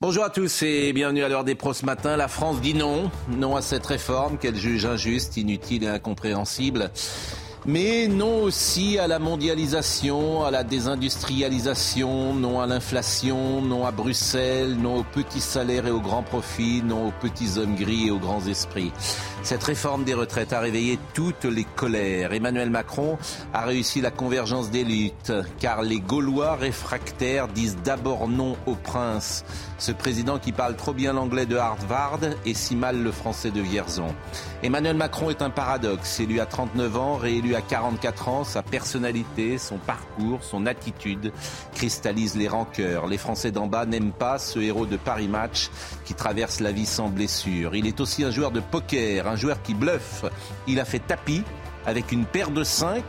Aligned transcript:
Bonjour 0.00 0.22
à 0.22 0.30
tous 0.30 0.62
et 0.62 0.92
bienvenue 0.92 1.24
à 1.24 1.28
l'heure 1.28 1.42
des 1.42 1.56
pros 1.56 1.72
ce 1.72 1.84
matin. 1.84 2.16
La 2.16 2.28
France 2.28 2.60
dit 2.60 2.72
non, 2.72 3.10
non 3.30 3.56
à 3.56 3.62
cette 3.62 3.84
réforme 3.84 4.38
qu'elle 4.38 4.54
juge 4.54 4.86
injuste, 4.86 5.36
inutile 5.36 5.82
et 5.82 5.88
incompréhensible. 5.88 6.92
Mais 7.66 8.06
non 8.06 8.44
aussi 8.44 8.96
à 9.00 9.08
la 9.08 9.18
mondialisation, 9.18 10.44
à 10.44 10.52
la 10.52 10.62
désindustrialisation, 10.62 12.32
non 12.32 12.60
à 12.60 12.68
l'inflation, 12.68 13.60
non 13.60 13.84
à 13.86 13.90
Bruxelles, 13.90 14.76
non 14.76 14.98
aux 14.98 15.02
petits 15.04 15.40
salaires 15.40 15.88
et 15.88 15.90
aux 15.90 16.00
grands 16.00 16.22
profits, 16.22 16.80
non 16.84 17.08
aux 17.08 17.12
petits 17.20 17.58
hommes 17.58 17.74
gris 17.74 18.06
et 18.06 18.10
aux 18.12 18.20
grands 18.20 18.46
esprits. 18.46 18.92
Cette 19.42 19.62
réforme 19.62 20.04
des 20.04 20.14
retraites 20.14 20.52
a 20.52 20.60
réveillé 20.60 20.98
toutes 21.14 21.44
les 21.44 21.64
colères. 21.64 22.32
Emmanuel 22.32 22.70
Macron 22.70 23.18
a 23.54 23.64
réussi 23.64 24.00
la 24.00 24.10
convergence 24.10 24.70
des 24.70 24.84
luttes, 24.84 25.32
car 25.58 25.82
les 25.82 26.00
Gaulois 26.00 26.56
réfractaires 26.56 27.48
disent 27.48 27.78
d'abord 27.82 28.28
non 28.28 28.56
au 28.66 28.74
prince. 28.74 29.44
Ce 29.78 29.92
président 29.92 30.38
qui 30.38 30.50
parle 30.50 30.74
trop 30.74 30.92
bien 30.92 31.12
l'anglais 31.12 31.46
de 31.46 31.56
Harvard 31.56 32.18
et 32.44 32.54
si 32.54 32.74
mal 32.74 33.00
le 33.00 33.12
français 33.12 33.52
de 33.52 33.60
Vierzon. 33.60 34.12
Emmanuel 34.62 34.96
Macron 34.96 35.30
est 35.30 35.40
un 35.40 35.50
paradoxe. 35.50 36.18
Élu 36.18 36.40
à 36.40 36.46
39 36.46 36.96
ans, 36.96 37.14
réélu 37.14 37.54
à 37.54 37.60
44 37.60 38.28
ans, 38.28 38.44
sa 38.44 38.62
personnalité, 38.62 39.56
son 39.56 39.78
parcours, 39.78 40.42
son 40.42 40.66
attitude 40.66 41.32
cristallisent 41.74 42.36
les 42.36 42.48
rancœurs. 42.48 43.06
Les 43.06 43.18
Français 43.18 43.52
d'en 43.52 43.68
bas 43.68 43.86
n'aiment 43.86 44.12
pas 44.12 44.40
ce 44.40 44.58
héros 44.58 44.86
de 44.86 44.96
Paris 44.96 45.28
Match 45.28 45.70
qui 46.04 46.14
traverse 46.14 46.58
la 46.58 46.72
vie 46.72 46.86
sans 46.86 47.08
blessure. 47.08 47.76
Il 47.76 47.86
est 47.86 48.00
aussi 48.00 48.24
un 48.24 48.32
joueur 48.32 48.50
de 48.50 48.60
poker, 48.60 49.27
un 49.28 49.36
joueur 49.36 49.62
qui 49.62 49.74
bluffe. 49.74 50.24
Il 50.66 50.80
a 50.80 50.84
fait 50.84 50.98
tapis 50.98 51.44
avec 51.86 52.12
une 52.12 52.24
paire 52.24 52.50
de 52.50 52.64
5. 52.64 53.02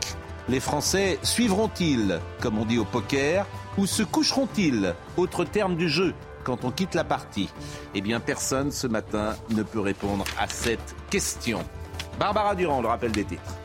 Les 0.48 0.60
Français 0.60 1.18
suivront-ils, 1.22 2.20
comme 2.40 2.58
on 2.58 2.64
dit 2.64 2.78
au 2.78 2.84
poker, 2.84 3.46
ou 3.76 3.86
se 3.86 4.02
coucheront-ils? 4.02 4.94
Autre 5.16 5.44
terme 5.44 5.76
du 5.76 5.88
jeu 5.88 6.14
quand 6.44 6.64
on 6.64 6.70
quitte 6.70 6.94
la 6.94 7.04
partie 7.04 7.50
Eh 7.94 8.00
bien, 8.00 8.18
personne 8.20 8.70
ce 8.72 8.86
matin 8.86 9.34
ne 9.50 9.62
peut 9.62 9.80
répondre 9.80 10.24
à 10.38 10.48
cette 10.48 10.96
question. 11.10 11.62
Barbara 12.18 12.54
Durand, 12.54 12.80
le 12.80 12.88
rappel 12.88 13.12
des 13.12 13.24
titres. 13.24 13.59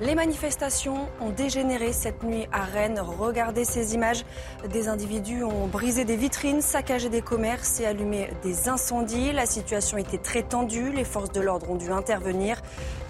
Les 0.00 0.14
manifestations 0.14 1.08
ont 1.20 1.30
dégénéré 1.30 1.92
cette 1.92 2.22
nuit 2.22 2.46
à 2.52 2.62
Rennes. 2.62 3.00
Regardez 3.00 3.64
ces 3.64 3.94
images. 3.94 4.24
Des 4.70 4.86
individus 4.86 5.42
ont 5.42 5.66
brisé 5.66 6.04
des 6.04 6.14
vitrines, 6.14 6.60
saccagé 6.60 7.08
des 7.08 7.20
commerces 7.20 7.80
et 7.80 7.86
allumé 7.86 8.30
des 8.44 8.68
incendies. 8.68 9.32
La 9.32 9.44
situation 9.44 9.98
était 9.98 10.18
très 10.18 10.44
tendue. 10.44 10.92
Les 10.92 11.02
forces 11.02 11.32
de 11.32 11.40
l'ordre 11.40 11.68
ont 11.68 11.74
dû 11.74 11.90
intervenir. 11.90 12.62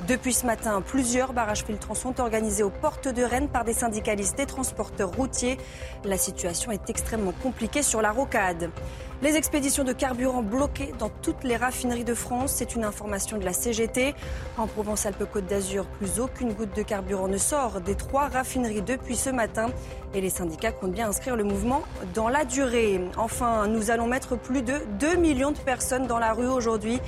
Depuis 0.06 0.32
ce 0.32 0.46
matin, 0.46 0.80
plusieurs 0.80 1.34
barrages 1.34 1.64
filtrants 1.64 1.94
sont 1.94 2.22
organisés 2.22 2.62
aux 2.62 2.70
portes 2.70 3.08
de 3.08 3.22
Rennes 3.22 3.48
par 3.48 3.64
des 3.64 3.74
syndicalistes 3.74 4.38
des 4.38 4.46
transporteurs 4.46 5.10
routiers. 5.14 5.58
La 6.04 6.16
situation 6.16 6.72
est 6.72 6.88
extrêmement 6.88 7.34
compliquée 7.42 7.82
sur 7.82 8.00
la 8.00 8.12
rocade. 8.12 8.70
Les 9.20 9.34
expéditions 9.34 9.82
de 9.82 9.92
carburant 9.92 10.44
bloquées 10.44 10.94
dans 11.00 11.08
toutes 11.08 11.42
les 11.42 11.56
raffineries 11.56 12.04
de 12.04 12.14
France, 12.14 12.52
c'est 12.54 12.76
une 12.76 12.84
information 12.84 13.36
de 13.36 13.44
la 13.44 13.52
CGT. 13.52 14.14
En 14.56 14.68
Provence-Alpes-Côte 14.68 15.46
d'Azur, 15.46 15.86
plus 15.86 16.20
aucune 16.20 16.52
goutte 16.52 16.76
de 16.76 16.82
carburant 16.82 17.26
ne 17.26 17.36
sort 17.36 17.80
des 17.80 17.96
trois 17.96 18.28
raffineries 18.28 18.80
depuis 18.80 19.16
ce 19.16 19.30
matin. 19.30 19.70
Et 20.14 20.20
les 20.20 20.30
syndicats 20.30 20.70
comptent 20.70 20.92
bien 20.92 21.08
inscrire 21.08 21.34
le 21.34 21.42
mouvement 21.42 21.82
dans 22.14 22.28
la 22.28 22.44
durée. 22.44 23.00
Enfin, 23.16 23.66
nous 23.66 23.90
allons 23.90 24.06
mettre 24.06 24.38
plus 24.38 24.62
de 24.62 24.74
2 25.00 25.16
millions 25.16 25.50
de 25.50 25.58
personnes 25.58 26.06
dans 26.06 26.20
la 26.20 26.32
rue 26.32 26.46
aujourd'hui. 26.46 27.00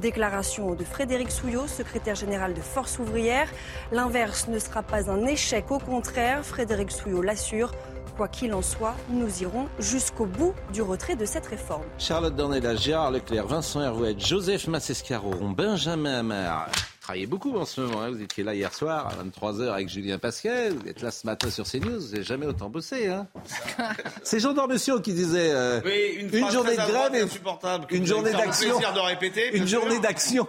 Déclaration 0.00 0.74
de 0.74 0.84
Frédéric 0.84 1.32
Souillot, 1.32 1.66
secrétaire 1.66 2.14
général 2.14 2.54
de 2.54 2.60
Force 2.60 3.00
ouvrière. 3.00 3.48
L'inverse 3.90 4.46
ne 4.46 4.60
sera 4.60 4.84
pas 4.84 5.10
un 5.10 5.26
échec, 5.26 5.68
au 5.72 5.80
contraire, 5.80 6.44
Frédéric 6.44 6.92
Souillot 6.92 7.22
l'assure. 7.22 7.72
Quoi 8.16 8.28
qu'il 8.28 8.54
en 8.54 8.62
soit, 8.62 8.94
nous 9.10 9.42
irons 9.42 9.68
jusqu'au 9.78 10.24
bout 10.24 10.54
du 10.72 10.80
retrait 10.80 11.16
de 11.16 11.26
cette 11.26 11.46
réforme. 11.46 11.82
Charlotte 11.98 12.34
Dornella, 12.34 12.74
Gérard 12.74 13.10
Leclerc, 13.10 13.46
Vincent 13.46 13.82
Herouet, 13.82 14.14
Joseph 14.18 14.68
Massescaron, 14.68 15.50
Benjamin 15.50 16.20
Amar. 16.20 16.70
Vous 17.06 17.10
travaillez 17.12 17.26
beaucoup 17.28 17.56
en 17.56 17.64
ce 17.64 17.82
moment. 17.82 18.02
hein. 18.02 18.10
Vous 18.10 18.20
étiez 18.20 18.42
là 18.42 18.52
hier 18.52 18.74
soir 18.74 19.06
à 19.06 19.22
23h 19.22 19.68
avec 19.72 19.88
Julien 19.88 20.18
Pascal. 20.18 20.72
Vous 20.72 20.88
êtes 20.88 21.02
là 21.02 21.12
ce 21.12 21.24
matin 21.24 21.48
sur 21.50 21.64
CNews. 21.64 22.00
Vous 22.00 22.08
n'avez 22.10 22.24
jamais 22.24 22.46
autant 22.46 22.68
bossé. 22.68 23.06
Hein 23.06 23.28
C'est 24.24 24.40
Jean 24.40 24.54
Dormession 24.54 25.00
qui 25.00 25.12
disait 25.12 25.52
euh, 25.52 25.80
Oui, 25.84 26.16
une, 26.18 26.50
journée 26.50 26.72
de 26.72 26.76
grève 26.78 27.14
et 27.14 27.20
insupportable. 27.20 27.86
une 27.90 28.04
journée 28.06 28.32
d'action. 28.32 28.80
une 29.52 29.68
journée 29.68 30.00
d'action. 30.00 30.48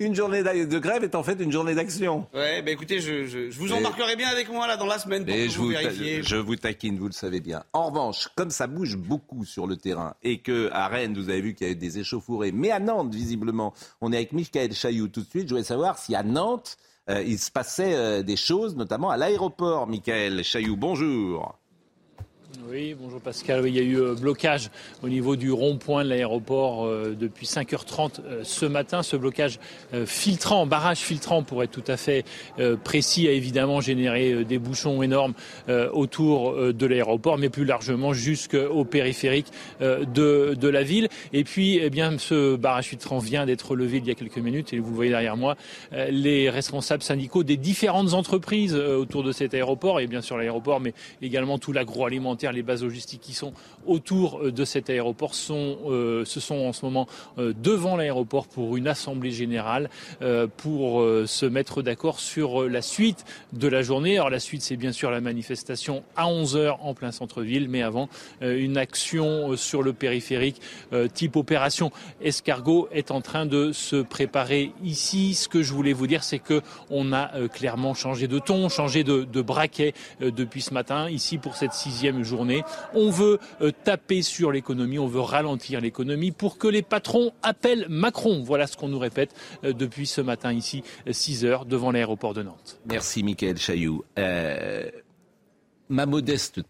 Une 0.00 0.16
journée 0.16 0.42
de 0.42 0.78
grève 0.80 1.04
est 1.04 1.14
en 1.14 1.22
fait 1.22 1.34
une 1.40 1.52
journée 1.52 1.76
d'action. 1.76 2.26
Ouais, 2.34 2.60
bah 2.60 2.72
écoutez, 2.72 3.00
je, 3.00 3.26
je, 3.26 3.48
je 3.48 3.58
vous 3.60 3.72
embarquerai 3.72 4.16
bien 4.16 4.30
avec 4.30 4.50
moi 4.50 4.66
là 4.66 4.76
dans 4.76 4.86
la 4.86 4.98
semaine 4.98 5.24
pour 5.24 5.32
Mais 5.32 5.46
que 5.46 5.52
je 5.52 5.58
vous 5.58 5.64
vous, 5.66 5.70
vérifiez. 5.70 6.24
je 6.24 6.34
vous 6.34 6.56
taquine, 6.56 6.98
vous 6.98 7.06
le 7.06 7.12
savez 7.12 7.38
bien. 7.38 7.62
En 7.72 7.90
revanche, 7.90 8.28
comme 8.34 8.50
ça 8.50 8.66
bouge 8.66 8.96
beaucoup 8.96 9.44
sur 9.44 9.68
le 9.68 9.76
terrain 9.76 10.16
et 10.24 10.40
que 10.40 10.70
à 10.72 10.88
Rennes, 10.88 11.14
vous 11.14 11.28
avez 11.30 11.40
vu 11.40 11.54
qu'il 11.54 11.68
y 11.68 11.70
avait 11.70 11.78
des 11.78 12.00
échauffourées, 12.00 12.50
mais 12.50 12.72
à 12.72 12.80
Nantes, 12.80 13.14
visiblement, 13.14 13.72
on 14.00 14.12
est 14.12 14.16
avec 14.16 14.32
Michael 14.32 14.72
Chailloux 14.74 15.06
tout 15.06 15.20
de 15.20 15.28
suite. 15.28 15.48
Je 15.48 15.54
savoir 15.68 15.98
si 15.98 16.14
à 16.14 16.22
Nantes, 16.22 16.76
euh, 17.10 17.22
il 17.22 17.38
se 17.38 17.50
passait 17.50 17.94
euh, 17.94 18.22
des 18.22 18.36
choses, 18.36 18.74
notamment 18.76 19.10
à 19.10 19.16
l'aéroport. 19.16 19.86
Michael 19.86 20.42
Chailloux, 20.42 20.76
bonjour. 20.76 21.58
Oui, 22.70 22.96
bonjour 22.98 23.20
Pascal. 23.20 23.64
Il 23.66 23.76
y 23.76 23.78
a 23.78 23.82
eu 23.82 24.00
euh, 24.00 24.14
blocage 24.14 24.70
au 25.02 25.10
niveau 25.10 25.36
du 25.36 25.52
rond-point 25.52 26.02
de 26.02 26.08
l'aéroport 26.08 26.86
euh, 26.86 27.14
depuis 27.18 27.44
5h30 27.44 28.20
euh, 28.24 28.40
ce 28.42 28.64
matin. 28.64 29.02
Ce 29.02 29.16
blocage 29.16 29.58
filtrant, 30.06 30.66
barrage 30.66 30.98
filtrant 30.98 31.42
pour 31.42 31.62
être 31.62 31.70
tout 31.70 31.84
à 31.86 31.96
fait 31.96 32.24
précis, 32.84 33.28
a 33.28 33.32
évidemment 33.32 33.80
généré 33.80 34.44
des 34.44 34.58
bouchons 34.58 35.02
énormes 35.02 35.34
autour 35.92 36.72
de 36.72 36.86
l'aéroport, 36.86 37.38
mais 37.38 37.48
plus 37.48 37.64
largement 37.64 38.12
jusqu'au 38.12 38.84
périphérique 38.84 39.46
de, 39.80 40.68
la 40.68 40.82
ville. 40.82 41.08
Et 41.32 41.44
puis, 41.44 41.78
eh 41.82 41.90
bien, 41.90 42.18
ce 42.18 42.56
barrage 42.56 42.86
filtrant 42.86 43.18
vient 43.18 43.46
d'être 43.46 43.76
levé 43.76 43.98
il 43.98 44.06
y 44.06 44.10
a 44.10 44.14
quelques 44.14 44.38
minutes 44.38 44.72
et 44.72 44.78
vous 44.78 44.94
voyez 44.94 45.10
derrière 45.10 45.36
moi, 45.36 45.56
les 45.92 46.50
responsables 46.50 47.02
syndicaux 47.02 47.44
des 47.44 47.56
différentes 47.56 48.14
entreprises 48.14 48.74
autour 48.74 49.22
de 49.22 49.32
cet 49.32 49.54
aéroport 49.54 50.00
et 50.00 50.06
bien 50.06 50.20
sûr 50.20 50.36
l'aéroport, 50.36 50.80
mais 50.80 50.92
également 51.22 51.58
tout 51.58 51.72
l'agroalimentaire, 51.72 52.37
les 52.46 52.62
bases 52.62 52.82
logistiques 52.82 53.20
qui 53.20 53.32
sont 53.32 53.52
autour 53.86 54.40
euh, 54.40 54.52
de 54.52 54.64
cet 54.64 54.90
aéroport 54.90 55.34
sont, 55.34 55.78
euh, 55.86 56.24
se 56.24 56.40
sont 56.40 56.56
en 56.56 56.72
ce 56.72 56.84
moment 56.84 57.06
euh, 57.38 57.52
devant 57.56 57.96
l'aéroport 57.96 58.46
pour 58.46 58.76
une 58.76 58.88
assemblée 58.88 59.30
générale 59.30 59.90
pour 60.56 61.02
se 61.26 61.46
mettre 61.46 61.82
d'accord 61.82 62.20
sur 62.20 62.68
la 62.68 62.82
suite 62.82 63.24
de 63.52 63.68
la 63.68 63.82
journée. 63.82 64.16
Alors 64.16 64.30
la 64.30 64.40
suite, 64.40 64.62
c'est 64.62 64.76
bien 64.76 64.92
sûr 64.92 65.10
la 65.10 65.20
manifestation 65.20 66.02
à 66.16 66.26
11h 66.26 66.76
en 66.80 66.94
plein 66.94 67.12
centre-ville, 67.12 67.68
mais 67.68 67.82
avant 67.82 68.08
une 68.40 68.76
action 68.76 69.56
sur 69.56 69.82
le 69.82 69.92
périphérique 69.92 70.60
type 71.14 71.36
opération 71.36 71.90
escargot 72.22 72.88
est 72.92 73.10
en 73.10 73.20
train 73.20 73.46
de 73.46 73.72
se 73.72 73.96
préparer 73.96 74.72
ici. 74.84 75.34
Ce 75.34 75.48
que 75.48 75.62
je 75.62 75.72
voulais 75.72 75.92
vous 75.92 76.06
dire, 76.06 76.24
c'est 76.24 76.38
que 76.38 76.62
on 76.90 77.12
a 77.12 77.30
clairement 77.48 77.94
changé 77.94 78.28
de 78.28 78.38
ton, 78.38 78.68
changé 78.68 79.04
de, 79.04 79.24
de 79.24 79.42
braquet 79.42 79.94
depuis 80.20 80.62
ce 80.62 80.74
matin 80.74 81.08
ici 81.08 81.38
pour 81.38 81.56
cette 81.56 81.72
sixième 81.72 82.22
journée. 82.22 82.27
On 82.94 83.10
veut 83.10 83.38
euh, 83.60 83.72
taper 83.84 84.22
sur 84.22 84.52
l'économie, 84.52 84.98
on 84.98 85.06
veut 85.06 85.20
ralentir 85.20 85.80
l'économie 85.80 86.32
pour 86.32 86.58
que 86.58 86.68
les 86.68 86.82
patrons 86.82 87.32
appellent 87.42 87.86
Macron. 87.88 88.42
Voilà 88.42 88.66
ce 88.66 88.76
qu'on 88.76 88.88
nous 88.88 88.98
répète 88.98 89.34
euh, 89.64 89.72
depuis 89.72 90.06
ce 90.06 90.20
matin 90.20 90.52
ici, 90.52 90.82
6 91.10 91.44
heures 91.44 91.64
devant 91.64 91.90
l'aéroport 91.90 92.34
de 92.34 92.42
Nantes. 92.42 92.80
Merci 92.86 93.22
Michael 93.22 93.58
Chailloux. 93.58 94.04
Euh, 94.18 94.90
ma 95.88 96.06
modeste 96.06 96.60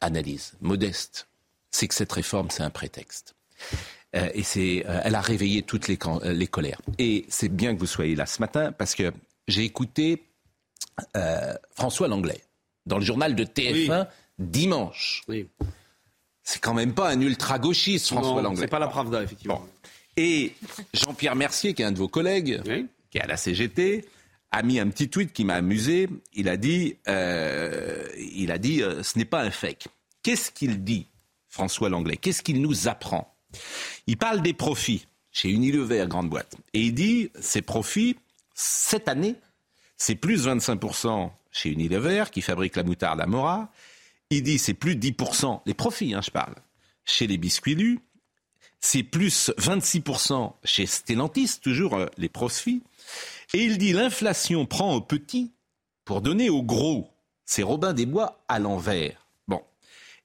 analyse, 0.00 0.54
modeste, 0.60 1.28
c'est 1.70 1.88
que 1.88 1.94
cette 1.94 2.12
réforme, 2.12 2.50
c'est 2.50 2.62
un 2.62 2.70
prétexte. 2.70 3.34
Euh, 4.16 4.28
et 4.32 4.42
c'est, 4.42 4.84
euh, 4.86 5.00
elle 5.04 5.14
a 5.14 5.20
réveillé 5.20 5.62
toutes 5.62 5.88
les, 5.88 5.98
euh, 6.04 6.46
colères. 6.46 6.80
Et 6.98 7.26
c'est 7.28 7.48
bien 7.48 7.74
que 7.74 7.80
vous 7.80 7.86
soyez 7.86 8.16
là 8.16 8.26
ce 8.26 8.40
matin 8.40 8.72
parce 8.72 8.94
que 8.94 9.12
j'ai 9.46 9.64
écouté 9.64 10.24
euh, 11.16 11.54
François 11.74 12.08
Langlais 12.08 12.42
dans 12.86 12.98
le 12.98 13.04
journal 13.04 13.34
de 13.34 13.44
TF1 13.44 14.06
dimanche. 14.38 15.22
Oui. 15.28 15.46
C'est 16.42 16.60
quand 16.60 16.74
même 16.74 16.94
pas 16.94 17.10
un 17.10 17.20
ultra-gauchiste, 17.20 18.06
François 18.08 18.36
Non, 18.36 18.42
Langlais. 18.42 18.62
C'est 18.62 18.68
pas 18.68 18.78
la 18.78 18.88
Pravda, 18.88 19.22
effectivement. 19.22 19.56
Bon. 19.60 19.68
Et 20.16 20.54
Jean-Pierre 20.94 21.36
Mercier, 21.36 21.74
qui 21.74 21.82
est 21.82 21.84
un 21.84 21.92
de 21.92 21.98
vos 21.98 22.08
collègues, 22.08 22.60
Oui. 22.66 22.86
qui 23.10 23.18
est 23.18 23.22
à 23.22 23.26
la 23.26 23.36
CGT, 23.36 24.04
a 24.50 24.62
mis 24.62 24.80
un 24.80 24.88
petit 24.88 25.08
tweet 25.10 25.32
qui 25.32 25.44
m'a 25.44 25.54
amusé. 25.54 26.08
Il 26.34 26.48
a 26.48 26.56
dit, 26.56 26.96
euh, 27.06 28.08
il 28.18 28.50
a 28.50 28.58
dit, 28.58 28.82
euh, 28.82 29.02
ce 29.02 29.18
n'est 29.18 29.24
pas 29.26 29.42
un 29.42 29.50
fake. 29.50 29.88
Qu'est-ce 30.22 30.50
qu'il 30.50 30.82
dit, 30.82 31.06
François 31.48 31.88
Langlais? 31.90 32.16
Qu'est-ce 32.16 32.42
qu'il 32.42 32.62
nous 32.62 32.88
apprend? 32.88 33.32
Il 34.06 34.16
parle 34.16 34.40
des 34.42 34.54
profits 34.54 35.06
chez 35.30 35.50
Unilever, 35.50 36.06
grande 36.08 36.30
boîte, 36.30 36.56
et 36.72 36.80
il 36.80 36.94
dit 36.94 37.30
ces 37.40 37.62
profits 37.62 38.16
cette 38.54 39.08
année, 39.08 39.36
c'est 39.96 40.14
plus 40.16 40.46
25% 40.46 41.30
chez 41.52 41.70
Unilever 41.70 42.24
qui 42.32 42.40
fabrique 42.40 42.74
la 42.76 42.82
moutarde 42.82 43.20
Amora. 43.20 43.70
Il 44.30 44.42
dit 44.42 44.58
c'est 44.58 44.74
plus 44.74 44.94
10%, 44.94 45.62
les 45.64 45.74
profits, 45.74 46.14
hein, 46.14 46.20
je 46.22 46.30
parle, 46.30 46.54
chez 47.04 47.26
les 47.26 47.38
biscuits 47.38 47.74
lus. 47.74 48.00
C'est 48.80 49.02
plus 49.02 49.50
26% 49.58 50.52
chez 50.64 50.86
Stellantis, 50.86 51.58
toujours 51.62 51.94
euh, 51.94 52.06
les 52.16 52.28
profits. 52.28 52.82
Et 53.54 53.64
il 53.64 53.78
dit 53.78 53.92
l'inflation 53.92 54.66
prend 54.66 54.94
au 54.94 55.00
petit 55.00 55.52
pour 56.04 56.20
donner 56.20 56.50
au 56.50 56.62
gros. 56.62 57.10
C'est 57.44 57.62
Robin 57.62 57.94
des 57.94 58.06
Bois 58.06 58.44
à 58.48 58.58
l'envers. 58.58 59.26
Bon. 59.48 59.62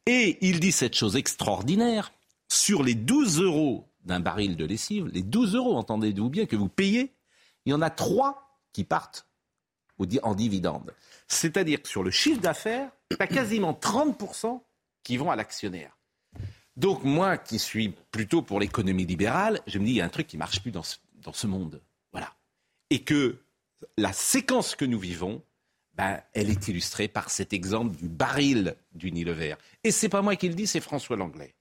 Et 0.05 0.37
il 0.41 0.59
dit 0.59 0.73
cette 0.73 0.95
chose 0.95 1.15
extraordinaire. 1.15 2.11
Sur 2.49 2.83
les 2.83 2.93
12 2.93 3.41
euros 3.41 3.87
d'un 4.05 4.19
baril 4.19 4.57
de 4.57 4.65
lessive, 4.65 5.07
les 5.07 5.23
12 5.23 5.55
euros, 5.55 5.75
entendez-vous 5.75 6.29
bien, 6.29 6.45
que 6.45 6.57
vous 6.57 6.69
payez, 6.69 7.13
il 7.65 7.71
y 7.71 7.73
en 7.73 7.81
a 7.81 7.89
trois 7.89 8.59
qui 8.73 8.83
partent 8.83 9.25
en 10.23 10.35
dividendes. 10.35 10.93
C'est-à-dire 11.27 11.81
que 11.81 11.87
sur 11.87 12.03
le 12.03 12.11
chiffre 12.11 12.41
d'affaires, 12.41 12.89
il 13.11 13.17
y 13.19 13.23
a 13.23 13.27
quasiment 13.27 13.73
30% 13.73 14.61
qui 15.03 15.17
vont 15.17 15.31
à 15.31 15.35
l'actionnaire. 15.35 15.97
Donc 16.75 17.03
moi, 17.03 17.37
qui 17.37 17.59
suis 17.59 17.89
plutôt 18.11 18.41
pour 18.41 18.59
l'économie 18.59 19.05
libérale, 19.05 19.61
je 19.67 19.79
me 19.79 19.85
dis, 19.85 19.91
il 19.91 19.97
y 19.97 20.01
a 20.01 20.05
un 20.05 20.09
truc 20.09 20.27
qui 20.27 20.37
marche 20.37 20.61
plus 20.61 20.71
dans 20.71 20.83
ce 20.83 21.47
monde 21.47 21.81
et 22.93 22.99
que 22.99 23.39
la 23.97 24.13
séquence 24.13 24.75
que 24.75 24.85
nous 24.85 24.99
vivons, 24.99 25.41
ben, 25.95 26.21
elle 26.33 26.51
est 26.51 26.67
illustrée 26.67 27.07
par 27.07 27.31
cet 27.31 27.51
exemple 27.51 27.95
du 27.95 28.07
baril 28.07 28.75
du 28.93 29.11
Nile 29.11 29.57
Et 29.83 29.89
c'est 29.89 30.09
pas 30.09 30.21
moi 30.21 30.35
qui 30.35 30.47
le 30.47 30.53
dis, 30.53 30.67
c'est 30.67 30.79
François 30.79 31.17
Langlais. 31.17 31.55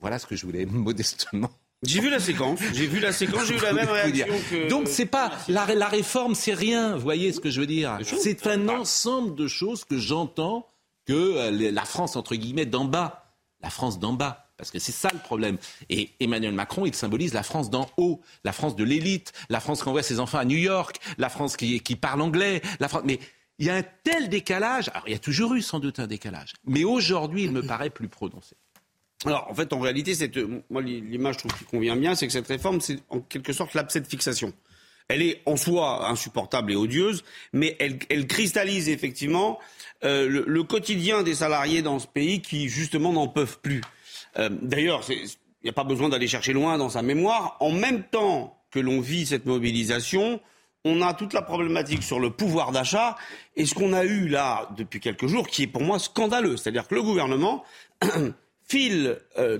Voilà 0.00 0.18
ce 0.18 0.26
que 0.26 0.36
je 0.36 0.44
voulais 0.44 0.66
modestement. 0.66 1.50
J'ai 1.82 2.00
vu 2.00 2.10
la 2.10 2.20
séquence, 2.20 2.60
j'ai 2.74 2.86
vu 2.86 3.00
la 3.00 3.12
séquence, 3.12 3.46
j'ai 3.46 3.56
eu 3.56 3.60
la 3.60 3.72
même 3.72 3.88
réaction 3.88 4.34
que. 4.50 4.68
Donc 4.68 4.88
c'est 4.88 5.06
pas 5.06 5.32
la, 5.48 5.74
la 5.74 5.88
réforme, 5.88 6.34
c'est 6.34 6.54
rien. 6.54 6.94
Vous 6.94 7.02
voyez 7.02 7.32
ce 7.32 7.40
que 7.40 7.50
je 7.50 7.60
veux 7.60 7.66
dire 7.66 7.98
C'est 8.04 8.46
un 8.46 8.68
ensemble 8.68 9.34
de 9.34 9.46
choses 9.46 9.84
que 9.84 9.98
j'entends 9.98 10.66
que 11.06 11.12
euh, 11.12 11.72
la 11.72 11.84
France 11.84 12.16
entre 12.16 12.34
guillemets 12.34 12.66
d'en 12.66 12.84
bas, 12.84 13.34
la 13.62 13.70
France 13.70 13.98
d'en 13.98 14.12
bas 14.12 14.46
parce 14.60 14.70
que 14.70 14.78
c'est 14.78 14.92
ça 14.92 15.08
le 15.10 15.18
problème. 15.18 15.56
Et 15.88 16.10
Emmanuel 16.20 16.52
Macron, 16.52 16.84
il 16.84 16.94
symbolise 16.94 17.32
la 17.32 17.42
France 17.42 17.70
d'en 17.70 17.90
haut, 17.96 18.20
la 18.44 18.52
France 18.52 18.76
de 18.76 18.84
l'élite, 18.84 19.32
la 19.48 19.58
France 19.58 19.82
qui 19.82 19.88
envoie 19.88 20.02
ses 20.02 20.20
enfants 20.20 20.36
à 20.36 20.44
New 20.44 20.58
York, 20.58 21.00
la 21.16 21.30
France 21.30 21.56
qui, 21.56 21.80
qui 21.80 21.96
parle 21.96 22.20
anglais, 22.20 22.60
la 22.78 22.88
France... 22.88 23.00
Mais 23.06 23.20
il 23.58 23.64
y 23.64 23.70
a 23.70 23.74
un 23.76 23.82
tel 24.04 24.28
décalage. 24.28 24.90
Alors, 24.90 25.04
il 25.06 25.12
y 25.12 25.16
a 25.16 25.18
toujours 25.18 25.54
eu 25.54 25.62
sans 25.62 25.80
doute 25.80 25.98
un 25.98 26.06
décalage. 26.06 26.52
Mais 26.66 26.84
aujourd'hui, 26.84 27.44
il 27.44 27.52
me 27.52 27.62
paraît 27.62 27.88
plus 27.88 28.08
prononcé. 28.08 28.54
Alors, 29.26 29.46
en 29.50 29.54
fait, 29.54 29.72
en 29.72 29.80
réalité, 29.80 30.14
cette, 30.14 30.38
moi, 30.70 30.80
l'image, 30.80 31.34
je 31.34 31.38
trouve 31.40 31.58
qui 31.58 31.64
convient 31.64 31.96
bien, 31.96 32.14
c'est 32.14 32.26
que 32.26 32.32
cette 32.32 32.46
réforme, 32.46 32.80
c'est 32.80 32.98
en 33.10 33.20
quelque 33.20 33.52
sorte 33.52 33.74
l'abcès 33.74 34.00
de 34.00 34.06
fixation. 34.06 34.52
Elle 35.08 35.22
est 35.22 35.42
en 35.44 35.56
soi 35.56 36.08
insupportable 36.08 36.72
et 36.72 36.76
odieuse, 36.76 37.24
mais 37.52 37.76
elle, 37.80 37.98
elle 38.08 38.26
cristallise 38.26 38.88
effectivement 38.88 39.58
euh, 40.04 40.28
le, 40.28 40.44
le, 40.46 40.62
quotidien 40.62 41.22
des 41.22 41.34
salariés 41.34 41.82
dans 41.82 41.98
ce 41.98 42.06
pays 42.06 42.40
qui, 42.40 42.68
justement, 42.68 43.12
n'en 43.12 43.28
peuvent 43.28 43.58
plus. 43.60 43.82
Euh, 44.38 44.48
d'ailleurs, 44.62 45.02
il 45.10 45.28
n'y 45.64 45.70
a 45.70 45.74
pas 45.74 45.84
besoin 45.84 46.08
d'aller 46.08 46.28
chercher 46.28 46.52
loin 46.52 46.78
dans 46.78 46.90
sa 46.90 47.02
mémoire. 47.02 47.56
En 47.60 47.72
même 47.72 48.04
temps 48.04 48.56
que 48.70 48.78
l'on 48.78 49.00
vit 49.00 49.26
cette 49.26 49.46
mobilisation, 49.46 50.40
on 50.84 51.02
a 51.02 51.12
toute 51.12 51.32
la 51.32 51.42
problématique 51.42 52.02
sur 52.02 52.20
le 52.20 52.30
pouvoir 52.30 52.72
d'achat 52.72 53.16
et 53.56 53.66
ce 53.66 53.74
qu'on 53.74 53.92
a 53.92 54.04
eu 54.04 54.28
là 54.28 54.70
depuis 54.76 55.00
quelques 55.00 55.26
jours 55.26 55.46
qui 55.48 55.64
est 55.64 55.66
pour 55.66 55.82
moi 55.82 55.98
scandaleux. 55.98 56.56
C'est-à-dire 56.56 56.88
que 56.88 56.94
le 56.94 57.02
gouvernement 57.02 57.64
file, 58.70 59.18
euh, 59.36 59.58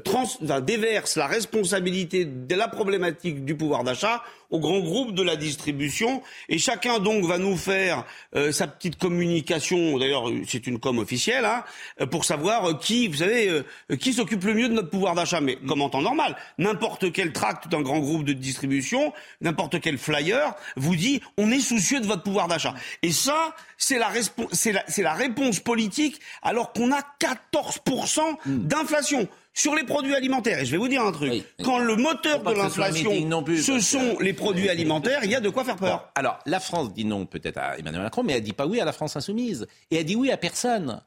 déverse 0.61 1.17
la 1.17 1.27
responsabilité 1.27 2.25
de 2.25 2.55
la 2.55 2.69
problématique 2.69 3.45
du 3.45 3.57
pouvoir 3.57 3.83
d'achat 3.83 4.23
au 4.51 4.59
grand 4.59 4.81
groupe 4.81 5.15
de 5.15 5.23
la 5.23 5.37
distribution. 5.37 6.23
Et 6.49 6.59
chacun 6.59 6.99
donc 6.99 7.25
va 7.25 7.39
nous 7.39 7.57
faire 7.57 8.05
euh, 8.35 8.53
sa 8.53 8.67
petite 8.67 8.97
communication. 8.97 9.99
D'ailleurs, 9.99 10.25
c'est 10.47 10.67
une 10.67 10.79
com 10.79 10.99
officielle 10.99 11.45
hein, 11.45 11.65
pour 12.07 12.25
savoir 12.25 12.79
qui, 12.79 13.09
vous 13.09 13.17
savez, 13.17 13.49
euh, 13.49 13.97
qui 13.97 14.13
s'occupe 14.13 14.45
le 14.45 14.55
mieux 14.55 14.69
de 14.69 14.75
notre 14.75 14.91
pouvoir 14.91 15.15
d'achat. 15.15 15.41
Mais 15.41 15.57
comme 15.57 15.83
en 15.83 15.89
temps 15.89 16.03
normal, 16.03 16.37
n'importe 16.59 17.13
quel 17.13 17.33
tract 17.33 17.69
d'un 17.69 17.83
grand 17.83 18.01
groupe 18.01 18.25
de 18.25 18.33
distribution, 18.33 19.13
n'importe 19.41 19.81
quel 19.81 19.99
flyer 19.99 20.55
vous 20.77 20.97
dit 20.97 21.21
on 21.37 21.51
est 21.51 21.61
soucieux 21.61 22.01
de 22.01 22.07
votre 22.07 22.23
pouvoir 22.23 22.49
d'achat. 22.49 22.75
Et 23.03 23.13
ça, 23.13 23.55
c'est 23.77 23.99
la, 23.99 24.11
la, 24.13 25.03
la 25.03 25.15
réponse 25.15 25.61
politique 25.61 26.21
alors 26.43 26.73
qu'on 26.73 26.93
a 26.93 27.01
14% 27.21 28.21
mm. 28.47 28.67
d'inflation 28.67 29.29
sur 29.55 29.75
les 29.75 29.85
produits 29.85 30.15
alimentaires. 30.15 30.61
Et 30.61 30.67
je 30.67 30.73
vais 30.73 30.79
vous 30.79 30.89
dire 30.89 31.03
un 31.03 31.13
truc. 31.13 31.45
Quand 31.63 31.79
le 31.79 31.97
moteur 31.97 32.43
de 32.43 32.53
l'inflation, 32.53 33.13
ce 33.57 33.81
sont 33.81 34.19
les 34.21 34.33
produits 34.33 34.69
alimentaires, 34.69 35.21
il 35.25 35.31
y 35.31 35.35
a 35.35 35.41
de 35.41 35.49
quoi 35.49 35.65
faire 35.65 35.77
peur. 35.77 36.11
alors, 36.15 36.39
la 36.47 36.61
France 36.61 36.93
dit 36.93 37.05
non 37.05 37.27
peut-être 37.27 37.59
à 37.59 37.79
Emmanuel 37.79 38.03
Macron, 38.03 38.23
mais 38.23 38.35
elle 38.35 38.43
dit 38.43 38.53
pas 38.53 38.67
oui 38.67 38.81
à 38.81 38.85
la 38.85 38.93
France 38.93 39.17
insoumise. 39.17 39.67
Et 39.91 39.97
elle 39.97 40.05
dit 40.05 40.17
oui 40.17 40.31
à 40.31 40.37
personne. 40.37 41.01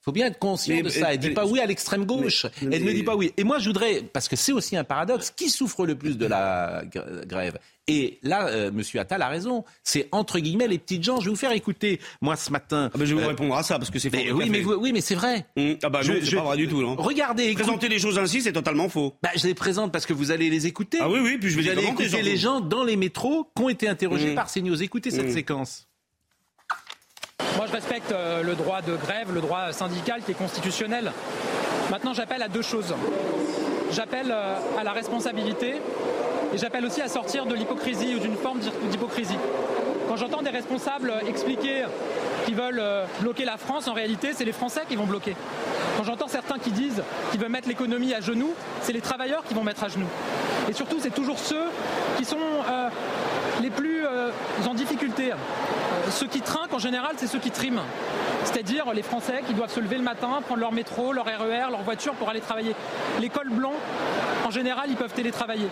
Il 0.00 0.04
faut 0.04 0.12
bien 0.12 0.28
être 0.28 0.38
conscient 0.38 0.80
de 0.80 0.88
ça. 0.88 1.12
Elle 1.12 1.18
ne 1.18 1.22
dit 1.22 1.30
pas 1.30 1.44
oui 1.44 1.60
à 1.60 1.66
l'extrême 1.66 2.06
gauche. 2.06 2.46
elle 2.62 2.82
ne 2.84 2.92
dit 2.92 3.02
pas 3.02 3.16
oui. 3.16 3.34
Et 3.36 3.44
moi, 3.44 3.58
je 3.58 3.66
voudrais, 3.66 4.02
parce 4.02 4.28
que 4.28 4.36
c'est 4.36 4.52
aussi 4.52 4.74
un 4.74 4.84
paradoxe, 4.84 5.30
qui 5.30 5.50
souffre 5.50 5.84
le 5.84 5.94
plus 5.94 6.16
de 6.16 6.24
la 6.26 6.82
grève? 7.26 7.58
Et 7.86 8.18
là, 8.22 8.46
euh, 8.46 8.70
Monsieur 8.72 9.00
Attal 9.00 9.20
a 9.20 9.28
raison. 9.28 9.64
C'est 9.82 10.08
entre 10.12 10.38
guillemets 10.38 10.68
les 10.68 10.78
petites 10.78 11.02
gens. 11.02 11.18
Je 11.18 11.24
vais 11.24 11.30
vous 11.30 11.36
faire 11.36 11.52
écouter. 11.52 11.98
Moi, 12.20 12.36
ce 12.36 12.50
matin. 12.52 12.88
Ah 12.94 12.98
ben, 12.98 13.04
je 13.04 13.14
vais 13.14 13.20
vous 13.20 13.26
euh, 13.26 13.30
répondre 13.30 13.54
à 13.56 13.62
ça 13.62 13.78
parce 13.78 13.90
que 13.90 13.98
c'est 13.98 14.10
faux. 14.10 14.36
Oui, 14.36 14.48
mais 14.48 14.64
oui, 14.64 14.92
mais 14.92 15.00
c'est 15.00 15.16
vrai. 15.16 15.46
Mmh. 15.56 15.72
Ah 15.82 15.88
bah 15.88 16.00
non, 16.04 16.14
c'est 16.22 16.36
pas 16.36 16.42
vrai 16.42 16.56
du 16.56 16.68
tout. 16.68 16.80
Non. 16.80 16.94
Regardez. 16.94 17.52
Présenter 17.54 17.88
les 17.88 17.98
choses 17.98 18.18
ainsi, 18.18 18.42
c'est 18.42 18.52
totalement 18.52 18.88
faux. 18.88 19.16
Bah, 19.22 19.30
je 19.34 19.46
les 19.46 19.54
présente 19.54 19.92
parce 19.92 20.06
que 20.06 20.12
vous 20.12 20.30
allez 20.30 20.50
les 20.50 20.66
écouter. 20.66 20.98
Ah 21.00 21.10
oui, 21.10 21.18
oui. 21.20 21.36
Puis 21.38 21.50
je 21.50 21.56
vais 21.56 21.62
vous 21.62 21.68
allez 21.68 21.84
écouter 21.84 22.22
les 22.22 22.36
gens 22.36 22.60
dans 22.60 22.84
les 22.84 22.96
métros 22.96 23.50
qui 23.56 23.62
ont 23.62 23.68
été 23.68 23.88
interrogés 23.88 24.32
mmh. 24.32 24.36
par 24.36 24.52
CNews. 24.52 24.82
Écoutez 24.82 25.10
cette 25.10 25.26
mmh. 25.26 25.34
séquence. 25.34 25.89
Moi, 27.60 27.66
je 27.66 27.72
respecte 27.72 28.10
euh, 28.12 28.42
le 28.42 28.54
droit 28.54 28.80
de 28.80 28.96
grève, 28.96 29.34
le 29.34 29.42
droit 29.42 29.70
syndical 29.72 30.22
qui 30.22 30.30
est 30.30 30.34
constitutionnel. 30.34 31.12
Maintenant, 31.90 32.14
j'appelle 32.14 32.40
à 32.40 32.48
deux 32.48 32.62
choses. 32.62 32.94
J'appelle 33.92 34.30
euh, 34.30 34.54
à 34.80 34.82
la 34.82 34.92
responsabilité 34.92 35.74
et 36.54 36.56
j'appelle 36.56 36.86
aussi 36.86 37.02
à 37.02 37.08
sortir 37.08 37.44
de 37.44 37.54
l'hypocrisie 37.54 38.14
ou 38.14 38.18
d'une 38.18 38.36
forme 38.36 38.60
d'hypocrisie. 38.60 39.36
Quand 40.08 40.16
j'entends 40.16 40.40
des 40.40 40.48
responsables 40.48 41.12
expliquer 41.28 41.84
qu'ils 42.46 42.54
veulent 42.54 42.80
euh, 42.80 43.04
bloquer 43.20 43.44
la 43.44 43.58
France, 43.58 43.88
en 43.88 43.92
réalité, 43.92 44.30
c'est 44.34 44.46
les 44.46 44.52
Français 44.52 44.84
qui 44.88 44.96
vont 44.96 45.04
bloquer. 45.04 45.36
Quand 45.98 46.04
j'entends 46.04 46.28
certains 46.28 46.58
qui 46.58 46.70
disent 46.70 47.02
qu'ils 47.30 47.40
veulent 47.40 47.50
mettre 47.50 47.68
l'économie 47.68 48.14
à 48.14 48.22
genoux, 48.22 48.54
c'est 48.80 48.94
les 48.94 49.02
travailleurs 49.02 49.44
qui 49.44 49.52
vont 49.52 49.64
mettre 49.64 49.84
à 49.84 49.88
genoux. 49.88 50.08
Et 50.70 50.72
surtout, 50.72 50.96
c'est 50.98 51.14
toujours 51.14 51.38
ceux 51.38 51.66
qui 52.16 52.24
sont 52.24 52.38
les 53.60 53.68
plus 53.68 54.06
en 54.66 54.72
difficulté. 54.72 55.32
Ceux 56.10 56.26
qui 56.26 56.40
trinquent, 56.40 56.74
en 56.74 56.78
général, 56.78 57.12
c'est 57.16 57.26
ceux 57.26 57.38
qui 57.38 57.50
triment. 57.50 57.82
C'est-à-dire 58.44 58.92
les 58.92 59.02
Français 59.02 59.42
qui 59.46 59.54
doivent 59.54 59.72
se 59.72 59.80
lever 59.80 59.96
le 59.96 60.02
matin, 60.02 60.40
prendre 60.44 60.60
leur 60.60 60.72
métro, 60.72 61.12
leur 61.12 61.26
RER, 61.26 61.70
leur 61.70 61.82
voiture 61.82 62.14
pour 62.14 62.28
aller 62.28 62.40
travailler. 62.40 62.74
Les 63.20 63.28
cols 63.28 63.50
blancs, 63.50 63.74
en 64.44 64.50
général, 64.50 64.86
ils 64.88 64.96
peuvent 64.96 65.12
télétravailler. 65.12 65.68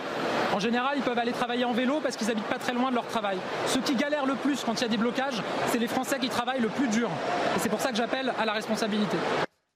En 0.53 0.59
général, 0.59 0.93
ils 0.95 1.03
peuvent 1.03 1.19
aller 1.19 1.31
travailler 1.31 1.65
en 1.65 1.73
vélo 1.73 1.99
parce 2.01 2.15
qu'ils 2.15 2.31
habitent 2.31 2.45
pas 2.45 2.57
très 2.57 2.73
loin 2.73 2.89
de 2.89 2.95
leur 2.95 3.07
travail. 3.07 3.37
Ceux 3.67 3.81
qui 3.81 3.95
galèrent 3.95 4.25
le 4.25 4.35
plus 4.35 4.63
quand 4.63 4.79
il 4.79 4.81
y 4.81 4.85
a 4.85 4.89
des 4.89 4.97
blocages, 4.97 5.41
c'est 5.67 5.79
les 5.79 5.87
Français 5.87 6.19
qui 6.19 6.29
travaillent 6.29 6.61
le 6.61 6.69
plus 6.69 6.87
dur. 6.87 7.09
Et 7.55 7.59
c'est 7.59 7.69
pour 7.69 7.81
ça 7.81 7.89
que 7.89 7.97
j'appelle 7.97 8.33
à 8.39 8.45
la 8.45 8.53
responsabilité 8.53 9.17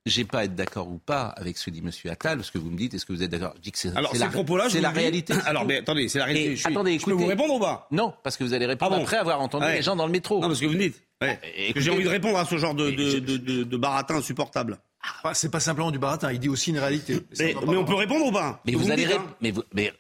j'ai 0.06 0.26
pas 0.26 0.40
à 0.40 0.44
être 0.46 0.56
d'accord 0.56 0.90
ou 0.90 0.98
pas 0.98 1.28
avec 1.28 1.58
ce 1.58 1.66
que 1.66 1.72
dit 1.72 1.80
M. 1.80 1.90
Attal, 2.12 2.38
parce 2.38 2.52
que 2.52 2.58
vous 2.58 2.70
me 2.70 2.78
dites, 2.78 2.94
est-ce 2.94 3.06
que 3.06 3.14
vous 3.14 3.24
êtes 3.24 3.32
d'accord? 3.32 3.54
Je 3.58 3.62
dis 3.62 3.72
que 3.72 3.78
c'est 3.78 3.96
Alors, 3.96 4.14
la, 4.16 4.28
propos-là, 4.28 4.70
c'est 4.70 4.82
la 4.82 4.90
réalité. 4.90 5.34
Alors, 5.46 5.66
mais 5.66 5.78
attendez, 5.78 6.10
c'est 6.10 6.20
la 6.20 6.26
réalité. 6.26 6.56
je 6.58 6.68
attendez, 6.68 6.92
écoutez, 6.92 7.12
je 7.12 7.16
peux 7.16 7.24
vous 7.24 7.30
répondre 7.30 7.54
ou 7.56 7.60
pas? 7.60 7.88
Non, 7.92 8.14
parce 8.24 8.36
que 8.36 8.44
vous 8.44 8.54
allez 8.54 8.66
répondre 8.66 8.96
ah 8.98 9.02
après 9.02 9.18
avoir 9.18 9.40
entendu 9.40 9.66
les 9.68 9.82
gens 9.82 9.96
dans 9.96 10.06
le 10.06 10.12
métro. 10.12 10.42
Non, 10.42 10.48
parce 10.48 10.60
que 10.60 10.66
vous 10.66 10.74
me 10.74 10.80
dites. 10.80 11.02
Ouais. 11.22 11.40
j'ai 11.78 11.90
envie 11.90 12.04
de 12.04 12.10
répondre 12.10 12.38
à 12.38 12.44
ce 12.44 12.58
genre 12.58 12.76
de, 12.76 12.92
de, 12.92 13.20
de, 13.20 13.64
de, 13.64 13.78
baratin 13.78 14.16
insupportable. 14.16 14.80
Ah, 15.24 15.34
c'est 15.34 15.52
pas 15.52 15.62
simplement 15.62 15.92
du 15.92 16.00
baratin, 16.00 16.32
il 16.34 16.40
dit 16.40 16.50
aussi 16.50 16.72
une 16.72 16.80
réalité. 16.80 17.20
Mais, 17.40 17.56
on 17.56 17.86
peut 17.86 17.96
répondre 17.96 18.26
ou 18.26 18.32
pas? 18.32 18.62
Mais 18.66 18.74
vous, 18.74 18.92
allez, 18.92 19.06
hein. 19.06 19.24
mais 19.42 19.52
vous, 19.52 19.64
mais 19.74 19.94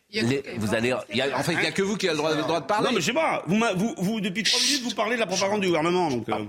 vous 0.58 0.74
allez, 0.74 0.94
y 1.14 1.22
a, 1.22 1.38
en 1.38 1.44
fait, 1.44 1.54
il 1.54 1.60
n'y 1.60 1.66
a 1.66 1.72
que 1.72 1.82
vous 1.82 1.96
qui 1.96 2.08
avez 2.08 2.16
le 2.16 2.18
droit, 2.18 2.36
le 2.36 2.42
droit 2.42 2.60
de 2.62 2.66
parler. 2.66 2.88
Non, 2.88 2.94
mais 2.94 3.02
je 3.02 3.06
sais 3.06 3.14
pas. 3.14 3.44
Vous, 3.48 3.62
vous, 3.76 3.96
vous 3.98 4.22
depuis 4.22 4.44
trois 4.44 4.60
minutes, 4.60 4.84
vous 4.84 4.96
parlez 4.96 5.16
de 5.16 5.20
la 5.22 5.26
propagande 5.26 5.62
du 5.62 5.68
gouvernement, 5.68 6.10
donc. 6.10 6.28
Euh. 6.30 6.46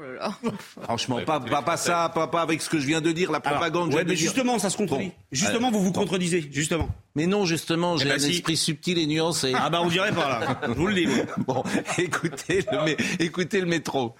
Oh 0.00 0.50
Franchement, 0.82 1.20
pas, 1.26 1.40
pas, 1.40 1.76
ça, 1.76 2.10
pas, 2.14 2.28
pas, 2.28 2.42
avec 2.42 2.62
ce 2.62 2.68
que 2.68 2.78
je 2.78 2.86
viens 2.86 3.00
de 3.00 3.10
dire, 3.10 3.32
la 3.32 3.40
propagande. 3.40 3.94
mais 4.06 4.16
justement, 4.16 4.58
ça 4.58 4.70
se 4.70 4.76
contredit. 4.76 5.12
justement, 5.32 5.70
vous 5.70 5.82
vous 5.82 5.92
contredisez, 5.92 6.48
justement. 6.52 6.88
Mais 7.14 7.26
non, 7.26 7.44
justement, 7.44 7.96
j'ai 7.96 8.06
eh 8.06 8.10
ben 8.10 8.24
un 8.24 8.28
esprit 8.28 8.56
subtil 8.56 8.98
et 8.98 9.06
nuancé. 9.06 9.52
Ah 9.54 9.70
bah 9.70 9.80
on 9.82 9.88
dirait 9.88 10.12
pas 10.12 10.28
là. 10.28 10.60
Je 10.68 10.72
vous 10.72 10.86
le 10.86 10.94
dis. 10.94 11.08
Bon, 11.38 11.64
écoutez 11.98 12.64
le, 12.70 13.22
écoutez 13.22 13.60
le 13.60 13.66
métro. 13.66 14.14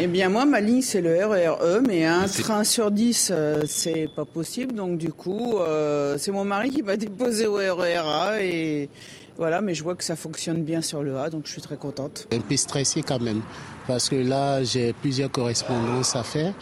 Eh 0.00 0.06
bien, 0.06 0.28
moi, 0.28 0.44
ma 0.44 0.60
ligne, 0.60 0.82
c'est 0.82 1.00
le 1.00 1.24
RERE, 1.24 1.58
e, 1.62 1.80
mais 1.86 2.04
un 2.04 2.26
train 2.26 2.64
sur 2.64 2.90
10, 2.90 3.30
euh, 3.30 3.62
c'est 3.66 4.08
pas 4.16 4.24
possible. 4.24 4.74
Donc, 4.74 4.98
du 4.98 5.12
coup, 5.12 5.58
euh, 5.58 6.16
c'est 6.18 6.32
mon 6.32 6.44
mari 6.44 6.70
qui 6.70 6.82
va 6.82 6.96
déposer 6.96 7.46
au 7.46 7.54
RERA 7.54 8.42
et, 8.42 8.88
Voilà, 9.36 9.60
mais 9.60 9.74
je 9.74 9.82
vois 9.82 9.96
que 9.96 10.04
ça 10.04 10.14
fonctionne 10.14 10.62
bien 10.62 10.80
sur 10.80 11.02
le 11.02 11.16
A, 11.16 11.28
donc 11.28 11.42
je 11.46 11.52
suis 11.52 11.62
très 11.62 11.76
contente. 11.76 12.28
Un 12.32 12.38
peu 12.38 12.56
stressé 12.56 13.02
quand 13.02 13.20
même, 13.20 13.40
parce 13.88 14.08
que 14.08 14.16
là, 14.16 14.62
j'ai 14.62 14.92
plusieurs 14.92 15.30
correspondances 15.30 16.14
à 16.14 16.22
faire. 16.22 16.54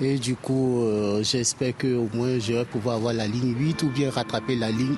Et 0.00 0.16
du 0.18 0.36
coup, 0.36 0.82
euh, 0.82 1.22
j'espère 1.24 1.76
qu'au 1.76 2.08
moins, 2.14 2.38
je 2.38 2.52
vais 2.52 2.64
pouvoir 2.64 2.96
avoir 2.96 3.12
la 3.12 3.26
ligne 3.26 3.54
8 3.58 3.82
ou 3.82 3.88
bien 3.88 4.10
rattraper 4.10 4.54
la 4.54 4.70
ligne 4.70 4.96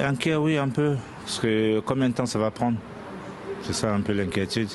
1. 0.00 0.06
Inquiet, 0.06 0.36
oui, 0.36 0.56
un 0.56 0.68
peu. 0.68 0.96
Parce 1.24 1.40
que 1.40 1.80
combien 1.80 2.08
de 2.08 2.14
temps 2.14 2.24
ça 2.26 2.38
va 2.38 2.50
prendre? 2.50 2.78
C'est 3.62 3.74
ça 3.74 3.92
un 3.92 4.00
peu 4.00 4.12
l'inquiétude. 4.14 4.70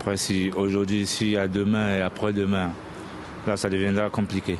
Après, 0.00 0.16
si 0.16 0.50
aujourd'hui, 0.56 1.06
s'il 1.06 1.30
y 1.30 1.36
a 1.36 1.48
demain 1.48 1.96
et 1.98 2.00
après-demain, 2.00 2.70
là, 3.46 3.56
ça 3.58 3.68
deviendra 3.68 4.08
compliqué. 4.08 4.56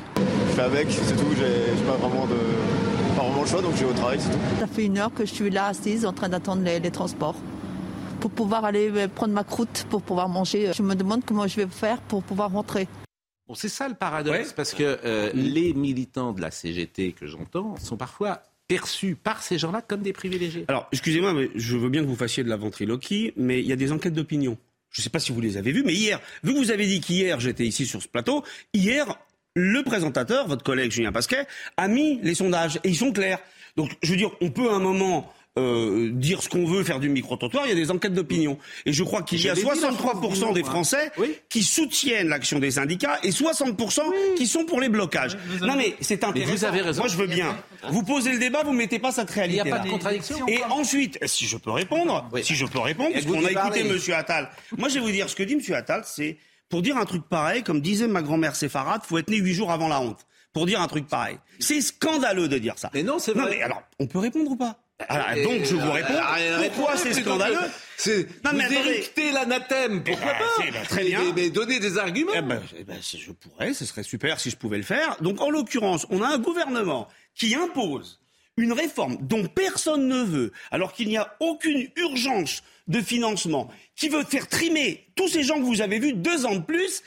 Je 0.49 0.53
fais 0.53 0.61
avec, 0.61 0.91
c'est 0.91 1.15
tout. 1.15 1.33
J'ai 1.35 1.83
pas 1.85 1.97
vraiment 1.97 2.27
de 2.27 2.35
pas 3.15 3.23
vraiment 3.23 3.41
le 3.41 3.47
choix, 3.47 3.61
donc 3.61 3.75
je 3.75 3.85
vais 3.85 3.91
au 3.91 3.93
travail, 3.93 4.19
c'est 4.19 4.29
tout. 4.29 4.59
Ça 4.59 4.67
fait 4.67 4.85
une 4.85 4.97
heure 4.97 5.13
que 5.13 5.25
je 5.25 5.33
suis 5.33 5.49
là 5.49 5.67
assise 5.67 6.05
en 6.05 6.13
train 6.13 6.29
d'attendre 6.29 6.63
les, 6.63 6.79
les, 6.79 6.91
transports 6.91 7.35
pour 8.19 8.31
pouvoir 8.31 8.65
aller 8.65 9.07
prendre 9.07 9.33
ma 9.33 9.43
croûte, 9.43 9.85
pour 9.89 10.01
pouvoir 10.01 10.27
manger. 10.27 10.71
Je 10.73 10.83
me 10.83 10.95
demande 10.95 11.23
comment 11.25 11.47
je 11.47 11.61
vais 11.61 11.67
faire 11.67 12.01
pour 12.01 12.23
pouvoir 12.23 12.51
rentrer. 12.51 12.87
Bon, 13.47 13.53
c'est 13.53 13.69
ça 13.69 13.87
le 13.87 13.95
paradoxe, 13.95 14.49
ouais. 14.49 14.53
parce 14.55 14.73
que 14.73 14.99
euh, 15.05 15.31
les 15.33 15.73
militants 15.73 16.33
de 16.33 16.41
la 16.41 16.51
CGT 16.51 17.13
que 17.13 17.27
j'entends 17.27 17.75
sont 17.77 17.95
parfois 17.95 18.41
perçus 18.67 19.15
par 19.15 19.43
ces 19.43 19.59
gens-là 19.59 19.81
comme 19.81 20.01
des 20.01 20.13
privilégiés. 20.13 20.65
Alors, 20.67 20.87
excusez-moi, 20.91 21.33
mais 21.33 21.51
je 21.55 21.77
veux 21.77 21.89
bien 21.89 22.01
que 22.01 22.07
vous 22.07 22.15
fassiez 22.15 22.43
de 22.43 22.49
la 22.49 22.57
ventriloquie, 22.57 23.31
mais 23.37 23.59
il 23.61 23.67
y 23.67 23.71
a 23.71 23.75
des 23.75 23.91
enquêtes 23.91 24.15
d'opinion. 24.15 24.57
Je 24.89 25.01
ne 25.01 25.03
sais 25.03 25.09
pas 25.09 25.19
si 25.19 25.31
vous 25.31 25.41
les 25.41 25.57
avez 25.57 25.71
vues, 25.71 25.83
mais 25.85 25.93
hier, 25.93 26.21
vu 26.43 26.53
que 26.53 26.57
vous 26.57 26.71
avez 26.71 26.87
dit 26.87 27.01
qu'hier 27.01 27.39
j'étais 27.39 27.65
ici 27.65 27.85
sur 27.85 28.01
ce 28.01 28.07
plateau, 28.07 28.43
hier, 28.73 29.19
le 29.55 29.83
présentateur, 29.83 30.47
votre 30.47 30.63
collègue 30.63 30.91
Julien 30.91 31.11
Pasquet, 31.11 31.45
a 31.77 31.87
mis 31.87 32.19
les 32.21 32.35
sondages 32.35 32.79
et 32.83 32.89
ils 32.89 32.95
sont 32.95 33.11
clairs. 33.11 33.39
Donc, 33.77 33.91
je 34.03 34.11
veux 34.11 34.17
dire, 34.17 34.31
on 34.41 34.51
peut 34.51 34.69
à 34.69 34.73
un 34.73 34.79
moment 34.79 35.33
euh, 35.57 36.09
dire 36.11 36.43
ce 36.43 36.49
qu'on 36.49 36.65
veut, 36.65 36.83
faire 36.83 36.99
du 36.99 37.07
micro-trottoir, 37.07 37.65
il 37.65 37.69
y 37.69 37.71
a 37.71 37.75
des 37.75 37.89
enquêtes 37.89 38.13
d'opinion. 38.13 38.57
Et 38.85 38.91
je 38.91 39.03
crois 39.03 39.21
qu'il 39.21 39.41
y 39.41 39.49
a 39.49 39.53
63% 39.53 40.53
des 40.53 40.63
Français 40.63 41.11
oui. 41.17 41.33
qui 41.47 41.63
soutiennent 41.63 42.27
l'action 42.27 42.59
des 42.59 42.71
syndicats 42.71 43.19
et 43.23 43.29
60% 43.29 44.01
oui. 44.07 44.15
qui 44.35 44.47
sont 44.47 44.65
pour 44.65 44.81
les 44.81 44.89
blocages. 44.89 45.35
avez... 45.35 45.67
Non 45.67 45.75
mais 45.77 45.95
c'est 46.01 46.25
intéressant. 46.25 46.51
Mais 46.51 46.57
vous 46.57 46.65
avez 46.65 46.81
raison. 46.81 47.01
Moi 47.01 47.07
je 47.07 47.15
veux 47.15 47.27
bien. 47.27 47.57
Vous 47.89 48.03
posez 48.03 48.33
le 48.33 48.39
débat, 48.39 48.63
vous 48.63 48.73
mettez 48.73 48.99
pas 48.99 49.13
cette 49.13 49.29
réalité. 49.29 49.61
Il 49.63 49.65
n'y 49.65 49.71
a 49.71 49.77
pas 49.77 49.83
de 49.83 49.89
contradiction. 49.89 50.45
Et 50.47 50.61
ensuite, 50.65 51.17
si 51.25 51.45
je 51.45 51.55
peux 51.55 51.71
répondre, 51.71 52.29
si 52.43 52.55
je 52.55 52.65
peux 52.65 52.79
répondre, 52.79 53.13
parce 53.13 53.25
qu'on 53.25 53.45
a 53.45 53.51
écouté 53.51 53.85
Monsieur 53.85 54.15
Attal. 54.15 54.49
Moi 54.77 54.89
je 54.89 54.95
vais 54.95 54.99
vous 54.99 55.11
dire 55.11 55.29
ce 55.29 55.35
que 55.37 55.43
dit 55.43 55.55
Monsieur 55.55 55.75
Attal, 55.75 56.01
c'est 56.05 56.37
pour 56.69 56.81
dire 56.81 56.97
un 56.97 57.05
truc 57.05 57.23
pareil, 57.27 57.63
comme 57.63 57.81
disait 57.81 58.07
ma 58.07 58.21
grand-mère 58.21 58.55
séfarade, 58.55 59.01
faut 59.03 59.17
être 59.17 59.29
né 59.29 59.37
huit 59.37 59.53
jours 59.53 59.71
avant 59.71 59.87
la 59.87 60.01
honte. 60.01 60.25
Pour 60.53 60.65
dire 60.65 60.81
un 60.81 60.87
truc 60.87 61.07
pareil. 61.07 61.37
C'est 61.59 61.81
scandaleux 61.81 62.47
de 62.47 62.57
dire 62.57 62.77
ça. 62.77 62.89
Mais 62.93 63.03
non, 63.03 63.19
c'est 63.19 63.33
vrai. 63.33 63.43
Non, 63.43 63.49
mais 63.49 63.61
alors, 63.61 63.83
on 63.99 64.07
peut 64.07 64.19
répondre 64.19 64.51
ou 64.51 64.55
pas? 64.55 64.77
Alors, 65.09 65.43
donc 65.43 65.65
je 65.65 65.75
vous 65.75 65.91
réponds. 65.91 66.13
Pourquoi 66.73 66.95
c'est 66.95 67.13
scandaleux? 67.13 67.59
c'est 67.97 68.27
vous 68.43 68.61
éructez 68.61 69.31
l'anathème. 69.31 70.03
Pourquoi 70.03 70.31
pas 70.31 70.63
bah, 70.71 70.79
Très 70.87 71.03
bien. 71.03 71.19
Mais, 71.19 71.33
mais 71.43 71.49
donnez 71.49 71.79
des 71.79 71.97
arguments. 71.97 72.31
Eh 72.33 72.41
ben, 72.41 72.61
eh 72.77 72.83
ben, 72.85 72.97
je 73.01 73.31
pourrais. 73.33 73.73
Ce 73.73 73.85
serait 73.85 74.03
super 74.03 74.39
si 74.39 74.49
je 74.49 74.55
pouvais 74.55 74.77
le 74.77 74.83
faire. 74.83 75.17
Donc 75.21 75.41
en 75.41 75.49
l'occurrence, 75.49 76.07
on 76.09 76.21
a 76.21 76.27
un 76.27 76.37
gouvernement 76.37 77.09
qui 77.35 77.55
impose 77.55 78.21
une 78.57 78.71
réforme 78.71 79.17
dont 79.19 79.47
personne 79.47 80.07
ne 80.07 80.23
veut, 80.23 80.53
alors 80.71 80.93
qu'il 80.93 81.09
n'y 81.09 81.17
a 81.17 81.35
aucune 81.41 81.89
urgence 81.97 82.63
de 82.87 83.01
financement, 83.01 83.69
qui 83.95 84.09
veut 84.09 84.23
faire 84.23 84.47
trimer 84.47 85.07
tous 85.15 85.27
ces 85.27 85.43
gens 85.43 85.55
que 85.55 85.63
vous 85.63 85.81
avez 85.81 85.99
vus 85.99 86.13
deux 86.13 86.45
ans 86.45 86.55
de 86.55 86.61
plus. 86.61 87.01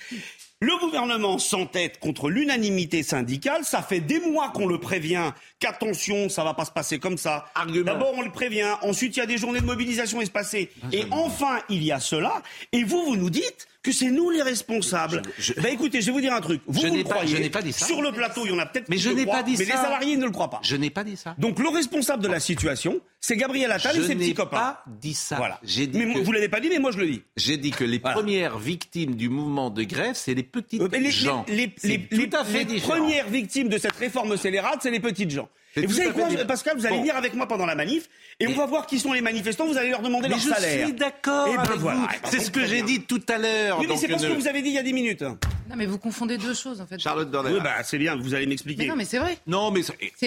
Le 0.61 0.77
gouvernement 0.81 1.39
s'entête 1.39 2.01
contre 2.01 2.29
l'unanimité 2.29 3.05
syndicale. 3.05 3.65
Ça 3.65 3.81
fait 3.81 4.01
des 4.01 4.19
mois 4.19 4.49
qu'on 4.49 4.67
le 4.67 4.79
prévient 4.79 5.33
qu'attention, 5.61 6.29
ça 6.29 6.43
va 6.43 6.53
pas 6.53 6.65
se 6.65 6.73
passer 6.73 6.99
comme 6.99 7.17
ça. 7.17 7.47
D'abord, 7.85 8.13
on 8.17 8.23
le 8.23 8.33
prévient. 8.33 8.75
Ensuite, 8.83 9.17
il 9.17 9.21
y 9.21 9.23
a 9.23 9.27
des 9.27 9.39
journées 9.39 9.61
de 9.61 9.67
mobilisation 9.67 10.21
espacées. 10.21 10.71
Et 10.93 11.05
enfin, 11.13 11.61
il 11.69 11.85
y 11.85 11.93
a 11.93 12.01
cela. 12.01 12.43
Et 12.73 12.83
vous, 12.83 13.05
vous 13.05 13.17
nous 13.17 13.31
dites 13.31 13.69
que 13.83 13.93
c'est 13.93 14.11
nous 14.11 14.31
les 14.31 14.43
responsables. 14.43 15.23
Je, 15.39 15.53
je... 15.55 15.61
Bah 15.61 15.71
écoutez, 15.71 16.01
je 16.01 16.07
vais 16.07 16.13
vous 16.13 16.21
dire 16.21 16.33
un 16.35 16.41
truc. 16.41 16.61
Vous, 16.67 16.83
le 16.83 17.03
pas, 17.05 17.11
croyez. 17.11 17.37
Je 17.37 17.43
n'ai 17.43 17.51
pas 17.51 17.63
dit 17.63 17.73
ça. 17.73 17.87
Sur 17.87 18.03
le 18.03 18.13
plateau, 18.13 18.43
il 18.45 18.51
y 18.51 18.55
en 18.55 18.59
a 18.59 18.67
peut-être 18.67 18.89
Mais 18.89 18.97
qui 18.97 19.03
je 19.03 19.11
n'ai 19.11 19.25
pas 19.25 19.43
dit 19.43 19.55
mais 19.59 19.65
ça. 19.65 19.73
les 19.73 19.79
salariés 19.79 20.17
ne 20.17 20.25
le 20.25 20.31
croient 20.31 20.51
pas. 20.51 20.61
Je 20.63 20.77
n'ai 20.77 20.91
pas 20.91 21.05
dit 21.05 21.17
ça. 21.17 21.35
Donc 21.39 21.59
le 21.59 21.69
responsable 21.69 22.23
de 22.23 22.29
la 22.29 22.41
situation, 22.41 23.01
c'est 23.21 23.37
Gabriel 23.37 23.71
Attal 23.71 23.97
et 23.97 24.07
ses 24.07 24.17
petits 24.17 24.35
copains. 24.35 24.57
Je 24.57 24.91
n'ai 24.91 24.97
pas 24.97 24.99
dit 25.01 25.15
ça. 25.15 25.37
Voilà. 25.37 25.61
Dit 25.63 25.91
mais 25.95 26.13
que... 26.15 26.19
vous 26.21 26.33
l'avez 26.33 26.49
pas 26.49 26.61
dit, 26.61 26.69
mais 26.69 26.79
moi 26.79 26.91
je 26.91 26.99
le 26.99 27.07
dis. 27.07 27.23
J'ai 27.37 27.57
dit 27.57 27.71
que 27.71 27.85
les 27.85 27.99
voilà. 27.99 28.17
premières 28.17 28.59
victimes 28.59 29.15
du 29.15 29.29
mouvement 29.29 29.71
de 29.71 29.83
grève, 29.85 30.15
c'est 30.15 30.35
les 30.35 30.43
petites 30.43 30.81
euh, 30.83 30.89
les, 30.93 31.11
gens. 31.11 31.45
Les, 31.49 31.73
les, 31.85 32.07
tout 32.09 32.37
à 32.37 32.45
fait 32.45 32.59
les 32.59 32.65
différent. 32.65 32.99
premières 32.99 33.29
victimes 33.29 33.69
de 33.69 33.79
cette 33.79 33.97
réforme 33.97 34.37
scélérate, 34.37 34.81
c'est 34.83 34.91
les 34.91 35.01
petites 35.01 35.31
gens. 35.31 35.49
Et 35.83 35.87
vous 35.87 35.95
savez 35.95 36.11
quoi, 36.11 36.29
Pascal, 36.47 36.77
vous 36.77 36.87
allez 36.87 36.97
bon. 36.97 37.01
venir 37.03 37.17
avec 37.17 37.35
moi 37.35 37.47
pendant 37.47 37.67
la 37.67 37.75
manif 37.75 38.09
et, 38.41 38.45
et, 38.45 38.49
on 38.49 38.55
va 38.55 38.67
voir 38.67 38.87
qui 38.87 38.99
sont 38.99 39.13
les 39.13 39.21
manifestants. 39.21 39.67
Vous 39.67 39.77
allez 39.77 39.91
leur 39.91 40.03
demander 40.03 40.29
mais 40.29 40.35
leur 40.35 40.39
je 40.39 40.49
salaire. 40.49 40.81
Je 40.81 40.85
suis 40.87 40.93
d'accord 40.95 41.47
ben 41.47 41.59
avec 41.59 41.77
voilà. 41.79 41.99
vous. 41.99 42.07
Ben 42.07 42.31
c'est 42.31 42.41
ce 42.41 42.51
que 42.51 42.65
j'ai 42.65 42.83
dit 42.83 43.01
tout 43.03 43.23
à 43.29 43.39
l'heure. 43.39 43.79
Oui, 43.81 43.87
mais 43.89 43.97
c'est 43.97 44.09
pas 44.09 44.19
ce 44.19 44.27
que 44.27 44.33
vous 44.33 44.49
avez 44.49 44.63
dit 44.63 44.71
il 44.71 44.75
y 44.75 44.79
a 44.79 44.83
10 44.83 44.93
minutes. 44.93 45.23
Non, 45.23 45.77
mais 45.77 45.87
vous 45.87 45.99
confondez 45.99 46.39
deux 46.39 46.55
choses 46.55 46.81
en 46.81 46.87
fait. 46.87 46.99
Charlotte 46.99 47.31
Dorner. 47.31 47.51
Oui, 47.53 47.61
bah, 47.63 47.75
c'est 47.83 47.99
bien. 47.99 48.17
Vous 48.17 48.35
allez 48.35 48.47
m'expliquer. 48.47 48.85
Mais 48.85 48.89
non, 48.89 48.97
mais 48.97 49.05
c'est 49.05 49.19
vrai. 49.19 49.37
Non, 49.47 49.71
mais, 49.71 49.83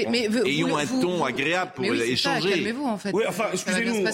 mais 0.09 0.27
vous, 0.27 0.45
ayons 0.45 0.67
vous, 0.67 0.77
un 0.77 0.83
vous, 0.85 1.01
ton 1.01 1.25
agréable 1.25 1.71
pour 1.73 1.83
mais 1.83 1.91
oui, 1.91 2.01
échanger. 2.01 2.49
Calmez-vous 2.51 2.85
en 2.85 2.97
fait. 2.97 3.11
Oui, 3.11 3.23
enfin, 3.27 3.45
excusez-nous. 3.51 4.05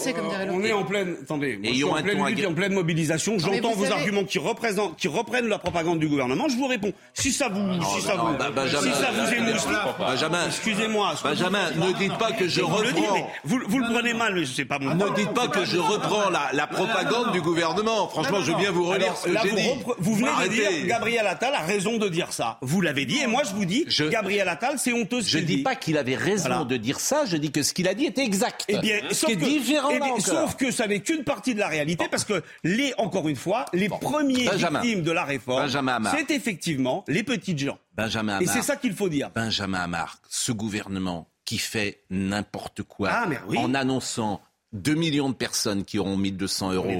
on 0.51 0.63
est 0.63 0.71
en 0.71 0.85
pleine. 0.85 1.17
Attendez. 1.21 1.57
Moi, 1.57 1.71
ayons 1.71 1.73
je 1.73 1.73
suis 1.73 1.83
en 1.83 2.03
pleine 2.03 2.35
lutte, 2.35 2.45
en 2.45 2.53
pleine 2.53 2.73
mobilisation. 2.73 3.37
J'entends 3.39 3.73
vos 3.73 3.83
savez... 3.83 3.95
arguments 3.95 4.23
qui 4.23 4.39
représentent, 4.39 4.95
qui 4.97 5.09
reprennent 5.09 5.47
la 5.47 5.59
propagande 5.59 5.99
du 5.99 6.07
gouvernement. 6.07 6.47
Je 6.47 6.55
vous 6.55 6.67
réponds. 6.67 6.93
Si 7.13 7.33
ça 7.33 7.49
vous, 7.49 7.73
si 7.83 8.01
ça 8.01 8.15
vous, 8.15 8.29
si 8.67 8.93
ça 8.93 9.11
vous 9.11 9.33
émoustille. 9.33 9.75
Benjamin. 9.99 10.45
Excusez-moi. 10.47 11.15
Benjamin, 11.29 11.71
ne 11.71 11.91
dites 11.93 12.17
pas 12.17 12.31
que 12.31 12.47
je 12.47 12.61
reprends. 12.61 13.29
Vous, 13.43 13.59
vous 13.67 13.79
le 13.79 13.93
prenez 13.93 14.13
mal, 14.13 14.33
mais 14.35 14.45
je 14.45 14.53
sais 14.53 14.65
pas 14.65 14.79
mon. 14.79 14.95
Ne 14.95 15.15
dites 15.15 15.33
pas 15.33 15.47
que 15.47 15.65
je 15.65 15.77
reprends 15.77 16.29
la, 16.29 16.49
la 16.53 16.67
propagande 16.67 17.31
du 17.31 17.41
gouvernement. 17.41 18.07
Franchement, 18.07 18.39
je 18.41 18.51
veux 18.51 18.57
bien 18.57 18.71
vous 18.71 18.85
relire 18.85 19.15
ce 19.17 19.27
que 19.27 19.37
j'ai 19.43 19.51
dit. 19.51 19.69
Vous 19.99 20.15
venez 20.15 20.29
de 20.43 20.49
dire 20.53 20.87
Gabriel 20.87 21.27
Attal 21.27 21.53
a 21.53 21.61
raison 21.61 21.97
de 21.97 22.07
dire 22.09 22.31
ça. 22.33 22.57
Vous 22.61 22.81
l'avez 22.81 23.05
dit, 23.05 23.19
et 23.19 23.27
moi 23.27 23.41
je 23.43 23.53
vous 23.55 23.65
dis, 23.65 23.85
je, 23.87 24.05
Gabriel 24.05 24.47
Attal, 24.47 24.75
c'est 24.77 24.93
honteux. 24.93 25.21
Ce 25.21 25.29
je 25.29 25.39
dis 25.39 25.63
pas 25.63 25.75
qu'il 25.75 25.97
avait 25.97 26.15
raison 26.15 26.47
voilà. 26.49 26.63
de 26.63 26.77
dire 26.77 26.99
ça. 26.99 27.25
Je 27.25 27.37
dis 27.37 27.51
que 27.51 27.63
ce 27.63 27.73
qu'il 27.73 27.87
a 27.87 27.93
dit 27.93 28.05
était 28.05 28.23
exact. 28.23 28.65
Eh 28.67 28.77
bien, 28.79 28.99
ce 29.11 29.25
qui 29.25 29.33
est 29.33 29.35
différent 29.35 29.89
eh 29.91 29.99
bien, 29.99 30.19
Sauf 30.19 30.55
que 30.55 30.71
ça 30.71 30.87
n'est 30.87 30.99
qu'une 30.99 31.23
partie 31.23 31.53
de 31.53 31.59
la 31.59 31.67
réalité, 31.67 32.05
bon. 32.05 32.09
parce 32.09 32.25
que 32.25 32.43
les, 32.63 32.93
encore 32.97 33.27
une 33.29 33.35
fois, 33.35 33.65
les 33.73 33.87
bon. 33.87 33.97
premiers 33.97 34.45
Benjamin. 34.45 34.81
victimes 34.81 35.03
de 35.03 35.11
la 35.11 35.23
réforme, 35.23 35.67
c'est 36.15 36.31
effectivement 36.31 37.03
les 37.07 37.23
petites 37.23 37.59
gens. 37.59 37.77
Benjamin. 37.97 38.39
Et 38.39 38.45
c'est 38.45 38.61
ça 38.61 38.75
qu'il 38.75 38.93
faut 38.93 39.09
dire. 39.09 39.31
Benjamin 39.33 39.79
Amar, 39.79 40.19
ce 40.29 40.51
gouvernement 40.51 41.27
qui 41.45 41.57
fait 41.57 42.03
n'importe 42.09 42.83
quoi 42.83 43.09
ah, 43.11 43.27
oui. 43.47 43.57
en 43.57 43.73
annonçant 43.73 44.41
2 44.73 44.93
millions 44.93 45.29
de 45.29 45.33
personnes 45.33 45.83
qui 45.83 45.97
auront 45.97 46.17
1200 46.17 46.73
euros. 46.73 46.91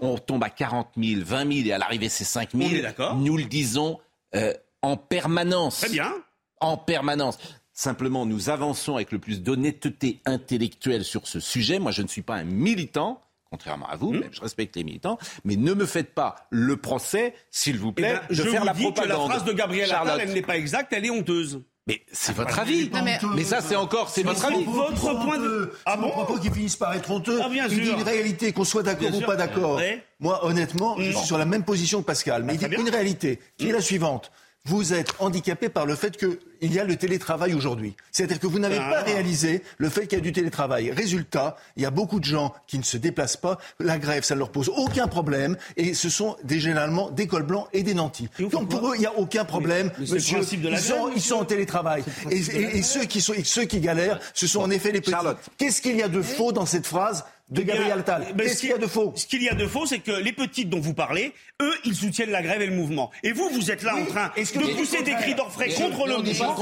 On, 0.00 0.12
on 0.12 0.18
tombe 0.18 0.44
à 0.44 0.50
40 0.50 0.90
000, 0.96 1.20
20 1.24 1.52
000 1.52 1.66
et 1.68 1.72
à 1.72 1.78
l'arrivée 1.78 2.08
c'est 2.08 2.24
5 2.24 2.50
000. 2.54 2.70
Nous 3.16 3.36
le 3.36 3.44
disons 3.44 3.98
euh, 4.34 4.54
en 4.82 4.96
permanence. 4.96 5.80
Très 5.80 5.90
bien. 5.90 6.12
En 6.60 6.76
permanence. 6.76 7.38
Simplement, 7.72 8.24
nous 8.24 8.48
avançons 8.48 8.94
avec 8.94 9.12
le 9.12 9.18
plus 9.18 9.42
d'honnêteté 9.42 10.20
intellectuelle 10.24 11.04
sur 11.04 11.26
ce 11.26 11.40
sujet. 11.40 11.78
Moi, 11.78 11.92
je 11.92 12.00
ne 12.00 12.08
suis 12.08 12.22
pas 12.22 12.36
un 12.36 12.44
militant 12.44 13.20
contrairement 13.50 13.88
à 13.88 13.96
vous, 13.96 14.12
mmh. 14.12 14.18
même 14.18 14.32
je 14.32 14.40
respecte 14.40 14.76
les 14.76 14.84
militants, 14.84 15.18
mais 15.44 15.56
ne 15.56 15.74
me 15.74 15.86
faites 15.86 16.14
pas 16.14 16.36
le 16.50 16.76
procès, 16.76 17.34
s'il 17.50 17.78
vous 17.78 17.92
plaît, 17.92 18.14
eh 18.14 18.18
ben, 18.18 18.26
de 18.28 18.34
je 18.34 18.42
faire 18.42 18.60
vous 18.60 18.66
la 18.66 18.72
dis 18.72 18.82
propagande. 18.82 19.12
Que 19.12 19.28
la 19.28 19.34
phrase 19.34 19.44
de 19.44 19.52
Gabriel 19.52 19.92
Attal, 19.92 20.20
elle 20.20 20.32
n'est 20.32 20.42
pas 20.42 20.56
exacte, 20.56 20.92
elle 20.92 21.04
est 21.04 21.10
honteuse. 21.10 21.62
Mais 21.88 22.02
c'est 22.10 22.34
votre 22.34 22.58
avis. 22.58 22.90
Non, 22.90 23.02
mais... 23.04 23.16
mais... 23.36 23.44
ça, 23.44 23.60
c'est 23.60 23.76
encore, 23.76 24.08
c'est 24.08 24.24
votre 24.24 24.44
avis. 24.44 24.64
Votre 24.64 25.24
point 25.24 25.38
de. 25.38 25.72
Ah 25.84 25.96
bon 25.96 26.10
propos 26.10 26.36
qui 26.38 26.50
finissent 26.50 26.76
par 26.76 26.92
être 26.94 27.08
honteux. 27.12 27.38
Ah, 27.40 27.48
bien 27.48 27.68
il 27.68 27.76
sûr. 27.76 27.84
dit 27.84 27.90
une 27.90 28.02
réalité, 28.02 28.52
qu'on 28.52 28.64
soit 28.64 28.82
d'accord 28.82 29.14
ou 29.14 29.20
pas 29.20 29.36
d'accord. 29.36 29.80
Moi, 30.18 30.44
honnêtement, 30.44 30.96
je 30.98 31.12
suis 31.12 31.26
sur 31.26 31.38
la 31.38 31.44
même 31.44 31.64
position 31.64 32.00
que 32.00 32.06
Pascal. 32.06 32.42
Mais 32.42 32.54
Ah, 32.54 32.58
il 32.60 32.68
dit 32.68 32.82
une 32.82 32.90
réalité, 32.90 33.38
qui 33.56 33.68
est 33.68 33.72
la 33.72 33.80
suivante. 33.80 34.32
Vous 34.66 34.92
êtes 34.92 35.12
handicapé 35.20 35.68
par 35.68 35.86
le 35.86 35.94
fait 35.94 36.16
qu'il 36.16 36.72
y 36.72 36.78
a 36.80 36.84
le 36.84 36.96
télétravail 36.96 37.54
aujourd'hui. 37.54 37.94
C'est-à-dire 38.10 38.40
que 38.40 38.46
vous 38.48 38.58
n'avez 38.58 38.78
Ah. 38.80 38.90
pas 38.90 39.02
réalisé 39.02 39.62
le 39.78 39.88
fait 39.88 40.06
qu'il 40.06 40.18
y 40.18 40.20
a 40.20 40.24
du 40.24 40.32
télétravail. 40.32 40.90
Résultat, 40.90 41.56
il 41.76 41.82
y 41.82 41.86
a 41.86 41.90
beaucoup 41.90 42.18
de 42.18 42.24
gens 42.24 42.52
qui 42.66 42.76
ne 42.78 42.82
se 42.82 42.96
déplacent 42.96 43.36
pas. 43.36 43.58
La 43.78 43.98
grève, 43.98 44.24
ça 44.24 44.34
ne 44.34 44.40
leur 44.40 44.50
pose 44.50 44.68
aucun 44.76 45.06
problème. 45.06 45.56
Et 45.76 45.94
ce 45.94 46.08
sont 46.10 46.36
des, 46.42 46.58
généralement 46.58 47.10
des 47.10 47.26
cols 47.28 47.44
blancs 47.44 47.68
et 47.72 47.82
des 47.84 47.94
nantis. 47.94 48.28
Et 48.40 48.44
Donc 48.46 48.68
pour 48.68 48.88
eux, 48.88 48.92
il 48.96 49.00
n'y 49.00 49.06
a 49.06 49.16
aucun 49.16 49.44
problème. 49.44 49.90
Le 49.98 50.06
monsieur, 50.14 50.38
principe 50.38 50.62
de 50.62 50.68
la 50.70 50.78
ils, 50.78 50.82
sont, 50.82 51.02
grève, 51.04 51.12
ils 51.16 51.22
sont 51.22 51.36
en 51.36 51.44
télétravail. 51.44 52.02
Et, 52.30 52.36
et- 52.38 52.78
et 52.78 52.82
ceux, 52.82 53.04
qui 53.04 53.20
sont, 53.20 53.34
et 53.34 53.44
ceux 53.44 53.64
qui 53.64 53.80
galèrent, 53.80 54.18
ce 54.34 54.46
sont 54.46 54.60
en 54.60 54.70
effet 54.70 54.90
les 54.90 55.00
petits. 55.00 55.12
Charlotte. 55.12 55.38
Qu'est-ce 55.58 55.80
qu'il 55.80 55.96
y 55.96 56.02
a 56.02 56.08
de 56.08 56.22
faux 56.22 56.50
dans 56.52 56.66
cette 56.66 56.86
phrase? 56.86 57.24
De 57.48 57.60
Eh 57.62 57.64
Gabriel 57.64 58.00
Attal. 58.00 58.26
ben, 58.34 58.42
Qu'est-ce 58.44 58.54
ce 58.56 58.60
qu'il 58.60 58.70
y 58.70 58.72
a 58.72 58.78
de 58.78 58.86
faux? 58.88 59.12
Ce 59.14 59.26
qu'il 59.26 59.42
y 59.42 59.48
a 59.48 59.54
de 59.54 59.66
faux, 59.68 59.86
c'est 59.86 60.00
que 60.00 60.10
les 60.10 60.32
petites 60.32 60.68
dont 60.68 60.80
vous 60.80 60.94
parlez, 60.94 61.32
eux, 61.62 61.72
ils 61.84 61.94
soutiennent 61.94 62.30
la 62.32 62.42
grève 62.42 62.60
et 62.60 62.66
le 62.66 62.74
mouvement. 62.74 63.12
Et 63.22 63.30
vous, 63.30 63.48
vous 63.50 63.70
êtes 63.70 63.84
là 63.84 63.92
Oui, 63.94 64.02
en 64.02 64.06
train 64.06 64.32
est-ce 64.36 64.52
que 64.52 64.58
de 64.58 64.74
pousser 64.74 65.02
des 65.02 65.12
cris 65.14 65.36
d'orfraie 65.36 65.68
contre 65.68 66.08
le 66.08 66.16
mouvement. 66.18 66.56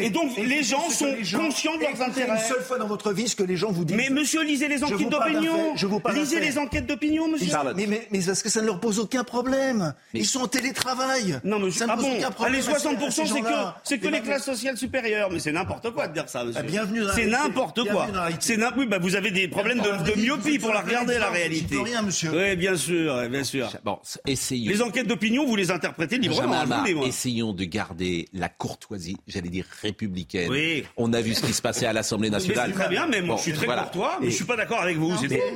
Et 0.00 0.08
donc, 0.08 0.30
les 0.38 0.62
gens 0.62 0.88
sont 0.88 1.04
les 1.06 1.24
gens- 1.24 1.40
conscients 1.40 1.76
de 1.76 1.82
leurs 1.82 2.00
intérêts. 2.00 2.30
une 2.32 2.38
seule 2.38 2.62
fois 2.62 2.78
dans 2.78 2.86
votre 2.86 3.12
vie 3.12 3.28
ce 3.28 3.36
que 3.36 3.42
les 3.42 3.56
gens 3.56 3.70
vous 3.70 3.84
disent. 3.84 3.96
Mais 3.98 4.08
monsieur, 4.08 4.42
lisez 4.42 4.68
les 4.68 4.82
enquêtes 4.82 5.10
d'opinion. 5.10 5.76
je 5.76 5.86
vous 5.86 6.00
parle 6.00 6.16
Lisez 6.16 6.40
les 6.40 6.56
enquêtes 6.58 6.86
d'opinion, 6.86 7.28
monsieur. 7.28 7.54
Mais, 7.76 7.86
mais, 7.86 8.08
mais 8.10 8.20
parce 8.24 8.42
que 8.42 8.48
ça 8.48 8.62
ne 8.62 8.66
leur 8.66 8.80
pose 8.80 8.98
aucun 8.98 9.24
problème. 9.24 9.92
Ils 10.14 10.24
sont 10.26 10.40
en 10.40 10.48
télétravail. 10.48 11.38
Non, 11.44 11.58
mais 11.58 11.70
ça 11.70 11.86
ne 11.86 11.90
ah 11.92 11.96
pose 11.96 12.04
bon 12.06 12.16
aucun 12.16 12.30
problème. 12.30 12.62
Ces- 12.62 12.70
60%, 12.70 13.06
à 13.06 13.10
ces 13.10 13.32
c'est 13.34 13.98
que, 13.98 14.04
c'est 14.04 14.10
les 14.10 14.20
classes 14.20 14.44
sociales 14.44 14.76
supérieures. 14.78 15.28
Mais 15.30 15.38
c'est 15.38 15.52
n'importe 15.52 15.90
quoi 15.90 16.08
de 16.08 16.14
dire 16.14 16.28
ça, 16.28 16.44
monsieur. 16.44 16.60
Ah, 16.64 16.66
bienvenue 16.66 17.00
dans 17.00 17.08
la 17.08 17.14
C'est 17.14 17.26
n'importe 17.26 17.84
quoi. 17.90 18.06
C'est 18.40 18.58
oui, 18.76 18.86
bah, 18.86 18.98
vous 18.98 19.16
avez 19.16 19.30
des 19.30 19.48
problèmes 19.48 19.80
de, 19.80 20.10
de 20.10 20.12
myopie 20.36 20.58
pour 20.58 20.72
la 20.72 20.80
regarder, 20.80 21.18
la 21.18 21.30
réalité. 21.30 21.76
rien, 21.82 22.02
monsieur. 22.02 22.30
Oui, 22.34 22.56
bien 22.56 22.76
sûr, 22.76 23.28
bien 23.28 23.44
sûr. 23.44 23.70
Bon, 23.84 23.98
essayons. 24.26 24.70
Les 24.70 24.82
enquêtes 24.82 25.06
d'opinion, 25.06 25.46
vous 25.46 25.56
les 25.56 25.70
interprétez 25.70 26.18
librement. 26.18 26.64
Essayons 27.04 27.52
de 27.52 27.64
garder 27.64 28.28
la 28.32 28.48
courtoisie, 28.48 29.16
j'allais 29.26 29.48
dire 29.48 29.64
républicaine. 29.82 30.50
Oui. 30.50 30.84
On 30.96 31.12
a 31.12 31.20
vu 31.20 31.34
ce 31.34 31.42
qui 31.44 31.52
se 31.52 31.62
passait 31.62 31.86
à 31.86 31.92
l'Assemblée 31.92 32.30
Mais 32.30 32.36
nationale. 32.36 32.70
c'est 32.74 32.78
très 32.80 32.88
bien, 32.88 33.06
mais 33.06 33.20
moi, 33.22 33.30
Bon, 33.34 33.36
je 33.38 33.42
suis 33.42 33.52
très 33.52 33.66
voilà. 33.66 33.82
courtois, 33.82 34.18
mais 34.20 34.26
Et- 34.26 34.30
je 34.30 34.36
suis 34.36 34.44
pas 34.44 34.56
d'accord 34.56 34.80
avec 34.80 34.96
vous. 34.96 35.12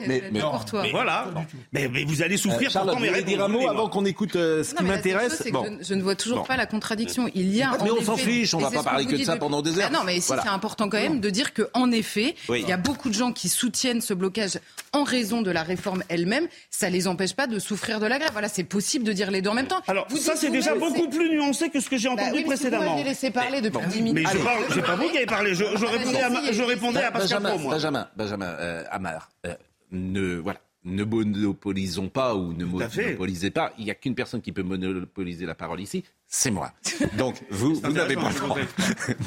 mais- 0.06 0.22
mais- 0.32 0.40
Courtois. 0.40 0.82
Mais 0.82 0.90
voilà. 0.90 1.26
Mais, 1.72 1.88
mais 1.88 2.04
vous 2.04 2.22
allez 2.22 2.36
souffrir 2.36 2.70
Euh, 2.76 2.80
pourtant 2.80 2.98
réponses. 2.98 3.24
dire 3.24 3.42
un 3.44 3.48
mot 3.48 3.68
avant 3.68 3.88
qu'on 3.88 4.04
écoute 4.04 4.36
euh, 4.36 4.62
ce 4.62 4.70
Non, 4.72 4.78
qui 4.78 4.82
mais 4.84 4.90
m'intéresse 4.90 5.42
je, 5.44 5.50
ne- 5.50 5.82
je 5.82 5.94
ne 5.94 6.02
vois 6.02 6.14
toujours 6.16 6.38
Bon. 6.40 6.44
pas 6.44 6.56
la 6.56 6.66
contradiction. 6.66 7.28
Il 7.34 7.54
y 7.54 7.62
a. 7.62 7.76
Mais 7.82 7.90
en 7.90 7.96
on 7.98 8.02
s'en 8.02 8.16
fiche, 8.16 8.54
on 8.54 8.60
et 8.60 8.62
va 8.62 8.70
pas 8.70 8.82
parler 8.82 9.06
que 9.06 9.16
de 9.16 9.24
ça 9.24 9.36
pendant 9.36 9.62
des 9.62 9.78
heures. 9.78 9.88
Ah 9.88 9.92
non, 9.92 10.04
mais 10.04 10.20
c'est 10.20 10.34
important 10.46 10.88
quand 10.88 11.00
même 11.00 11.20
de 11.20 11.30
dire 11.30 11.52
que, 11.52 11.68
en 11.74 11.90
effet, 11.92 12.34
il 12.50 12.68
y 12.68 12.72
a 12.72 12.76
beaucoup 12.76 13.08
de 13.08 13.14
gens 13.14 13.32
qui 13.32 13.48
soutiennent 13.48 14.00
ce 14.00 14.14
blocage 14.14 14.58
en 14.92 15.02
raison 15.04 15.42
de 15.42 15.50
la 15.50 15.62
réforme 15.62 16.02
elle-même. 16.08 16.46
Ça 16.70 16.88
les 16.90 17.08
empêche 17.08 17.34
pas 17.34 17.46
de 17.46 17.58
souffrir 17.58 18.00
de 18.00 18.06
la 18.06 18.18
grève. 18.18 18.30
Voilà, 18.32 18.48
c'est 18.48 18.64
possible 18.64 19.04
de 19.04 19.12
dire 19.12 19.30
les 19.30 19.42
deux 19.42 19.50
en 19.50 19.54
même 19.54 19.66
temps. 19.66 19.80
Alors, 19.88 20.06
Vous 20.10 20.16
ça, 20.18 20.36
c'est 20.36 20.50
déjà 20.50 20.74
beaucoup 20.74 21.08
plus 21.08 21.30
nuancé 21.30 21.68
que 21.70 21.80
ce 21.80 21.88
que 21.90 21.96
j'ai 21.96 22.08
Bah 22.08 22.14
entendu 22.14 22.30
oui, 22.30 22.44
mais 22.48 22.56
si 22.56 22.64
vous 22.64 22.70
précédemment. 22.70 22.90
m'aviez 22.92 23.04
laissé 23.04 23.30
parler 23.30 23.60
depuis 23.60 23.86
10 23.88 24.02
minutes. 24.02 24.26
Mais 24.32 24.40
je 24.70 24.80
pas 24.80 24.96
vous 24.96 25.08
qui 25.10 25.16
avez 25.16 25.26
parlé. 25.26 25.54
Je, 25.54 25.64
je 25.64 25.84
répondais 25.84 26.20
à, 26.22 26.52
je 26.52 26.62
répondais 26.62 27.02
à 27.02 27.10
Pascal 27.10 27.40
Benjamin, 27.42 27.48
Pro, 27.50 27.58
moi. 27.58 27.74
Benjamin, 27.74 28.08
Benjamin 28.16 28.46
euh, 28.60 28.84
Hamar, 28.90 29.30
euh, 29.46 29.54
ne, 29.90 30.36
voilà, 30.36 30.60
ne 30.84 31.02
monopolisons 31.04 32.08
pas 32.08 32.34
ou 32.34 32.52
ne 32.52 32.64
monopolisez 32.64 33.50
pas. 33.50 33.72
Il 33.78 33.84
n'y 33.84 33.90
a 33.90 33.94
qu'une 33.94 34.14
personne 34.14 34.40
qui 34.42 34.52
peut 34.52 34.62
monopoliser 34.62 35.46
la 35.46 35.54
parole 35.54 35.80
ici, 35.80 36.04
c'est 36.28 36.50
moi. 36.50 36.72
Donc, 37.16 37.36
vous, 37.50 37.74
vous 37.76 37.92
n'avez 37.92 38.16
pas 38.16 38.30
le 38.30 38.34
droit. 38.34 38.56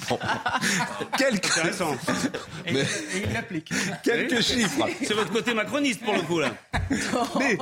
Bon. 0.10 0.20
Mais- 2.72 2.86
il 3.16 3.34
l'applique. 3.34 3.72
quelques 4.04 4.42
chiffres. 4.42 4.88
C'est 5.02 5.14
votre 5.14 5.32
côté 5.32 5.54
macroniste 5.54 6.04
pour 6.04 6.14
le 6.14 6.22
coup 6.22 6.40
là. 6.40 6.54
Mais 7.40 7.58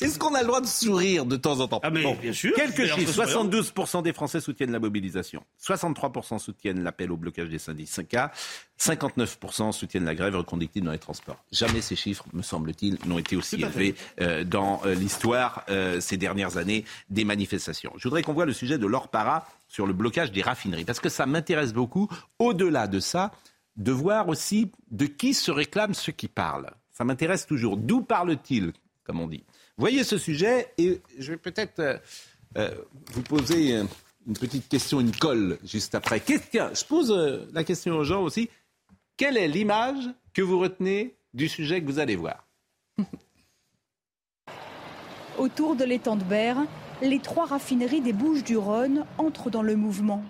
est-ce 0.00 0.18
qu'on 0.18 0.34
a 0.34 0.40
le 0.40 0.46
droit 0.46 0.60
de 0.60 0.66
sourire 0.66 1.26
de 1.26 1.36
temps 1.36 1.60
en 1.60 1.68
temps? 1.68 1.80
Ah, 1.82 1.90
mais 1.90 2.14
bien 2.16 2.32
sûr. 2.32 2.54
Quelques 2.54 2.86
chiffres. 2.86 3.12
c'est 3.12 3.26
souriant. 3.26 3.44
72% 3.46 4.02
des 4.02 4.12
Français 4.12 4.40
soutiennent 4.40 4.72
la 4.72 4.80
mobilisation. 4.80 5.42
63% 5.62 6.38
soutiennent 6.38 6.82
l'appel 6.82 7.12
au 7.12 7.16
blocage 7.16 7.48
des 7.48 7.58
syndicats. 7.58 8.32
59% 8.80 9.72
soutiennent 9.72 10.04
la 10.04 10.14
grève 10.14 10.34
reconductible 10.36 10.86
dans 10.86 10.92
les 10.92 10.98
transports. 10.98 11.36
Jamais 11.52 11.80
ces 11.80 11.96
chiffres, 11.96 12.24
me 12.32 12.42
semble-t-il, 12.42 12.98
n'ont 13.06 13.18
été 13.18 13.36
aussi 13.36 13.56
élevés 13.56 13.94
euh, 14.20 14.42
dans 14.44 14.80
euh, 14.84 14.94
l'histoire 14.94 15.64
euh, 15.70 16.00
ces 16.00 16.16
dernières 16.16 16.56
années 16.56 16.84
des 17.08 17.24
manifestations. 17.24 17.92
Je 17.96 18.08
voudrais 18.08 18.22
qu'on 18.22 18.32
voit 18.32 18.46
le 18.46 18.52
sujet 18.54 18.78
de 18.78 18.86
Laure 18.86 19.08
Para 19.08 19.46
sur 19.68 19.86
le 19.86 19.92
blocage 19.92 20.32
des 20.32 20.40
raffineries, 20.40 20.84
parce 20.84 21.00
que 21.00 21.10
ça 21.10 21.26
m'intéresse 21.26 21.74
beaucoup, 21.74 22.08
au-delà 22.38 22.86
de 22.86 23.00
ça, 23.00 23.32
de 23.76 23.92
voir 23.92 24.28
aussi 24.28 24.70
de 24.90 25.06
qui 25.06 25.34
se 25.34 25.50
réclament 25.50 25.94
ceux 25.94 26.12
qui 26.12 26.28
parlent. 26.28 26.70
Ça 26.92 27.04
m'intéresse 27.04 27.46
toujours. 27.46 27.76
D'où 27.76 28.02
parle-t-il, 28.02 28.72
comme 29.02 29.20
on 29.20 29.26
dit? 29.26 29.44
Voyez 29.76 30.04
ce 30.04 30.16
sujet 30.16 30.72
et 30.78 31.00
je 31.18 31.32
vais 31.32 31.36
peut-être 31.36 31.80
euh, 31.80 31.98
euh, 32.56 32.70
vous 33.12 33.22
poser 33.22 33.76
euh, 33.76 33.84
une 34.26 34.34
petite 34.34 34.68
question, 34.68 35.00
une 35.00 35.14
colle 35.14 35.58
juste 35.64 35.96
après. 35.96 36.22
Je 36.28 36.84
pose 36.84 37.12
la 37.52 37.64
question 37.64 37.96
aux 37.96 38.04
gens 38.04 38.22
aussi. 38.22 38.48
Quelle 39.16 39.36
est 39.36 39.48
l'image 39.48 40.08
que 40.32 40.42
vous 40.42 40.58
retenez 40.58 41.16
du 41.34 41.48
sujet 41.48 41.80
que 41.80 41.86
vous 41.86 41.98
allez 41.98 42.16
voir? 42.16 42.46
Autour 45.36 45.74
de 45.74 45.84
l'étang 45.84 46.14
de 46.14 46.22
Berre, 46.22 46.64
les 47.04 47.18
trois 47.18 47.46
raffineries 47.46 48.00
des 48.00 48.12
Bouches-du-Rhône 48.12 49.04
entrent 49.18 49.50
dans 49.50 49.62
le 49.62 49.76
mouvement. 49.76 50.22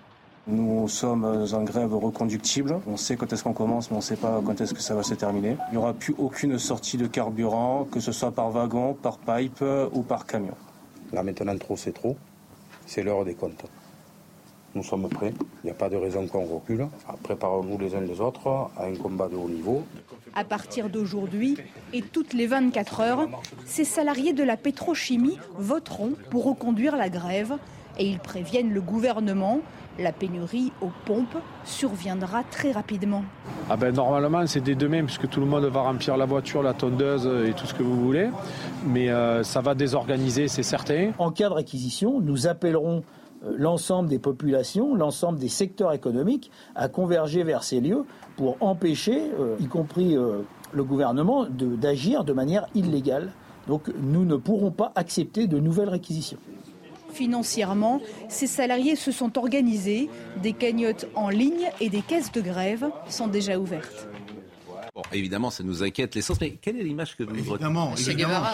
Nous 0.46 0.88
sommes 0.88 1.24
en 1.24 1.62
grève 1.62 1.94
reconductible. 1.94 2.78
On 2.86 2.96
sait 2.96 3.16
quand 3.16 3.32
est-ce 3.32 3.44
qu'on 3.44 3.54
commence, 3.54 3.90
mais 3.90 3.94
on 3.94 4.00
ne 4.00 4.04
sait 4.04 4.16
pas 4.16 4.42
quand 4.44 4.60
est-ce 4.60 4.74
que 4.74 4.82
ça 4.82 4.94
va 4.94 5.02
se 5.02 5.14
terminer. 5.14 5.56
Il 5.70 5.72
n'y 5.72 5.78
aura 5.78 5.94
plus 5.94 6.14
aucune 6.18 6.58
sortie 6.58 6.98
de 6.98 7.06
carburant, 7.06 7.86
que 7.90 8.00
ce 8.00 8.12
soit 8.12 8.32
par 8.32 8.50
wagon, 8.50 8.94
par 8.94 9.18
pipe 9.18 9.64
ou 9.92 10.02
par 10.02 10.26
camion. 10.26 10.54
Là 11.12 11.22
maintenant, 11.22 11.56
trop 11.56 11.76
c'est 11.76 11.92
trop. 11.92 12.16
C'est 12.86 13.02
l'heure 13.02 13.24
des 13.24 13.34
comptes. 13.34 13.64
Nous 14.74 14.82
sommes 14.82 15.08
prêts. 15.08 15.32
Il 15.62 15.66
n'y 15.66 15.70
a 15.70 15.74
pas 15.74 15.88
de 15.88 15.96
raison 15.96 16.26
qu'on 16.26 16.44
recule. 16.44 16.88
Préparons-nous 17.22 17.78
les 17.78 17.94
uns 17.94 18.00
les 18.00 18.20
autres 18.20 18.48
à 18.76 18.86
un 18.86 18.94
combat 18.96 19.28
de 19.28 19.36
haut 19.36 19.48
niveau. 19.48 19.84
À 20.34 20.44
partir 20.44 20.88
d'aujourd'hui 20.88 21.56
et 21.92 22.02
toutes 22.02 22.32
les 22.32 22.46
24 22.46 23.00
heures, 23.00 23.28
ces 23.64 23.84
salariés 23.84 24.32
de 24.32 24.42
la 24.42 24.56
pétrochimie 24.56 25.38
voteront 25.56 26.14
pour 26.30 26.44
reconduire 26.44 26.96
la 26.96 27.08
grève 27.08 27.54
et 27.98 28.06
ils 28.06 28.18
préviennent 28.18 28.72
le 28.72 28.80
gouvernement. 28.80 29.60
La 30.00 30.10
pénurie 30.10 30.72
aux 30.80 30.90
pompes 31.04 31.36
surviendra 31.62 32.42
très 32.50 32.72
rapidement. 32.72 33.22
Ah 33.70 33.76
ben, 33.76 33.94
normalement, 33.94 34.44
c'est 34.48 34.60
dès 34.60 34.74
demain, 34.74 35.04
puisque 35.04 35.28
tout 35.28 35.38
le 35.38 35.46
monde 35.46 35.64
va 35.66 35.82
remplir 35.82 36.16
la 36.16 36.26
voiture, 36.26 36.64
la 36.64 36.74
tondeuse 36.74 37.30
et 37.46 37.52
tout 37.52 37.66
ce 37.66 37.74
que 37.74 37.84
vous 37.84 38.00
voulez. 38.00 38.28
Mais 38.84 39.08
euh, 39.08 39.44
ça 39.44 39.60
va 39.60 39.76
désorganiser, 39.76 40.48
c'est 40.48 40.64
certain. 40.64 41.12
En 41.18 41.30
cas 41.30 41.48
de 41.48 41.54
réquisition, 41.54 42.20
nous 42.20 42.48
appellerons 42.48 42.98
euh, 42.98 43.13
l'ensemble 43.56 44.08
des 44.08 44.18
populations, 44.18 44.94
l'ensemble 44.94 45.38
des 45.38 45.48
secteurs 45.48 45.92
économiques 45.92 46.50
à 46.74 46.88
converger 46.88 47.42
vers 47.44 47.62
ces 47.62 47.80
lieux 47.80 48.04
pour 48.36 48.56
empêcher, 48.60 49.30
euh, 49.38 49.56
y 49.60 49.66
compris 49.66 50.16
euh, 50.16 50.40
le 50.72 50.84
gouvernement, 50.84 51.44
de- 51.44 51.76
d'agir 51.76 52.24
de 52.24 52.32
manière 52.32 52.66
illégale. 52.74 53.32
Donc 53.68 53.90
nous 54.00 54.24
ne 54.24 54.36
pourrons 54.36 54.70
pas 54.70 54.92
accepter 54.94 55.46
de 55.46 55.58
nouvelles 55.58 55.88
réquisitions. 55.88 56.38
Financièrement, 57.12 58.00
ces 58.28 58.48
salariés 58.48 58.96
se 58.96 59.12
sont 59.12 59.38
organisés. 59.38 60.10
Des 60.42 60.52
cagnottes 60.52 61.06
en 61.14 61.28
ligne 61.28 61.70
et 61.80 61.88
des 61.88 62.02
caisses 62.02 62.32
de 62.32 62.40
grève 62.40 62.90
sont 63.08 63.28
déjà 63.28 63.58
ouvertes. 63.58 64.08
Bon, 64.94 65.02
évidemment, 65.12 65.50
ça 65.50 65.64
nous 65.64 65.82
inquiète 65.82 66.14
l'essence, 66.14 66.40
mais 66.40 66.52
quelle 66.52 66.76
est 66.78 66.84
l'image 66.84 67.16
que 67.16 67.24
vous 67.24 67.30
retenez? 67.30 67.48
Évidemment, 67.48 67.96
évidemment. 67.96 68.44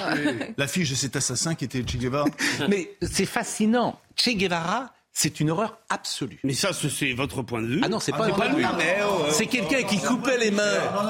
L'affiche 0.57 0.89
de 0.89 0.95
cet 0.95 1.15
assassin 1.15 1.55
qui 1.55 1.67
était 1.67 1.83
Che 1.83 1.99
Guevara. 1.99 2.25
Mais 2.71 2.93
c'est 3.03 3.27
fascinant. 3.27 4.01
Che 4.17 4.31
Guevara, 4.35 4.91
c'est 5.13 5.41
une 5.41 5.51
horreur 5.51 5.79
absolue. 5.89 6.39
Mais 6.45 6.55
ça, 6.55 6.71
c'est- 6.73 7.13
votre 7.15 7.43
point 7.43 7.61
de 7.61 7.67
vue. 7.67 7.81
Ah 7.85 7.89
non, 7.89 7.99
c'est 8.01 8.13
pas 8.13 8.19
Ah, 8.23 8.27
un 8.27 8.31
point 8.31 8.49
de 8.49 8.57
vue. 8.57 8.65
Ah, 8.67 8.75
mais, 8.79 8.99
oh, 9.05 9.13
oh. 9.21 9.25
C'est 9.31 9.47
quelqu'un 9.47 9.83
qui 9.83 9.99
coupait 9.99 10.39
les 10.39 10.51
mains. 10.51 10.63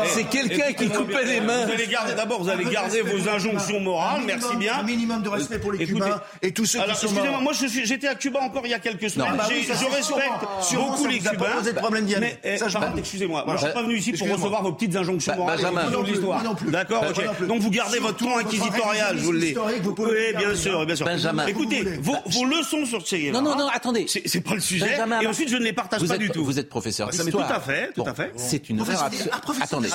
C'est 0.06 0.24
quelqu'un 0.24 0.72
qui 0.72 0.88
coupait 0.88 1.24
les 1.24 1.40
mains. 1.40 1.66
Vous 1.66 1.72
allez 1.72 1.86
garder 1.86 2.14
d'abord, 2.14 2.42
vous 2.42 2.48
allez 2.48 2.64
garder 2.64 3.02
vos 3.02 3.28
injonctions 3.28 3.78
morales, 3.80 4.22
merci 4.26 4.56
bien. 4.56 4.78
un 4.78 4.82
minimum 4.82 5.22
de 5.22 5.28
respect 5.28 5.58
pour 5.58 5.72
les 5.72 5.82
Écoutez, 5.82 6.00
Cubains 6.04 6.22
et 6.42 6.52
tous 6.52 6.64
ceux 6.66 6.78
qui 6.78 6.84
alors, 6.84 6.96
sont 6.96 7.06
excusez-moi, 7.08 7.40
moi 7.40 7.52
j'étais 7.52 8.08
à 8.08 8.14
Cuba 8.14 8.40
encore 8.40 8.62
il 8.64 8.70
y 8.70 8.74
a 8.74 8.78
quelques 8.78 9.10
semaines. 9.10 9.28
Ah 9.32 9.36
bah 9.36 9.46
oui, 9.48 9.64
je 9.66 9.72
respecte 9.72 10.02
sûrement. 10.04 10.62
Sûrement, 10.62 10.90
beaucoup 10.92 11.06
les 11.06 11.26
a 11.26 11.30
pas 11.30 11.36
Cubains. 11.36 11.56
posé 11.58 11.72
de 11.72 11.78
problème 11.78 12.06
d'y 12.06 12.14
aller. 12.14 12.38
Mais, 12.42 12.54
eh, 12.54 12.56
Ça, 12.58 12.68
je 12.68 12.78
bah, 12.78 12.92
excusez-moi, 12.96 13.44
moi 13.46 13.56
je 13.56 13.64
suis 13.64 13.72
pas 13.74 13.82
venu 13.82 13.96
ici 13.98 14.12
pour 14.12 14.28
recevoir 14.28 14.62
vos 14.62 14.72
petites 14.72 14.96
injonctions 14.96 15.32
Bah, 15.32 15.38
morales. 15.38 15.58
Benjamin. 15.58 16.54
plus. 16.54 16.70
D'accord. 16.70 17.04
Donc 17.46 17.60
vous 17.60 17.70
gardez 17.70 17.98
votre 17.98 18.16
ton 18.16 18.26
Surtout 18.30 18.40
inquisitorial, 18.40 19.18
je 19.18 19.22
vous 19.24 19.32
le 19.32 19.40
dis. 19.40 19.46
historique, 19.48 19.82
vous 19.82 19.94
pouvez 19.94 20.28
Oui, 20.34 20.36
bien 20.38 20.54
sûr, 20.54 20.84
bien 20.86 20.96
sûr. 20.96 21.06
Benjamin. 21.06 21.46
Écoutez, 21.46 21.82
vos, 22.00 22.44
leçons 22.46 22.84
sur 22.86 23.04
Che. 23.06 23.30
Non, 23.32 23.42
non, 23.42 23.56
non, 23.56 23.68
attendez. 23.90 24.06
C'est 24.26 24.40
pas 24.40 24.54
le 24.54 24.60
sujet. 24.60 24.86
Benjamin, 24.86 25.20
Et 25.20 25.26
ensuite, 25.26 25.48
je 25.48 25.56
ne 25.56 25.64
les 25.64 25.72
partage 25.72 26.00
vous 26.00 26.08
pas 26.08 26.14
êtes, 26.14 26.20
du 26.20 26.30
tout. 26.30 26.44
Vous 26.44 26.58
êtes 26.58 26.68
professeur 26.68 27.08
Ah, 27.10 27.16
mais 27.16 27.24
d'histoire. 27.24 27.48
tout 27.48 27.54
à 27.54 27.60
fait, 27.60 27.92
tout 27.92 28.04
Bon, 28.04 28.10
à 28.10 28.14
fait. 28.14 28.32
C'est 28.36 28.68
une 28.70 28.76
d'histoire. 28.78 29.04
absolue. 29.04 29.30
Ah, 29.32 29.40
Attendez. 29.62 29.88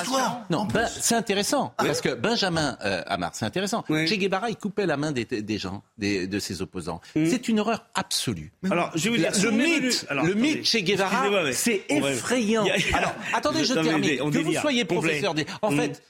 Non, 0.50 0.58
en 0.58 0.64
ben, 0.66 0.86
c'est 1.00 1.14
intéressant. 1.14 1.72
Parce 1.76 2.00
que 2.00 2.14
Benjamin 2.14 2.76
euh, 2.84 3.02
Hamar, 3.06 3.30
c'est 3.34 3.44
intéressant. 3.44 3.84
Oui. 3.88 4.06
Che 4.06 4.14
Guevara, 4.18 4.50
il 4.50 4.56
coupait 4.56 4.86
la 4.86 4.96
main 4.96 5.12
des, 5.12 5.24
des 5.24 5.58
gens, 5.58 5.82
des- 5.98 6.26
de 6.26 6.38
ses 6.38 6.62
opposants. 6.62 7.00
C'est 7.14 7.48
une 7.48 7.60
horreur 7.60 7.86
absolue. 7.94 8.52
Alors, 8.70 8.90
je 8.94 9.04
vais 9.04 9.10
vous 9.10 9.16
dire, 9.16 9.32
le 9.42 9.50
mythe, 9.50 10.06
alors, 10.08 10.24
le 10.24 10.30
attendez. 10.32 10.48
mythe 10.56 10.64
Che 10.66 10.78
Guevara, 10.82 11.52
c'est 11.52 11.82
effrayant. 11.88 12.64
Alors, 12.94 13.12
attendez, 13.34 13.64
je 13.64 13.74
termine. 13.74 14.30
Que 14.30 14.38
vous 14.38 14.52
soyez 14.54 14.84
professeur 14.84 15.34
des... 15.34 15.46
En 15.62 15.70
Mm. 15.72 15.76
fait, 15.80 16.02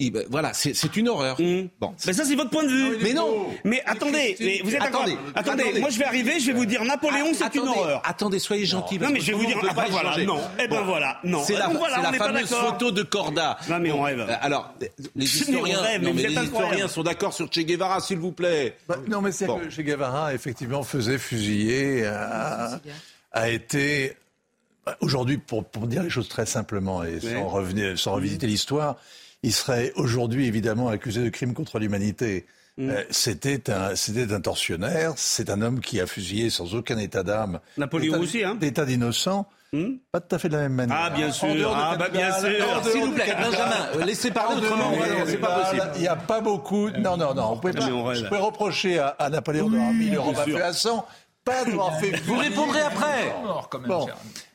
ben, 0.00 0.24
voilà, 0.28 0.52
c'est 0.52 0.74
c'est 0.74 0.96
une 0.96 1.08
horreur. 1.08 1.36
Bon, 1.80 1.94
Mais 2.04 2.12
ça, 2.12 2.24
c'est 2.24 2.34
votre 2.34 2.50
point 2.50 2.64
de 2.64 2.68
vue. 2.68 2.98
Mais 3.00 3.12
non. 3.12 3.46
Mais 3.62 3.80
attendez, 3.86 4.36
mais 4.40 4.60
vous 4.64 4.74
êtes 4.74 4.80
d'accord 4.82 5.02
Attendez, 5.02 5.16
attendez, 5.36 5.62
attendez. 5.62 5.80
moi 5.80 5.88
je 5.90 5.98
vais 6.00 6.04
arriver, 6.04 6.40
je 6.40 6.46
vais 6.48 6.52
vous 6.52 6.66
dire 6.66 6.84
Napoléon, 6.84 7.28
c'est 7.32 7.54
une 7.54 7.68
horreur. 7.68 8.02
Attendez, 8.04 8.40
soyez 8.40 8.66
gentil. 8.66 8.98
Non, 8.98 9.10
mais 9.10 9.20
je 9.20 9.28
vais 9.28 9.38
vous 9.38 9.46
dire, 9.46 9.56
ah 9.62 9.86
voilà, 9.88 10.16
non. 10.24 10.40
Eh 10.60 10.66
ben 10.66 10.80
voilà, 10.82 11.20
non. 11.22 11.44
C'est 11.44 11.52
la, 11.56 11.68
Donc 11.68 11.78
voilà, 11.78 11.94
c'est 11.94 12.00
on 12.00 12.02
la 12.02 12.10
n'est 12.10 12.18
pas 12.18 12.26
fameuse 12.26 12.50
d'accord. 12.50 12.70
photo 12.72 12.90
de 12.90 13.02
Corda. 13.04 13.56
Non, 13.68 13.78
mais 13.78 13.92
on 13.92 14.02
rêve. 14.02 14.18
euh, 14.20 14.34
Alors, 14.40 14.74
les 15.14 15.24
historiens, 15.26 15.80
rêve, 15.80 16.00
mais 16.02 16.08
non, 16.08 16.14
mais 16.14 16.22
les 16.28 16.42
historiens 16.42 16.88
sont 16.88 17.02
d'accord 17.04 17.32
sur 17.32 17.46
Che 17.52 17.60
Guevara, 17.60 18.00
s'il 18.00 18.18
vous 18.18 18.32
plaît. 18.32 18.76
Bah, 18.88 18.96
non, 19.08 19.20
mais 19.20 19.30
c'est 19.30 19.46
Bon. 19.46 19.58
que 19.60 19.70
Che 19.70 19.80
Guevara, 19.82 20.34
effectivement, 20.34 20.82
faisait 20.82 21.18
fusiller, 21.18 22.04
a, 22.06 22.80
a 23.30 23.48
été. 23.48 24.16
bah, 24.84 24.96
Aujourd'hui, 25.00 25.38
pour, 25.38 25.64
pour 25.64 25.86
dire 25.86 26.02
les 26.02 26.10
choses 26.10 26.28
très 26.28 26.46
simplement 26.46 27.04
et 27.04 27.20
sans, 27.20 27.46
revenir, 27.48 27.96
sans 27.96 28.12
revisiter 28.14 28.48
l'histoire, 28.48 28.96
il 29.44 29.52
serait 29.52 29.92
aujourd'hui 29.94 30.46
évidemment 30.46 30.88
accusé 30.88 31.22
de 31.22 31.28
crime 31.28 31.54
contre 31.54 31.78
l'humanité. 31.78 32.46
Mm. 32.76 32.90
Euh, 32.90 33.04
c'était 33.10 33.70
un, 33.70 33.94
c'était 33.94 34.32
un 34.32 34.40
tortionnaire. 34.40 35.12
C'est 35.16 35.50
un 35.50 35.62
homme 35.62 35.80
qui 35.80 36.00
a 36.00 36.06
fusillé 36.06 36.50
sans 36.50 36.74
aucun 36.74 36.98
état 36.98 37.22
d'âme. 37.22 37.60
Napoléon 37.76 38.18
aussi, 38.18 38.42
hein 38.42 38.56
D'état 38.56 38.84
d'innocent. 38.84 39.46
Pas 40.12 40.20
tout 40.20 40.36
à 40.36 40.38
fait 40.38 40.48
de 40.48 40.54
la 40.54 40.62
même 40.62 40.74
manière. 40.74 40.96
Ah, 40.98 41.10
bien 41.10 41.32
sûr. 41.32 41.48
Ah, 41.74 41.96
bah, 41.98 42.08
bien 42.08 42.32
sûr. 42.32 42.48
S'il 42.92 43.00
vous 43.06 43.12
plaît. 43.12 43.34
Benjamin, 43.36 44.04
laissez 44.06 44.30
parler 44.30 44.56
En 44.56 44.58
autrement, 44.62 44.92
c'est 45.26 45.36
pas 45.36 45.60
possible. 45.60 45.82
Il 45.96 46.02
n'y 46.02 46.06
a 46.08 46.14
pas 46.14 46.40
beaucoup. 46.40 46.90
Non, 46.90 47.16
non, 47.16 47.34
non. 47.34 47.54
Vous 47.54 47.60
pouvez, 47.60 47.72
Ah, 47.76 47.80
pas, 47.80 47.92
on 47.92 48.14
je 48.14 48.24
peux 48.24 48.36
reprocher 48.36 49.00
à, 49.00 49.08
à 49.08 49.30
Napoléon 49.30 49.68
d'avoir 49.68 49.92
mis 49.92 50.10
le 50.10 50.20
Rome 50.20 50.36
à 50.36 50.44
sûr. 50.44 50.58
feu 50.58 50.64
à 50.64 50.72
sang. 50.72 51.06
Pas 51.44 51.64
d'avoir 51.64 51.96
fait. 52.00 52.12
Vous 52.24 52.38
répondrez 52.38 52.82
après. 52.82 53.34
Bon, 53.86 54.06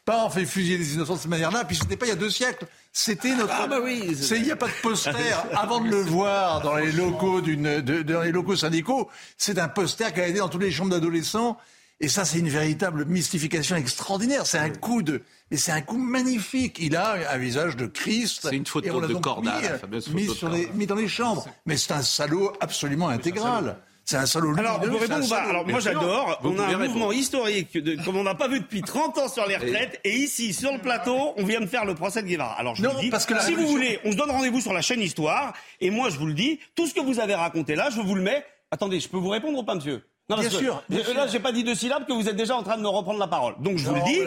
pas 0.09 0.15
avoir 0.15 0.33
fait 0.33 0.45
fusiller 0.45 0.77
des 0.77 0.93
innocents 0.95 1.15
de 1.15 1.19
cette 1.19 1.29
manière-là, 1.29 1.65
puis 1.65 1.75
c'était 1.75 1.95
pas 1.97 2.05
il 2.05 2.09
y 2.09 2.11
a 2.11 2.15
deux 2.15 2.29
siècles. 2.29 2.65
C'était 2.91 3.35
notre. 3.35 3.53
Ah, 3.55 3.67
bah 3.67 3.79
oui. 3.83 4.15
C'est- 4.19 4.37
Il 4.37 4.43
n'y 4.43 4.51
a 4.51 4.55
pas 4.55 4.67
de 4.67 4.81
poster 4.81 5.11
avant 5.55 5.79
de 5.81 5.89
le 5.89 6.01
voir 6.01 6.61
dans 6.61 6.75
les 6.75 6.91
locaux 6.91 7.41
d'une, 7.41 7.81
de- 7.81 8.01
dans 8.01 8.21
les 8.21 8.31
locaux 8.31 8.55
syndicaux. 8.55 9.09
C'est 9.37 9.59
un 9.59 9.67
poster 9.67 10.11
qui 10.13 10.19
a 10.21 10.27
été 10.27 10.39
dans 10.39 10.49
toutes 10.49 10.63
les 10.63 10.71
chambres 10.71 10.91
d'adolescents. 10.91 11.57
Et 12.01 12.07
ça, 12.07 12.23
c'est 12.23 12.39
une 12.39 12.47
véritable 12.47 13.03
mystification 13.05 13.75
extraordinaire. 13.75 14.45
C'est 14.47 14.57
un 14.57 14.69
coup 14.69 15.01
de, 15.01 15.21
mais 15.51 15.57
c'est 15.57 15.73
un 15.73 15.81
coup 15.81 15.97
magnifique. 15.97 16.77
Il 16.79 16.95
a 16.95 17.31
un 17.33 17.37
visage 17.37 17.75
de 17.75 17.87
Christ. 17.87 18.47
C'est 18.49 18.55
une 18.55 18.65
photo 18.65 18.89
on 18.93 19.01
de 19.05 19.13
Corda, 19.15 19.59
mis, 20.07 20.13
mis, 20.27 20.33
sur 20.33 20.47
les- 20.49 20.69
mis 20.75 20.85
dans 20.87 20.95
les 20.95 21.09
chambres. 21.09 21.45
Mais 21.65 21.75
c'est 21.75 21.91
un 21.91 22.01
salaud 22.01 22.53
absolument 22.61 23.09
intégral. 23.09 23.77
C'est 24.09 24.17
un 24.17 24.25
salaud 24.25 24.47
lumineux. 24.49 24.65
Alors, 24.67 24.77
un 24.79 24.91
répondre 24.97 25.05
ou 25.05 25.07
pas 25.07 25.21
salaud. 25.21 25.49
Alors, 25.51 25.67
moi, 25.67 25.79
j'adore. 25.79 26.39
On 26.43 26.57
a 26.57 26.63
un 26.65 26.77
mouvement 26.79 27.11
historique, 27.11 27.73
de, 27.77 27.95
comme 28.03 28.17
on 28.17 28.23
n'a 28.23 28.33
pas 28.33 28.47
vu 28.47 28.59
depuis 28.59 28.81
30 28.81 29.15
ans 29.19 29.27
sur 29.27 29.45
les 29.45 29.55
retraites. 29.55 29.99
Et 30.03 30.15
ici, 30.15 30.51
sur 30.51 30.71
le 30.73 30.79
plateau, 30.79 31.33
on 31.37 31.45
vient 31.45 31.61
de 31.61 31.67
faire 31.67 31.85
le 31.85 31.93
procès 31.93 32.23
de 32.23 32.27
Guevara. 32.27 32.53
Alors, 32.53 32.73
je 32.73 32.81
Non, 32.81 32.89
vous 32.89 32.95
le 32.97 33.01
dis, 33.03 33.09
parce 33.11 33.27
que 33.27 33.39
si 33.39 33.53
vous 33.53 33.67
voulez, 33.67 33.99
on 34.05 34.11
se 34.11 34.17
donne 34.17 34.31
rendez-vous 34.31 34.61
sur 34.61 34.73
la 34.73 34.81
chaîne 34.81 34.99
Histoire. 35.01 35.53
Et 35.79 35.91
moi, 35.91 36.09
je 36.09 36.17
vous 36.17 36.25
le 36.25 36.33
dis, 36.33 36.59
tout 36.73 36.87
ce 36.87 36.95
que 36.95 37.01
vous 37.01 37.19
avez 37.19 37.35
raconté 37.35 37.75
là, 37.75 37.91
je 37.95 38.01
vous 38.01 38.15
le 38.15 38.23
mets. 38.23 38.43
Attendez, 38.71 38.99
je 38.99 39.07
peux 39.07 39.17
vous 39.17 39.29
répondre 39.29 39.59
ou 39.59 39.63
pas, 39.63 39.75
monsieur? 39.75 40.01
Non, 40.27 40.37
Bien 40.39 40.49
sûr, 40.49 40.81
bien 40.89 41.01
je- 41.07 41.11
Là, 41.13 41.27
j'ai 41.27 41.39
pas 41.39 41.51
dit 41.51 41.63
deux 41.63 41.75
syllabes 41.75 42.07
que 42.07 42.13
vous 42.13 42.27
êtes 42.29 42.35
déjà 42.35 42.55
en 42.55 42.63
train 42.63 42.77
de 42.77 42.81
me 42.81 42.87
reprendre 42.87 43.19
la 43.19 43.27
parole. 43.27 43.53
Donc, 43.59 43.77
je 43.77 43.85
vous 43.87 43.93
le 43.95 44.01
dis. 44.01 44.19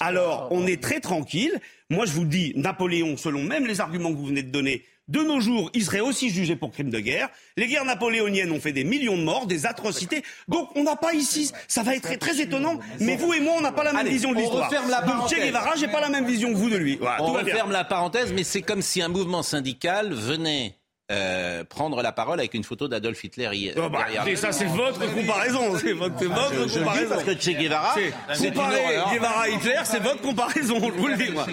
Alors, 0.00 0.48
on 0.50 0.66
est 0.66 0.82
très 0.82 1.00
tranquille. 1.00 1.60
Moi, 1.90 2.06
je 2.06 2.12
vous 2.12 2.22
le 2.22 2.28
dis, 2.28 2.54
Napoléon, 2.56 3.18
selon 3.18 3.42
même 3.42 3.66
les 3.66 3.82
arguments 3.82 4.10
que 4.12 4.16
vous 4.16 4.26
venez 4.26 4.42
de 4.42 4.50
donner, 4.50 4.82
de 5.08 5.20
nos 5.20 5.40
jours, 5.40 5.70
il 5.74 5.84
serait 5.84 6.00
aussi 6.00 6.30
jugé 6.30 6.56
pour 6.56 6.72
crime 6.72 6.90
de 6.90 6.98
guerre. 7.00 7.28
Les 7.56 7.66
guerres 7.68 7.84
napoléoniennes 7.84 8.50
ont 8.50 8.60
fait 8.60 8.72
des 8.72 8.84
millions 8.84 9.16
de 9.16 9.22
morts, 9.22 9.46
des 9.46 9.66
atrocités. 9.66 10.22
Donc, 10.48 10.68
on 10.74 10.82
n'a 10.82 10.96
pas 10.96 11.14
ici, 11.14 11.52
ça 11.68 11.82
va 11.82 11.94
être 11.94 12.02
très, 12.02 12.16
très 12.16 12.40
étonnant. 12.40 12.78
Mais 13.00 13.16
vous 13.16 13.32
et 13.32 13.40
moi, 13.40 13.54
on 13.56 13.60
n'a 13.60 13.72
pas 13.72 13.84
la 13.84 13.92
même 13.92 14.00
Allez, 14.00 14.10
vision 14.10 14.32
de 14.32 14.38
l'histoire. 14.38 14.68
referme 14.68 14.90
la 14.90 15.02
Donc. 15.02 15.28
Che 15.28 15.36
Guevara, 15.36 15.76
j'ai 15.76 15.88
pas 15.88 16.00
la 16.00 16.08
même 16.08 16.26
vision 16.26 16.50
que 16.52 16.56
vous 16.58 16.70
de 16.70 16.76
lui. 16.76 16.96
Voilà, 16.96 17.22
On 17.22 17.32
bien. 17.32 17.42
referme 17.42 17.70
la 17.72 17.84
parenthèse, 17.84 18.32
mais 18.32 18.44
c'est 18.44 18.62
comme 18.62 18.82
si 18.82 19.00
un 19.00 19.08
mouvement 19.08 19.42
syndical 19.42 20.12
venait 20.12 20.74
euh, 21.12 21.62
prendre 21.64 22.02
la 22.02 22.12
parole 22.12 22.40
avec 22.40 22.54
une 22.54 22.64
photo 22.64 22.88
d'Adolf 22.88 23.22
Hitler 23.22 23.48
hier. 23.52 23.74
Oh, 23.76 23.88
bah, 23.88 23.98
derrière. 23.98 24.22
écoutez, 24.22 24.36
ça, 24.36 24.50
c'est 24.52 24.64
votre 24.66 24.98
comparaison. 25.14 25.78
C'est 25.78 25.92
votre, 25.92 26.18
c'est 26.18 26.26
votre 26.26 26.52
je- 26.52 26.56
je 26.56 26.62
le 26.62 26.66
dis 26.66 26.78
comparaison. 26.80 27.08
parce 27.10 27.24
que 27.24 27.34
Che 27.38 27.50
Guevara, 27.56 27.94
comparer. 28.36 28.98
Guevara 29.14 29.48
Hitler, 29.48 29.80
c'est 29.84 30.02
votre 30.02 30.20
comparaison. 30.20 30.80
Je 30.80 30.90
vous 31.00 31.06
le 31.06 31.16
dis, 31.16 31.30
moi. 31.30 31.46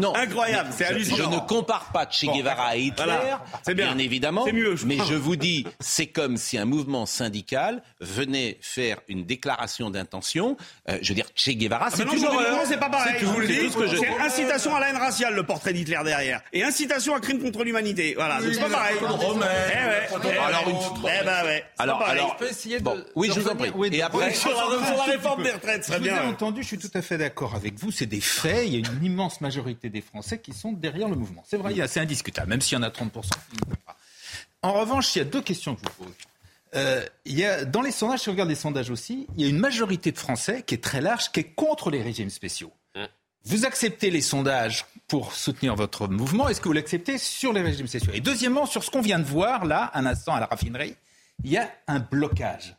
Non, 0.00 0.14
Incroyable, 0.14 0.70
c'est 0.72 0.84
je, 0.86 0.90
hallucinant. 0.90 1.16
je 1.30 1.36
ne 1.36 1.40
compare 1.40 1.90
pas 1.92 2.06
Che 2.10 2.24
Guevara 2.26 2.68
à 2.68 2.76
Hitler, 2.76 3.04
voilà. 3.04 3.44
C'est 3.64 3.74
bien. 3.74 3.96
évidemment. 3.98 4.44
C'est 4.46 4.52
mieux, 4.52 4.76
je 4.76 4.86
mais 4.86 4.96
je 5.08 5.14
vous 5.14 5.36
dis, 5.36 5.66
c'est 5.80 6.06
comme 6.06 6.36
si 6.38 6.56
un 6.56 6.64
mouvement 6.64 7.04
syndical 7.06 7.82
venait 8.00 8.56
faire 8.62 8.98
une 9.08 9.24
déclaration 9.26 9.90
d'intention. 9.90 10.56
Euh, 10.88 10.98
je 11.02 11.08
veux 11.10 11.14
dire, 11.14 11.26
Che 11.34 11.50
Guevara, 11.50 11.86
Ah 11.88 11.90
c'est 11.94 12.02
juridiquement, 12.04 12.30
c'est 12.64 12.78
pas 12.80 12.88
pareil. 12.88 13.14
C'est 13.18 13.20
je 13.20 13.26
vous 13.26 13.40
le 13.40 13.46
c'est 13.46 13.52
dis. 13.54 13.68
je- 13.70 14.24
incitation 14.24 14.74
à 14.74 14.80
la 14.80 14.88
haine 14.88 14.96
raciale, 14.96 15.34
le 15.34 15.42
portrait 15.42 15.72
d'Hitler 15.74 15.98
derrière. 16.04 16.40
Et 16.52 16.62
incitation 16.64 17.14
à 17.14 17.20
crime 17.20 17.40
contre 17.40 17.62
l'humanité. 17.62 18.14
Voilà, 18.16 18.38
c'est 18.40 18.58
pas 18.60 18.68
pareil. 18.70 18.85
Eh. 18.92 20.14
Eh 20.24 20.38
Alors, 20.38 20.68
une- 20.68 20.76
Eh 21.20 21.24
ben 21.24 21.44
ouais. 21.44 21.64
Alors, 21.78 22.02
alors, 22.02 22.36
bon, 22.80 23.04
oui, 23.14 23.30
je 23.34 23.40
vous 23.40 23.48
en 23.48 23.56
prie. 23.56 23.70
oui, 23.74 23.88
Et 23.92 24.02
après, 24.02 24.28
oui, 24.28 24.34
sur 24.34 24.50
la- 24.50 24.86
sur 24.86 24.96
la 24.96 25.04
réforme 25.04 25.42
des 25.42 25.50
retraites, 25.52 25.82
très 25.82 25.98
bien, 26.00 26.28
entendu, 26.28 26.62
je 26.62 26.66
suis 26.68 26.78
tout 26.78 26.90
à 26.94 27.02
fait 27.02 27.18
d'accord 27.18 27.54
avec 27.54 27.78
vous. 27.78 27.90
C'est 27.90 28.06
des 28.06 28.20
faits. 28.20 28.64
Il 28.66 28.72
y 28.72 28.76
a 28.76 28.78
une 28.90 29.04
immense 29.04 29.40
majorité 29.40 29.88
des 29.90 30.00
Français 30.00 30.38
qui 30.38 30.52
sont 30.52 30.72
derrière 30.72 31.08
le 31.08 31.16
mouvement. 31.16 31.42
C'est 31.46 31.56
vrai, 31.56 31.72
il 31.72 31.78
y 31.78 31.82
a- 31.82 31.88
c'est 31.88 32.00
indiscutable, 32.00 32.48
même 32.50 32.60
s'il 32.60 32.76
y 32.76 32.80
en 32.80 32.82
a 32.84 32.90
30% 32.90 33.30
qui 33.50 33.56
ne 33.64 33.68
veulent 33.68 33.76
pas. 33.84 33.96
En 34.62 34.72
revanche, 34.72 35.14
il 35.14 35.18
y 35.18 35.22
a 35.22 35.24
deux 35.24 35.42
questions 35.42 35.74
que 35.74 35.82
je 35.84 35.88
vous 35.98 36.04
pose. 36.04 36.14
Euh, 36.74 37.04
il 37.24 37.38
y 37.38 37.44
a, 37.44 37.64
dans 37.64 37.80
les 37.80 37.92
sondages, 37.92 38.20
si 38.20 38.24
je 38.26 38.30
regarde 38.30 38.48
les 38.48 38.54
sondages 38.56 38.90
aussi, 38.90 39.26
il 39.36 39.42
y 39.42 39.46
a 39.46 39.48
une 39.48 39.58
majorité 39.58 40.10
de 40.12 40.18
Français 40.18 40.62
qui 40.66 40.74
est 40.74 40.82
très 40.82 41.00
large, 41.00 41.30
qui 41.32 41.40
est 41.40 41.44
contre 41.54 41.90
les 41.90 42.02
régimes 42.02 42.28
spéciaux. 42.30 42.72
Vous 43.48 43.64
acceptez 43.64 44.10
les 44.10 44.20
sondages 44.20 44.84
pour 45.06 45.32
soutenir 45.32 45.76
votre 45.76 46.08
mouvement. 46.08 46.48
Est-ce 46.48 46.60
que 46.60 46.66
vous 46.68 46.72
l'acceptez 46.74 47.16
sur 47.16 47.52
les 47.52 47.60
régimes 47.62 47.86
spéciaux 47.86 48.10
Et 48.12 48.20
deuxièmement, 48.20 48.66
sur 48.66 48.82
ce 48.82 48.90
qu'on 48.90 49.00
vient 49.00 49.20
de 49.20 49.24
voir 49.24 49.64
là, 49.64 49.90
un 49.94 50.04
instant 50.04 50.34
à 50.34 50.40
la 50.40 50.46
raffinerie, 50.46 50.96
il 51.44 51.52
y 51.52 51.56
a 51.56 51.70
un 51.86 52.00
blocage. 52.00 52.74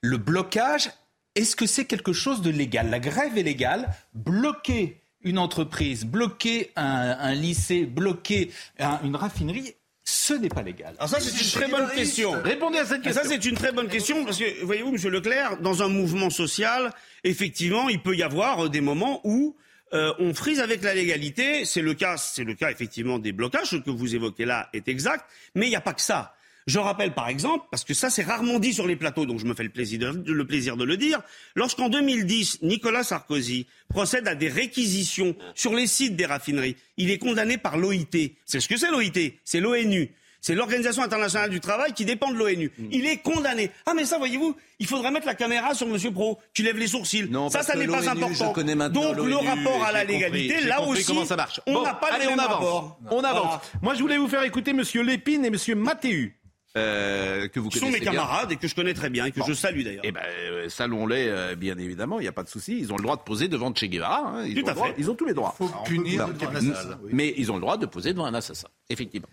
Le 0.00 0.16
blocage, 0.16 0.90
est-ce 1.36 1.54
que 1.54 1.66
c'est 1.66 1.84
quelque 1.84 2.12
chose 2.12 2.42
de 2.42 2.50
légal? 2.50 2.90
La 2.90 2.98
grève 2.98 3.38
est 3.38 3.42
légale. 3.44 3.94
Bloquer 4.14 5.00
une 5.22 5.38
entreprise, 5.38 6.04
bloquer 6.04 6.72
un, 6.74 6.84
un 7.20 7.34
lycée, 7.34 7.84
bloquer 7.86 8.50
un- 8.80 8.98
une 9.04 9.14
raffinerie, 9.14 9.74
ce 10.02 10.34
n'est 10.34 10.48
pas 10.48 10.62
légal. 10.62 10.94
Alors 10.98 11.08
ça, 11.10 11.20
c'est 11.20 11.30
une 11.40 11.50
très 11.50 11.68
bonne 11.68 11.88
question. 11.90 12.32
Répondez 12.42 12.78
à 12.78 12.86
cette 12.86 13.00
Et 13.00 13.02
question. 13.02 13.22
Ça, 13.22 13.28
c'est 13.28 13.44
une 13.44 13.54
très 13.56 13.70
bonne 13.72 13.88
question 13.88 14.24
parce 14.24 14.38
que, 14.38 14.64
voyez-vous, 14.64 14.90
Monsieur 14.92 15.10
Leclerc, 15.10 15.58
dans 15.60 15.82
un 15.82 15.88
mouvement 15.88 16.30
social, 16.30 16.92
effectivement, 17.24 17.88
il 17.88 18.02
peut 18.02 18.16
y 18.16 18.22
avoir 18.24 18.64
euh, 18.64 18.68
des 18.68 18.80
moments 18.80 19.20
où 19.24 19.54
euh, 19.92 20.12
on 20.18 20.34
frise 20.34 20.60
avec 20.60 20.82
la 20.82 20.94
légalité. 20.94 21.64
C'est 21.64 21.82
le 21.82 21.94
cas, 21.94 22.16
c'est 22.16 22.44
le 22.44 22.54
cas 22.54 22.70
effectivement 22.70 23.18
des 23.18 23.32
blocages. 23.32 23.68
Ce 23.68 23.76
que 23.76 23.90
vous 23.90 24.14
évoquez 24.14 24.44
là 24.44 24.68
est 24.72 24.88
exact, 24.88 25.24
mais 25.54 25.66
il 25.66 25.70
n'y 25.70 25.76
a 25.76 25.80
pas 25.80 25.94
que 25.94 26.00
ça. 26.00 26.34
Je 26.68 26.78
rappelle 26.78 27.14
par 27.14 27.28
exemple, 27.30 27.64
parce 27.70 27.82
que 27.82 27.94
ça 27.94 28.10
c'est 28.10 28.24
rarement 28.24 28.58
dit 28.58 28.74
sur 28.74 28.86
les 28.86 28.96
plateaux, 28.96 29.24
donc 29.24 29.38
je 29.38 29.46
me 29.46 29.54
fais 29.54 29.62
le 29.62 29.70
plaisir 29.70 30.12
de, 30.12 30.32
le 30.32 30.46
plaisir 30.46 30.76
de 30.76 30.84
le 30.84 30.98
dire, 30.98 31.22
lorsqu'en 31.54 31.88
2010, 31.88 32.58
Nicolas 32.60 33.04
Sarkozy 33.04 33.66
procède 33.88 34.28
à 34.28 34.34
des 34.34 34.50
réquisitions 34.50 35.34
sur 35.54 35.72
les 35.72 35.86
sites 35.86 36.14
des 36.14 36.26
raffineries, 36.26 36.76
il 36.98 37.10
est 37.10 37.16
condamné 37.16 37.56
par 37.56 37.78
l'OIT. 37.78 38.34
C'est 38.44 38.60
ce 38.60 38.68
que 38.68 38.76
c'est 38.76 38.90
l'OIT, 38.90 39.32
c'est 39.44 39.60
l'ONU. 39.60 40.10
C'est 40.40 40.54
l'Organisation 40.54 41.02
internationale 41.02 41.50
du 41.50 41.60
travail 41.60 41.92
qui 41.92 42.04
dépend 42.04 42.30
de 42.30 42.36
l'ONU. 42.36 42.70
Il 42.92 43.06
est 43.06 43.18
condamné. 43.18 43.70
Ah 43.86 43.92
mais 43.94 44.04
ça, 44.04 44.18
voyez-vous, 44.18 44.54
il 44.78 44.86
faudrait 44.86 45.10
mettre 45.10 45.26
la 45.26 45.34
caméra 45.34 45.74
sur 45.74 45.86
Monsieur 45.88 46.12
Pro, 46.12 46.38
qui 46.54 46.62
lève 46.62 46.76
les 46.78 46.86
sourcils. 46.86 47.28
Non, 47.28 47.50
ça, 47.50 47.62
ça 47.62 47.74
n'est 47.76 47.86
pas 47.88 48.08
important. 48.08 48.48
je 48.48 48.52
connais 48.54 48.74
maintenant 48.76 49.12
Donc 49.14 49.26
le 49.26 49.34
rapport 49.36 49.82
à 49.84 49.90
la 49.92 50.00
compris, 50.02 50.14
légalité, 50.14 50.60
là 50.62 50.80
aussi, 50.82 51.04
comment 51.04 51.24
ça 51.24 51.36
marche. 51.36 51.60
on 51.66 51.72
Bon, 51.74 51.82
n'a 51.82 51.94
pas 51.94 52.12
allez, 52.12 52.26
le 52.26 52.30
on 52.32 52.38
avance. 52.38 52.52
rapport. 52.54 52.98
On 53.10 53.24
avance. 53.24 53.42
Voilà. 53.44 53.60
Moi, 53.82 53.94
je 53.94 54.00
voulais 54.00 54.16
vous 54.16 54.28
faire 54.28 54.42
écouter 54.44 54.72
Monsieur 54.72 55.02
Lépine 55.02 55.44
et 55.44 55.50
Monsieur 55.50 55.74
Mathéu. 55.74 56.34
euh, 56.76 57.48
que 57.48 57.58
vous 57.58 57.70
Qui 57.70 57.78
sont 57.80 57.86
mes 57.90 57.98
bien. 57.98 58.12
camarades 58.12 58.52
et 58.52 58.56
que 58.56 58.68
je 58.68 58.74
connais 58.76 58.94
très 58.94 59.10
bien 59.10 59.24
et 59.24 59.32
que 59.32 59.40
Bon. 59.40 59.46
je 59.46 59.54
salue 59.54 59.82
d'ailleurs. 59.82 60.02
Eh 60.04 60.12
ben, 60.12 60.20
euh, 60.24 60.68
salons-les, 60.68 61.26
euh, 61.28 61.56
bien 61.56 61.76
évidemment, 61.78 62.20
il 62.20 62.22
n'y 62.22 62.28
a 62.28 62.32
pas 62.32 62.44
de 62.44 62.48
souci. 62.48 62.78
Ils 62.78 62.92
ont 62.92 62.96
le 62.96 63.02
droit 63.02 63.16
de 63.16 63.22
poser 63.22 63.48
devant 63.48 63.74
Che 63.74 63.86
Guevara. 63.86 64.28
hein. 64.28 64.44
Ils, 64.46 64.54
Tout 64.54 64.64
ont 64.66 64.68
à 64.68 64.74
droit- 64.74 64.86
fait. 64.88 64.94
ils 64.98 65.10
ont 65.10 65.14
tous 65.14 65.24
les 65.24 65.34
droits. 65.34 65.54
faut 65.58 65.68
punir 65.84 66.20
Non. 66.22 66.28
le 66.28 66.34
capitalisme. 66.34 66.98
Mais 67.10 67.34
ils 67.36 67.50
ont 67.50 67.54
le 67.56 67.60
droit 67.62 67.78
de 67.78 67.86
poser 67.86 68.12
devant 68.12 68.26
un 68.26 68.34
assassin, 68.34 68.68
effectivement. 68.88 69.26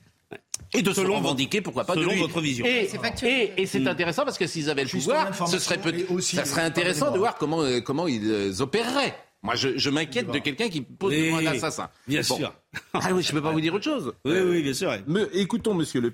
Et 0.73 0.81
de 0.81 0.89
se 0.91 1.01
Selon 1.01 1.17
revendiquer, 1.17 1.61
pourquoi 1.61 1.83
pas, 1.85 1.93
selon 1.93 2.07
de 2.09 2.13
lui. 2.13 2.21
votre 2.21 2.41
vision. 2.41 2.65
Et, 2.65 2.87
C'est 2.89 2.97
factuel. 2.99 3.31
et- 3.57 3.61
et 3.61 3.65
c'est 3.65 3.85
intéressant 3.87 4.23
parce 4.25 4.37
que 4.37 4.47
s'ils 4.47 4.69
avaient 4.69 4.83
le 4.83 4.87
Juste 4.89 5.07
pouvoir, 5.07 5.33
ce 5.49 5.59
serait 5.59 5.79
aussi- 6.09 6.35
ça 6.35 6.45
serait 6.45 6.61
intéressant 6.63 7.11
de 7.11 7.17
voir 7.17 7.35
comment, 7.35 7.61
euh, 7.61 7.79
comment 7.81 8.07
ils 8.07 8.29
euh, 8.29 8.61
opéreraient. 8.61 9.15
Moi, 9.43 9.53
je, 9.53 9.77
je 9.77 9.89
m'inquiète 9.91 10.31
de 10.31 10.39
quelqu'un 10.39 10.69
qui 10.69 10.81
pose 10.81 11.13
Oui, 11.13 11.27
devant 11.27 11.37
un 11.37 11.45
assassin. 11.45 11.87
bien 12.07 12.21
Bon. 12.27 12.35
sûr. 12.37 12.51
Ah 12.93 13.09
oui, 13.13 13.21
je 13.21 13.27
ne 13.29 13.33
peux 13.37 13.43
pas 13.43 13.51
vous 13.51 13.61
dire 13.61 13.75
autre 13.75 13.83
chose. 13.83 14.11
Oui, 14.25 14.39
oui, 14.39 14.63
bien 14.63 14.73
sûr. 14.73 14.91
Me- 15.05 15.29
écoutons 15.37 15.75
Monsieur 15.75 16.01
Le. 16.01 16.11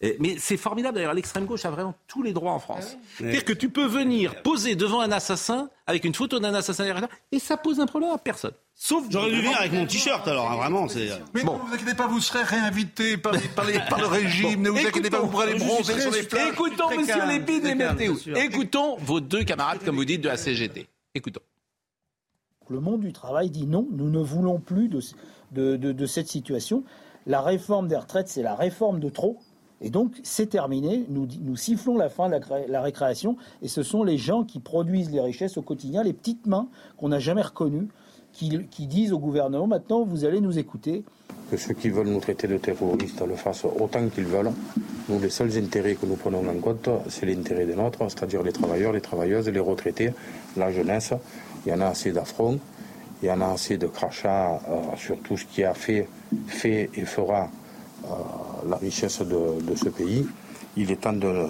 Eh, 0.00 0.16
Mais 0.20 0.36
c'est 0.38 0.56
formidable 0.56 0.94
d'ailleurs. 0.94 1.12
L'extrême 1.14 1.46
gauche 1.46 1.64
a 1.64 1.70
vraiment 1.70 1.94
tous 2.06 2.22
les 2.22 2.32
droits 2.32 2.52
en 2.52 2.60
France. 2.60 2.96
C'est-à-dire 3.18 3.44
que 3.44 3.52
tu 3.52 3.70
peux 3.70 3.86
venir 3.86 4.40
poser 4.42 4.76
devant 4.76 5.00
un 5.00 5.10
assassin 5.10 5.68
avec 5.86 6.04
une 6.04 6.14
photo 6.14 6.38
d'un 6.38 6.54
assassin 6.54 6.84
derrière 6.84 7.08
et 7.32 7.40
ça 7.40 7.56
pose 7.56 7.80
un 7.80 7.86
problème 7.86 8.12
à 8.12 8.18
personne. 8.18 8.52
Sauf 8.82 9.04
J'aurais 9.10 9.30
dû 9.30 9.36
venir 9.42 9.58
avec 9.60 9.72
mon 9.74 9.84
t-shirt 9.84 10.26
alors, 10.26 10.50
hein, 10.50 10.56
vraiment. 10.56 10.88
C'est. 10.88 11.10
Mais 11.34 11.44
Bon. 11.44 11.58
ne 11.58 11.68
vous 11.68 11.74
inquiétez 11.74 11.94
pas, 11.94 12.06
vous 12.06 12.18
serez 12.18 12.42
réinvité 12.42 13.18
par, 13.18 13.32
les- 13.32 13.40
par, 13.54 13.66
les- 13.66 13.78
par 13.78 14.00
le 14.00 14.06
régime. 14.06 14.62
ne 14.62 14.70
vous 14.70 14.78
inquiétez 14.78 15.10
pas, 15.10 15.20
vous 15.20 15.28
pourrez 15.28 15.50
aller 15.50 15.58
bronzer 15.58 16.00
sur 16.00 16.10
les 16.10 16.22
plages. 16.22 16.48
Écoutons 16.54 16.96
Monsieur 16.96 17.26
Lépine 17.26 17.66
et 18.00 18.14
sûr. 18.16 18.34
Écoutons 18.38 18.96
vos 18.96 19.20
deux 19.20 19.44
camarades, 19.44 19.80
comme 19.84 19.96
vous 19.96 20.06
dites, 20.06 20.22
de 20.22 20.28
la 20.28 20.38
CGT. 20.38 20.86
Écoutons. 21.14 21.42
Le 22.70 22.80
monde 22.80 23.02
du 23.02 23.12
travail 23.12 23.50
dit 23.50 23.66
non, 23.66 23.86
nous 23.92 24.08
ne 24.08 24.18
voulons 24.20 24.58
plus 24.60 24.88
de, 24.88 25.00
de, 25.52 25.76
de- 25.76 25.92
de 25.92 26.06
cette 26.06 26.28
situation. 26.28 26.82
La 27.26 27.42
réforme 27.42 27.86
des 27.86 27.96
retraites, 27.98 28.28
c'est 28.28 28.42
la 28.42 28.54
réforme 28.54 28.98
de 28.98 29.10
trop. 29.10 29.38
Et 29.82 29.90
donc, 29.90 30.14
c'est 30.22 30.46
terminé. 30.46 31.04
Nous, 31.10 31.28
nous 31.42 31.56
sifflons 31.56 31.98
la 31.98 32.08
fin 32.08 32.30
de 32.30 32.38
la 32.66 32.80
récréation. 32.80 33.36
Et 33.60 33.68
ce 33.68 33.82
sont 33.82 34.04
les 34.04 34.16
gens 34.16 34.42
qui 34.44 34.58
produisent 34.58 35.10
les 35.10 35.20
richesses 35.20 35.58
au 35.58 35.62
quotidien, 35.62 36.02
les 36.02 36.14
petites 36.14 36.46
mains 36.46 36.68
qu'on 36.96 37.08
n'a 37.10 37.18
jamais 37.18 37.42
reconnues, 37.42 37.88
qui, 38.32 38.66
qui 38.70 38.86
disent 38.86 39.12
au 39.12 39.18
gouvernement 39.18 39.66
maintenant, 39.66 40.02
vous 40.04 40.24
allez 40.24 40.40
nous 40.40 40.58
écouter. 40.58 41.04
Que 41.50 41.56
ceux 41.56 41.74
qui 41.74 41.90
veulent 41.90 42.08
nous 42.08 42.20
traiter 42.20 42.46
de 42.46 42.58
terroristes 42.58 43.22
le 43.26 43.34
fassent 43.34 43.64
autant 43.64 44.08
qu'ils 44.08 44.24
veulent. 44.24 44.52
Nous, 45.08 45.18
les 45.18 45.30
seuls 45.30 45.56
intérêts 45.58 45.94
que 45.94 46.06
nous 46.06 46.14
prenons 46.14 46.48
en 46.48 46.60
compte, 46.60 46.88
c'est 47.08 47.26
l'intérêt 47.26 47.66
des 47.66 47.74
nôtres, 47.74 47.98
c'est-à-dire 48.08 48.42
les 48.42 48.52
travailleurs, 48.52 48.92
les 48.92 49.00
travailleuses, 49.00 49.48
les 49.48 49.60
retraités, 49.60 50.12
la 50.56 50.70
jeunesse. 50.70 51.12
Il 51.66 51.72
y 51.72 51.74
en 51.74 51.80
a 51.80 51.86
assez 51.86 52.12
d'affronts, 52.12 52.58
il 53.22 53.28
y 53.28 53.32
en 53.32 53.40
a 53.40 53.48
assez 53.48 53.76
de 53.76 53.86
crachats 53.86 54.60
euh, 54.68 54.96
sur 54.96 55.18
tout 55.20 55.36
ce 55.36 55.44
qui 55.44 55.64
a 55.64 55.74
fait, 55.74 56.08
fait 56.46 56.88
et 56.94 57.04
fera 57.04 57.50
euh, 58.04 58.08
la 58.68 58.76
richesse 58.76 59.20
de, 59.20 59.60
de, 59.60 59.74
ce 59.74 59.88
pays. 59.88 60.26
Il 60.76 60.90
est 60.90 61.00
temps 61.00 61.12
de, 61.12 61.46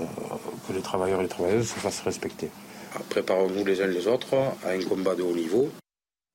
que 0.66 0.72
les 0.72 0.80
travailleurs 0.80 1.20
et 1.20 1.24
les 1.24 1.28
travailleuses 1.28 1.68
se 1.68 1.78
fassent 1.78 2.00
respecter. 2.00 2.50
Préparons-nous 3.10 3.64
les 3.64 3.80
uns 3.82 3.86
les 3.86 4.06
autres 4.08 4.34
à 4.64 4.70
un 4.70 4.82
combat 4.82 5.14
de 5.14 5.22
haut 5.22 5.34
niveau. 5.34 5.68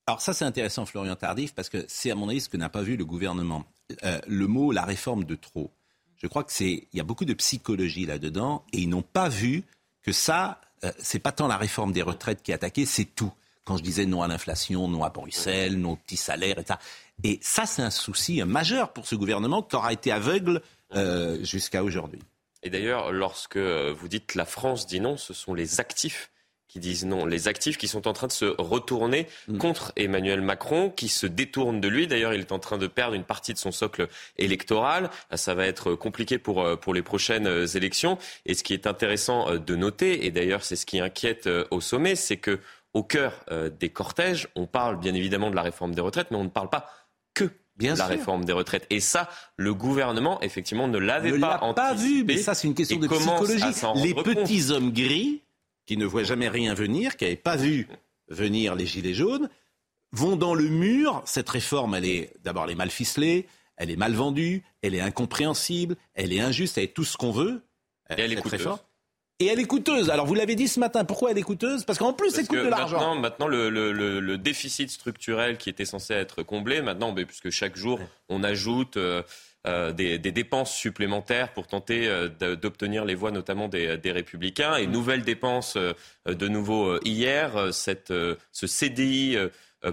Alors 0.07 0.21
ça 0.21 0.33
c'est 0.33 0.45
intéressant 0.45 0.85
Florian 0.85 1.15
Tardif 1.15 1.55
parce 1.55 1.69
que 1.69 1.83
c'est 1.87 2.11
à 2.11 2.15
mon 2.15 2.29
avis 2.29 2.41
ce 2.41 2.49
que 2.49 2.57
n'a 2.57 2.69
pas 2.69 2.83
vu 2.83 2.95
le 2.95 3.05
gouvernement. 3.05 3.65
Euh, 4.03 4.19
le 4.27 4.47
mot 4.47 4.71
la 4.71 4.83
réforme 4.83 5.23
de 5.23 5.35
trop. 5.35 5.71
Je 6.17 6.27
crois 6.27 6.43
que 6.43 6.51
c'est 6.51 6.87
il 6.91 6.97
y 6.97 6.99
a 6.99 7.03
beaucoup 7.03 7.25
de 7.25 7.33
psychologie 7.33 8.05
là-dedans 8.05 8.63
et 8.71 8.79
ils 8.79 8.89
n'ont 8.89 9.01
pas 9.01 9.29
vu 9.29 9.63
que 10.03 10.11
ça 10.11 10.61
euh, 10.83 10.91
c'est 10.99 11.19
pas 11.19 11.31
tant 11.31 11.47
la 11.47 11.57
réforme 11.57 11.91
des 11.91 12.01
retraites 12.01 12.43
qui 12.43 12.51
est 12.51 12.55
attaquée, 12.55 12.85
c'est 12.85 13.05
tout. 13.05 13.31
Quand 13.63 13.77
je 13.77 13.83
disais 13.83 14.05
non 14.05 14.21
à 14.21 14.27
l'inflation, 14.27 14.87
non 14.87 15.03
à 15.03 15.09
Bruxelles, 15.09 15.79
non 15.79 15.93
aux 15.93 15.95
petits 15.95 16.17
salaires, 16.17 16.59
etc. 16.59 16.77
Et 17.23 17.39
ça, 17.41 17.65
c'est 17.65 17.81
un 17.81 17.89
souci 17.89 18.43
majeur 18.43 18.93
pour 18.93 19.07
ce 19.07 19.15
gouvernement 19.15 19.63
qui 19.63 19.75
aura 19.75 19.91
été 19.91 20.11
aveugle 20.11 20.61
euh, 20.93 21.43
jusqu'à 21.43 21.83
aujourd'hui. 21.83 22.19
Et 22.61 22.69
d'ailleurs, 22.69 23.11
lorsque 23.11 23.57
vous 23.57 24.07
dites 24.07 24.35
la 24.35 24.45
France 24.45 24.85
dit 24.85 24.99
non, 24.99 25.17
ce 25.17 25.33
sont 25.33 25.53
les 25.53 25.79
actifs 25.79 26.29
qui 26.67 26.79
disent 26.79 27.05
non. 27.05 27.25
Les 27.25 27.47
actifs 27.47 27.77
qui 27.77 27.87
sont 27.87 28.07
en 28.07 28.13
train 28.13 28.27
de 28.27 28.31
se 28.31 28.45
retourner 28.57 29.27
mm. 29.47 29.57
contre 29.57 29.93
Emmanuel 29.95 30.41
Macron, 30.41 30.89
qui 30.89 31.07
se 31.07 31.25
détournent 31.25 31.81
de 31.81 31.87
lui. 31.87 32.07
D'ailleurs, 32.07 32.33
il 32.33 32.41
est 32.41 32.51
en 32.51 32.59
train 32.59 32.77
de 32.77 32.87
perdre 32.87 33.15
une 33.15 33.23
partie 33.23 33.53
de 33.53 33.57
son 33.57 33.71
socle 33.71 34.07
électoral. 34.37 35.09
Ça 35.33 35.55
va 35.55 35.65
être 35.65 35.95
compliqué 35.95 36.37
pour, 36.37 36.61
euh, 36.61 36.75
pour 36.75 36.93
les 36.93 37.01
prochaines 37.01 37.47
euh, 37.47 37.65
élections. 37.65 38.17
Et 38.45 38.53
ce 38.53 38.63
qui 38.63 38.73
est 38.73 38.87
intéressant 38.87 39.49
euh, 39.49 39.57
de 39.59 39.75
noter, 39.75 40.25
et 40.25 40.31
d'ailleurs 40.31 40.63
c'est 40.63 40.75
ce 40.75 40.85
qui 40.85 40.99
inquiète 40.99 41.49
au 41.71 41.81
sommet, 41.81 42.15
c'est 42.15 42.37
que 42.37 42.59
au 42.93 43.03
cœur 43.03 43.43
des 43.77 43.89
cortèges, 43.89 44.47
on 44.55 44.67
parle 44.67 44.97
bien 44.97 45.13
évidemment 45.13 45.49
de 45.49 45.55
la 45.55 45.61
réforme 45.61 45.93
des 45.93 46.01
retraites, 46.01 46.27
mais 46.31 46.37
on 46.37 46.45
ne 46.45 46.49
parle 46.49 46.69
pas 46.69 46.89
que 47.33 47.49
Bien 47.77 47.95
la 47.95 48.05
réforme 48.05 48.45
des 48.45 48.53
retraites. 48.53 48.87
Et 48.89 49.01
ça, 49.01 49.29
le 49.57 49.73
gouvernement, 49.73 50.39
effectivement, 50.41 50.87
ne 50.87 50.97
l'avait 50.97 51.37
pas, 51.37 51.59
pas 51.75 51.93
vu. 51.93 52.23
Mais 52.23 52.37
ça, 52.37 52.53
c'est 52.53 52.67
une 52.67 52.73
question 52.73 52.97
de 52.97 53.07
psychologie. 53.07 53.63
Les 53.95 54.13
petits 54.13 54.71
hommes 54.71 54.93
gris 54.93 55.41
qui 55.85 55.97
ne 55.97 56.05
voient 56.05 56.23
jamais 56.23 56.49
rien 56.49 56.73
venir, 56.73 57.17
qui 57.17 57.25
n'avaient 57.25 57.35
pas 57.35 57.55
vu 57.55 57.87
venir 58.27 58.75
les 58.75 58.85
Gilets 58.85 59.13
jaunes, 59.13 59.49
vont 60.11 60.35
dans 60.35 60.53
le 60.53 60.67
mur. 60.67 61.21
Cette 61.25 61.49
réforme, 61.49 61.95
elle 61.95 62.05
est 62.05 62.33
d'abord 62.43 62.69
elle 62.69 62.75
mal 62.75 62.89
ficelée, 62.89 63.47
elle 63.77 63.91
est 63.91 63.95
mal 63.95 64.13
vendue, 64.13 64.63
elle 64.81 64.95
est 64.95 65.01
incompréhensible, 65.01 65.95
elle 66.13 66.33
est 66.33 66.39
injuste, 66.39 66.77
elle 66.77 66.85
est 66.85 66.93
tout 66.93 67.03
ce 67.03 67.17
qu'on 67.17 67.31
veut. 67.31 67.61
Et 68.09 68.21
elle 68.21 68.33
est 68.33 68.37
coûteuse. 68.37 68.67
Et 69.39 69.47
elle 69.47 69.59
est 69.59 69.65
coûteuse. 69.65 70.09
Alors 70.09 70.25
vous 70.25 70.33
l'avez 70.33 70.55
dit 70.55 70.69
ce 70.69 70.79
matin, 70.79 71.03
pourquoi 71.03 71.31
elle 71.31 71.37
est 71.37 71.43
coûteuse? 71.43 71.83
Parce 71.83 71.99
qu'en 71.99 72.13
plus, 72.13 72.37
elle 72.37 72.47
coûte 72.47 72.59
de 72.59 72.69
l'argent. 72.69 73.15
Maintenant, 73.15 73.47
le, 73.47 73.69
le, 73.69 74.37
déficit 74.37 74.89
structurel 74.89 75.57
qui 75.57 75.69
était 75.69 75.85
censé 75.85 76.13
être 76.13 76.41
comblé, 76.43 76.81
maintenant, 76.81 77.13
puisque 77.13 77.49
chaque 77.49 77.75
jour, 77.75 77.99
on 78.29 78.43
ajoute... 78.43 78.97
Euh, 78.97 79.23
euh, 79.65 79.91
des, 79.91 80.19
dépenses 80.19 80.75
supplémentaires 80.75 81.51
pour 81.53 81.65
tenter 81.65 82.07
euh, 82.07 82.27
d'obtenir 82.55 83.03
les 83.03 83.15
voix 83.15 83.31
notamment 83.31 83.67
des, 83.67 83.99
républicains 84.05 84.75
et 84.75 84.85
nouvelles 84.85 85.23
dépenses 85.23 85.75
euh, 85.75 85.93
de 86.27 86.47
nouveau 86.47 86.99
hier, 87.03 87.73
cette, 87.73 88.13
ce 88.51 88.67
CDI 88.67 89.37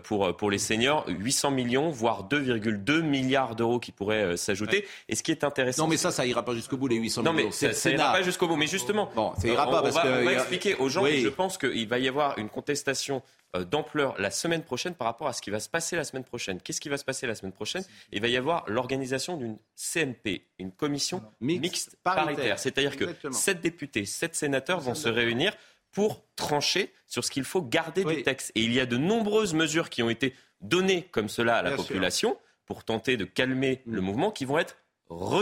pour, 0.04 0.36
pour 0.36 0.50
les 0.50 0.58
seniors, 0.58 1.04
800 1.08 1.50
millions, 1.52 1.90
voire 1.90 2.28
2,2 2.28 3.02
milliards 3.02 3.54
d'euros 3.56 3.78
qui 3.78 3.92
pourraient 3.92 4.36
s'ajouter. 4.36 4.86
Et 5.08 5.14
ce 5.14 5.22
qui 5.22 5.30
est 5.30 5.44
intéressant. 5.44 5.84
Non, 5.84 5.88
mais 5.88 5.96
ça, 5.96 6.10
ça 6.10 6.26
ira 6.26 6.44
pas 6.44 6.54
jusqu'au 6.54 6.76
bout, 6.76 6.88
les 6.88 6.96
800 6.96 7.22
millions. 7.22 7.32
Non, 7.32 7.44
mais 7.44 7.50
ça, 7.50 7.72
ça 7.72 7.90
ira 7.90 8.12
pas 8.12 8.22
jusqu'au 8.22 8.48
bout. 8.48 8.56
Mais 8.56 8.66
justement, 8.66 9.10
bon, 9.14 9.32
ça 9.38 9.48
ira 9.48 9.70
pas 9.70 9.80
on, 9.80 9.82
parce 9.82 9.94
va, 9.94 10.02
que 10.02 10.08
on 10.08 10.24
va 10.24 10.32
expliquer 10.32 10.74
aux 10.76 10.88
gens. 10.88 11.04
je 11.06 11.28
pense 11.28 11.58
qu'il 11.58 11.88
va 11.88 11.98
y 11.98 12.08
avoir 12.08 12.38
une 12.38 12.48
contestation 12.48 13.22
d'ampleur 13.60 14.14
la 14.18 14.30
semaine 14.30 14.62
prochaine 14.62 14.94
par 14.94 15.06
rapport 15.06 15.28
à 15.28 15.32
ce 15.32 15.42
qui 15.42 15.50
va 15.50 15.60
se 15.60 15.68
passer 15.68 15.96
la 15.96 16.04
semaine 16.04 16.24
prochaine. 16.24 16.60
Qu'est-ce 16.60 16.80
qui 16.80 16.88
va 16.88 16.96
se 16.96 17.04
passer 17.04 17.26
la 17.26 17.34
semaine 17.34 17.52
prochaine? 17.52 17.84
Il 18.10 18.20
va 18.20 18.28
y 18.28 18.36
avoir 18.36 18.64
l'organisation 18.68 19.36
d'une 19.36 19.58
CMP, 19.76 20.46
une 20.58 20.72
commission 20.72 21.22
mixte, 21.40 21.96
paritaire. 22.02 22.58
C'est-à-dire 22.58 22.96
que 22.96 23.32
sept 23.32 23.60
députés, 23.60 24.06
sept 24.06 24.34
sénateurs 24.34 24.80
vont 24.80 24.94
se 24.94 25.08
réunir 25.08 25.54
pour 25.90 26.24
trancher 26.36 26.92
sur 27.06 27.24
ce 27.24 27.30
qu'il 27.30 27.44
faut 27.44 27.62
garder 27.62 28.04
du 28.04 28.22
texte. 28.22 28.52
Et 28.54 28.62
il 28.62 28.72
y 28.72 28.80
a 28.80 28.86
de 28.86 28.96
nombreuses 28.96 29.52
mesures 29.52 29.90
qui 29.90 30.02
ont 30.02 30.10
été 30.10 30.34
données 30.62 31.02
comme 31.10 31.28
cela 31.28 31.56
à 31.56 31.62
la 31.62 31.72
population 31.76 32.38
pour 32.64 32.84
tenter 32.84 33.16
de 33.16 33.24
calmer 33.24 33.82
le 33.86 34.00
mouvement 34.00 34.30
qui 34.30 34.44
vont 34.44 34.58
être 34.58 34.76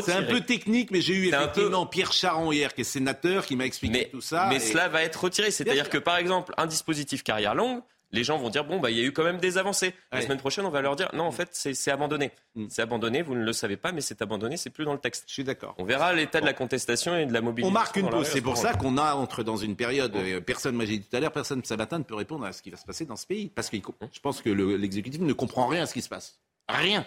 c'est 0.04 0.12
un 0.12 0.22
peu 0.22 0.40
technique, 0.40 0.90
mais 0.90 1.00
j'ai 1.00 1.14
eu 1.14 1.28
effectivement 1.28 1.86
Pierre 1.86 2.12
Charon 2.12 2.50
hier, 2.50 2.74
qui 2.74 2.80
est 2.80 2.84
sénateur, 2.84 3.46
qui 3.46 3.56
m'a 3.56 3.66
expliqué 3.66 4.08
tout 4.10 4.20
ça. 4.20 4.46
Mais 4.48 4.58
cela 4.58 4.88
va 4.88 5.02
être 5.02 5.22
retiré. 5.22 5.50
C'est-à-dire 5.50 5.88
que, 5.88 5.98
par 5.98 6.16
exemple, 6.16 6.52
un 6.56 6.66
dispositif 6.66 7.22
carrière 7.22 7.54
longue, 7.54 7.80
les 8.12 8.24
gens 8.24 8.38
vont 8.38 8.50
dire 8.50 8.64
bon 8.64 8.80
bah 8.80 8.90
il 8.90 8.98
y 8.98 9.00
a 9.00 9.04
eu 9.04 9.12
quand 9.12 9.24
même 9.24 9.38
des 9.38 9.58
avancées. 9.58 9.94
La 10.12 10.20
semaine 10.20 10.38
prochaine, 10.38 10.66
on 10.66 10.70
va 10.70 10.80
leur 10.80 10.96
dire 10.96 11.10
non 11.12 11.24
en 11.24 11.30
mm. 11.30 11.32
fait 11.32 11.48
c'est 11.52 11.90
abandonné. 11.90 12.30
Mm. 12.54 12.66
C'est 12.68 12.82
abandonné, 12.82 13.22
vous 13.22 13.34
ne 13.34 13.44
le 13.44 13.52
savez 13.52 13.76
pas, 13.76 13.92
mais 13.92 14.00
c'est 14.00 14.22
abandonné, 14.22 14.56
c'est 14.56 14.70
plus 14.70 14.84
dans 14.84 14.92
le 14.92 14.98
texte. 14.98 15.24
Je 15.26 15.32
suis 15.32 15.44
d'accord. 15.44 15.74
On 15.78 15.84
verra 15.84 16.12
l'état 16.12 16.40
de 16.40 16.46
la 16.46 16.52
contestation 16.52 17.16
et 17.16 17.26
de 17.26 17.32
la 17.32 17.40
mobilisation. 17.40 17.70
On 17.70 17.80
marque 17.80 17.96
une 17.96 18.08
pause. 18.08 18.26
C'est 18.26 18.40
pour 18.40 18.56
ça 18.56 18.74
qu'on 18.74 18.98
a 18.98 19.14
entre 19.14 19.42
dans 19.42 19.56
une 19.56 19.76
période. 19.76 20.14
Euh, 20.16 20.40
personne, 20.40 20.74
moi 20.74 20.84
j'ai 20.84 20.98
dit 20.98 21.06
tout 21.06 21.16
à 21.16 21.20
l'heure, 21.20 21.32
personne 21.32 21.62
ce 21.64 21.74
matin 21.74 21.98
ne 21.98 22.04
peut 22.04 22.14
répondre 22.14 22.44
à 22.44 22.52
ce 22.52 22.62
qui 22.62 22.70
va 22.70 22.76
se 22.76 22.84
passer 22.84 23.04
dans 23.04 23.16
ce 23.16 23.26
pays 23.26 23.48
parce 23.48 23.70
que 23.70 23.76
je 23.76 24.20
pense 24.20 24.42
que 24.42 24.50
l'exécutif 24.50 25.20
ne 25.20 25.32
comprend 25.32 25.66
rien 25.66 25.82
à 25.82 25.86
ce 25.86 25.94
qui 25.94 26.02
se 26.02 26.08
passe. 26.08 26.38
Rien. 26.68 27.04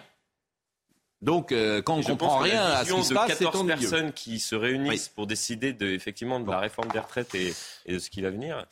Donc, 1.21 1.53
euh, 1.53 1.81
quand 1.81 1.95
on 1.95 1.99
ne 1.99 2.03
comprend 2.03 2.39
rien 2.39 2.61
à 2.61 2.83
ce 2.83 2.93
qui 2.93 3.03
se 3.03 3.13
passe, 3.13 3.37
c'est 3.37 3.45
14 3.45 3.65
personnes 3.65 4.11
qui 4.11 4.39
se 4.39 4.55
réunissent 4.55 5.07
pour 5.07 5.25
décider 5.25 5.71
de, 5.71 5.87
effectivement 5.87 6.39
de 6.39 6.49
la 6.49 6.59
réforme 6.59 6.91
des 6.91 6.99
retraites 6.99 7.33
et, 7.33 7.53
et 7.85 7.93
de 7.93 7.99
ce 7.99 8.09
qui 8.09 8.21
va 8.21 8.29
venir. 8.29 8.65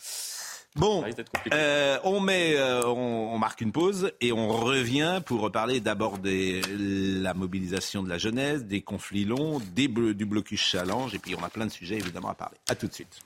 Bon, 0.77 1.03
euh, 1.51 1.97
on 2.05 2.21
met, 2.21 2.55
euh, 2.55 2.86
on, 2.86 3.38
marque 3.38 3.60
une 3.60 3.73
pause 3.73 4.13
et 4.21 4.31
on 4.31 4.47
revient 4.47 5.21
pour 5.25 5.41
reparler 5.41 5.81
d'abord 5.81 6.17
de 6.17 6.62
la 7.21 7.34
mobilisation 7.34 8.03
de 8.03 8.10
la 8.10 8.17
jeunesse, 8.17 8.63
des 8.63 8.81
conflits 8.81 9.25
longs, 9.25 9.60
des 9.75 9.89
du 9.89 10.25
blocus 10.25 10.62
challenge 10.62 11.13
et 11.13 11.19
puis 11.19 11.36
on 11.36 11.43
a 11.43 11.49
plein 11.49 11.65
de 11.65 11.71
sujets 11.71 11.97
évidemment 11.97 12.29
à 12.29 12.36
parler. 12.36 12.57
À 12.69 12.75
tout 12.75 12.88
de 12.88 12.93
suite. 12.93 13.19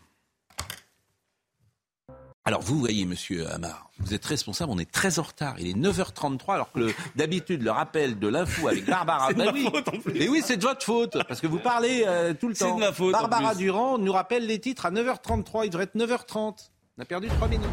Alors 2.47 2.61
vous 2.61 2.79
voyez, 2.79 3.05
Monsieur 3.05 3.47
Amar, 3.51 3.89
vous 3.99 4.15
êtes 4.15 4.25
responsable. 4.25 4.71
On 4.71 4.79
est 4.79 4.91
très 4.91 5.19
en 5.19 5.23
retard. 5.23 5.55
Il 5.59 5.67
est 5.67 5.73
9h33 5.73 6.53
alors 6.53 6.71
que 6.71 6.91
d'habitude 7.15 7.61
le 7.61 7.71
rappel 7.71 8.17
de 8.17 8.27
l'info 8.27 8.67
avec 8.67 8.85
Barbara. 8.89 9.29
c'est 9.35 9.51
oui. 9.51 9.67
en 9.67 9.99
plus. 9.99 10.29
oui, 10.29 10.41
c'est 10.43 10.57
de 10.57 10.63
votre 10.63 10.83
faute 10.83 11.17
parce 11.27 11.41
que 11.41 11.47
vous 11.47 11.59
parlez 11.59 12.03
euh, 12.07 12.33
tout 12.33 12.47
le 12.47 12.55
temps. 12.55 12.69
C'est 12.69 12.75
de 12.75 12.79
ma 12.79 12.91
faute. 12.91 13.11
Barbara 13.11 13.53
Durand 13.53 13.99
nous 13.99 14.11
rappelle 14.11 14.47
les 14.47 14.59
titres 14.59 14.87
à 14.87 14.91
9h33. 14.91 15.65
Il 15.65 15.69
devrait 15.69 15.85
être 15.85 15.95
9h30. 15.95 16.69
On 16.97 17.01
a 17.01 17.05
perdu 17.05 17.27
3 17.27 17.49
minutes. 17.49 17.67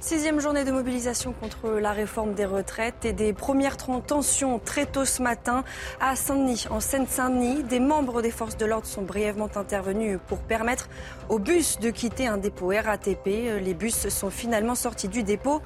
Sixième 0.00 0.40
journée 0.40 0.64
de 0.64 0.72
mobilisation 0.72 1.32
contre 1.32 1.70
la 1.70 1.92
réforme 1.92 2.34
des 2.34 2.46
retraites 2.46 3.04
et 3.04 3.12
des 3.12 3.32
premières 3.32 3.76
tensions 3.76 4.58
très 4.58 4.86
tôt 4.86 5.04
ce 5.04 5.22
matin 5.22 5.62
à 6.00 6.16
Saint-Denis. 6.16 6.66
En 6.68 6.80
Seine-Saint-Denis, 6.80 7.62
des 7.62 7.78
membres 7.78 8.22
des 8.22 8.32
forces 8.32 8.56
de 8.56 8.66
l'ordre 8.66 8.88
sont 8.88 9.02
brièvement 9.02 9.50
intervenus 9.54 10.18
pour 10.26 10.38
permettre 10.38 10.88
aux 11.30 11.38
bus 11.38 11.78
de 11.78 11.90
quitter 11.90 12.26
un 12.26 12.36
dépôt 12.36 12.68
RATP. 12.68 13.26
Les 13.62 13.72
bus 13.72 14.08
sont 14.08 14.30
finalement 14.30 14.74
sortis 14.74 15.08
du 15.08 15.22
dépôt 15.22 15.62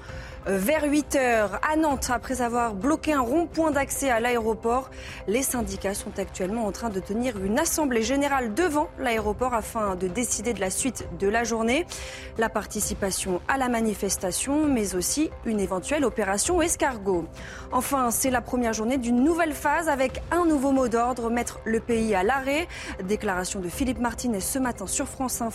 vers 0.47 0.85
8 0.85 1.17
heures 1.17 1.61
à 1.67 1.77
Nantes, 1.77 2.11
après 2.13 2.43
avoir 2.43 2.75
bloqué 2.75 3.15
un 3.15 3.21
rond-point 3.21 3.71
d'accès 3.71 4.11
à 4.11 4.21
l'aéroport, 4.21 4.91
les 5.27 5.43
syndicats 5.43 5.95
sont 5.95 6.19
actuellement 6.19 6.67
en 6.67 6.73
train 6.73 6.91
de 6.91 7.01
tenir 7.01 7.43
une 7.43 7.59
assemblée 7.59 8.03
générale 8.03 8.53
devant 8.53 8.89
l'aéroport 8.99 9.55
afin 9.55 9.97
de 9.97 10.07
décider 10.07 10.53
de 10.53 10.61
la 10.61 10.69
suite 10.69 11.07
de 11.19 11.29
la 11.29 11.45
journée, 11.45 11.87
la 12.37 12.51
participation 12.51 13.41
à 13.49 13.57
la 13.57 13.69
manifestation, 13.69 14.67
mais 14.67 14.95
aussi 14.95 15.31
une 15.47 15.61
éventuelle 15.61 16.05
opération 16.05 16.61
escargot. 16.61 17.25
Enfin, 17.73 18.11
c'est 18.11 18.31
la 18.31 18.43
première 18.43 18.75
journée 18.75 18.99
d'une 18.99 19.25
nouvelle 19.25 19.55
phase 19.55 19.89
avec 19.89 20.23
un 20.31 20.45
nouveau 20.45 20.73
mot 20.73 20.89
d'ordre, 20.89 21.31
mettre 21.31 21.61
le 21.65 21.81
pays 21.81 22.15
à 22.15 22.23
l'arrêt. 22.23 22.69
Déclaration 23.03 23.61
de 23.61 23.69
Philippe 23.69 23.99
Martinez 23.99 24.41
ce 24.41 24.59
matin 24.59 24.87
sur 24.87 25.09
France 25.09 25.41
Info. 25.41 25.54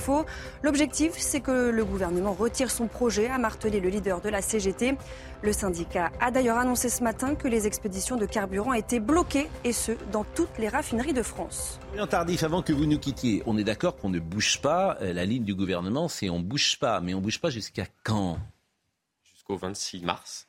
L'objectif, 0.64 1.14
c'est 1.18 1.42
que 1.42 1.70
le 1.70 1.86
gouvernement 1.86 2.34
retire 2.34 2.72
son 2.72 2.88
projet, 2.88 3.28
a 3.28 3.38
martelé 3.38 3.80
le 3.80 3.90
leader 3.90 4.22
de 4.22 4.30
la 4.30 4.42
CGT 4.42 4.98
le 5.42 5.54
syndicat 5.54 6.12
a 6.20 6.32
d'ailleurs 6.32 6.58
annoncé 6.58 6.90
ce 6.90 7.02
matin 7.02 7.36
que 7.36 7.48
les 7.48 7.66
expéditions 7.66 8.18
de 8.18 8.26
carburant 8.26 8.74
étaient 8.74 9.00
bloquées, 9.00 9.48
et 9.64 9.72
ce, 9.72 9.94
dans 10.12 10.26
toutes 10.36 10.58
les 10.58 10.68
raffineries 10.68 11.14
de 11.14 11.24
France. 11.24 11.80
Bien 11.94 12.08
tardif, 12.08 12.44
avant 12.44 12.62
que 12.62 12.74
vous 12.74 12.86
nous 12.86 13.00
quittiez, 13.00 13.42
on 13.46 13.58
est 13.58 13.64
d'accord 13.64 13.96
qu'on 13.96 14.10
ne 14.10 14.20
bouge 14.20 14.60
pas. 14.62 14.98
Euh, 15.02 15.14
la 15.14 15.26
ligne 15.26 15.46
du 15.46 15.56
gouvernement, 15.56 16.10
c'est 16.10 16.30
on 16.30 16.42
bouge 16.42 16.78
pas. 16.78 17.00
Mais 17.00 17.14
on 17.14 17.22
bouge 17.22 17.40
pas 17.40 17.50
jusqu'à 17.50 17.86
quand? 18.04 18.38
Jusqu'au 19.24 19.56
26 19.56 20.02
mars. 20.04 20.49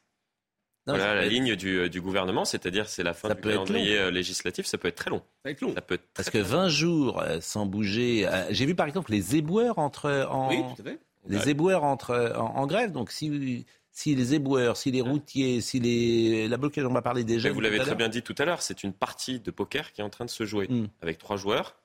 Voilà 0.90 1.14
la 1.14 1.26
ligne 1.26 1.56
du, 1.56 1.88
du 1.88 2.00
gouvernement, 2.00 2.44
c'est-à-dire 2.44 2.88
c'est 2.88 3.02
la 3.02 3.14
fin 3.14 3.28
du 3.28 3.40
calendrier 3.40 3.98
euh, 3.98 4.10
législatif, 4.10 4.66
ça 4.66 4.78
peut 4.78 4.88
être 4.88 4.96
très 4.96 5.10
long. 5.10 5.18
Ça 5.18 5.24
peut 5.44 5.50
être 5.50 5.60
long. 5.60 5.74
Parce 6.14 6.30
que 6.30 6.38
20 6.38 6.68
jours 6.68 7.20
euh, 7.20 7.38
sans 7.40 7.66
bouger. 7.66 8.28
J'ai 8.50 8.66
vu 8.66 8.74
par 8.74 8.86
exemple 8.86 9.10
les 9.10 9.36
éboueurs 9.36 9.78
entre 9.78 10.26
en, 10.30 10.48
oui, 10.48 10.62
tout 10.76 10.82
à 10.82 10.84
fait. 10.84 10.98
les 11.28 11.48
éboueurs 11.48 11.84
entre 11.84 12.34
en, 12.36 12.66
grève. 12.66 12.92
Donc 12.92 13.10
si 13.10 13.64
si 13.92 14.14
les 14.14 14.34
éboueurs, 14.34 14.76
si 14.76 14.90
les 14.90 15.00
routiers, 15.00 15.60
si 15.60 15.80
les... 15.80 16.48
la 16.48 16.56
blocage, 16.56 16.84
on 16.84 16.92
va 16.92 17.02
parler 17.02 17.24
déjà. 17.24 17.50
vous 17.50 17.60
l'avez 17.60 17.78
très 17.78 17.94
bien 17.94 18.08
dit 18.08 18.22
tout 18.22 18.34
à 18.38 18.44
l'heure, 18.44 18.62
c'est 18.62 18.84
une 18.84 18.92
partie 18.92 19.40
de 19.40 19.50
poker 19.50 19.92
qui 19.92 20.00
est 20.00 20.04
en 20.04 20.10
train 20.10 20.24
de 20.24 20.30
se 20.30 20.44
jouer 20.44 20.68
mm. 20.68 20.86
avec 21.02 21.18
trois 21.18 21.36
joueurs, 21.36 21.76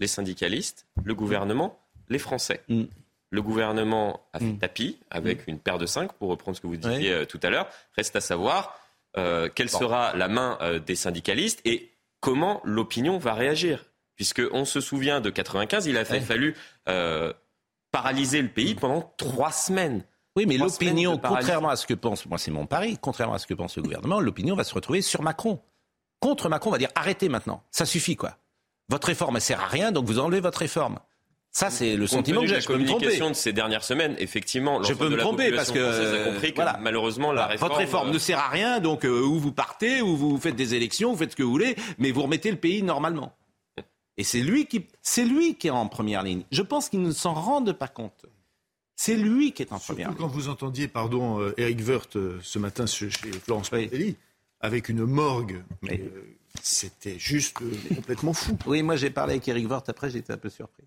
les 0.00 0.06
syndicalistes, 0.06 0.86
le 1.04 1.14
gouvernement, 1.14 1.78
les 2.08 2.18
Français. 2.18 2.62
Mm. 2.68 2.82
Le 3.32 3.42
gouvernement 3.42 4.20
a 4.32 4.38
fait 4.38 4.44
mm. 4.44 4.58
tapis 4.58 4.98
avec 5.10 5.48
une 5.48 5.58
paire 5.58 5.78
de 5.78 5.86
cinq, 5.86 6.12
pour 6.12 6.28
reprendre 6.28 6.56
ce 6.56 6.60
que 6.60 6.66
vous 6.68 6.76
disiez 6.76 7.10
euh, 7.10 7.24
tout 7.24 7.40
à 7.42 7.50
l'heure. 7.50 7.66
Reste 7.96 8.14
à 8.14 8.20
savoir 8.20 8.78
euh, 9.18 9.48
quelle 9.54 9.68
sera 9.68 10.14
la 10.16 10.28
main 10.28 10.56
euh, 10.62 10.78
des 10.78 10.94
syndicalistes 10.94 11.60
et 11.64 11.92
comment 12.20 12.60
l'opinion 12.64 13.18
va 13.18 13.34
réagir. 13.34 13.84
Puisqu'on 14.16 14.64
se 14.64 14.80
souvient 14.80 15.20
de 15.20 15.30
95, 15.30 15.86
il 15.86 15.96
a 15.96 16.04
fallu 16.04 16.56
euh, 16.88 17.32
paralyser 17.90 18.40
le 18.40 18.48
pays 18.48 18.74
pendant 18.74 19.12
trois 19.16 19.52
semaines. 19.52 20.04
Oui, 20.36 20.46
mais 20.46 20.56
l'opinion, 20.56 21.18
contrairement 21.18 21.68
à 21.68 21.76
ce 21.76 21.86
que 21.86 21.94
pense, 21.94 22.24
moi 22.26 22.38
c'est 22.38 22.50
mon 22.50 22.66
pari, 22.66 22.96
contrairement 23.00 23.34
à 23.34 23.38
ce 23.38 23.46
que 23.46 23.54
pense 23.54 23.76
le 23.76 23.82
gouvernement, 23.82 24.20
l'opinion 24.20 24.54
va 24.54 24.64
se 24.64 24.74
retrouver 24.74 25.02
sur 25.02 25.22
Macron. 25.22 25.60
Contre 26.20 26.48
Macron, 26.48 26.70
on 26.70 26.72
va 26.72 26.78
dire 26.78 26.90
arrêtez 26.94 27.28
maintenant, 27.28 27.62
ça 27.70 27.84
suffit 27.84 28.16
quoi. 28.16 28.38
Votre 28.88 29.08
réforme, 29.08 29.36
elle 29.36 29.42
sert 29.42 29.60
à 29.60 29.66
rien, 29.66 29.92
donc 29.92 30.06
vous 30.06 30.18
enlevez 30.18 30.40
votre 30.40 30.58
réforme. 30.58 30.98
Ça, 31.54 31.68
c'est 31.68 31.96
le 31.96 32.06
sentiment 32.06 32.40
que 32.40 32.46
j'ai. 32.46 32.54
la 32.54 32.60
Je 32.60 32.66
peux 32.66 32.78
me 32.78 32.86
tromper. 32.86 33.04
communication 33.04 33.28
de 33.28 33.34
ces 33.34 33.52
dernières 33.52 33.84
semaines, 33.84 34.16
effectivement, 34.18 34.82
Je 34.82 34.94
peux 34.94 35.10
me 35.10 35.18
tromper 35.18 35.52
parce 35.52 35.70
que 35.70 36.24
a 36.24 36.24
compris 36.32 36.50
que 36.52 36.56
voilà. 36.56 36.78
malheureusement 36.80 37.30
la 37.30 37.46
réforme. 37.46 37.68
Votre 37.68 37.80
réforme 37.80 38.10
ne 38.10 38.18
sert 38.18 38.38
à 38.38 38.48
rien, 38.48 38.80
donc 38.80 39.04
euh, 39.04 39.20
ou 39.22 39.38
vous 39.38 39.52
partez, 39.52 40.00
ou 40.00 40.16
vous 40.16 40.38
faites 40.38 40.56
des 40.56 40.74
élections, 40.74 41.12
vous 41.12 41.18
faites 41.18 41.32
ce 41.32 41.36
que 41.36 41.42
vous 41.42 41.50
voulez, 41.50 41.76
mais 41.98 42.10
vous 42.10 42.22
remettez 42.22 42.50
le 42.50 42.56
pays 42.56 42.82
normalement. 42.82 43.36
Et 44.16 44.24
c'est 44.24 44.40
lui 44.40 44.66
qui, 44.66 44.86
c'est 45.02 45.24
lui 45.26 45.54
qui 45.56 45.66
est 45.66 45.70
en 45.70 45.86
première 45.88 46.22
ligne. 46.22 46.42
Je 46.52 46.62
pense 46.62 46.88
qu'ils 46.88 47.02
ne 47.02 47.12
s'en 47.12 47.34
rendent 47.34 47.72
pas 47.74 47.88
compte. 47.88 48.24
C'est 48.96 49.16
lui 49.16 49.52
qui 49.52 49.62
est 49.62 49.72
en 49.72 49.78
première 49.78 50.08
Surtout 50.08 50.22
ligne. 50.22 50.28
quand 50.30 50.34
vous 50.34 50.48
entendiez, 50.48 50.88
pardon, 50.88 51.40
euh, 51.40 51.54
Eric 51.58 51.80
Woerth 51.86 52.16
euh, 52.16 52.38
ce 52.42 52.58
matin 52.58 52.86
chez, 52.86 53.10
Florence 53.10 53.68
Patelli, 53.70 54.16
avec 54.60 54.88
une 54.88 55.04
morgue, 55.04 55.62
mais, 55.82 56.00
euh, 56.00 56.36
c'était 56.62 57.18
juste 57.18 57.56
euh, 57.62 57.94
complètement 57.94 58.32
fou. 58.32 58.56
Oui, 58.66 58.82
moi 58.82 58.96
j'ai 58.96 59.10
parlé 59.10 59.32
avec 59.34 59.48
Eric 59.48 59.68
Woerth, 59.68 59.88
après 59.88 60.08
j'étais 60.10 60.32
un 60.32 60.36
peu 60.38 60.50
surpris. 60.50 60.84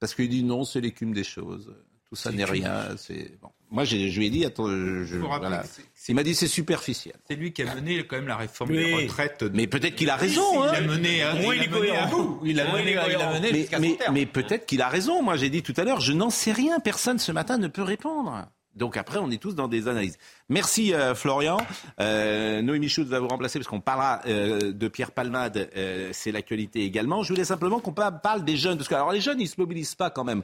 Parce 0.00 0.14
qu'il 0.14 0.28
dit 0.28 0.42
non, 0.42 0.64
c'est 0.64 0.80
l'écume 0.80 1.12
des 1.12 1.24
choses. 1.24 1.72
Tout 2.08 2.16
ça 2.16 2.32
n'est 2.32 2.44
rien. 2.44 2.96
C'est 2.96 3.38
bon. 3.40 3.50
Moi, 3.70 3.84
je 3.84 3.94
lui 3.96 4.26
ai 4.26 4.30
dit, 4.30 4.44
attends, 4.44 4.66
je, 4.66 5.16
voilà. 5.18 5.62
Il 6.08 6.14
m'a 6.16 6.24
dit 6.24 6.34
c'est 6.34 6.48
superficiel. 6.48 7.14
C'est 7.28 7.36
lui 7.36 7.52
qui 7.52 7.62
a 7.62 7.72
mené 7.72 8.04
quand 8.04 8.16
même 8.16 8.26
la 8.26 8.36
réforme 8.36 8.70
Oui. 8.70 8.78
des 8.78 8.94
retraites. 8.94 9.44
Mais 9.54 9.68
peut-être 9.68 9.94
qu'il 9.94 10.10
a 10.10 10.16
raison. 10.16 10.60
hein. 10.64 10.72
Il 10.72 10.76
a 10.76 10.80
mené, 10.88 11.22
hein, 11.22 11.34
Moi, 11.40 11.54
il 11.54 11.62
a 11.62 11.68
mené 11.68 11.90
à 11.96 12.06
bout. 12.06 12.40
Il 12.44 12.58
a 12.58 12.72
mené, 12.72 12.90
il 12.90 12.98
a 13.16 13.32
mené 13.78 13.98
mais 14.12 14.26
peut-être 14.26 14.66
qu'il 14.66 14.82
a 14.82 14.88
raison. 14.88 15.22
Moi, 15.22 15.36
j'ai 15.36 15.50
dit 15.50 15.62
tout 15.62 15.74
à 15.76 15.84
l'heure, 15.84 16.00
je 16.00 16.12
n'en 16.12 16.30
sais 16.30 16.50
rien. 16.50 16.80
Personne 16.80 17.20
ce 17.20 17.30
matin 17.30 17.58
ne 17.58 17.68
peut 17.68 17.82
répondre. 17.84 18.44
Donc 18.80 18.96
après, 18.96 19.18
on 19.18 19.30
est 19.30 19.40
tous 19.40 19.54
dans 19.54 19.68
des 19.68 19.88
analyses. 19.88 20.16
Merci 20.48 20.94
euh, 20.94 21.14
Florian. 21.14 21.58
Euh, 22.00 22.62
Noémie 22.62 22.88
Schultz 22.88 23.10
va 23.10 23.20
vous 23.20 23.28
remplacer 23.28 23.58
parce 23.58 23.68
qu'on 23.68 23.80
parlera 23.82 24.22
euh, 24.26 24.72
de 24.72 24.88
Pierre 24.88 25.12
Palmade. 25.12 25.68
euh, 25.76 26.08
C'est 26.12 26.32
l'actualité 26.32 26.82
également. 26.84 27.22
Je 27.22 27.32
voulais 27.32 27.44
simplement 27.44 27.78
qu'on 27.80 27.92
pa- 27.92 28.10
parle 28.10 28.42
des 28.42 28.56
jeunes. 28.56 28.78
Parce 28.78 28.88
que 28.88 28.94
alors 28.94 29.12
les 29.12 29.20
jeunes, 29.20 29.38
ils 29.38 29.48
se 29.48 29.60
mobilisent 29.60 29.94
pas 29.94 30.08
quand 30.08 30.24
même 30.24 30.42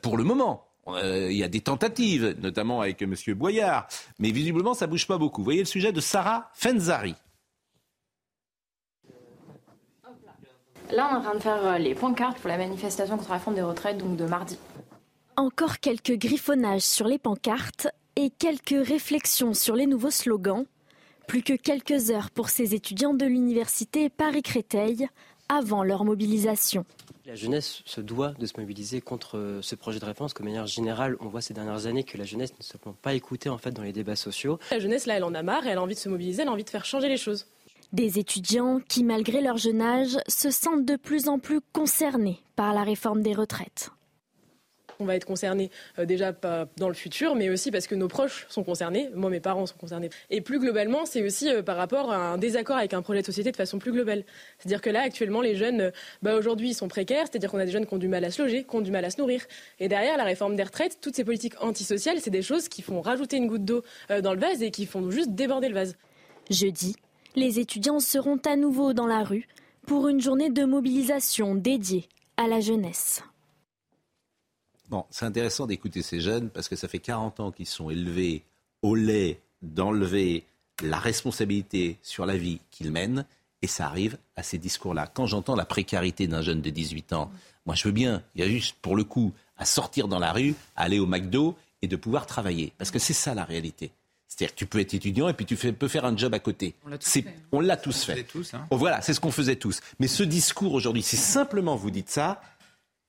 pour 0.00 0.16
le 0.16 0.22
moment. 0.22 0.64
Il 1.02 1.32
y 1.32 1.42
a 1.42 1.48
des 1.48 1.60
tentatives, 1.60 2.36
notamment 2.40 2.80
avec 2.80 3.02
M. 3.02 3.14
Boyard. 3.34 3.88
Mais 4.20 4.30
visiblement, 4.30 4.74
ça 4.74 4.86
bouge 4.86 5.06
pas 5.08 5.18
beaucoup. 5.18 5.40
Vous 5.40 5.44
voyez 5.46 5.60
le 5.60 5.66
sujet 5.66 5.90
de 5.92 6.00
Sarah 6.00 6.50
Fenzari. 6.54 7.16
Là, 10.92 11.08
on 11.10 11.14
est 11.14 11.16
en 11.18 11.22
train 11.22 11.34
de 11.34 11.40
faire 11.40 11.78
les 11.80 11.94
pancartes 11.96 12.38
pour 12.38 12.48
la 12.48 12.58
manifestation 12.58 13.16
contre 13.16 13.30
la 13.30 13.36
réforme 13.38 13.56
des 13.56 13.62
retraites, 13.62 13.98
donc 13.98 14.16
de 14.16 14.26
mardi. 14.26 14.56
Encore 15.36 15.78
quelques 15.78 16.18
griffonnages 16.18 16.82
sur 16.82 17.08
les 17.08 17.18
pancartes 17.18 17.88
et 18.16 18.28
quelques 18.28 18.86
réflexions 18.86 19.54
sur 19.54 19.74
les 19.74 19.86
nouveaux 19.86 20.10
slogans. 20.10 20.66
Plus 21.26 21.42
que 21.42 21.54
quelques 21.54 22.10
heures 22.10 22.30
pour 22.30 22.50
ces 22.50 22.74
étudiants 22.74 23.14
de 23.14 23.24
l'université 23.24 24.10
Paris-Créteil 24.10 25.08
avant 25.48 25.84
leur 25.84 26.04
mobilisation. 26.04 26.84
La 27.24 27.34
jeunesse 27.34 27.80
se 27.86 28.02
doit 28.02 28.32
de 28.38 28.44
se 28.44 28.60
mobiliser 28.60 29.00
contre 29.00 29.38
euh, 29.38 29.62
ce 29.62 29.74
projet 29.74 30.00
de 30.00 30.04
réforme, 30.04 30.26
parce 30.26 30.34
que 30.34 30.42
de 30.42 30.48
manière 30.48 30.66
générale, 30.66 31.16
on 31.20 31.28
voit 31.28 31.40
ces 31.40 31.54
dernières 31.54 31.86
années 31.86 32.04
que 32.04 32.18
la 32.18 32.24
jeunesse 32.24 32.52
ne 32.58 32.62
se 32.62 32.72
simplement 32.72 32.96
pas 33.00 33.14
écoutée 33.14 33.48
en 33.48 33.58
fait 33.58 33.70
dans 33.70 33.82
les 33.82 33.92
débats 33.92 34.16
sociaux. 34.16 34.58
La 34.70 34.80
jeunesse, 34.80 35.06
là, 35.06 35.16
elle 35.16 35.24
en 35.24 35.34
a 35.34 35.42
marre, 35.42 35.66
elle 35.66 35.78
a 35.78 35.82
envie 35.82 35.94
de 35.94 36.00
se 36.00 36.10
mobiliser, 36.10 36.42
elle 36.42 36.48
a 36.48 36.52
envie 36.52 36.64
de 36.64 36.70
faire 36.70 36.84
changer 36.84 37.08
les 37.08 37.16
choses. 37.16 37.46
Des 37.92 38.18
étudiants 38.18 38.80
qui, 38.86 39.02
malgré 39.02 39.40
leur 39.40 39.56
jeune 39.56 39.80
âge, 39.80 40.18
se 40.28 40.50
sentent 40.50 40.84
de 40.84 40.96
plus 40.96 41.28
en 41.28 41.38
plus 41.38 41.60
concernés 41.72 42.42
par 42.54 42.74
la 42.74 42.82
réforme 42.82 43.22
des 43.22 43.34
retraites. 43.34 43.90
On 45.02 45.06
va 45.06 45.16
être 45.16 45.24
concerné 45.24 45.70
euh, 45.98 46.04
déjà 46.04 46.32
dans 46.76 46.88
le 46.88 46.94
futur, 46.94 47.34
mais 47.34 47.50
aussi 47.50 47.70
parce 47.70 47.86
que 47.86 47.94
nos 47.94 48.08
proches 48.08 48.46
sont 48.48 48.62
concernés. 48.62 49.10
Moi, 49.14 49.30
mes 49.30 49.40
parents 49.40 49.66
sont 49.66 49.76
concernés. 49.76 50.10
Et 50.30 50.40
plus 50.40 50.60
globalement, 50.60 51.04
c'est 51.04 51.22
aussi 51.22 51.50
euh, 51.50 51.62
par 51.62 51.76
rapport 51.76 52.12
à 52.12 52.16
un 52.16 52.38
désaccord 52.38 52.76
avec 52.76 52.94
un 52.94 53.02
projet 53.02 53.20
de 53.20 53.26
société 53.26 53.50
de 53.50 53.56
façon 53.56 53.78
plus 53.78 53.92
globale. 53.92 54.24
C'est-à-dire 54.58 54.80
que 54.80 54.90
là, 54.90 55.00
actuellement, 55.02 55.40
les 55.40 55.56
jeunes, 55.56 55.80
euh, 55.80 55.90
bah, 56.22 56.36
aujourd'hui, 56.36 56.70
ils 56.70 56.74
sont 56.74 56.88
précaires. 56.88 57.26
C'est-à-dire 57.30 57.50
qu'on 57.50 57.58
a 57.58 57.64
des 57.64 57.72
jeunes 57.72 57.86
qui 57.86 57.94
ont 57.94 57.98
du 57.98 58.08
mal 58.08 58.24
à 58.24 58.30
se 58.30 58.40
loger, 58.40 58.64
qui 58.64 58.76
ont 58.76 58.80
du 58.80 58.92
mal 58.92 59.04
à 59.04 59.10
se 59.10 59.20
nourrir. 59.20 59.42
Et 59.80 59.88
derrière, 59.88 60.16
la 60.16 60.24
réforme 60.24 60.54
des 60.54 60.62
retraites, 60.62 60.98
toutes 61.00 61.16
ces 61.16 61.24
politiques 61.24 61.60
antisociales, 61.60 62.20
c'est 62.20 62.30
des 62.30 62.42
choses 62.42 62.68
qui 62.68 62.82
font 62.82 63.00
rajouter 63.00 63.36
une 63.36 63.48
goutte 63.48 63.64
d'eau 63.64 63.82
dans 64.22 64.34
le 64.34 64.40
vase 64.40 64.62
et 64.62 64.70
qui 64.70 64.86
font 64.86 65.10
juste 65.10 65.30
déborder 65.30 65.68
le 65.68 65.74
vase. 65.74 65.96
Jeudi, 66.50 66.94
les 67.34 67.58
étudiants 67.58 68.00
seront 68.00 68.38
à 68.46 68.56
nouveau 68.56 68.92
dans 68.92 69.06
la 69.06 69.24
rue 69.24 69.48
pour 69.86 70.08
une 70.08 70.20
journée 70.20 70.50
de 70.50 70.64
mobilisation 70.64 71.54
dédiée 71.54 72.08
à 72.36 72.46
la 72.46 72.60
jeunesse. 72.60 73.22
Bon, 74.92 75.06
c'est 75.08 75.24
intéressant 75.24 75.66
d'écouter 75.66 76.02
ces 76.02 76.20
jeunes 76.20 76.50
parce 76.50 76.68
que 76.68 76.76
ça 76.76 76.86
fait 76.86 76.98
40 76.98 77.40
ans 77.40 77.50
qu'ils 77.50 77.66
sont 77.66 77.88
élevés 77.88 78.42
au 78.82 78.94
lait 78.94 79.40
d'enlever 79.62 80.44
la 80.82 80.98
responsabilité 80.98 81.96
sur 82.02 82.26
la 82.26 82.36
vie 82.36 82.60
qu'ils 82.70 82.92
mènent 82.92 83.24
et 83.62 83.66
ça 83.68 83.86
arrive 83.86 84.18
à 84.36 84.42
ces 84.42 84.58
discours-là. 84.58 85.06
Quand 85.06 85.24
j'entends 85.26 85.56
la 85.56 85.64
précarité 85.64 86.26
d'un 86.26 86.42
jeune 86.42 86.60
de 86.60 86.68
18 86.68 87.14
ans, 87.14 87.30
moi 87.64 87.74
je 87.74 87.84
veux 87.88 87.92
bien, 87.92 88.22
il 88.34 88.42
y 88.42 88.44
a 88.44 88.48
juste 88.50 88.76
pour 88.82 88.94
le 88.94 89.04
coup 89.04 89.32
à 89.56 89.64
sortir 89.64 90.08
dans 90.08 90.18
la 90.18 90.30
rue, 90.32 90.54
à 90.76 90.82
aller 90.82 90.98
au 90.98 91.06
McDo 91.06 91.56
et 91.80 91.88
de 91.88 91.96
pouvoir 91.96 92.26
travailler. 92.26 92.74
Parce 92.76 92.90
que 92.90 92.98
c'est 92.98 93.14
ça 93.14 93.34
la 93.34 93.44
réalité. 93.44 93.92
C'est-à-dire 94.28 94.54
que 94.54 94.58
tu 94.58 94.66
peux 94.66 94.80
être 94.80 94.94
étudiant 94.94 95.28
et 95.28 95.34
puis 95.34 95.44
tu 95.46 95.56
fais- 95.56 95.72
peux 95.72 95.88
faire 95.88 96.04
un 96.06 96.16
job 96.16 96.32
à 96.34 96.38
côté. 96.38 96.74
C'est- 97.00 97.24
On 97.52 97.60
l'a 97.60 97.76
tous 97.76 98.04
fait. 98.04 98.24
tous, 98.24 98.54
hein. 98.54 98.66
Oh, 98.70 98.76
voilà, 98.78 99.00
c'est 99.02 99.12
ce 99.14 99.20
qu'on 99.20 99.30
faisait 99.30 99.56
tous. 99.56 99.80
Mais 100.00 100.06
ce 100.08 100.22
discours 100.22 100.72
aujourd'hui, 100.72 101.02
si 101.02 101.16
simplement 101.16 101.76
vous 101.76 101.90
dites 101.90 102.08
ça, 102.08 102.40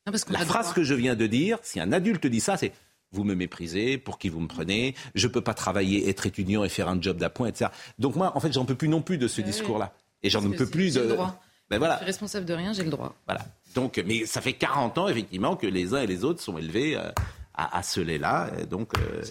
Non, 0.06 0.12
parce 0.12 0.26
qu'on 0.26 0.34
la 0.34 0.40
phrase 0.46 0.66
droit. 0.66 0.76
que 0.76 0.84
je 0.84 0.94
viens 0.94 1.16
de 1.16 1.28
dire, 1.28 1.58
si 1.62 1.80
un 1.80 1.92
adulte 1.92 2.28
dit 2.28 2.40
ça, 2.42 2.58
c'est 2.58 2.74
vous 3.12 3.24
me 3.24 3.36
méprisez, 3.36 3.98
pour 3.98 4.18
qui 4.18 4.30
vous 4.30 4.40
me 4.40 4.48
prenez, 4.48 4.96
je 5.16 5.28
ne 5.28 5.32
peux 5.32 5.42
pas 5.42 5.54
travailler, 5.54 6.10
être 6.10 6.26
étudiant 6.26 6.64
et 6.64 6.70
faire 6.70 6.90
un 6.90 7.00
job 7.00 7.18
d'appoint, 7.18 7.48
etc. 7.48 7.70
Donc 8.00 8.16
moi, 8.16 8.36
en 8.36 8.40
fait, 8.40 8.52
j'en 8.52 8.66
peux 8.66 8.76
plus 8.76 8.88
non 8.90 9.02
plus 9.02 9.18
de 9.20 9.28
ce 9.28 9.42
oui. 9.42 9.46
discours-là. 9.48 9.94
Et 10.24 10.30
j'en 10.30 10.42
peux 10.42 10.66
plus 10.66 10.94
j'ai 10.94 11.00
de... 11.00 11.06
le 11.06 11.10
droit. 11.14 11.40
Ben 11.70 11.78
Je 11.78 11.80
voilà, 11.80 11.96
suis 11.98 12.06
responsable 12.06 12.46
de 12.46 12.54
rien, 12.54 12.74
j'ai 12.74 12.84
le 12.84 12.90
droit. 12.90 13.16
voilà. 13.26 13.46
Donc, 13.74 14.04
mais 14.06 14.26
ça 14.26 14.42
fait 14.42 14.54
40 14.54 14.98
ans, 14.98 15.08
effectivement, 15.08 15.56
que 15.56 15.66
les 15.66 15.94
uns 15.94 16.02
et 16.02 16.08
les 16.08 16.24
autres 16.26 16.42
sont 16.42 16.58
élevés 16.58 16.98
euh, 16.98 17.10
à, 17.54 17.78
à 17.78 17.84
ce 17.84 18.02
lait-là. 18.02 18.52
Donc, 18.70 18.92
euh, 19.00 19.22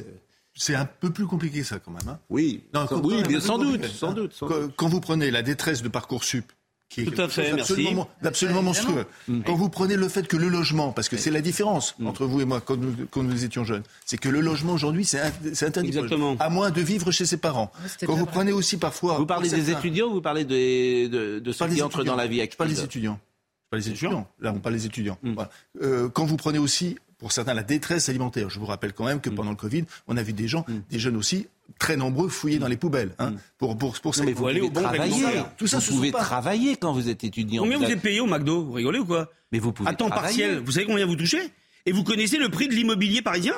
C'est 0.54 0.74
un 0.74 0.86
peu 0.86 1.10
plus 1.10 1.26
compliqué 1.26 1.62
ça 1.62 1.78
quand 1.78 1.90
même. 1.90 2.08
hein. 2.08 2.18
oui, 2.30 2.64
Non, 2.72 2.86
sans, 2.88 3.00
quand- 3.00 3.06
oui, 3.06 3.40
sans 3.40 3.58
doute, 3.58 3.84
sans 3.86 4.12
doute. 4.14 4.32
sans 4.32 4.46
Quand, 4.48 4.60
doute. 4.60 4.72
quand 4.76 4.88
vous 4.88 5.00
prenez 5.00 5.30
la 5.30 5.42
détresse 5.42 5.82
de 5.82 5.88
Parcoursup, 5.88 6.50
qui 6.92 7.00
est 7.00 7.04
Tout 7.06 7.20
à 7.22 7.28
fait, 7.28 7.46
chose 7.48 7.54
merci. 7.56 7.96
d'absolument 8.20 8.62
monstrueux. 8.62 9.06
Quand 9.46 9.54
vous 9.54 9.68
prenez 9.70 9.96
le 9.96 10.08
fait 10.08 10.28
que 10.28 10.36
le 10.36 10.48
logement, 10.48 10.92
parce 10.92 11.08
que 11.08 11.16
c'est 11.16 11.30
la 11.30 11.40
différence 11.40 11.94
entre 12.04 12.26
vous 12.26 12.40
et 12.40 12.44
moi 12.44 12.60
quand 12.60 12.76
nous, 12.76 12.94
quand 13.10 13.22
nous 13.22 13.44
étions 13.44 13.64
jeunes, 13.64 13.82
c'est 14.04 14.18
que 14.18 14.28
le 14.28 14.40
logement 14.40 14.74
aujourd'hui 14.74 15.04
c'est 15.06 15.20
in- 15.20 15.32
c'est 15.54 15.66
interdit, 15.66 15.90
les 15.90 15.96
Exactement. 15.98 16.36
à 16.38 16.50
moins 16.50 16.70
de 16.70 16.80
vivre 16.82 17.10
chez 17.10 17.24
ses 17.24 17.38
parents. 17.38 17.72
Quand 18.00 18.06
pas 18.06 18.12
vous 18.12 18.24
vrai. 18.24 18.30
prenez 18.32 18.52
aussi 18.52 18.76
parfois, 18.76 19.16
Vous 19.16 19.24
parlez 19.26 19.48
des 19.48 19.56
certains- 19.62 19.78
étudiants 19.78 20.08
ou 20.08 20.14
vous 20.14 20.20
parlez 20.20 20.44
des- 20.44 21.08
de, 21.08 21.52
ceux 21.52 21.66
qui 21.68 21.80
entrent 21.82 22.04
dans 22.04 22.16
la 22.16 22.26
vie 22.26 22.40
Je 22.50 22.56
parle 22.56 22.68
des 22.68 22.74
active 22.74 22.84
étudiants. 22.84 23.18
Je 23.64 23.70
parle 23.70 23.82
des 23.82 23.88
étudiants. 23.90 24.28
Là, 24.40 24.52
on 24.54 24.58
parle 24.60 24.74
des 24.74 24.84
étudiants. 24.86 25.18
Voilà. 25.22 25.50
Euh, 25.80 26.10
quand 26.10 26.26
vous 26.26 26.36
prenez 26.36 26.58
aussi, 26.58 26.98
pour 27.18 27.32
certains, 27.32 27.54
la 27.54 27.62
détresse 27.62 28.08
alimentaire. 28.10 28.50
Je 28.50 28.58
vous 28.58 28.66
rappelle 28.66 28.92
quand 28.92 29.04
même 29.06 29.20
que 29.20 29.30
pendant 29.30 29.50
le 29.50 29.56
Covid, 29.56 29.84
on 30.08 30.16
a 30.18 30.22
vu 30.22 30.32
des 30.34 30.46
gens, 30.48 30.66
des 30.90 30.98
jeunes 30.98 31.16
aussi, 31.16 31.46
très 31.78 31.96
nombreux, 31.96 32.28
fouiller 32.28 32.58
dans 32.58 32.68
les 32.68 32.76
poubelles. 32.76 33.14
Hein, 33.18 33.34
pour, 33.58 33.76
pour, 33.76 33.98
pour 34.00 34.16
Non, 34.16 34.24
mais 34.24 34.32
vous 34.32 34.42
pouvez 34.42 34.60
au 34.60 34.70
bon 34.70 34.82
travailler. 34.82 35.24
Tout 35.58 35.66
ça, 35.66 35.78
vous 35.78 35.94
pouvez 35.96 36.12
travailler 36.12 36.76
quand 36.76 36.92
vous 36.92 37.08
êtes 37.08 37.24
étudiant. 37.24 37.62
Combien 37.62 37.78
vous 37.78 37.84
êtes 37.84 38.00
payé 38.00 38.20
au 38.20 38.26
McDo 38.26 38.64
Vous 38.64 38.72
rigolez 38.72 38.98
ou 38.98 39.06
quoi 39.06 39.30
Mais 39.50 39.58
vous 39.58 39.72
pouvez 39.72 39.88
À 39.88 39.94
temps 39.94 40.10
partiel, 40.10 40.58
vous 40.58 40.72
savez 40.72 40.86
combien 40.86 41.06
vous 41.06 41.16
touchez? 41.16 41.52
Et 41.84 41.92
vous 41.92 42.04
connaissez 42.04 42.38
le 42.38 42.48
prix 42.48 42.68
de 42.68 42.74
l'immobilier 42.74 43.22
parisien? 43.22 43.54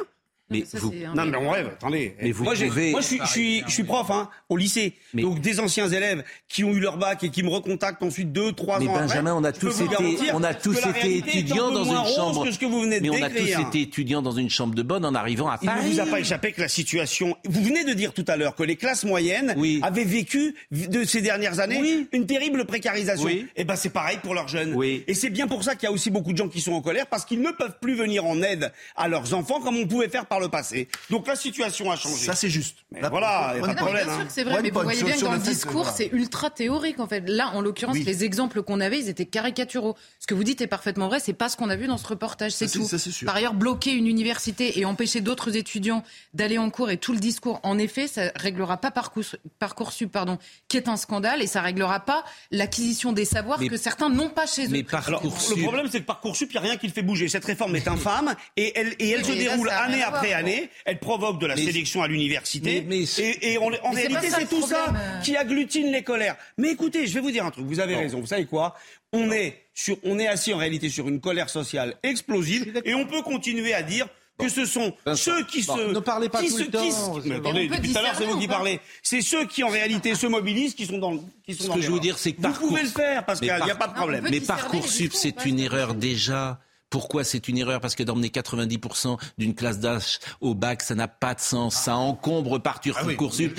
Mais 0.50 0.62
Ça, 0.66 0.78
vous, 0.78 0.92
Non, 1.14 1.24
mais 1.24 1.38
on 1.38 1.48
rêve, 1.50 1.68
attendez. 1.68 2.14
Mais 2.20 2.30
vous 2.30 2.44
moi, 2.44 2.52
pouvez- 2.54 2.90
moi, 2.90 3.00
je 3.00 3.06
suis, 3.06 3.18
je 3.24 3.30
suis, 3.30 3.62
je 3.66 3.70
suis 3.72 3.82
prof 3.84 4.10
hein, 4.10 4.28
au 4.50 4.58
lycée. 4.58 4.92
Mais- 5.14 5.22
Donc, 5.22 5.40
des 5.40 5.58
anciens 5.58 5.88
élèves 5.88 6.22
qui 6.48 6.64
ont 6.64 6.72
eu 6.72 6.80
leur 6.80 6.98
bac 6.98 7.24
et 7.24 7.30
qui 7.30 7.42
me 7.42 7.48
recontactent 7.48 8.02
ensuite 8.02 8.30
deux, 8.30 8.52
trois 8.52 8.78
Mais 8.78 8.86
ans 8.88 8.92
Benjamin, 8.92 9.30
après, 9.30 9.40
on 9.40 9.44
a 9.44 9.52
tous 9.52 9.80
été, 9.80 10.32
on 10.34 10.42
a 10.42 10.52
tous 10.52 10.78
été 10.86 11.16
étudiants 11.16 11.70
dans 11.70 11.84
une 11.84 12.14
chambre. 12.14 12.44
que 12.44 12.50
ce 12.50 12.58
que 12.58 12.66
vous 12.66 12.82
venez 12.82 13.00
de 13.00 13.08
mais 13.08 13.18
on 13.18 13.22
a 13.22 13.30
tous 13.30 13.58
été 13.68 13.80
étudiants 13.80 14.20
dans 14.20 14.32
une 14.32 14.50
chambre 14.50 14.74
de 14.74 14.82
bonne 14.82 15.06
en 15.06 15.14
arrivant 15.14 15.48
à 15.48 15.58
Il 15.62 15.66
Paris. 15.66 15.86
ne 15.88 15.92
vous 15.94 16.00
a 16.00 16.06
pas 16.06 16.20
échappé 16.20 16.52
que 16.52 16.60
la 16.60 16.68
situation. 16.68 17.36
Vous 17.46 17.62
venez 17.62 17.84
de 17.84 17.94
dire 17.94 18.12
tout 18.12 18.24
à 18.28 18.36
l'heure 18.36 18.54
que 18.54 18.62
les 18.64 18.76
classes 18.76 19.04
moyennes 19.04 19.54
Oui. 19.56 19.80
avaient 19.82 20.04
vécu 20.04 20.54
de 20.70 21.04
ces 21.04 21.22
dernières 21.22 21.58
années 21.60 21.78
Oui. 21.80 22.06
une 22.12 22.26
terrible 22.26 22.66
précarisation. 22.66 23.24
Oui. 23.24 23.46
Et 23.56 23.64
ben 23.64 23.76
c'est 23.76 23.88
pareil 23.88 24.18
pour 24.22 24.34
leurs 24.34 24.48
jeunes. 24.48 24.74
Oui. 24.74 25.04
Et 25.08 25.14
c'est 25.14 25.30
bien 25.30 25.46
pour 25.46 25.64
ça 25.64 25.74
qu'il 25.74 25.84
y 25.86 25.90
a 25.90 25.92
aussi 25.92 26.10
beaucoup 26.10 26.32
de 26.32 26.38
gens 26.38 26.48
qui 26.48 26.60
sont 26.60 26.72
en 26.74 26.82
colère 26.82 27.06
parce 27.06 27.24
qu'ils 27.24 27.40
ne 27.40 27.50
peuvent 27.50 27.78
plus 27.80 27.94
venir 27.94 28.26
en 28.26 28.42
aide 28.42 28.70
à 28.94 29.08
leurs 29.08 29.32
enfants 29.32 29.60
comme 29.60 29.76
on 29.78 29.86
pouvait 29.86 30.08
faire 30.10 30.26
par 30.34 30.40
le 30.40 30.48
passé. 30.48 30.88
Donc 31.10 31.26
la 31.28 31.36
situation 31.36 31.90
a 31.90 31.96
changé. 31.96 32.24
Ça, 32.26 32.34
c'est 32.34 32.48
juste. 32.50 32.78
Mais 32.90 33.00
voilà, 33.08 33.52
il 33.54 33.58
n'y 33.58 33.64
a 33.64 33.66
pas 33.68 33.72
de 33.74 33.78
point. 33.78 33.86
problème. 33.86 34.04
Bien 34.06 34.14
sûr 34.14 34.22
hein. 34.22 34.26
que 34.26 34.32
c'est 34.32 34.44
vrai, 34.44 34.54
One 34.56 34.62
mais 34.62 34.68
vous 34.68 34.74
point 34.74 34.82
voyez 34.82 34.98
sur- 34.98 35.06
bien 35.06 35.16
que 35.16 35.20
dans 35.22 35.32
le 35.32 35.38
discours, 35.38 35.88
c'est 35.88 36.08
ultra 36.12 36.50
théorique 36.50 36.98
en 37.00 37.06
fait. 37.06 37.22
Là, 37.28 37.50
en 37.54 37.60
l'occurrence, 37.60 37.94
Oui. 37.96 38.02
les 38.04 38.24
exemples 38.24 38.62
qu'on 38.62 38.80
avait, 38.80 38.98
ils 38.98 39.08
étaient 39.08 39.26
caricaturaux. 39.26 39.96
Ce 40.18 40.26
que 40.26 40.34
vous 40.34 40.44
dites 40.44 40.60
est 40.60 40.66
parfaitement 40.66 41.06
vrai, 41.08 41.20
c'est 41.20 41.32
pas 41.32 41.48
ce 41.48 41.56
qu'on 41.56 41.70
a 41.70 41.76
vu 41.76 41.86
dans 41.86 41.98
ce 41.98 42.06
reportage, 42.06 42.52
c'est 42.52 42.68
tout. 42.70 42.84
ça, 42.84 42.98
c'est 42.98 43.10
sûr. 43.10 43.26
Par 43.26 43.36
ailleurs, 43.36 43.54
bloquer 43.54 43.92
une 43.92 44.06
université 44.06 44.78
et 44.80 44.84
empêcher 44.84 45.20
d'autres 45.20 45.56
étudiants 45.56 46.02
d'aller 46.34 46.58
en 46.58 46.70
cours 46.70 46.90
et 46.90 46.96
tout 46.96 47.12
le 47.12 47.20
discours, 47.20 47.60
en 47.62 47.78
effet, 47.78 48.08
ça 48.08 48.32
réglera 48.36 48.76
pas 48.78 48.90
Parcours- 48.90 49.36
Parcoursup, 49.58 50.10
pardon, 50.10 50.38
qui 50.68 50.76
est 50.76 50.88
un 50.88 50.96
scandale, 50.96 51.42
et 51.42 51.46
ça 51.46 51.60
réglera 51.62 52.00
pas 52.00 52.24
l'acquisition 52.50 53.12
des 53.12 53.24
savoirs 53.24 53.58
Mais- 53.60 53.68
que 53.68 53.76
certains 53.76 54.08
n'ont 54.08 54.30
pas 54.30 54.46
chez 54.46 54.64
eux. 54.66 54.68
Mais 54.70 54.84
Alors, 55.06 55.22
le 55.22 55.62
problème, 55.62 55.88
c'est 55.90 56.00
que 56.00 56.06
Parcoursup, 56.06 56.50
il 56.50 56.52
n'y 56.54 56.58
a 56.58 56.62
rien 56.62 56.76
qui 56.76 56.86
le 56.86 56.92
fait 56.92 57.02
bouger. 57.02 57.28
Cette 57.28 57.44
réforme 57.44 57.76
est 57.76 57.88
infâme 57.88 58.34
et 58.56 58.72
elle, 58.78 58.94
et 58.98 59.10
elle 59.10 59.22
Oui, 59.24 59.26
se 59.26 59.32
déroule 59.32 59.68
année 59.70 59.98
voir, 59.98 60.20
après 60.24 60.34
année. 60.34 60.70
Elle 60.84 60.98
provoque 60.98 61.40
de 61.40 61.46
la 61.46 61.54
Mais- 61.56 61.64
sélection 61.64 62.02
à 62.02 62.08
l'université. 62.08 62.84
Mais- 62.86 63.04
mais- 63.18 63.22
Et, 63.24 63.52
et 63.52 63.58
on- 63.58 63.70
en 63.86 63.90
réalité, 63.90 64.28
c'est 64.30 64.46
tout 64.48 64.66
ça 64.66 64.82
problème, 64.84 65.20
qui 65.22 65.36
agglutine 65.36 65.90
les 65.92 66.02
colères. 66.02 66.36
Mais 66.58 66.70
écoutez, 66.70 67.06
je 67.06 67.14
vais 67.14 67.20
vous 67.20 67.30
dire 67.30 67.44
un 67.44 67.50
truc. 67.50 67.64
Vous 67.66 67.80
avez 67.80 67.96
raison. 67.96 68.20
Vous 68.20 68.26
savez 68.26 68.46
quoi? 68.46 68.74
On 69.12 69.30
est, 69.30 69.62
sur, 69.74 69.96
on 70.04 70.18
est 70.18 70.26
assis 70.26 70.52
en 70.52 70.58
réalité 70.58 70.88
sur 70.88 71.08
une 71.08 71.20
colère 71.20 71.48
sociale 71.48 71.94
explosive 72.02 72.80
et 72.84 72.94
on 72.94 73.06
peut 73.06 73.22
continuer 73.22 73.74
à 73.74 73.82
dire 73.82 74.06
que 74.36 74.48
ce 74.48 74.64
sont 74.66 74.92
ceux 75.14 75.44
qui 75.46 75.62
bon, 75.62 75.76
se... 75.76 75.82
ne 75.92 75.98
parlez 76.00 76.28
pas 76.28 76.40
qui 76.40 76.48
tout 76.48 76.58
se- 76.58 76.62
le 76.64 76.68
temps, 76.68 76.82
qui 76.84 76.90
se- 76.90 76.96
vous 76.96 77.20
Mais 77.24 77.36
attendez, 77.36 77.68
depuis 77.68 77.92
tout 77.92 77.98
à 77.98 78.02
l'heure, 78.02 78.14
c'est 78.18 78.24
vous 78.26 78.40
qui 78.40 78.48
parlez. 78.48 78.80
C'est 79.00 79.20
ceux 79.20 79.46
qui 79.46 79.62
en 79.62 79.68
réalité 79.68 80.16
se 80.16 80.26
mobilisent 80.26 80.74
qui 80.74 80.86
sont 80.86 80.98
dans 80.98 81.12
le- 81.12 81.20
qui 81.46 81.54
sont 81.54 81.62
Ce 81.62 81.68
dans 81.68 81.74
que 81.76 81.80
je 81.82 81.90
veux 81.92 82.00
dire, 82.00 82.18
c'est 82.18 82.32
que 82.32 82.38
Vous 82.38 82.42
Parcours- 82.42 82.68
pouvez 82.70 82.82
le 82.82 82.88
faire, 82.88 83.24
Pascal, 83.24 83.48
Mais 83.48 83.58
il 83.60 83.64
n'y 83.66 83.70
a 83.70 83.76
par- 83.76 83.86
pas 83.86 83.92
de 83.94 83.98
problème. 83.98 84.26
Mais 84.28 84.40
Parcoursup, 84.40 85.12
c'est 85.14 85.44
une 85.46 85.60
erreur 85.60 85.94
déjà. 85.94 86.58
Pourquoi 86.94 87.24
c'est 87.24 87.48
une 87.48 87.58
erreur? 87.58 87.80
Parce 87.80 87.96
que 87.96 88.04
d'emmener 88.04 88.28
90% 88.28 89.18
d'une 89.36 89.56
classe 89.56 89.80
d'âge 89.80 90.20
au 90.40 90.54
bac, 90.54 90.80
ça 90.80 90.94
n'a 90.94 91.08
pas 91.08 91.34
de 91.34 91.40
sens. 91.40 91.74
Ça 91.74 91.96
encombre 91.96 92.58
Parcoursup. 92.60 92.94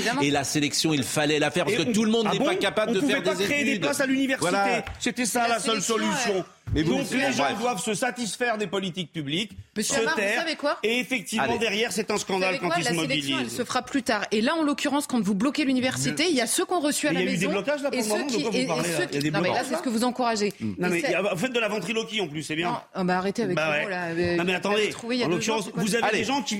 Ah 0.08 0.16
oui, 0.22 0.28
et 0.28 0.32
la 0.32 0.46
sélection, 0.46 0.94
il 0.94 1.04
fallait 1.04 1.38
la 1.38 1.52
faire 1.52 1.66
parce 1.66 1.76
Et 1.78 1.84
que 1.84 1.90
on- 1.90 1.92
tout 1.92 2.06
le 2.06 2.12
monde 2.12 2.28
Ah 2.30 2.32
n'est 2.32 2.40
bon? 2.40 2.46
pas 2.46 2.56
capable 2.56 2.92
on 2.92 2.94
de 2.94 3.02
faire 3.02 3.22
pas 3.22 3.36
des 3.36 3.44
créer 3.44 3.60
études. 3.64 3.74
des 3.74 3.80
places 3.80 4.00
à 4.00 4.06
l'université. 4.06 4.50
Voilà. 4.52 4.86
C'était 5.02 5.26
ça 5.26 5.42
La 5.50 5.56
la, 5.56 5.60
seule 5.60 5.82
solution. 5.82 6.36
ouais. 6.38 6.44
Mais 6.74 6.82
vous- 6.84 6.96
Donc 6.98 7.10
les 7.12 7.18
bref. 7.18 7.36
gens 7.38 7.54
doivent 7.60 7.82
se 7.82 7.94
satisfaire 7.94 8.58
des 8.58 8.68
politiques 8.68 9.12
publiques, 9.14 9.52
Monsieur 9.78 9.96
se 9.96 10.00
Amar, 10.02 10.16
vous 10.16 10.20
taire. 10.22 10.40
savez 10.42 10.56
quoi 10.56 10.78
et 10.84 11.00
effectivement, 11.00 11.44
Allez. 11.46 11.60
derrière, 11.60 11.92
c'est 11.92 12.10
un 12.12 12.18
scandale 12.18 12.60
quand 12.60 12.68
quoi 12.68 12.76
ils 12.80 12.84
se 12.84 12.90
La 12.90 12.96
sélection, 13.02 13.30
elle 13.30 13.44
mobilisent. 13.44 13.58
se 13.58 13.64
fera 13.64 13.82
plus 13.84 14.04
tard. 14.04 14.26
Et 14.32 14.42
là, 14.42 14.56
en 14.56 14.64
l'occurrence, 14.64 15.08
quand 15.08 15.22
vous 15.22 15.36
bloquez 15.36 15.64
l'université, 15.64 16.26
il 16.30 16.36
y 16.36 16.42
a 16.42 16.48
ceux 16.48 16.66
qu'on 16.66 16.80
reçu 16.80 17.08
à 17.08 17.14
la 17.14 17.22
il 17.22 17.26
y 17.26 17.28
a 17.28 17.32
eu 17.32 17.34
maison. 17.36 17.48
des 17.48 17.54
blocages, 17.54 17.82
là, 17.84 17.92
pour 17.92 18.00
le 18.02 18.06
moment, 18.08 18.18
ceux 18.18 18.24
de 18.26 18.36
qui, 18.36 18.42
quoi 18.42 18.52
vous 18.52 18.58
et- 18.58 18.62
et 18.62 18.66
parlez, 18.68 18.82
là 18.82 18.88
ceux 18.88 18.94
Il 18.96 19.00
y 19.00 19.04
a 19.04 19.08
qui- 19.08 19.20
des 19.20 19.32
non, 19.32 19.42
mais 19.42 19.50
là, 19.50 19.62
c'est 19.68 19.76
ce 19.76 19.82
que 19.82 19.90
vous 19.90 20.04
encouragez. 20.04 20.54
Non, 20.60 20.88
Et 20.88 20.92
mais 20.92 21.02
c'est- 21.02 21.08
il 21.08 21.12
y 21.12 21.16
a- 21.16 21.22
vous 21.22 21.38
faites 21.38 21.54
de 21.54 21.60
la 21.60 21.68
ventriloquie 21.70 22.22
en 22.22 22.28
plus, 22.28 22.44
c'est 22.44 22.56
bien. 22.56 22.72
Non, 22.72 22.78
ah 22.94 23.04
bah 23.04 23.18
arrêtez 23.18 23.44
avec 23.44 23.56
Bah 23.56 23.88
là. 23.88 24.10
Non 24.10 24.16
mais 24.16 24.36
Vous 24.38 24.52
attendez, 24.56 24.94
en 25.24 25.28
l'occurrence, 25.30 25.70
vous 25.76 25.96
avez 25.96 26.18
des 26.18 26.24
gens 26.24 26.42
qui, 26.42 26.60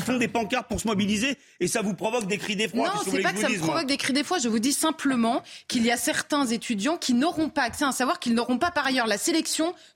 font 0.00 0.16
des 0.18 0.28
pancartes 0.28 0.68
pour 0.68 0.80
se 0.80 0.86
mobiliser 0.86 1.36
et 1.60 1.66
ça 1.66 1.82
vous 1.82 1.94
provoque 1.94 2.26
des 2.26 2.38
cris 2.38 2.56
d'effroi. 2.56 2.88
Non, 2.88 3.00
c'est 3.10 3.22
pas 3.22 3.32
que 3.32 3.40
ça 3.40 3.48
me 3.48 3.58
provoque 3.58 3.86
des 3.86 3.96
cris 3.96 4.12
d'effroi. 4.12 4.38
Je 4.38 4.48
vous 4.48 4.58
dis 4.58 4.72
simplement 4.72 5.42
qu'il 5.66 5.84
y 5.84 5.90
a 5.90 5.96
certains 5.96 6.46
étudiants 6.46 6.96
qui 6.98 7.14
n'auront 7.14 7.48
pas 7.48 7.62
accès 7.62 7.84
à 7.84 7.88
un 7.88 7.92
savoir 7.92 8.18
qu'ils 8.20 8.34
n'auront 8.34 8.58
pas 8.58 8.70
par 8.70 8.86
ailleurs. 8.86 9.06
La 9.06 9.18
sélection, 9.18 9.45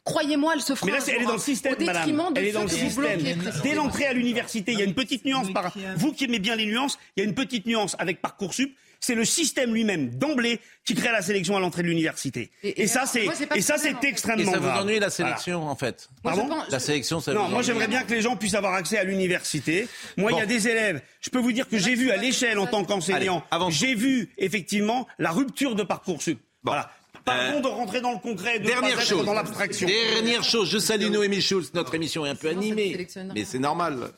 croyez-moi, 0.05 0.53
elle 0.57 0.63
se 0.63 0.75
fera. 0.75 0.87
Mais 0.87 0.93
là, 0.93 1.05
elle 1.07 1.15
est 1.15 1.19
jour, 1.21 1.27
dans 1.29 1.33
le 1.35 1.39
hein, 1.39 1.43
système, 1.43 1.77
madame. 1.85 2.33
de 2.35 2.39
Elle 2.39 2.47
est 2.47 2.53
dans 2.53 2.63
le 2.63 2.69
système. 2.69 3.21
Dès 3.63 3.75
l'entrée 3.75 4.07
à 4.07 4.13
l'université, 4.13 4.73
il 4.73 4.79
y 4.79 4.83
a 4.83 4.85
une 4.85 4.95
petite 4.95 5.25
nuance 5.25 5.53
par. 5.53 5.73
Vous 5.97 6.13
qui 6.13 6.25
aimez 6.25 6.39
bien 6.39 6.57
les 6.57 6.67
nuances, 6.67 6.99
il 7.17 7.21
y 7.23 7.27
a 7.27 7.29
une 7.29 7.35
petite 7.35 7.67
nuance 7.67 7.97
avec 7.99 8.21
Parcoursup. 8.21 8.75
C'est 9.03 9.15
le 9.15 9.25
système 9.25 9.73
lui-même 9.73 10.11
d'emblée 10.11 10.61
qui 10.85 10.95
crée 10.95 11.11
la 11.11 11.23
sélection 11.23 11.57
à 11.57 11.61
l'entrée 11.61 11.83
de 11.83 11.89
l'université. 11.89 12.51
Et- 12.63 12.69
Et, 12.69 12.83
et 12.83 12.87
ça, 12.87 13.07
c'est 13.07 13.25
moi, 13.25 13.33
et 13.55 13.63
ça, 13.63 13.77
extrêmement 14.03 14.43
Et 14.43 14.45
ça 14.45 14.59
vous 14.59 14.69
ennuie 14.69 14.99
la 14.99 15.09
Voilà. 15.09 15.11
sélection 15.39 15.67
en 15.67 15.75
fait? 15.75 16.11
Moi, 16.23 16.35
Pardon 16.35 16.47
pense- 16.49 16.71
La 16.71 16.81
sélection, 16.81 17.19
ça 17.19 17.33
Non, 17.33 17.45
vous 17.47 17.51
moi 17.53 17.63
j'aimerais 17.63 17.89
bien 17.89 18.03
que 18.03 18.13
les 18.13 18.21
gens 18.21 18.37
puissent 18.37 18.53
avoir 18.53 18.75
accès 18.75 18.99
à 18.99 19.05
l'université. 19.05 19.89
Moi, 20.19 20.33
il 20.33 20.39
y 20.39 20.43
a 20.43 20.47
des 20.47 20.69
élèves. 20.69 21.01
Je 21.23 21.31
peux 21.31 21.39
vous 21.39 21.53
dire 21.53 21.67
que 21.67 21.79
j'ai 21.79 21.95
vu 21.95 22.11
à 22.11 22.19
l'échelle 22.19 22.59
en 22.59 22.67
tant 22.67 22.85
qu'enseignant, 22.85 23.43
j'ai 23.71 23.95
vu 23.95 24.35
effectivement 24.37 25.07
la 25.19 25.31
rupture 25.31 25.75
de 25.75 25.83
parcoursup. 25.83 26.39
Voilà. 26.63 26.91
Pardon 27.37 27.59
Euh, 27.59 27.61
de 27.61 27.67
rentrer 27.69 28.01
dans 28.01 28.13
le 28.13 28.19
concret, 28.19 28.57
et 28.57 28.59
de 28.61 28.67
Dernière 28.67 28.97
pas 28.97 29.03
chose. 29.05 29.25
dans 29.25 29.35
l'abstraction. 29.35 29.87
Dernière 29.87 30.43
chose. 30.45 30.69
Je 30.71 30.79
salue 30.79 31.11
Noémie 31.11 31.41
Schulz. 31.41 31.73
Notre 31.75 31.95
émission 31.95 32.25
est 32.27 32.31
un 32.31 32.35
peu 32.35 32.49
animée. 32.49 33.07
Mais 33.35 33.45
c'est 33.45 33.59
normal. 33.59 34.11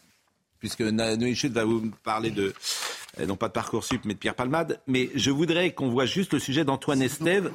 Puisque 0.59 0.81
Noémie 0.81 1.35
Schulz 1.35 1.53
va 1.55 1.65
vous 1.65 1.91
parler 2.05 2.31
de, 2.31 2.53
euh, 3.21 3.27
non 3.27 3.37
pas 3.37 3.49
de 3.49 3.53
Parcoursup, 3.53 4.03
mais 4.05 4.15
de 4.15 4.19
Pierre 4.19 4.35
Palmade. 4.35 4.81
Mais 4.87 5.11
je 5.15 5.31
voudrais 5.31 5.73
qu'on 5.73 5.89
voit 5.91 6.07
juste 6.07 6.33
le 6.33 6.39
sujet 6.39 6.65
d'Antoine 6.65 7.03
Estève. 7.03 7.53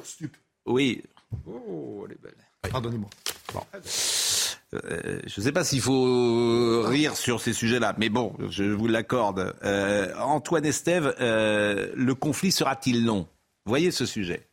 Oui. 0.66 1.02
Oh, 1.46 2.04
elle 2.06 2.12
est 2.12 2.22
belle. 2.22 2.70
Pardonnez-moi. 2.70 3.08
Euh, 4.74 5.20
je 5.26 5.40
ne 5.40 5.44
sais 5.44 5.52
pas 5.52 5.64
s'il 5.64 5.80
faut 5.80 6.82
rire 6.82 7.16
sur 7.16 7.40
ces 7.40 7.54
sujets-là, 7.54 7.94
mais 7.98 8.10
bon, 8.10 8.34
je 8.50 8.64
vous 8.64 8.86
l'accorde. 8.86 9.54
Euh, 9.64 10.12
Antoine 10.18 10.66
Estève, 10.66 11.14
euh, 11.20 11.90
le 11.94 12.14
conflit 12.14 12.52
sera-t-il 12.52 13.04
long? 13.06 13.26
Voyez 13.64 13.90
ce 13.90 14.04
sujet. 14.04 14.47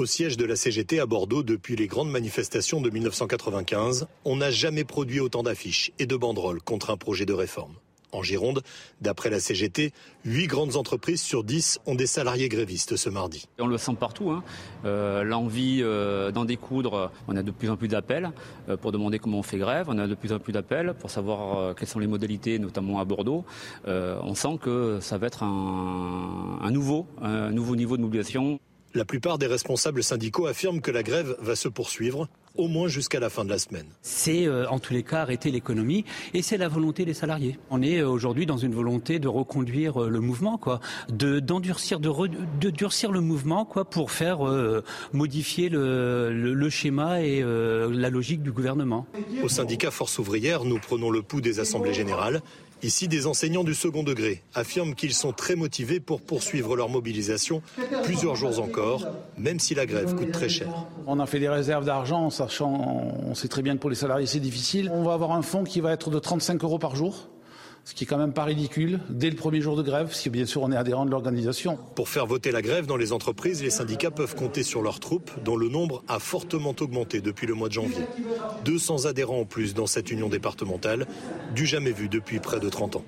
Au 0.00 0.06
siège 0.06 0.38
de 0.38 0.46
la 0.46 0.56
CGT 0.56 0.98
à 0.98 1.04
Bordeaux 1.04 1.42
depuis 1.42 1.76
les 1.76 1.86
grandes 1.86 2.10
manifestations 2.10 2.80
de 2.80 2.88
1995, 2.88 4.06
on 4.24 4.36
n'a 4.36 4.50
jamais 4.50 4.84
produit 4.84 5.20
autant 5.20 5.42
d'affiches 5.42 5.92
et 5.98 6.06
de 6.06 6.16
banderoles 6.16 6.62
contre 6.62 6.88
un 6.88 6.96
projet 6.96 7.26
de 7.26 7.34
réforme. 7.34 7.74
En 8.10 8.22
Gironde, 8.22 8.62
d'après 9.02 9.28
la 9.28 9.40
CGT, 9.40 9.92
8 10.24 10.46
grandes 10.46 10.76
entreprises 10.76 11.20
sur 11.20 11.44
10 11.44 11.80
ont 11.84 11.94
des 11.96 12.06
salariés 12.06 12.48
grévistes 12.48 12.96
ce 12.96 13.10
mardi. 13.10 13.46
On 13.58 13.66
le 13.66 13.76
sent 13.76 13.92
partout. 14.00 14.30
hein. 14.30 14.42
Euh, 14.86 15.22
L'envie 15.22 15.80
euh, 15.82 16.30
d'en 16.30 16.46
découdre, 16.46 17.12
on 17.28 17.36
a 17.36 17.42
de 17.42 17.50
plus 17.50 17.68
en 17.68 17.76
plus 17.76 17.88
d'appels 17.88 18.30
euh, 18.70 18.78
pour 18.78 18.92
demander 18.92 19.18
comment 19.18 19.40
on 19.40 19.42
fait 19.42 19.58
grève. 19.58 19.84
On 19.90 19.98
a 19.98 20.06
de 20.06 20.14
plus 20.14 20.32
en 20.32 20.38
plus 20.38 20.54
d'appels 20.54 20.94
pour 20.98 21.10
savoir 21.10 21.74
quelles 21.74 21.88
sont 21.88 21.98
les 21.98 22.06
modalités, 22.06 22.58
notamment 22.58 23.00
à 23.00 23.04
Bordeaux. 23.04 23.44
On 23.86 24.34
sent 24.34 24.58
que 24.62 24.96
ça 25.02 25.18
va 25.18 25.26
être 25.26 25.44
nouveau, 26.70 27.06
un 27.20 27.50
nouveau 27.50 27.76
niveau 27.76 27.98
de 27.98 28.02
mobilisation. 28.02 28.58
La 28.94 29.04
plupart 29.04 29.38
des 29.38 29.46
responsables 29.46 30.02
syndicaux 30.02 30.46
affirment 30.46 30.80
que 30.80 30.90
la 30.90 31.04
grève 31.04 31.36
va 31.40 31.54
se 31.54 31.68
poursuivre, 31.68 32.28
au 32.56 32.66
moins 32.66 32.88
jusqu'à 32.88 33.20
la 33.20 33.30
fin 33.30 33.44
de 33.44 33.50
la 33.50 33.58
semaine. 33.58 33.86
c'est 34.02 34.46
euh, 34.48 34.66
en 34.68 34.80
tous 34.80 34.92
les 34.92 35.04
cas 35.04 35.20
arrêter 35.20 35.52
l'économie 35.52 36.04
et 36.34 36.42
c'est 36.42 36.56
la 36.56 36.66
volonté 36.66 37.04
des 37.04 37.14
salariés. 37.14 37.56
On 37.70 37.82
est 37.82 37.98
euh, 38.00 38.08
aujourd'hui 38.08 38.46
dans 38.46 38.56
une 38.56 38.74
volonté 38.74 39.20
de 39.20 39.28
reconduire 39.28 40.02
euh, 40.02 40.08
le 40.08 40.18
mouvement, 40.18 40.58
quoi, 40.58 40.80
de 41.08 41.38
d'endurcir, 41.38 42.00
de, 42.00 42.08
re- 42.08 42.28
de 42.60 42.70
durcir 42.70 43.12
le 43.12 43.20
mouvement, 43.20 43.64
quoi, 43.64 43.84
pour 43.84 44.10
faire 44.10 44.40
modifier 45.12 45.68
le, 45.68 46.32
le- 46.32 46.54
le 46.54 46.70
schéma 46.70 47.22
et 47.22 47.42
la 47.42 48.10
logique 48.10 48.42
du 48.42 48.50
gouvernement. 48.50 49.06
Au 49.44 49.48
syndicat 49.48 49.90
Force 49.92 50.18
ouvrière, 50.18 50.64
nous 50.64 50.78
prenons 50.80 51.10
le 51.10 51.22
pouls 51.22 51.40
des 51.40 51.60
assemblées 51.60 51.94
générales. 51.94 52.42
Ici, 52.82 53.08
des 53.08 53.26
enseignants 53.26 53.64
du 53.64 53.74
second 53.74 54.02
degré 54.02 54.42
affirment 54.54 54.94
qu'ils 54.94 55.12
sont 55.12 55.32
très 55.32 55.54
motivés 55.54 56.00
pour 56.00 56.22
poursuivre 56.22 56.76
leur 56.76 56.88
mobilisation 56.88 57.62
plusieurs 58.04 58.36
jours 58.36 58.58
encore, 58.60 59.06
même 59.36 59.60
si 59.60 59.74
la 59.74 59.84
grève 59.84 60.14
coûte 60.14 60.32
très 60.32 60.48
cher. 60.48 60.68
On 61.06 61.20
a 61.20 61.26
fait 61.26 61.40
des 61.40 61.48
réserves 61.48 61.84
d'argent, 61.84 62.30
sachant, 62.30 62.72
on 63.26 63.34
sait 63.34 63.48
très 63.48 63.62
bien 63.62 63.74
que 63.74 63.80
pour 63.80 63.90
les 63.90 63.96
salariés 63.96 64.26
c'est 64.26 64.40
difficile. 64.40 64.90
On 64.94 65.02
va 65.02 65.12
avoir 65.12 65.32
un 65.32 65.42
fonds 65.42 65.64
qui 65.64 65.80
va 65.80 65.92
être 65.92 66.10
de 66.10 66.18
35 66.18 66.62
euros 66.64 66.78
par 66.78 66.96
jour, 66.96 67.28
ce 67.90 67.94
qui 67.96 68.04
est 68.04 68.06
quand 68.06 68.18
même 68.18 68.32
pas 68.32 68.44
ridicule, 68.44 69.00
dès 69.10 69.30
le 69.30 69.34
premier 69.34 69.60
jour 69.60 69.74
de 69.76 69.82
grève, 69.82 70.14
si 70.14 70.30
bien 70.30 70.46
sûr 70.46 70.62
on 70.62 70.70
est 70.70 70.76
adhérent 70.76 71.04
de 71.06 71.10
l'organisation. 71.10 71.76
Pour 71.96 72.08
faire 72.08 72.24
voter 72.24 72.52
la 72.52 72.62
grève 72.62 72.86
dans 72.86 72.96
les 72.96 73.12
entreprises, 73.12 73.64
les 73.64 73.70
syndicats 73.70 74.12
peuvent 74.12 74.36
compter 74.36 74.62
sur 74.62 74.80
leurs 74.80 75.00
troupes, 75.00 75.32
dont 75.44 75.56
le 75.56 75.68
nombre 75.68 76.04
a 76.06 76.20
fortement 76.20 76.72
augmenté 76.78 77.20
depuis 77.20 77.48
le 77.48 77.54
mois 77.54 77.66
de 77.66 77.72
janvier. 77.72 78.04
200 78.64 79.06
adhérents 79.06 79.40
en 79.40 79.44
plus 79.44 79.74
dans 79.74 79.88
cette 79.88 80.12
union 80.12 80.28
départementale, 80.28 81.08
du 81.52 81.66
jamais 81.66 81.90
vu 81.90 82.08
depuis 82.08 82.38
près 82.38 82.60
de 82.60 82.68
30 82.68 82.94
ans. 82.94 83.04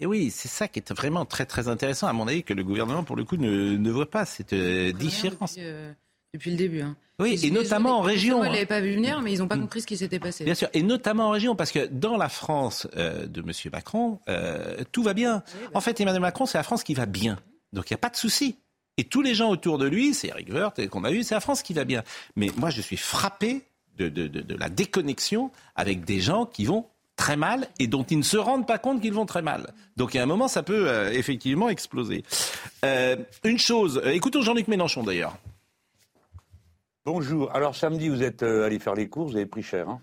Et 0.00 0.06
oui, 0.06 0.32
c'est 0.32 0.48
ça 0.48 0.66
qui 0.66 0.80
est 0.80 0.92
vraiment 0.92 1.24
très 1.24 1.46
très 1.46 1.68
intéressant, 1.68 2.08
à 2.08 2.12
mon 2.12 2.26
avis, 2.26 2.42
que 2.42 2.54
le 2.54 2.64
gouvernement, 2.64 3.04
pour 3.04 3.14
le 3.14 3.22
coup, 3.22 3.36
ne, 3.36 3.76
ne 3.76 3.90
voit 3.92 4.10
pas 4.10 4.24
cette 4.24 4.52
euh, 4.52 4.90
différence. 4.90 5.52
Depuis, 5.54 5.64
euh, 5.64 5.92
depuis 6.34 6.50
le 6.50 6.56
début. 6.56 6.80
hein. 6.80 6.96
Oui, 7.20 7.38
et 7.44 7.50
notamment 7.50 7.98
en 7.98 8.00
région, 8.00 8.42
Ils 8.42 8.48
hein. 8.48 8.50
l'avaient 8.52 8.66
pas 8.66 8.80
vu 8.80 8.94
venir, 8.94 9.20
mais 9.22 9.32
ils 9.32 9.38
n'ont 9.38 9.46
pas 9.48 9.56
compris 9.56 9.80
ce 9.80 9.86
qui 9.86 9.96
s'était 9.96 10.18
passé. 10.18 10.44
Bien 10.44 10.54
sûr, 10.54 10.68
et 10.74 10.82
notamment 10.82 11.28
en 11.28 11.30
région, 11.30 11.54
parce 11.54 11.70
que 11.70 11.86
dans 11.86 12.16
la 12.16 12.28
France 12.28 12.88
euh, 12.96 13.26
de 13.26 13.40
M. 13.40 13.50
Macron, 13.72 14.18
euh, 14.28 14.78
tout 14.90 15.02
va 15.04 15.14
bien. 15.14 15.42
En 15.74 15.80
fait, 15.80 16.00
Emmanuel 16.00 16.20
Macron, 16.22 16.44
c'est 16.46 16.58
la 16.58 16.64
France 16.64 16.82
qui 16.82 16.94
va 16.94 17.06
bien. 17.06 17.38
Donc 17.72 17.90
il 17.90 17.92
n'y 17.92 17.96
a 17.96 17.98
pas 17.98 18.10
de 18.10 18.16
souci. 18.16 18.56
Et 18.96 19.04
tous 19.04 19.22
les 19.22 19.34
gens 19.34 19.50
autour 19.50 19.78
de 19.78 19.86
lui, 19.86 20.12
c'est 20.14 20.28
Eric 20.28 20.48
Woerth 20.52 20.88
qu'on 20.88 21.04
a 21.04 21.10
vu, 21.10 21.22
c'est 21.22 21.34
la 21.34 21.40
France 21.40 21.62
qui 21.62 21.72
va 21.72 21.84
bien. 21.84 22.02
Mais 22.36 22.50
moi, 22.56 22.70
je 22.70 22.80
suis 22.80 22.96
frappé 22.96 23.62
de, 23.96 24.08
de- 24.08 24.26
de- 24.28 24.40
de 24.40 24.54
la 24.56 24.68
déconnexion 24.68 25.50
avec 25.76 26.04
des 26.04 26.20
gens 26.20 26.46
qui 26.46 26.64
vont 26.64 26.86
très 27.16 27.36
mal 27.36 27.68
et 27.78 27.86
dont 27.86 28.02
ils 28.02 28.18
ne 28.18 28.22
se 28.24 28.36
rendent 28.36 28.66
pas 28.66 28.78
compte 28.78 29.00
qu'ils 29.00 29.12
vont 29.12 29.24
très 29.26 29.42
mal. 29.42 29.72
Donc 29.96 30.14
il 30.14 30.16
y 30.16 30.20
a 30.20 30.24
un 30.24 30.26
moment, 30.26 30.48
ça 30.48 30.64
peut 30.64 30.88
euh, 30.88 31.12
effectivement 31.12 31.68
exploser. 31.68 32.24
Euh, 32.84 33.14
une 33.44 33.58
chose, 33.58 34.00
euh, 34.04 34.10
écoutons 34.10 34.42
Jean-Luc 34.42 34.66
Mélenchon 34.66 35.04
d'ailleurs. 35.04 35.36
Bonjour. 37.06 37.54
Alors 37.54 37.76
samedi, 37.76 38.08
vous 38.08 38.22
êtes 38.22 38.42
euh, 38.42 38.64
allé 38.64 38.78
faire 38.78 38.94
les 38.94 39.10
courses, 39.10 39.32
vous 39.32 39.36
avez 39.36 39.44
pris 39.44 39.62
cher. 39.62 39.90
Hein 39.90 40.00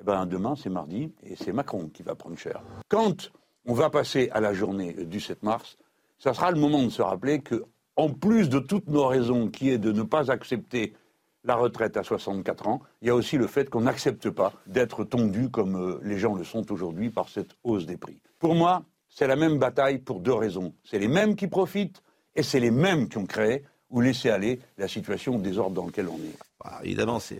eh 0.00 0.02
ben 0.02 0.24
demain, 0.24 0.54
c'est 0.56 0.70
mardi, 0.70 1.12
et 1.22 1.36
c'est 1.36 1.52
Macron 1.52 1.90
qui 1.92 2.02
va 2.02 2.14
prendre 2.14 2.38
cher. 2.38 2.62
Quand 2.88 3.30
on 3.66 3.74
va 3.74 3.90
passer 3.90 4.30
à 4.32 4.40
la 4.40 4.54
journée 4.54 4.94
du 4.94 5.20
7 5.20 5.42
mars, 5.42 5.76
ça 6.18 6.32
sera 6.32 6.50
le 6.50 6.58
moment 6.58 6.82
de 6.82 6.88
se 6.88 7.02
rappeler 7.02 7.40
que, 7.42 7.62
en 7.96 8.08
plus 8.08 8.48
de 8.48 8.60
toutes 8.60 8.88
nos 8.88 9.06
raisons, 9.06 9.48
qui 9.48 9.68
est 9.68 9.76
de 9.76 9.92
ne 9.92 10.02
pas 10.02 10.30
accepter 10.30 10.94
la 11.44 11.54
retraite 11.54 11.98
à 11.98 12.02
64 12.02 12.66
ans, 12.66 12.80
il 13.02 13.08
y 13.08 13.10
a 13.10 13.14
aussi 13.14 13.36
le 13.36 13.46
fait 13.46 13.68
qu'on 13.68 13.82
n'accepte 13.82 14.30
pas 14.30 14.54
d'être 14.66 15.04
tondu 15.04 15.50
comme 15.50 15.76
euh, 15.76 16.00
les 16.02 16.18
gens 16.18 16.34
le 16.34 16.44
sont 16.44 16.72
aujourd'hui 16.72 17.10
par 17.10 17.28
cette 17.28 17.56
hausse 17.62 17.84
des 17.84 17.98
prix. 17.98 18.22
Pour 18.38 18.54
moi, 18.54 18.84
c'est 19.06 19.26
la 19.26 19.36
même 19.36 19.58
bataille 19.58 19.98
pour 19.98 20.20
deux 20.20 20.32
raisons. 20.32 20.72
C'est 20.82 20.98
les 20.98 21.08
mêmes 21.08 21.36
qui 21.36 21.46
profitent 21.46 22.02
et 22.34 22.42
c'est 22.42 22.60
les 22.60 22.70
mêmes 22.70 23.10
qui 23.10 23.18
ont 23.18 23.26
créé 23.26 23.66
ou 23.92 24.00
laissé 24.00 24.30
aller 24.30 24.58
la 24.78 24.88
situation 24.88 25.38
de 25.38 25.42
désordre 25.44 25.76
dans 25.76 25.86
laquelle 25.86 26.08
on 26.08 26.16
est. 26.16 26.36
Bah, 26.64 26.80
évidemment, 26.82 27.20
c'est 27.20 27.38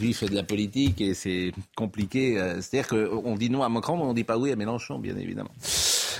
lui 0.00 0.08
il 0.08 0.14
fait 0.14 0.28
de 0.28 0.34
la 0.34 0.44
politique 0.44 1.00
et 1.00 1.12
c'est 1.14 1.52
compliqué. 1.76 2.38
euh, 2.38 2.60
C'est-à-dire 2.60 2.88
qu'on 2.88 3.34
dit 3.36 3.50
non 3.50 3.62
à 3.62 3.68
Macron, 3.68 3.96
mais 3.96 4.04
on 4.04 4.14
dit 4.14 4.24
pas 4.24 4.38
oui 4.38 4.52
à 4.52 4.56
Mélenchon, 4.56 4.98
bien 4.98 5.16
évidemment. 5.16 5.50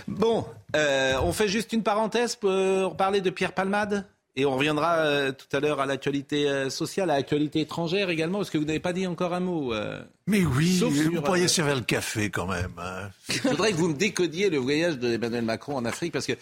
Bon, 0.06 0.44
euh, 0.74 1.14
on 1.22 1.32
fait 1.32 1.48
juste 1.48 1.72
une 1.72 1.82
parenthèse 1.82 2.34
pour 2.34 2.96
parler 2.96 3.20
de 3.20 3.30
Pierre 3.30 3.52
Palmade? 3.52 4.04
Et 4.38 4.46
on 4.46 4.56
reviendra 4.56 4.98
euh, 4.98 5.32
tout 5.32 5.54
à 5.56 5.58
l'heure 5.58 5.80
à 5.80 5.86
l'actualité 5.86 6.48
euh, 6.48 6.70
sociale, 6.70 7.10
à 7.10 7.16
l'actualité 7.16 7.60
étrangère 7.60 8.08
également, 8.08 8.38
parce 8.38 8.50
que 8.50 8.56
vous 8.56 8.64
n'avez 8.64 8.78
pas 8.78 8.92
dit 8.92 9.04
encore 9.06 9.34
un 9.34 9.40
mot. 9.40 9.74
euh. 9.74 10.00
Mais 10.28 10.44
oui, 10.44 10.78
vous 10.80 11.10
sur, 11.10 11.22
pourriez 11.24 11.48
servir 11.48 11.74
le 11.74 11.80
café 11.82 12.30
quand 12.30 12.46
même. 12.46 12.70
hein. 12.78 13.10
Je 13.28 13.40
voudrais 13.48 13.72
que 13.72 13.76
vous 13.76 13.88
me 13.88 13.94
décodiez 13.96 14.48
le 14.48 14.58
voyage 14.58 14.96
d'Emmanuel 14.98 15.44
Macron 15.44 15.76
en 15.76 15.84
Afrique 15.84 16.12
parce 16.12 16.26
que 16.26 16.34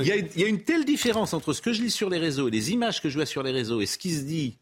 il 0.00 0.06
y, 0.06 0.24
il 0.36 0.40
y 0.40 0.44
a 0.44 0.48
une 0.48 0.62
telle 0.62 0.84
différence 0.84 1.34
entre 1.34 1.52
ce 1.52 1.60
que 1.60 1.72
je 1.72 1.82
lis 1.82 1.90
sur 1.90 2.08
les 2.08 2.18
réseaux 2.18 2.46
et 2.46 2.52
les 2.52 2.70
images 2.70 3.02
que 3.02 3.08
je 3.08 3.16
vois 3.16 3.26
sur 3.26 3.42
les 3.42 3.50
réseaux 3.50 3.80
et 3.80 3.86
ce 3.86 3.98
qui 3.98 4.14
se 4.14 4.22
dit, 4.22 4.56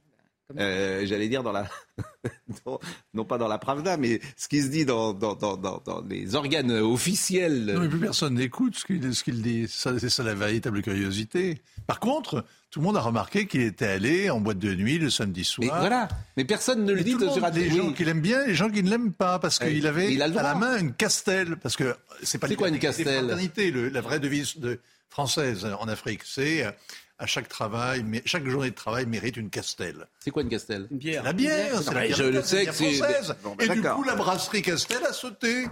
euh, 0.57 1.05
j'allais 1.07 1.29
dire 1.29 1.43
dans 1.43 1.53
la, 1.53 1.69
non 3.15 3.25
pas 3.25 3.39
dans 3.39 3.49
la 3.49 3.59
Pravda, 3.59 3.97
mais 3.97 4.21
ce 4.37 4.49
qui 4.49 4.63
se 4.63 4.69
dit 4.69 4.85
dans, 4.85 5.13
dans, 5.13 5.35
dans, 5.35 5.57
dans- 5.57 5.83
dans 5.85 6.03
les 6.03 6.35
organes 6.35 6.71
officiels. 6.73 7.67
Non, 7.67 7.81
mais 7.81 7.89
plus 7.89 7.99
personne 7.99 8.35
n'écoute 8.35 8.77
ce 8.77 8.85
qu'il 8.85 9.15
ce 9.15 9.23
qu'il 9.25 9.43
dit. 9.43 9.67
Ça, 9.69 9.99
C'est 9.99 10.09
ça 10.11 10.23
la 10.23 10.35
véritable 10.35 10.83
curiosité. 10.83 11.61
Par 11.87 12.01
contre, 12.01 12.45
tout 12.71 12.81
le 12.81 12.87
monde 12.87 12.97
a 12.97 13.01
remarqué 13.01 13.47
qu'il 13.47 13.63
était 13.63 13.87
allé 13.87 14.31
en 14.31 14.41
boîte 14.41 14.59
de 14.59 14.75
nuit 14.75 14.99
le 14.99 15.11
samedi 15.11 15.45
soir. 15.45 15.69
Mais 15.75 15.81
voilà. 15.81 16.09
Mais 16.37 16.45
personne 16.45 16.85
ne 16.85 16.93
le 16.93 17.03
dit 17.03 17.13
tout 17.13 17.19
le 17.19 17.31
sur. 17.31 17.47
Les 17.51 17.71
Oui. 17.71 17.77
gens 17.77 17.93
qui 17.93 18.05
l'aiment 18.05 18.21
bien, 18.21 18.45
et 18.45 18.49
les 18.49 18.55
gens 18.55 18.69
qui 18.71 18.83
ne 18.83 18.91
l'aiment 18.91 19.13
pas, 19.13 19.39
parce 19.39 19.59
Ouais, 19.61 19.73
qu'il 19.75 19.87
avait 19.87 20.07
mais 20.09 20.15
il 20.15 20.23
a 20.23 20.29
le 20.29 20.39
à 20.39 20.43
la 20.43 20.55
main 20.55 20.79
une 20.79 20.93
castelle. 20.93 21.57
Parce 21.57 21.77
que 21.77 21.97
c'est 22.23 22.39
pas 22.39 22.49
C'est 22.49 22.57
quoi 22.57 22.69
une 22.69 22.79
castelle? 22.79 23.27
Le- 23.57 23.89
La 23.89 24.01
vraie 24.01 24.21
devise 24.21 24.59
de, 24.59 24.81
française 25.09 25.67
en 25.81 25.89
Afrique, 25.89 26.21
c'est 26.25 26.65
euh, 26.67 26.71
à 27.19 27.27
chaque 27.27 27.49
travail, 27.49 28.03
mais 28.05 28.23
chaque 28.25 28.47
journée 28.47 28.71
de 28.71 28.75
travail 28.75 29.07
mérite 29.07 29.37
une 29.37 29.51
castelle. 29.51 30.07
C'est 30.21 30.31
quoi 30.31 30.43
une 30.43 30.49
castelle? 30.49 30.87
Une 30.91 30.99
bière. 30.99 31.23
La 31.25 31.33
bière, 31.33 31.83
c'est 31.83 31.93
la 31.93 32.01
Ouais, 32.01 32.07
bière 32.07 32.17
je 32.17 32.23
le 32.25 32.43
sais 32.43 32.65
la 32.65 32.71
que 32.71 32.77
c'est- 32.77 32.95
française. 32.95 33.35
Bon, 33.43 33.55
ben 33.57 33.71
et 33.71 33.75
du 33.75 33.83
coup, 33.83 34.03
la 34.05 34.15
brasserie 34.15 34.63
Castel 34.63 35.05
a 35.05 35.13
sauté. 35.13 35.63
Elle 35.63 35.67
a 35.67 35.71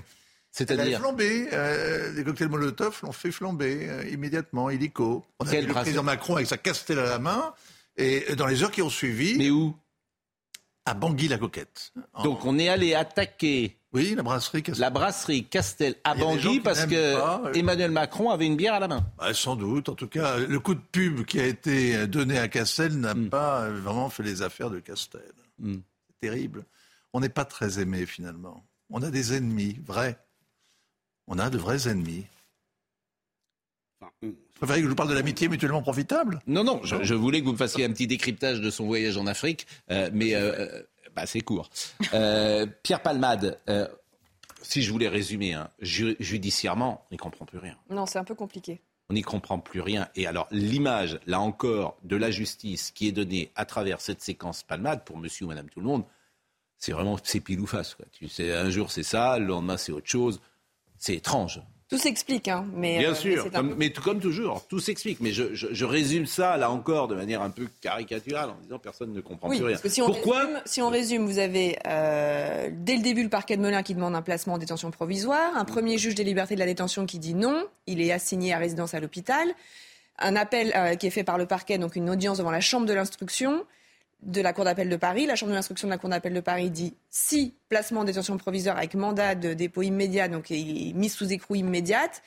C'est-à-dire 0.51 0.99
flambé. 1.01 1.49
euh, 1.53 2.13
les 2.15 2.25
cocktails 2.25 2.49
Molotov 2.49 2.99
l'ont 3.03 3.13
fait 3.13 3.31
flamber 3.31 3.89
euh, 3.91 4.09
immédiatement, 4.09 4.71
illico. 4.71 5.25
On 5.39 5.47
a 5.47 5.51
Quelle 5.51 5.63
vu 5.63 5.69
le 5.69 5.75
président 5.75 6.03
Macron 6.03 6.37
avec 6.37 6.47
sa 6.49 6.57
Castel 6.57 6.99
à 6.99 7.05
la 7.05 7.19
main. 7.19 7.55
Et 7.99 8.35
dans 8.37 8.47
les 8.47 8.63
heures 8.63 8.71
qui 8.71 8.83
ont 8.83 8.91
suivi. 8.91 9.37
Mais 9.39 9.51
où? 9.51 9.77
À 10.87 10.95
Bangui-la-Coquette. 10.95 11.93
En- 12.15 12.23
Donc 12.25 12.45
on 12.45 12.59
est 12.59 12.69
allé 12.69 12.95
attaquer 12.95 13.77
Oui, 13.97 14.15
la 14.15 14.23
brasserie 14.23 14.63
Castel. 14.63 14.81
la 14.83 14.91
brasserie 14.91 15.45
Castel 15.45 15.95
à 16.05 16.15
Bangui 16.15 16.61
parce 16.61 16.85
que 16.85 17.15
pas, 17.19 17.43
euh. 17.47 17.53
Emmanuel 17.55 17.91
Macron 17.91 18.31
avait 18.31 18.47
une 18.47 18.57
bière 18.57 18.75
à 18.75 18.79
la 18.81 18.89
main. 18.89 19.07
Bah, 19.17 19.33
sans 19.33 19.57
doute. 19.57 19.89
En 19.89 19.95
tout 19.95 20.07
cas, 20.09 20.37
le 20.37 20.61
coup 20.61 20.75
de 20.75 20.81
pub 20.93 21.25
qui 21.25 21.41
a 21.41 21.47
été 21.47 22.07
donné 22.07 22.39
à 22.39 22.49
Castel 22.49 22.93
n'a 23.01 23.15
pas 23.15 23.63
euh, 23.63 23.81
vraiment 23.81 24.11
fait 24.11 24.23
les 24.23 24.43
affaires 24.43 24.69
de 24.71 24.81
Castel. 24.81 25.23
Mm. 25.59 25.77
C'est 26.09 26.29
terrible. 26.29 26.65
On 27.15 27.21
n'est 27.21 27.31
pas 27.31 27.47
très 27.47 27.81
aimé 27.81 28.05
finalement. 28.05 28.63
On 28.91 29.03
a 29.03 29.11
des 29.11 29.35
ennemis, 29.35 29.81
vrais. 29.87 30.19
On 31.27 31.39
a 31.39 31.49
de 31.49 31.57
vrais 31.57 31.89
ennemis. 31.89 32.27
On- 34.03 34.27
Vous 34.27 34.35
préférez 34.55 34.79
que 34.81 34.85
je 34.85 34.89
vous 34.91 34.95
parle 34.95 35.09
de 35.11 35.15
l'amitié 35.15 35.49
mutuellement 35.49 35.83
profitable? 35.83 36.41
Non, 36.47 36.65
non, 36.65 36.81
je, 36.85 36.97
je 37.03 37.15
voulais 37.15 37.41
que 37.41 37.47
vous 37.47 37.53
me 37.53 37.57
fassiez 37.59 37.85
un 37.85 37.91
petit 37.93 38.07
décryptage 38.07 38.61
de 38.61 38.71
son 38.71 38.87
voyage 38.87 39.17
en 39.17 39.27
Afrique, 39.27 39.67
euh, 39.91 40.11
mais 40.13 40.35
euh, 40.35 40.83
bah, 41.17 41.27
c'est 41.27 41.41
court. 41.41 41.69
Euh, 42.15 42.67
Pierre 42.83 43.03
Palmade, 43.03 43.59
euh, 43.69 43.89
si 44.63 44.83
je 44.83 44.93
voulais 44.93 45.09
résumer, 45.09 45.55
hein, 45.55 45.71
ju- 45.81 46.17
judiciairement, 46.21 47.05
on 47.11 47.15
n'y 47.15 47.17
comprend 47.19 47.45
plus 47.47 47.59
rien. 47.59 47.77
Non, 47.91 48.07
c'est 48.07 48.19
un 48.19 48.25
peu 48.25 48.35
compliqué. 48.35 48.81
On 49.09 49.15
n'y 49.15 49.23
comprend 49.23 49.59
plus 49.59 49.81
rien. 49.81 50.09
Et 50.17 50.27
alors, 50.27 50.47
l'image, 50.51 51.19
là 51.27 51.41
encore, 51.41 51.97
de 52.05 52.17
la 52.17 52.31
justice 52.31 52.91
qui 52.91 53.09
est 53.09 53.13
donnée 53.13 53.51
à 53.55 53.65
travers 53.65 54.01
cette 54.01 54.21
séquence 54.21 54.63
Palmade 54.63 55.05
pour 55.05 55.17
monsieur 55.17 55.47
ou 55.47 55.49
madame 55.49 55.69
tout 55.71 55.81
le 55.81 55.87
monde, 55.87 56.05
c'est 56.79 56.93
vraiment, 56.93 57.17
c'est 57.23 57.41
pile 57.41 57.61
ou 57.61 57.67
face. 57.67 57.95
Quoi. 57.95 58.05
Tu 58.13 58.29
sais, 58.29 58.53
un 58.53 58.69
jour 58.69 58.91
c'est 58.91 59.03
ça, 59.05 59.39
le 59.39 59.47
lendemain 59.47 59.77
c'est 59.77 59.93
autre 59.93 60.09
chose. 60.09 60.41
C'est 60.99 61.15
étrange. 61.15 61.63
Tout 61.89 61.99
s'explique, 61.99 62.49
hein, 62.49 62.67
mais. 62.75 62.99
Bien 62.99 63.13
euh, 63.13 63.15
sûr, 63.15 63.45
mais 63.45 63.51
comme, 63.51 63.69
peu- 63.71 63.75
mais 63.79 63.91
tout- 63.91 64.03
comme 64.03 64.19
toujours, 64.19 64.67
tout 64.67 64.81
s'explique. 64.81 65.21
Mais 65.21 65.31
je, 65.33 65.55
je- 65.55 65.69
je 65.71 65.85
résume 65.85 66.27
ça, 66.27 66.57
là 66.57 66.69
encore, 66.71 67.07
de 67.07 67.15
manière 67.15 67.43
un 67.43 67.51
peu 67.51 67.69
caricaturale, 67.81 68.51
en 68.51 68.57
disant 68.61 68.79
personne 68.81 69.13
ne 69.13 69.21
comprend 69.21 69.49
Oui, 69.49 69.59
plus 69.59 69.67
rien. 69.67 69.75
parce 69.77 69.83
que 69.83 69.89
si 69.89 70.03
on, 70.03 70.07
Pourquoi 70.07 70.41
résume, 70.41 70.61
si 70.65 70.83
on 70.83 70.89
résume, 70.89 71.27
vous 71.27 71.39
avez 71.39 71.79
euh, 71.87 72.71
dès 72.73 72.97
le 72.97 73.03
début 73.03 73.23
le 73.23 73.29
parquet 73.29 73.57
de 73.57 73.63
Melun 73.63 73.85
qui 73.85 73.95
demande 73.95 74.17
un 74.17 74.23
placement 74.23 74.55
en 74.55 74.59
détention 74.59 74.91
provisoire, 74.91 75.57
un 75.57 75.65
premier 75.65 75.97
juge 75.97 76.17
des 76.17 76.25
libertés 76.25 76.55
de 76.55 76.61
la 76.61 76.67
détention 76.67 77.07
qui 77.07 77.21
dit 77.21 77.35
non, 77.35 77.65
il 77.87 78.01
est 78.01 78.11
assigné 78.11 78.53
à 78.53 78.59
résidence 78.59 78.95
à 78.95 78.99
l'hôpital, 79.01 79.47
un 80.19 80.35
appel 80.35 80.73
euh, 80.75 80.97
qui 80.97 81.07
est 81.07 81.11
fait 81.11 81.23
par 81.25 81.39
le 81.39 81.47
parquet, 81.47 81.79
donc 81.79 81.95
une 81.95 82.11
audience 82.11 82.39
devant 82.39 82.51
la 82.51 82.61
chambre 82.61 82.87
de 82.87 82.95
l'instruction 82.95 83.65
de 84.23 84.41
la 84.41 84.53
Cour 84.53 84.65
d'appel 84.65 84.89
de 84.89 84.97
Paris. 84.97 85.27
La 85.27 85.37
chambre 85.37 85.51
de 85.51 85.57
l'instruction 85.57 85.89
de 85.89 85.93
la 85.93 85.99
Cour 85.99 86.11
d'appel 86.11 86.33
de 86.33 86.41
Paris 86.41 86.71
dit 86.71 86.95
si 87.11 87.55
placement 87.69 88.01
en 88.01 88.05
détention 88.05 88.37
provisoire 88.39 88.77
avec 88.77 88.95
mandat 88.95 89.35
de 89.35 89.55
dépôt 89.55 89.83
immédiat, 89.83 90.29
donc 90.29 90.51
il 90.51 90.91
est 90.91 90.93
mis 90.93 91.09
sous 91.09 91.33
écrou 91.33 91.55
immédiate. 91.55 92.23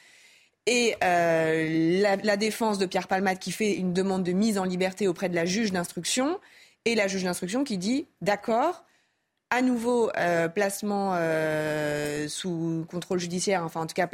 Et 0.65 0.95
euh, 1.03 2.19
la, 2.23 2.37
défense 2.37 2.77
de 2.77 2.85
Pierre 2.85 3.07
Palmade 3.07 3.39
qui 3.39 3.51
fait 3.51 3.73
une 3.73 3.91
demande 3.91 4.23
de 4.23 4.33
mise 4.33 4.59
en 4.59 4.65
liberté 4.65 5.07
auprès 5.07 5.27
de 5.27 5.33
la 5.33 5.45
juge 5.45 5.71
d'instruction 5.71 6.39
et 6.85 6.93
la 6.93 7.07
juge 7.07 7.23
d'instruction 7.23 7.63
qui 7.63 7.79
dit 7.79 8.05
d'accord, 8.21 8.85
à 9.49 9.63
nouveau 9.63 10.11
euh, 10.15 10.47
placement 10.47 11.13
euh, 11.15 12.27
sous 12.27 12.85
contrôle 12.91 13.17
judiciaire, 13.17 13.63
enfin 13.63 13.81
en 13.81 13.87
tout 13.87 13.95
cas 13.95 14.07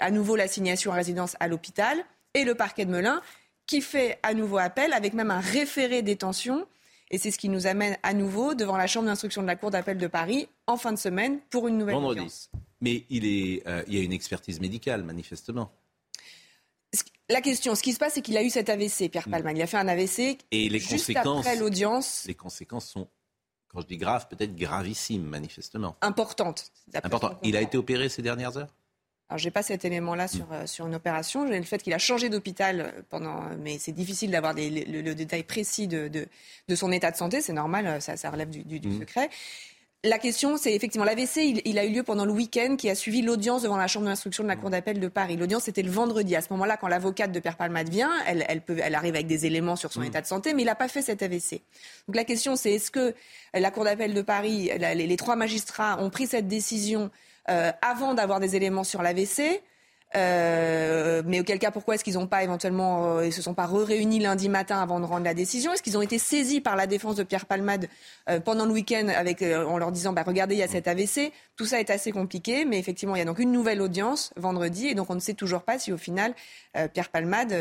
à 0.00 0.10
nouveau 0.10 0.34
l'assignation 0.34 0.90
à 0.90 0.96
résidence 0.96 1.36
à 1.38 1.46
l'hôpital 1.46 2.04
et 2.34 2.42
le 2.42 2.56
parquet 2.56 2.84
de 2.84 2.90
Melun 2.90 3.22
qui 3.66 3.80
fait 3.80 4.18
à 4.24 4.34
nouveau 4.34 4.58
appel 4.58 4.92
avec 4.92 5.14
même 5.14 5.30
un 5.30 5.40
référé 5.40 6.02
détention. 6.02 6.66
Et 7.12 7.18
c'est 7.18 7.30
ce 7.30 7.38
qui 7.38 7.50
nous 7.50 7.66
amène 7.66 7.98
à 8.02 8.14
nouveau 8.14 8.54
devant 8.54 8.76
la 8.78 8.86
chambre 8.86 9.06
d'instruction 9.06 9.42
de 9.42 9.46
la 9.46 9.54
Cour 9.54 9.70
d'appel 9.70 9.98
de 9.98 10.06
Paris 10.06 10.48
en 10.66 10.78
fin 10.78 10.92
de 10.92 10.98
semaine 10.98 11.40
pour 11.50 11.68
une 11.68 11.76
nouvelle 11.76 11.94
Vendredi. 11.94 12.20
audience. 12.20 12.50
Mais 12.80 13.04
il, 13.10 13.26
est, 13.26 13.62
euh, 13.68 13.84
il 13.86 13.94
y 13.94 13.98
a 13.98 14.02
une 14.02 14.12
expertise 14.12 14.60
médicale, 14.60 15.04
manifestement. 15.04 15.70
La 17.28 17.40
question, 17.40 17.74
ce 17.74 17.82
qui 17.82 17.92
se 17.92 17.98
passe, 17.98 18.14
c'est 18.14 18.22
qu'il 18.22 18.36
a 18.36 18.42
eu 18.42 18.50
cet 18.50 18.68
AVC, 18.68 19.08
Pierre 19.10 19.28
Palmade. 19.28 19.56
Il 19.56 19.62
a 19.62 19.66
fait 19.66 19.76
un 19.76 19.88
AVC 19.88 20.38
Et 20.50 20.68
les 20.68 20.78
juste 20.78 21.06
conséquences, 21.06 21.46
après 21.46 21.56
l'audience 21.56 22.24
les 22.26 22.34
conséquences 22.34 22.88
sont, 22.88 23.08
quand 23.68 23.80
je 23.82 23.86
dis 23.86 23.96
grave, 23.96 24.26
peut-être 24.28 24.56
gravissimes, 24.56 25.24
manifestement. 25.24 25.96
importante. 26.00 26.72
d'après 26.88 27.06
Important. 27.06 27.38
Il 27.42 27.56
a 27.56 27.60
été 27.60 27.76
opéré 27.76 28.08
ces 28.08 28.22
dernières 28.22 28.56
heures? 28.56 28.74
Alors, 29.32 29.38
j'ai 29.38 29.50
pas 29.50 29.62
cet 29.62 29.86
élément-là 29.86 30.28
sur, 30.28 30.44
euh, 30.52 30.66
sur 30.66 30.86
une 30.86 30.94
opération. 30.94 31.46
J'ai 31.46 31.56
le 31.56 31.64
fait 31.64 31.82
qu'il 31.82 31.94
a 31.94 31.98
changé 31.98 32.28
d'hôpital 32.28 32.80
euh, 32.80 33.00
pendant, 33.08 33.44
mais 33.58 33.78
c'est 33.78 33.92
difficile 33.92 34.30
d'avoir 34.30 34.54
des- 34.54 34.68
le, 34.84 35.00
le 35.00 35.14
détail 35.14 35.42
précis 35.42 35.88
de, 35.88 36.08
de, 36.08 36.26
de 36.68 36.74
son 36.74 36.92
état 36.92 37.10
de 37.10 37.16
santé. 37.16 37.40
C'est 37.40 37.54
normal, 37.54 37.86
euh, 37.86 37.98
ça, 38.00 38.18
ça 38.18 38.28
relève 38.28 38.50
du, 38.50 38.62
du- 38.62 38.78
du 38.78 38.88
Mm. 38.88 39.00
secret. 39.00 39.30
La 40.04 40.18
question, 40.18 40.58
c'est 40.58 40.74
effectivement 40.74 41.06
l'AVC. 41.06 41.36
Il, 41.46 41.62
il 41.64 41.78
a 41.78 41.84
eu 41.86 41.92
lieu 41.94 42.02
pendant 42.02 42.26
le 42.26 42.32
week-end 42.32 42.76
qui 42.76 42.90
a 42.90 42.94
suivi 42.94 43.22
l'audience 43.22 43.62
devant 43.62 43.78
la 43.78 43.86
chambre 43.86 44.04
d'instruction 44.04 44.42
de 44.42 44.48
la 44.48 44.56
cour 44.56 44.68
d'appel 44.68 45.00
de 45.00 45.08
Paris. 45.08 45.36
L'audience 45.38 45.62
c'était 45.62 45.82
le 45.82 45.90
vendredi. 45.92 46.36
À 46.36 46.42
ce 46.42 46.48
moment-là, 46.50 46.76
quand 46.76 46.88
l'avocate 46.88 47.32
de 47.32 47.40
Pierre 47.40 47.56
Palmade 47.56 47.88
vient, 47.88 48.10
elle, 48.26 48.44
elle, 48.48 48.60
peut, 48.60 48.76
elle 48.82 48.94
arrive 48.96 49.14
avec 49.14 49.28
des 49.28 49.46
éléments 49.46 49.76
sur 49.76 49.92
son 49.94 50.02
état 50.02 50.20
de 50.20 50.26
santé, 50.26 50.52
mais 50.52 50.60
il 50.62 50.66
n'a 50.66 50.74
pas 50.74 50.88
fait 50.88 51.00
cet 51.00 51.22
AVC. 51.22 51.62
Donc 52.06 52.16
la 52.16 52.24
question, 52.24 52.54
c'est 52.56 52.72
est-ce 52.72 52.90
que 52.90 53.14
la 53.54 53.70
cour 53.70 53.84
d'appel 53.84 54.12
de 54.12 54.20
Paris, 54.22 54.70
la- 54.78 54.94
les, 54.94 55.06
les 55.06 55.16
trois 55.16 55.36
magistrats 55.36 55.96
ont 56.02 56.10
pris 56.10 56.26
cette 56.26 56.48
décision 56.48 57.10
euh, 57.50 57.72
avant 57.82 58.14
d'avoir 58.14 58.40
des 58.40 58.56
éléments 58.56 58.84
sur 58.84 59.02
l'AVC 59.02 59.62
euh, 60.14 61.22
mais 61.24 61.40
auquel 61.40 61.58
cas, 61.58 61.70
pourquoi 61.70 61.94
est-ce 61.94 62.04
qu'ils 62.04 62.14
n'ont 62.14 62.26
pas 62.26 62.42
éventuellement, 62.42 63.16
euh, 63.16 63.26
ils 63.26 63.32
se 63.32 63.40
sont 63.40 63.54
pas 63.54 63.66
réunis 63.66 64.18
lundi 64.18 64.48
matin 64.48 64.80
avant 64.80 65.00
de 65.00 65.06
rendre 65.06 65.24
la 65.24 65.34
décision? 65.34 65.72
Est-ce 65.72 65.82
qu'ils 65.82 65.96
ont 65.96 66.02
été 66.02 66.18
saisis 66.18 66.60
par 66.60 66.76
la 66.76 66.86
défense 66.86 67.16
de 67.16 67.22
Pierre 67.22 67.46
Palmade 67.46 67.88
euh, 68.28 68.40
pendant 68.40 68.66
le 68.66 68.72
week-end 68.72 69.08
en 69.66 69.78
leur 69.78 69.92
disant, 69.92 70.12
bah, 70.12 70.22
regardez, 70.26 70.54
il 70.54 70.58
y 70.58 70.62
a 70.62 70.68
cet 70.68 70.86
AVC 70.86 71.32
Tout 71.56 71.64
ça 71.64 71.80
est 71.80 71.90
assez 71.90 72.12
compliqué, 72.12 72.64
mais 72.64 72.78
effectivement, 72.78 73.16
il 73.16 73.20
y 73.20 73.22
a 73.22 73.24
donc 73.24 73.38
une 73.38 73.52
nouvelle 73.52 73.80
audience 73.80 74.32
vendredi, 74.36 74.88
et 74.88 74.94
donc 74.94 75.08
on 75.10 75.14
ne 75.14 75.20
sait 75.20 75.34
toujours 75.34 75.62
pas 75.62 75.78
si 75.78 75.92
au 75.92 75.98
final 75.98 76.34
Pierre 76.92 77.08
Palmade 77.08 77.54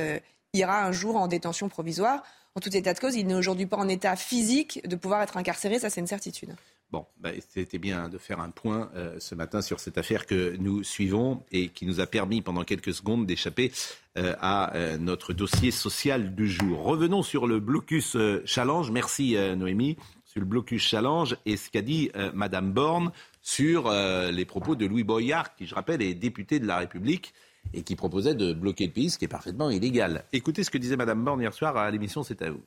ira 0.53 0.83
un 0.83 0.91
jour 0.91 1.15
en 1.15 1.27
détention 1.27 1.69
provisoire. 1.69 2.23
En 2.55 2.59
tout 2.59 2.75
état 2.75 2.93
de 2.93 2.99
cause, 2.99 3.15
il 3.15 3.27
n'est 3.27 3.33
aujourd'hui 3.33 3.65
pas 3.65 3.77
en 3.77 3.87
état 3.87 4.15
physique 4.15 4.81
de 4.87 4.95
pouvoir 4.95 5.21
être 5.21 5.37
incarcéré, 5.37 5.79
ça 5.79 5.89
c'est 5.89 6.01
une 6.01 6.07
certitude. 6.07 6.53
Bon, 6.91 7.05
bah, 7.21 7.29
c'était 7.47 7.77
bien 7.77 8.09
de 8.09 8.17
faire 8.17 8.41
un 8.41 8.49
point 8.49 8.89
euh, 8.95 9.15
ce 9.17 9.33
matin 9.33 9.61
sur 9.61 9.79
cette 9.79 9.97
affaire 9.97 10.25
que 10.25 10.57
nous 10.57 10.83
suivons 10.83 11.41
et 11.49 11.69
qui 11.69 11.85
nous 11.85 12.01
a 12.01 12.05
permis 12.05 12.41
pendant 12.41 12.65
quelques 12.65 12.93
secondes 12.93 13.25
d'échapper 13.25 13.71
euh, 14.17 14.35
à 14.41 14.75
euh, 14.75 14.97
notre 14.97 15.31
dossier 15.31 15.71
social 15.71 16.35
du 16.35 16.49
jour. 16.49 16.83
Revenons 16.83 17.23
sur 17.23 17.47
le 17.47 17.61
blocus 17.61 18.17
challenge. 18.43 18.91
Merci 18.91 19.37
Noémie. 19.55 19.95
Sur 20.25 20.41
le 20.41 20.45
blocus 20.45 20.81
challenge 20.81 21.37
et 21.45 21.55
ce 21.57 21.69
qu'a 21.69 21.81
dit 21.81 22.09
Madame 22.33 22.71
Borne 22.71 23.11
sur 23.41 23.91
les 23.91 24.45
propos 24.45 24.75
de 24.75 24.85
Louis 24.85 25.03
Boyard, 25.03 25.55
qui 25.55 25.65
je 25.65 25.75
rappelle 25.75 26.01
est 26.01 26.13
député 26.13 26.59
de 26.59 26.65
la 26.65 26.77
République 26.77 27.33
et 27.73 27.83
qui 27.83 27.97
proposait 27.97 28.33
de 28.33 28.53
bloquer 28.53 28.87
le 28.87 28.93
pays, 28.93 29.09
ce 29.09 29.17
qui 29.17 29.25
est 29.25 29.29
parfaitement 29.29 29.69
illégal. 29.69 30.23
Écoutez 30.31 30.63
ce 30.63 30.69
que 30.69 30.77
disait 30.77 30.95
Madame 30.95 31.21
Borne 31.21 31.41
hier 31.41 31.53
soir 31.53 31.75
à 31.75 31.91
l'émission 31.91 32.23
C'est 32.23 32.41
à 32.43 32.49
vous. 32.49 32.61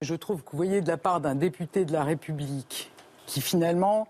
Je 0.00 0.14
trouve 0.14 0.44
que 0.44 0.50
vous 0.52 0.56
voyez 0.56 0.80
de 0.80 0.88
la 0.88 0.96
part 0.96 1.20
d'un 1.20 1.34
député 1.34 1.84
de 1.84 1.92
la 1.92 2.04
République 2.04 2.92
qui 3.26 3.40
finalement 3.40 4.08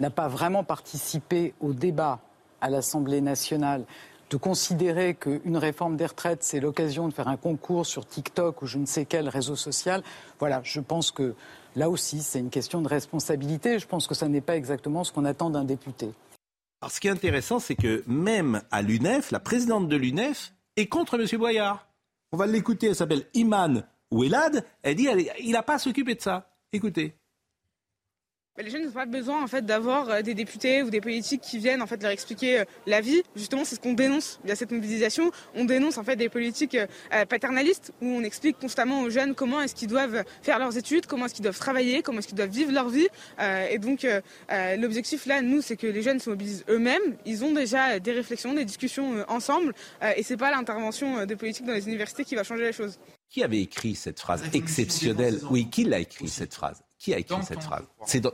n'a 0.00 0.10
pas 0.10 0.28
vraiment 0.28 0.64
participé 0.64 1.54
au 1.60 1.72
débat 1.72 2.20
à 2.60 2.70
l'Assemblée 2.70 3.20
nationale, 3.20 3.84
de 4.30 4.36
considérer 4.36 5.14
qu'une 5.14 5.56
réforme 5.56 5.96
des 5.96 6.06
retraites, 6.06 6.42
c'est 6.42 6.60
l'occasion 6.60 7.08
de 7.08 7.14
faire 7.14 7.28
un 7.28 7.36
concours 7.36 7.86
sur 7.86 8.06
TikTok 8.06 8.62
ou 8.62 8.66
je 8.66 8.78
ne 8.78 8.86
sais 8.86 9.06
quel 9.06 9.28
réseau 9.28 9.56
social, 9.56 10.02
voilà, 10.38 10.60
je 10.64 10.80
pense 10.80 11.10
que 11.10 11.34
là 11.76 11.88
aussi, 11.88 12.22
c'est 12.22 12.38
une 12.38 12.50
question 12.50 12.82
de 12.82 12.88
responsabilité. 12.88 13.78
Je 13.78 13.86
pense 13.86 14.06
que 14.06 14.14
ça 14.14 14.28
n'est 14.28 14.40
pas 14.40 14.56
exactement 14.56 15.04
ce 15.04 15.12
qu'on 15.12 15.24
attend 15.24 15.50
d'un 15.50 15.64
député. 15.64 16.10
Alors, 16.80 16.92
ce 16.92 17.00
qui 17.00 17.08
est 17.08 17.10
intéressant, 17.10 17.58
c'est 17.58 17.74
que 17.74 18.04
même 18.06 18.62
à 18.70 18.82
l'UNEF, 18.82 19.30
la 19.30 19.40
présidente 19.40 19.88
de 19.88 19.96
l'UNEF 19.96 20.52
est 20.76 20.86
contre 20.86 21.18
M. 21.18 21.26
Boyard. 21.38 21.86
On 22.32 22.36
va 22.36 22.46
l'écouter, 22.46 22.88
elle 22.88 22.94
s'appelle 22.94 23.24
Iman 23.34 23.84
Ouelad. 24.10 24.64
Elle 24.82 24.96
dit 24.96 25.08
il 25.40 25.52
n'a 25.52 25.62
pas 25.62 25.74
à 25.74 25.78
s'occuper 25.78 26.14
de 26.14 26.20
ça. 26.20 26.50
Écoutez 26.72 27.16
les 28.62 28.70
jeunes 28.70 28.84
n'ont 28.84 28.90
pas 28.90 29.06
besoin 29.06 29.42
en 29.42 29.46
fait 29.46 29.64
d'avoir 29.64 30.08
euh, 30.08 30.22
des 30.22 30.34
députés 30.34 30.82
ou 30.82 30.90
des 30.90 31.00
politiques 31.00 31.40
qui 31.40 31.58
viennent 31.58 31.82
en 31.82 31.86
fait 31.86 32.02
leur 32.02 32.10
expliquer 32.10 32.60
euh, 32.60 32.64
la 32.86 33.00
vie. 33.00 33.22
Justement, 33.36 33.64
c'est 33.64 33.76
ce 33.76 33.80
qu'on 33.80 33.92
dénonce 33.92 34.40
via 34.44 34.56
cette 34.56 34.72
mobilisation. 34.72 35.30
On 35.54 35.64
dénonce 35.64 35.98
en 35.98 36.04
fait 36.04 36.16
des 36.16 36.28
politiques 36.28 36.76
euh, 36.76 37.24
paternalistes 37.26 37.92
où 38.02 38.06
on 38.06 38.22
explique 38.22 38.58
constamment 38.58 39.02
aux 39.02 39.10
jeunes 39.10 39.34
comment 39.34 39.60
est-ce 39.60 39.74
qu'ils 39.74 39.88
doivent 39.88 40.24
faire 40.42 40.58
leurs 40.58 40.76
études, 40.76 41.06
comment 41.06 41.26
est-ce 41.26 41.34
qu'ils 41.34 41.44
doivent 41.44 41.58
travailler, 41.58 42.02
comment 42.02 42.18
est-ce 42.18 42.28
qu'ils 42.28 42.36
doivent 42.36 42.48
vivre 42.50 42.72
leur 42.72 42.88
vie. 42.88 43.08
Et 43.70 43.78
donc 43.78 44.06
l'objectif 44.78 45.26
là, 45.26 45.42
nous, 45.42 45.62
c'est 45.62 45.76
que 45.76 45.86
les 45.86 46.02
jeunes 46.02 46.20
se 46.20 46.30
mobilisent 46.30 46.64
eux-mêmes. 46.68 47.16
Ils 47.24 47.44
ont 47.44 47.52
déjà 47.52 47.98
des 47.98 48.12
réflexions, 48.12 48.54
des 48.54 48.64
discussions 48.64 49.24
ensemble, 49.28 49.74
et 50.16 50.22
c'est 50.22 50.36
pas 50.36 50.50
l'intervention 50.50 51.24
des 51.26 51.36
politiques 51.36 51.66
dans 51.66 51.74
les 51.74 51.86
universités 51.86 52.24
qui 52.24 52.34
va 52.34 52.44
changer 52.44 52.64
les 52.64 52.72
choses. 52.72 52.98
Qui 53.28 53.42
avait 53.42 53.60
écrit 53.60 53.94
cette 53.94 54.20
phrase 54.20 54.42
exceptionnelle? 54.52 55.40
Oui, 55.50 55.68
qui 55.70 55.84
l'a 55.84 56.00
écrit 56.00 56.28
cette 56.28 56.54
phrase? 56.54 56.82
Qui 56.98 57.14
a 57.14 57.18
écrit 57.18 57.42
cette 57.44 57.62
phrase 57.62 57.84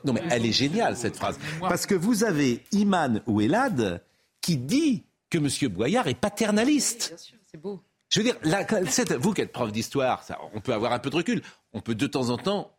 Non, 0.04 0.12
mais 0.12 0.22
elle 0.30 0.46
est 0.46 0.52
géniale, 0.52 0.96
cette 0.96 1.16
phrase. 1.16 1.38
Parce 1.60 1.86
que 1.86 1.94
vous 1.94 2.24
avez 2.24 2.62
Iman 2.72 3.20
Ouelad 3.26 4.02
qui 4.40 4.56
dit 4.56 5.04
que 5.30 5.38
M. 5.38 5.72
Boyard 5.72 6.08
est 6.08 6.14
paternaliste. 6.14 7.14
c'est 7.50 7.60
beau. 7.60 7.80
Je 8.10 8.20
veux 8.20 8.24
dire, 8.24 8.36
vous 9.18 9.32
qui 9.32 9.40
êtes 9.40 9.52
prof 9.52 9.72
d'histoire, 9.72 10.24
on 10.54 10.60
peut 10.60 10.72
avoir 10.72 10.92
un 10.92 10.98
peu 10.98 11.10
de 11.10 11.16
recul. 11.16 11.42
On 11.72 11.80
peut 11.80 11.94
de 11.94 12.06
temps 12.06 12.30
en 12.30 12.38
temps 12.38 12.70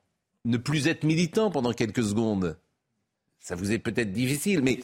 ne 0.46 0.58
plus 0.58 0.88
être 0.88 1.04
militant 1.04 1.52
pendant 1.52 1.74
quelques 1.74 2.04
secondes. 2.04 2.58
Ça 3.46 3.54
vous 3.54 3.72
est 3.72 3.78
peut-être 3.78 4.12
difficile, 4.12 4.62
mais 4.64 4.80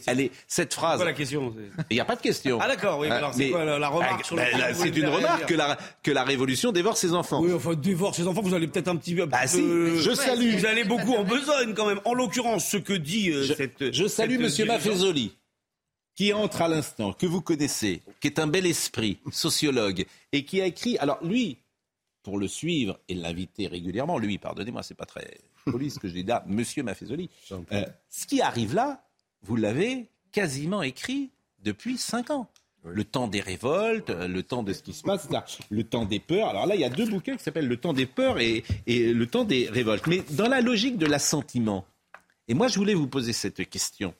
cette 0.47 0.75
phrase. 0.75 0.99
C'est 0.99 1.05
la 1.05 1.13
question 1.13 1.55
Il 1.89 1.95
n'y 1.95 1.99
a 1.99 2.05
pas 2.05 2.15
de 2.15 2.21
question. 2.21 2.59
Ah 2.61 2.67
d'accord, 2.67 2.99
oui. 2.99 3.09
alors 3.09 3.33
c'est 3.33 3.49
quoi 3.49 3.65
la, 3.65 3.89
remarque 3.89 4.35
bah, 4.35 4.45
bah, 4.55 4.73
C'est 4.75 4.95
une 4.95 5.07
remarque 5.07 5.47
que 5.47 5.55
la, 5.55 5.79
que 6.03 6.11
la 6.11 6.23
révolution 6.23 6.71
dévore 6.71 6.95
ses 6.95 7.13
enfants. 7.13 7.41
Oui, 7.41 7.51
enfin 7.53 7.73
dévore 7.73 8.13
ses 8.13 8.27
enfants. 8.27 8.43
Vous 8.43 8.53
allez 8.53 8.67
peut-être 8.67 8.87
un 8.89 8.97
petit 8.97 9.15
peu. 9.15 9.25
Bah, 9.25 9.47
si, 9.47 9.57
je 9.57 10.13
salue. 10.13 10.57
Vous 10.57 10.67
allez 10.67 10.83
beaucoup 10.83 11.15
en 11.15 11.23
besogne 11.23 11.73
quand 11.73 11.87
même. 11.87 12.01
En 12.05 12.13
l'occurrence, 12.13 12.67
ce 12.67 12.77
que 12.77 12.93
dit 12.93 13.31
euh, 13.31 13.45
je, 13.45 13.53
cette. 13.55 13.91
Je 13.91 14.05
salue 14.05 14.37
Monsieur 14.37 14.65
Maffezoli 14.65 15.35
qui 16.13 16.31
entre 16.31 16.61
à 16.61 16.67
l'instant, 16.67 17.13
que 17.13 17.25
vous 17.25 17.41
connaissez, 17.41 18.03
qui 18.19 18.27
est 18.27 18.37
un 18.37 18.45
bel 18.45 18.67
esprit, 18.67 19.17
sociologue, 19.31 20.05
et 20.33 20.45
qui 20.45 20.61
a 20.61 20.67
écrit. 20.67 20.99
Alors 20.99 21.17
lui, 21.23 21.57
pour 22.21 22.37
le 22.37 22.47
suivre 22.47 22.99
et 23.07 23.15
l'inviter 23.15 23.65
régulièrement, 23.65 24.19
lui, 24.19 24.37
pardonnez-moi, 24.37 24.83
c'est 24.83 24.93
pas 24.93 25.07
très 25.07 25.27
police 25.65 25.99
que 25.99 26.07
là, 26.27 26.43
monsieur 26.47 26.83
Maffezoli. 26.83 27.29
Euh, 27.71 27.85
ce 28.09 28.25
qui 28.25 28.41
arrive 28.41 28.73
là, 28.73 29.03
vous 29.43 29.55
l'avez 29.55 30.09
quasiment 30.31 30.81
écrit 30.81 31.29
depuis 31.63 31.97
cinq 31.97 32.29
ans. 32.29 32.47
Le 32.83 33.03
temps 33.03 33.27
des 33.27 33.41
révoltes, 33.41 34.09
euh, 34.09 34.27
le 34.27 34.41
temps 34.41 34.63
de 34.63 34.73
ce 34.73 34.81
qui 34.81 34.93
se 34.93 35.03
passe 35.03 35.29
là, 35.29 35.45
le 35.69 35.83
temps 35.83 36.05
des 36.05 36.19
peurs. 36.19 36.49
Alors 36.49 36.65
là, 36.65 36.73
il 36.73 36.81
y 36.81 36.85
a 36.85 36.89
deux 36.89 37.05
bouquins 37.05 37.37
qui 37.37 37.43
s'appellent 37.43 37.67
Le 37.67 37.77
temps 37.77 37.93
des 37.93 38.07
peurs 38.07 38.39
et, 38.39 38.63
et 38.87 39.13
Le 39.13 39.27
temps 39.27 39.43
des 39.43 39.69
révoltes. 39.69 40.07
Mais 40.07 40.23
dans 40.31 40.47
la 40.47 40.61
logique 40.61 40.97
de 40.97 41.05
l'assentiment, 41.05 41.85
et 42.47 42.55
moi 42.55 42.67
je 42.67 42.79
voulais 42.79 42.95
vous 42.95 43.07
poser 43.07 43.33
cette 43.33 43.69
question 43.69 44.15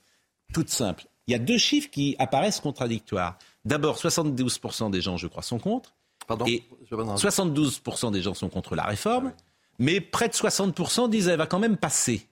toute 0.54 0.70
simple. 0.70 1.06
Il 1.28 1.32
y 1.32 1.36
a 1.36 1.40
deux 1.40 1.58
chiffres 1.58 1.90
qui 1.90 2.16
apparaissent 2.20 2.60
contradictoires. 2.60 3.38
D'abord, 3.66 3.98
72% 3.98 4.92
des 4.92 5.02
gens, 5.02 5.18
je 5.18 5.28
crois, 5.28 5.44
sont 5.44 5.60
contre. 5.60 5.96
Pardon 6.28 6.46
et 6.46 6.64
72% 6.92 8.12
des 8.12 8.22
gens 8.22 8.34
sont 8.34 8.50
contre 8.50 8.76
la 8.76 8.84
réforme 8.84 9.34
mais 9.80 10.02
près 10.02 10.28
de 10.28 10.34
60% 10.34 11.10
disent 11.10 11.28
elle 11.28 11.38
va 11.38 11.48
quand 11.48 11.60
même 11.60 11.78
passer. 11.78 12.28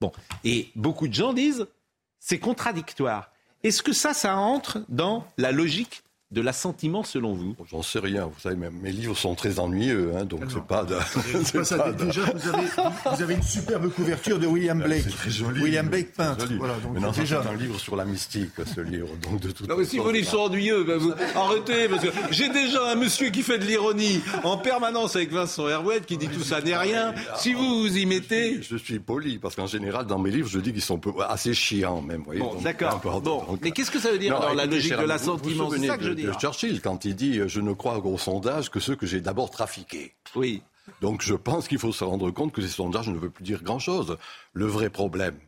Bon, 0.00 0.12
et 0.44 0.70
beaucoup 0.74 1.08
de 1.08 1.14
gens 1.14 1.32
disent 1.32 1.66
c'est 2.18 2.38
contradictoire. 2.38 3.30
Est-ce 3.62 3.82
que 3.82 3.92
ça, 3.92 4.14
ça 4.14 4.36
entre 4.36 4.84
dans 4.88 5.26
la 5.38 5.52
logique 5.52 6.02
de 6.32 6.40
l'assentiment 6.40 7.04
selon 7.04 7.34
vous? 7.34 7.54
J'en 7.70 7.82
sais 7.82 8.00
rien. 8.00 8.26
Vous 8.26 8.40
savez, 8.40 8.56
mes 8.56 8.90
livres 8.90 9.16
sont 9.16 9.36
très 9.36 9.60
ennuyeux, 9.60 10.12
hein, 10.16 10.24
donc 10.24 10.42
c'est 10.48 10.62
pas 10.62 10.84
de. 10.84 10.96
ça, 11.62 11.92
Déjà, 11.92 12.22
vous 12.22 12.48
avez, 12.48 12.66
vous 13.16 13.22
avez, 13.22 13.34
une 13.34 13.42
superbe 13.42 13.92
couverture 13.92 14.38
de 14.38 14.46
William 14.46 14.82
Blake. 14.82 15.08
Très 15.08 15.30
joli, 15.30 15.62
William 15.62 15.88
Blake 15.88 16.12
peintre. 16.14 16.46
Voilà, 16.58 16.74
donc 16.78 16.98
non, 16.98 17.12
déjà... 17.12 17.42
c'est 17.42 17.48
un 17.48 17.54
livre 17.54 17.78
sur 17.78 17.94
la 17.94 18.04
mystique, 18.04 18.50
ce 18.74 18.80
livre. 18.80 19.08
Donc 19.22 19.40
de 19.40 19.52
toute 19.52 19.68
non, 19.68 19.76
mais 19.76 19.84
si 19.84 19.98
vos 19.98 20.10
livres 20.10 20.28
sont 20.28 20.38
ennuyeux, 20.38 20.82
ben 20.82 20.98
vous... 20.98 21.12
arrêtez, 21.34 21.88
parce 21.88 22.02
que 22.02 22.10
j'ai 22.30 22.48
déjà 22.48 22.90
un 22.90 22.96
monsieur 22.96 23.30
qui 23.30 23.42
fait 23.42 23.58
de 23.58 23.64
l'ironie 23.64 24.20
en 24.42 24.58
permanence 24.58 25.14
avec 25.14 25.32
Vincent 25.32 25.68
Herouet 25.68 26.00
qui 26.00 26.16
dit 26.16 26.28
tout 26.28 26.42
ça 26.42 26.60
n'est 26.60 26.76
rien. 26.76 27.14
Si 27.36 27.54
vous 27.54 27.82
vous 27.82 27.96
y 27.96 28.04
mettez. 28.04 28.62
Je 28.62 28.76
suis, 28.76 28.98
poli, 28.98 29.38
parce 29.38 29.54
qu'en 29.54 29.66
général, 29.66 30.06
dans 30.06 30.18
mes 30.18 30.30
livres, 30.30 30.48
je 30.48 30.58
dis 30.58 30.72
qu'ils 30.72 30.82
sont 30.82 31.00
assez 31.28 31.54
chiants, 31.54 32.02
même. 32.02 32.24
Bon, 32.24 32.54
d'accord. 32.60 33.00
Bon, 33.22 33.58
mais 33.62 33.70
qu'est-ce 33.70 33.92
que 33.92 34.00
ça 34.00 34.10
veut 34.10 34.18
dire 34.18 34.40
dans 34.40 34.54
la 34.54 34.66
logique 34.66 34.96
de 34.96 35.04
l'assentiment? 35.04 35.70
C'est 35.70 35.86
ça 35.86 35.96
que 35.96 36.04
je 36.04 36.16
de 36.16 36.25
Churchill, 36.34 36.80
quand 36.80 37.04
il 37.04 37.14
dit 37.14 37.40
Je 37.46 37.60
ne 37.60 37.72
crois 37.72 37.98
au 37.98 38.18
sondage 38.18 38.70
que 38.70 38.80
ceux 38.80 38.96
que 38.96 39.06
j'ai 39.06 39.20
d'abord 39.20 39.50
trafiqués. 39.50 40.14
Oui. 40.34 40.62
Donc 41.00 41.22
je 41.22 41.34
pense 41.34 41.68
qu'il 41.68 41.78
faut 41.78 41.92
se 41.92 42.04
rendre 42.04 42.30
compte 42.30 42.52
que 42.52 42.62
ces 42.62 42.68
sondages 42.68 43.08
ne 43.08 43.18
veulent 43.18 43.30
plus 43.30 43.44
dire 43.44 43.62
grand-chose. 43.62 44.18
Le 44.52 44.66
vrai 44.66 44.90
problème, 44.90 45.38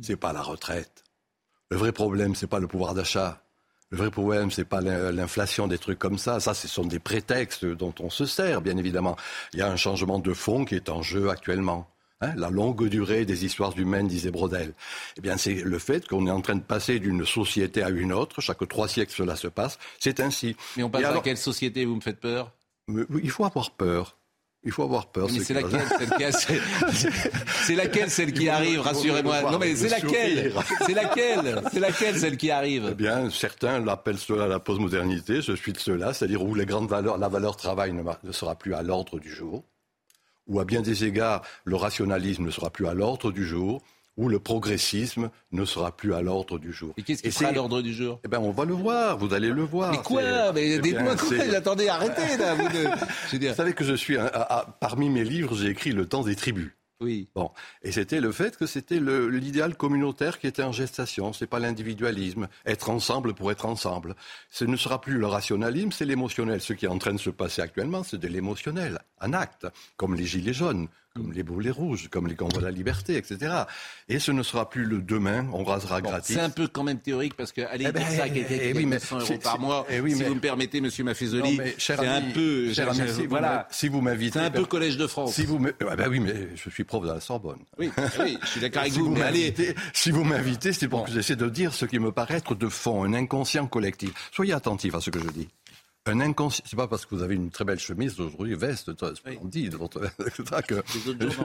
c'est 0.00 0.16
pas 0.16 0.32
la 0.32 0.42
retraite. 0.42 1.04
Le 1.70 1.76
vrai 1.76 1.92
problème, 1.92 2.34
c'est 2.34 2.46
pas 2.46 2.60
le 2.60 2.66
pouvoir 2.66 2.94
d'achat. 2.94 3.42
Le 3.90 3.98
vrai 3.98 4.10
problème, 4.10 4.50
c'est 4.50 4.64
pas 4.64 4.80
l'inflation, 4.80 5.68
des 5.68 5.76
trucs 5.76 5.98
comme 5.98 6.16
ça. 6.16 6.40
Ça, 6.40 6.54
ce 6.54 6.66
sont 6.66 6.84
des 6.84 6.98
prétextes 6.98 7.66
dont 7.66 7.94
on 8.00 8.08
se 8.08 8.24
sert, 8.24 8.62
bien 8.62 8.78
évidemment. 8.78 9.16
Il 9.52 9.58
y 9.58 9.62
a 9.62 9.70
un 9.70 9.76
changement 9.76 10.18
de 10.18 10.32
fond 10.32 10.64
qui 10.64 10.74
est 10.74 10.88
en 10.88 11.02
jeu 11.02 11.28
actuellement. 11.28 11.86
Hein, 12.22 12.34
la 12.36 12.50
longue 12.50 12.88
durée 12.88 13.24
des 13.24 13.44
histoires 13.44 13.76
humaines, 13.76 14.06
disait 14.06 14.30
Brodel. 14.30 14.74
Eh 15.16 15.20
bien, 15.20 15.36
c'est 15.36 15.54
le 15.54 15.78
fait 15.80 16.06
qu'on 16.06 16.26
est 16.28 16.30
en 16.30 16.40
train 16.40 16.54
de 16.54 16.62
passer 16.62 17.00
d'une 17.00 17.26
société 17.26 17.82
à 17.82 17.90
une 17.90 18.12
autre. 18.12 18.40
Chaque 18.40 18.66
trois 18.68 18.86
siècles, 18.86 19.12
cela 19.12 19.34
se 19.34 19.48
passe. 19.48 19.76
C'est 19.98 20.20
ainsi. 20.20 20.56
Mais 20.76 20.84
on 20.84 20.90
passe 20.90 21.04
à 21.04 21.20
quelle 21.20 21.36
société 21.36 21.84
Vous 21.84 21.96
me 21.96 22.00
faites 22.00 22.20
peur? 22.20 22.52
Il 22.88 23.30
faut 23.30 23.44
avoir 23.44 23.72
peur. 23.72 24.16
Il 24.64 24.70
faut 24.70 24.84
avoir 24.84 25.10
peur. 25.10 25.26
Mais 25.32 25.40
c'est 25.40 25.54
laquelle, 25.54 26.32
C'est 27.64 27.74
laquelle 27.74 28.10
celle 28.10 28.32
qui 28.32 28.48
arrive 28.48 28.78
Rassurez-moi. 28.80 29.50
Non 29.50 29.58
mais 29.58 29.74
c'est 29.74 29.88
laquelle? 29.88 30.52
C'est 30.86 30.94
laquelle? 30.94 31.62
C'est 31.72 31.80
laquelle 31.80 32.16
celle 32.16 32.36
qui 32.36 32.52
arrive? 32.52 32.90
Eh 32.92 32.94
bien, 32.94 33.28
certains 33.30 33.80
l'appellent 33.80 34.18
cela 34.18 34.46
la 34.46 34.60
postmodernité. 34.60 35.42
Je 35.42 35.54
suis 35.54 35.72
de 35.72 35.78
cela, 35.78 36.12
c'est-à-dire 36.12 36.44
où 36.44 36.54
les 36.54 36.66
grandes 36.66 36.88
valeurs, 36.88 37.18
la 37.18 37.28
valeur 37.28 37.56
travail 37.56 37.92
ne 37.92 38.32
sera 38.32 38.54
plus 38.54 38.74
à 38.74 38.82
l'ordre 38.82 39.18
du 39.18 39.30
jour 39.30 39.64
où 40.46 40.60
à 40.60 40.64
bien 40.64 40.82
des 40.82 41.04
égards 41.04 41.42
le 41.64 41.76
rationalisme 41.76 42.44
ne 42.44 42.50
sera 42.50 42.70
plus 42.70 42.86
à 42.86 42.94
l'ordre 42.94 43.32
du 43.32 43.46
jour, 43.46 43.82
où 44.16 44.28
le 44.28 44.38
progressisme 44.38 45.30
ne 45.52 45.64
sera 45.64 45.96
plus 45.96 46.14
à 46.14 46.20
l'ordre 46.20 46.58
du 46.58 46.72
jour. 46.72 46.92
Et 46.98 47.02
qu'est-ce 47.02 47.22
qui 47.22 47.32
sera 47.32 47.48
à 47.48 47.52
l'ordre 47.52 47.80
du 47.80 47.94
jour? 47.94 48.20
Eh 48.24 48.28
bien, 48.28 48.40
on 48.40 48.50
va 48.50 48.64
le 48.64 48.74
voir, 48.74 49.16
vous 49.16 49.32
allez 49.32 49.48
le 49.48 49.62
voir. 49.62 49.90
Mais 49.90 49.98
quoi? 49.98 50.52
Mais 50.52 50.72
eh 50.72 50.78
dites-moi 50.80 51.16
quoi? 51.16 51.36
Attendez, 51.56 51.88
arrêtez 51.88 52.36
là 52.36 52.54
vous, 52.54 52.68
vous, 53.38 53.54
savez 53.54 53.72
que 53.72 53.84
je 53.84 53.94
suis, 53.94 54.16
parmi 54.80 55.08
mes 55.08 55.24
livres, 55.24 55.56
j'ai 55.56 55.68
écrit 55.68 55.92
Le 55.92 56.06
temps 56.06 56.22
des 56.22 56.36
tribus. 56.36 56.72
Et 57.82 57.92
c'était 57.92 58.20
le 58.20 58.32
fait 58.32 58.56
que 58.56 58.66
c'était 58.66 59.00
l'idéal 59.00 59.76
communautaire 59.76 60.38
qui 60.38 60.46
était 60.46 60.62
en 60.62 60.72
gestation. 60.72 61.32
C'est 61.32 61.46
pas 61.46 61.58
l'individualisme. 61.58 62.48
Être 62.66 62.90
ensemble 62.90 63.34
pour 63.34 63.50
être 63.50 63.66
ensemble. 63.66 64.14
Ce 64.50 64.64
ne 64.64 64.76
sera 64.76 65.00
plus 65.00 65.18
le 65.18 65.26
rationalisme, 65.26 65.92
c'est 65.92 66.04
l'émotionnel. 66.04 66.60
Ce 66.60 66.72
qui 66.72 66.86
est 66.86 66.88
en 66.88 66.98
train 66.98 67.12
de 67.12 67.18
se 67.18 67.30
passer 67.30 67.62
actuellement, 67.62 68.02
c'est 68.02 68.18
de 68.18 68.28
l'émotionnel, 68.28 69.00
un 69.20 69.32
acte, 69.32 69.66
comme 69.96 70.14
les 70.14 70.26
gilets 70.26 70.54
jaunes, 70.54 70.88
comme 71.14 71.32
les 71.32 71.42
boulets 71.42 71.70
rouges, 71.70 72.08
comme 72.08 72.26
les 72.26 72.34
combats 72.34 72.60
de 72.60 72.64
la 72.64 72.70
liberté, 72.70 73.16
etc. 73.16 73.64
Et 74.08 74.18
ce 74.18 74.32
ne 74.32 74.42
sera 74.42 74.70
plus 74.70 74.84
le 74.84 75.02
demain, 75.02 75.46
on 75.52 75.62
rasera 75.62 76.00
gratis. 76.00 76.36
C'est 76.36 76.40
un 76.40 76.50
peu 76.50 76.68
quand 76.68 76.84
même 76.84 77.00
théorique 77.00 77.34
parce 77.34 77.52
que 77.52 77.60
aller 77.62 77.86
eh 77.88 77.92
ben, 77.92 78.04
ça 78.04 78.28
qui 78.28 78.38
était 78.38 78.70
eh 78.70 78.72
oui, 78.72 78.86
900 78.86 79.18
euros 79.20 79.38
par 79.42 79.58
mois, 79.58 79.86
eh 79.90 79.96
si 80.08 80.22
vous 80.22 80.34
me 80.34 80.40
permettez, 80.40 80.80
Monsieur 80.80 81.04
Maffezoli, 81.04 81.60
c'est 81.76 81.98
un 81.98 82.22
peu, 82.32 82.72
cher 82.72 82.88
ami, 82.88 83.00
si, 83.08 83.26
voilà, 83.26 83.68
si 83.70 83.88
vous 83.88 84.00
m'invitez, 84.00 84.38
c'est 84.38 84.44
un 84.46 84.50
peu 84.50 84.64
Collège 84.64 84.96
de 84.96 85.06
France. 85.06 85.34
Si 85.34 85.44
vous, 85.44 85.60
ah 85.86 85.96
ben 85.96 86.08
oui, 86.08 86.20
mais 86.20 86.48
je 86.54 86.70
suis 86.70 86.84
prof 86.84 87.02
de 87.02 87.12
la 87.12 87.20
Sorbonne. 87.20 87.58
Oui, 87.78 87.90
oui 88.20 88.38
je 88.42 88.48
suis 88.48 88.60
d'accord 88.60 88.80
avec 88.82 88.94
si 88.94 89.00
vous. 89.00 89.10
mais 89.10 89.22
allez... 89.22 89.54
Si 89.92 90.10
vous 90.10 90.24
m'invitez, 90.24 90.72
c'est 90.72 90.88
pour 90.88 91.04
que 91.04 91.10
j'essaie 91.10 91.36
de 91.36 91.48
dire 91.48 91.74
ce 91.74 91.84
qui 91.84 91.98
me 91.98 92.12
paraît 92.12 92.36
être 92.36 92.54
de 92.54 92.68
fond, 92.68 93.04
un 93.04 93.12
inconscient 93.12 93.66
collectif. 93.66 94.12
Soyez 94.32 94.54
attentifs 94.54 94.94
à 94.94 95.00
ce 95.00 95.10
que 95.10 95.20
je 95.20 95.28
dis 95.28 95.48
un 96.06 96.20
inconscient. 96.20 96.64
C'est 96.66 96.76
pas 96.76 96.88
parce 96.88 97.06
que 97.06 97.14
vous 97.14 97.22
avez 97.22 97.34
une 97.34 97.50
très 97.50 97.64
belle 97.64 97.78
chemise 97.78 98.18
aujourd'hui, 98.18 98.54
veste 98.54 98.92
splendide, 99.14 99.74
votre, 99.74 100.00
que 100.66 100.82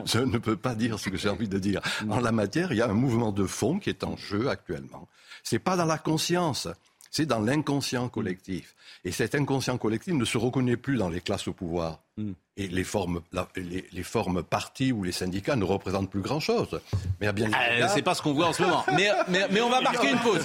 je, 0.06 0.20
ne 0.20 0.38
peux 0.38 0.58
pas 0.58 0.76
dire 0.76 1.00
ce 1.00 1.10
que 1.10 1.18
j'ai 1.18 1.30
envie 1.30 1.48
de 1.48 1.60
dire. 1.60 1.82
En 2.10 2.20
la 2.20 2.32
matière, 2.32 2.72
il 2.72 2.78
y 2.78 2.82
a 2.82 2.90
un 2.90 2.94
mouvement 2.94 3.32
de 3.32 3.46
fond 3.46 3.80
qui 3.80 3.90
est 3.90 4.04
en 4.04 4.18
jeu 4.18 4.50
actuellement. 4.50 5.08
C'est 5.44 5.60
pas 5.60 5.78
dans 5.78 5.86
la 5.86 5.98
conscience. 5.98 6.68
C'est 7.12 7.26
dans 7.26 7.40
l'inconscient 7.40 8.10
collectif. 8.10 8.76
Et 9.04 9.12
cet 9.12 9.36
inconscient 9.36 9.78
collectif 9.78 10.14
ne 10.14 10.26
se 10.26 10.38
reconnaît 10.38 10.78
plus 10.78 10.98
dans 10.98 11.10
les 11.10 11.22
classes 11.22 11.48
au 11.48 11.54
pouvoir. 11.54 12.00
Hmm. 12.18 12.32
Et 12.60 12.68
les 12.68 12.84
formes, 12.84 13.22
la- 13.32 13.48
les, 13.56 13.86
les 13.92 14.04
formes 14.04 14.42
partis 14.42 14.92
ou 14.92 15.04
les 15.04 15.12
syndicats 15.12 15.56
ne 15.56 15.64
représentent 15.64 16.10
plus 16.10 16.22
grand-chose. 16.22 16.82
Mais 17.22 17.28
à 17.28 17.32
bien 17.32 17.52
Euh, 17.54 17.88
c'est 17.94 18.02
pas 18.02 18.16
ce 18.16 18.24
qu'on 18.24 18.34
voit 18.34 18.48
en 18.48 18.54
ce 18.54 18.64
moment. 18.64 18.84
Mais, 18.96 19.10
mais, 19.28 19.46
mais 19.52 19.62
on 19.62 19.70
va 19.70 19.82
marquer 19.82 20.10
une 20.10 20.18
pause. 20.20 20.44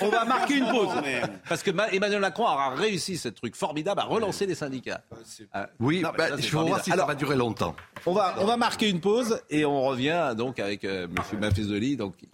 On 0.00 0.08
va 0.08 0.24
marquer 0.24 0.58
une 0.58 0.68
pause. 0.70 0.88
Parce 1.48 1.64
que 1.64 1.72
Ma- 1.72 1.88
Emmanuel 1.90 2.20
Macron 2.20 2.44
aura 2.44 2.70
réussi 2.76 3.16
ce 3.18 3.28
truc 3.28 3.56
formidable 3.56 4.00
à 4.00 4.04
relancer 4.04 4.46
les 4.46 4.54
syndicats. 4.54 5.02
Ah, 5.52 5.68
Oui, 5.80 6.00
non, 6.02 6.10
bah, 6.16 6.28
ça, 6.28 6.34
il 6.38 6.44
faut 6.44 6.64
voir 6.64 6.84
si 6.84 6.90
ça 6.90 7.04
va 7.04 7.14
durer 7.16 7.34
longtemps. 7.36 7.74
On 8.06 8.12
va, 8.12 8.36
on 8.38 8.46
va 8.46 8.56
marquer 8.56 8.88
une 8.88 9.00
pause 9.00 9.40
et 9.50 9.64
on 9.64 9.82
revient 9.82 10.34
donc 10.36 10.60
avec 10.60 10.84
euh, 10.84 11.08
M. 11.08 11.96
Donc, 11.96 12.14
ça. 12.20 12.26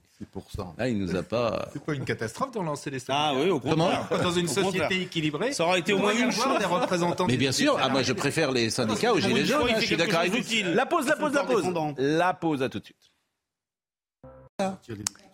Là, 0.78 0.88
il 0.88 0.98
nous 0.98 1.14
a 1.14 1.22
pas. 1.22 1.68
C'est 1.74 1.82
pas 1.84 1.92
une 1.94 2.04
catastrophe 2.06 2.50
de 2.52 2.58
relancer 2.58 2.90
les 2.90 2.98
syndicats 3.00 3.32
Ah 3.32 3.34
oui, 3.34 3.50
au 3.50 3.60
contraire. 3.60 4.08
Dans 4.22 4.30
une 4.30 4.48
société 4.48 5.02
équilibrée, 5.02 5.52
Ça 5.52 5.64
aurait 5.66 5.80
été 5.80 5.92
au 5.92 5.98
moins 5.98 6.14
une 6.14 6.32
chose. 6.32 6.58
des 6.58 6.64
représentants. 6.64 7.26
Mais 7.26 7.36
bien 7.36 7.50
des 7.50 7.56
sûr, 7.56 7.76
ah, 7.80 7.90
moi 7.90 8.02
je 8.02 8.14
préfère 8.14 8.50
les 8.50 8.70
syndicats 8.70 9.12
aux 9.12 9.20
gilets 9.20 9.44
jaunes. 9.44 9.68
hein, 9.68 9.76
je 9.80 9.84
suis 9.86 9.96
d'accord 9.96 10.20
avec 10.20 10.32
vous. 10.32 10.42
La 10.74 10.86
pause, 10.86 11.06
la 11.06 11.16
pause, 11.16 11.34
la 11.34 11.44
pause. 11.44 11.64
La 11.98 12.32
pause, 12.34 12.62
à 12.62 12.68
tout 12.70 12.78
de 12.78 12.84
suite. 12.84 12.96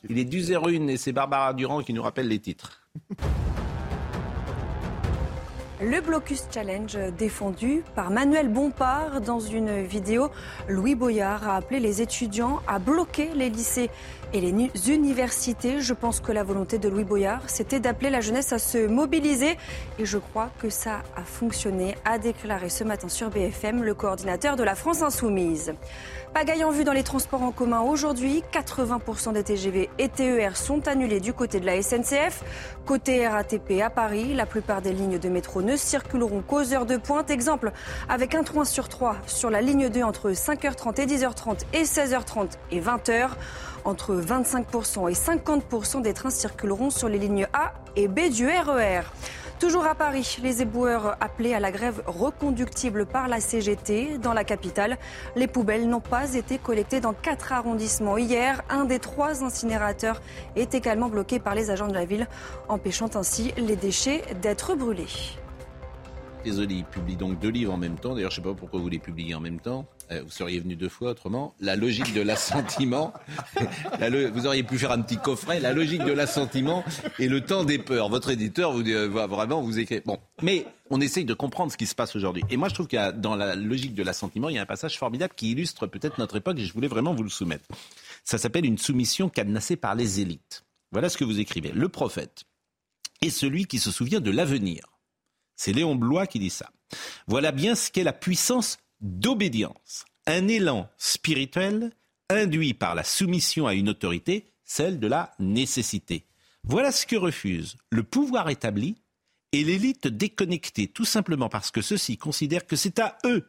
Il 0.09 0.19
est 0.19 0.25
10h01 0.25 0.89
et 0.89 0.97
c'est 0.97 1.13
Barbara 1.13 1.55
Durand 1.55 1.83
qui 1.83 1.93
nous 1.93 2.03
rappelle 2.03 2.27
les 2.27 2.41
titres. 2.41 2.83
Le 5.81 6.01
blocus 6.01 6.45
challenge 6.55 6.97
défendu 7.19 7.83
par 7.97 8.11
Manuel 8.11 8.49
Bompard 8.49 9.21
dans 9.21 9.41
une 9.41 9.83
vidéo. 9.83 10.31
Louis 10.69 10.95
Boyard 10.95 11.49
a 11.49 11.57
appelé 11.57 11.81
les 11.81 12.01
étudiants 12.01 12.63
à 12.69 12.79
bloquer 12.79 13.31
les 13.35 13.51
lycées 13.51 13.91
et 14.33 14.41
les 14.41 14.91
universités. 14.91 15.81
Je 15.81 15.95
pense 15.95 16.21
que 16.21 16.33
la 16.33 16.43
volonté 16.43 16.79
de 16.79 16.89
Louis 16.89 17.05
Boyard, 17.05 17.43
c'était 17.47 17.81
d'appeler 17.81 18.11
la 18.11 18.21
jeunesse 18.21 18.53
à 18.53 18.59
se 18.59 18.87
mobiliser 18.87 19.57
et 19.99 20.05
je 20.05 20.19
crois 20.19 20.51
que 20.61 20.71
ça 20.71 21.03
a 21.17 21.23
fonctionné, 21.23 21.97
a 22.05 22.19
déclaré 22.19 22.69
ce 22.69 22.85
matin 22.85 23.09
sur 23.09 23.31
BFM 23.31 23.83
le 23.83 23.95
coordinateur 23.95 24.57
de 24.57 24.63
la 24.63 24.75
France 24.75 25.03
Insoumise. 25.03 25.75
Pagaille 26.35 26.65
en 26.65 26.71
vue 26.71 26.85
dans 26.85 26.95
les 26.95 27.03
transports 27.03 27.43
en 27.43 27.53
commun 27.53 27.81
aujourd'hui. 27.81 28.43
80% 28.53 29.35
des 29.35 29.43
TGV 29.43 29.91
et 29.99 30.09
TER 30.09 30.57
sont 30.57 30.89
annulés 30.89 31.21
du 31.21 31.35
côté 31.35 31.61
de 31.61 31.67
la 31.67 31.83
SNCF. 31.83 32.43
Côté 32.87 33.29
RATP 33.29 33.83
à 33.83 33.91
Paris, 33.91 34.33
la 34.33 34.47
plupart 34.47 34.81
des 34.81 34.93
lignes 34.93 35.19
de 35.19 35.29
métro 35.29 35.61
ne 35.61 35.77
circuleront 35.77 36.41
qu'aux 36.41 36.73
heures 36.73 36.87
de 36.87 36.97
pointe. 36.97 37.31
Exemple, 37.31 37.73
avec 38.09 38.35
un 38.35 38.45
train 38.45 38.65
sur 38.65 38.89
trois 38.89 39.17
sur 39.27 39.51
la 39.51 39.61
ligne 39.61 39.91
2 39.91 40.03
entre 40.03 40.31
5h30 40.31 41.03
et 41.03 41.07
10h30 41.07 41.59
et 41.75 41.83
16h30 41.83 42.53
et 42.71 42.81
20h. 42.81 43.29
Entre 43.85 44.15
25% 44.15 45.11
et 45.11 45.15
50% 45.15 46.03
des 46.03 46.15
trains 46.15 46.31
circuleront 46.31 46.91
sur 46.91 47.09
les 47.09 47.19
lignes 47.19 47.49
A 47.53 47.75
et 47.97 48.07
B 48.07 48.31
du 48.31 48.47
RER. 48.47 49.03
Toujours 49.59 49.87
à 49.87 49.95
Paris, 49.95 50.39
les 50.43 50.63
éboueurs 50.63 51.17
appelés 51.21 51.55
à 51.55 51.61
la 51.61 51.71
grève 51.71 52.03
reconductible 52.07 53.07
par 53.07 53.29
la 53.29 53.39
CGT 53.39 54.19
dans 54.19 54.33
la 54.33 54.43
capitale. 54.43 54.99
Les 55.37 55.47
poubelles 55.47 55.89
n'ont 55.89 56.01
pas 56.01 56.35
été 56.35 56.59
collectées 56.59 57.01
dans 57.01 57.13
quatre 57.13 57.53
arrondissements 57.53 58.19
hier. 58.19 58.63
Un 58.69 58.85
des 58.85 58.99
trois 58.99 59.45
incinérateurs 59.45 60.21
est 60.57 60.75
également 60.75 61.09
bloqué 61.09 61.39
par 61.39 61.55
les 61.55 61.71
agents 61.71 61.87
de 61.87 61.95
la 61.95 62.05
ville, 62.05 62.27
empêchant 62.69 63.11
ainsi 63.15 63.53
les 63.57 63.77
déchets 63.77 64.23
d'être 64.43 64.75
brûlés. 64.75 65.07
Désolé, 66.45 66.75
il 66.75 66.85
publie 66.85 67.15
donc 67.15 67.39
deux 67.39 67.51
livres 67.51 67.73
en 67.73 67.77
même 67.77 67.97
temps. 67.97 68.15
D'ailleurs, 68.15 68.33
je 68.33 68.41
ne 68.41 68.45
sais 68.45 68.51
pas 68.51 68.59
pourquoi 68.59 68.81
vous 68.81 68.89
les 68.89 68.99
publiez 68.99 69.35
en 69.37 69.41
même 69.41 69.61
temps. 69.61 69.87
Euh, 70.11 70.23
vous 70.23 70.31
seriez 70.31 70.61
venu 70.61 70.77
deux 70.77 70.89
fois 70.89 71.11
autrement. 71.11 71.55
La 71.61 71.77
logique 71.77 72.13
de 72.13 72.21
l'assentiment. 72.21 73.13
Vous 74.35 74.47
auriez 74.47 74.63
pu 74.63 74.79
faire 74.79 74.93
un 74.93 75.01
petit 75.01 75.17
coffret. 75.17 75.61
La 75.61 75.73
logique 75.73 76.05
de 76.05 76.13
l'assentiment 76.13 76.85
et 77.19 77.29
le 77.29 77.41
temps 77.41 77.65
des 77.65 77.79
peurs. 77.79 78.09
Votre 78.09 78.31
éditeur 78.31 78.73
vous 78.73 78.83
dit, 78.83 78.93
euh, 78.93 79.09
vraiment 79.09 79.63
vous 79.63 79.79
écrire. 79.79 80.03
Bon, 80.05 80.19
mais 80.43 80.67
on 80.91 81.01
essaye 81.01 81.25
de 81.25 81.35
comprendre 81.35 81.73
ce 81.73 81.77
qui 81.77 81.87
se 81.87 81.95
passe 81.95 82.17
aujourd'hui. 82.17 82.43
Et 82.51 82.57
moi, 82.57 82.69
je 82.69 82.75
trouve 82.75 82.89
qu'il 82.89 82.99
y 82.99 83.03
a 83.03 83.13
dans 83.13 83.37
la 83.37 83.55
logique 83.55 83.95
de 83.95 84.03
l'assentiment, 84.03 84.49
il 84.49 84.57
y 84.57 84.59
a 84.59 84.63
un 84.63 84.67
passage 84.67 84.99
formidable 84.99 85.35
qui 85.37 85.53
illustre 85.53 85.87
peut-être 85.87 86.19
notre 86.19 86.37
époque. 86.37 86.59
Et 86.59 86.65
je 86.65 86.73
voulais 86.73 86.89
vraiment 86.89 87.15
vous 87.15 87.23
le 87.23 87.31
soumettre. 87.31 87.65
Ça 88.25 88.39
s'appelle 88.39 88.67
une 88.67 88.79
soumission 88.79 89.29
cadenassée 89.29 89.77
par 89.77 89.95
les 89.95 90.21
élites. 90.21 90.65
Voilà 90.91 91.09
ce 91.09 91.17
que 91.17 91.25
vous 91.25 91.41
écrivez. 91.41 91.73
Le 91.73 91.89
prophète 91.89 92.45
est 93.23 93.31
celui 93.31 93.67
qui 93.67 93.79
se 93.79 93.91
souvient 93.91 94.21
de 94.21 94.31
l'avenir. 94.31 94.85
C'est 95.57 95.73
Léon 95.73 95.95
Blois 95.95 96.27
qui 96.27 96.39
dit 96.39 96.51
ça. 96.51 96.71
Voilà 97.27 97.53
bien 97.53 97.75
ce 97.75 97.91
qu'est 97.91 98.05
la 98.05 98.13
puissance 98.13 98.79
d'obédience. 99.03 100.05
Un 100.27 100.49
élan 100.49 100.89
spirituel 100.97 101.93
induit 102.31 102.75
par 102.75 102.95
la 102.95 103.05
soumission 103.05 103.67
à 103.67 103.75
une 103.75 103.89
autorité, 103.89 104.53
celle 104.65 104.99
de 104.99 105.07
la 105.07 105.35
nécessité. 105.39 106.25
Voilà 106.65 106.93
ce 106.93 107.07
que 107.07 107.17
refuse 107.17 107.77
le 107.91 108.05
pouvoir 108.05 108.49
établi 108.49 108.97
et 109.53 109.65
l'élite 109.65 110.07
déconnectée, 110.07 110.87
tout 110.87 111.05
simplement 111.05 111.49
parce 111.49 111.71
que 111.71 111.83
ceux-ci 111.83 112.17
considèrent 112.17 112.67
que 112.67 112.77
c'est 112.77 112.99
à 113.01 113.19
eux 113.27 113.49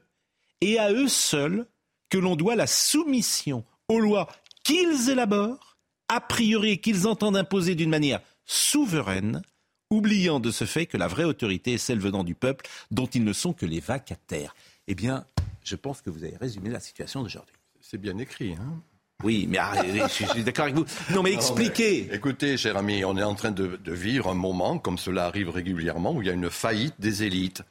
et 0.60 0.80
à 0.80 0.92
eux 0.92 1.08
seuls 1.08 1.66
que 2.10 2.18
l'on 2.18 2.36
doit 2.36 2.56
la 2.56 2.68
soumission 2.68 3.64
aux 3.88 4.00
lois 4.00 4.30
qu'ils 4.64 5.10
élaborent, 5.10 5.78
a 6.10 6.20
priori 6.22 6.80
qu'ils 6.80 7.08
entendent 7.08 7.38
imposer 7.38 7.76
d'une 7.76 7.90
manière 7.90 8.22
souveraine, 8.46 9.42
oubliant 9.90 10.40
de 10.40 10.52
ce 10.52 10.66
fait 10.66 10.86
que 10.86 10.98
la 10.98 11.08
vraie 11.08 11.24
autorité 11.24 11.74
est 11.74 11.78
celle 11.78 12.00
venant 12.00 12.24
du 12.24 12.36
peuple, 12.36 12.68
dont 12.92 13.06
ils 13.06 13.24
ne 13.24 13.34
sont 13.34 13.54
que 13.54 13.66
les 13.66 13.80
vacataires. 13.80 14.56
Eh 14.88 14.96
bien, 14.96 15.26
je 15.64 15.76
pense 15.76 16.02
que 16.02 16.10
vous 16.10 16.24
avez 16.24 16.38
résumé 16.38 16.70
la 16.70 16.80
situation 16.80 17.22
d'aujourd'hui. 17.22 17.56
C'est 17.82 17.98
bien 18.00 18.18
écrit, 18.18 18.54
hein 18.54 18.82
Oui, 19.24 19.46
mais 19.50 19.58
arrêtez, 19.58 20.00
je 20.00 20.26
suis 20.32 20.44
d'accord 20.44 20.66
avec 20.66 20.76
vous. 20.76 20.86
Non, 21.14 21.24
mais 21.24 21.34
expliquez. 21.34 22.14
écoutez, 22.14 22.58
cher 22.58 22.78
ami, 22.78 23.04
on 23.06 23.18
est 23.18 23.24
en 23.24 23.36
train 23.36 23.52
de, 23.52 23.78
de 23.78 23.94
vivre 23.94 24.30
un 24.30 24.34
moment, 24.36 24.80
comme 24.80 24.98
cela 24.98 25.26
arrive 25.26 25.50
régulièrement, 25.50 26.14
où 26.14 26.22
il 26.22 26.28
y 26.28 26.32
a 26.32 26.34
une 26.34 26.50
faillite 26.50 26.96
des 27.00 27.24
élites, 27.24 27.62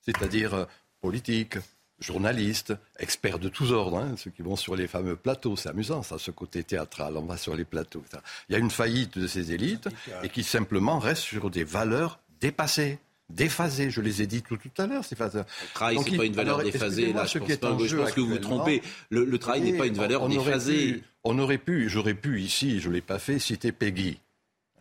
c'est-à-dire 0.00 0.54
euh, 0.54 0.64
politiques, 1.00 1.56
journalistes, 2.00 2.74
experts 2.98 3.38
de 3.38 3.48
tous 3.48 3.72
ordres, 3.72 3.98
hein, 3.98 4.14
ceux 4.16 4.30
qui 4.30 4.42
vont 4.42 4.56
sur 4.56 4.76
les 4.76 4.86
fameux 4.86 5.16
plateaux. 5.16 5.56
C'est 5.56 5.68
amusant, 5.68 6.02
ça, 6.02 6.18
ce 6.18 6.30
côté 6.30 6.62
théâtral. 6.64 7.16
On 7.16 7.24
va 7.24 7.36
sur 7.36 7.54
les 7.56 7.64
plateaux. 7.64 8.04
ça. 8.10 8.22
Il 8.48 8.52
y 8.52 8.56
a 8.56 8.58
une 8.58 8.70
faillite 8.70 9.18
de 9.18 9.26
ces 9.26 9.52
élites 9.52 9.88
et 10.22 10.28
qui 10.28 10.42
simplement 10.42 10.98
restent 10.98 11.22
sur 11.22 11.50
des 11.50 11.64
valeurs 11.64 12.20
dépassées. 12.40 12.98
Déphasées, 13.30 13.90
je 13.90 14.00
les 14.00 14.20
ai 14.22 14.26
dit 14.26 14.42
tout, 14.42 14.56
tout 14.56 14.70
à 14.76 14.86
l'heure. 14.86 15.04
C'est 15.04 15.18
Le 15.18 15.44
travail, 15.74 15.96
Donc, 15.96 16.08
c'est 16.08 16.16
pas 16.16 16.24
une 16.26 16.34
valeur 16.34 16.58
alors, 16.60 16.70
déphasée. 16.70 17.12
Là, 17.12 17.24
je 17.24 17.30
ce 17.30 17.38
pense 17.38 17.46
qui 17.46 17.52
est 17.52 17.56
pas. 17.60 17.72
en 17.72 17.78
Je 17.78 17.86
jeu 17.86 17.98
pense 17.98 18.12
que 18.12 18.20
vous 18.20 18.28
vous 18.28 18.38
trompez. 18.38 18.82
Le, 19.10 19.24
le 19.24 19.38
travail 19.38 19.62
n'est 19.62 19.78
pas 19.78 19.86
une 19.86 19.94
valeur 19.94 20.22
on 20.22 20.28
déphasée. 20.28 20.92
pu- 20.94 21.04
on 21.24 21.38
aurait 21.38 21.58
pu, 21.58 21.88
j'aurais 21.88 22.14
pu 22.14 22.40
ici, 22.40 22.80
je 22.80 22.88
ne 22.88 22.94
l'ai 22.94 23.00
pas 23.00 23.18
fait, 23.18 23.38
citer 23.38 23.72
Peggy. 23.72 24.20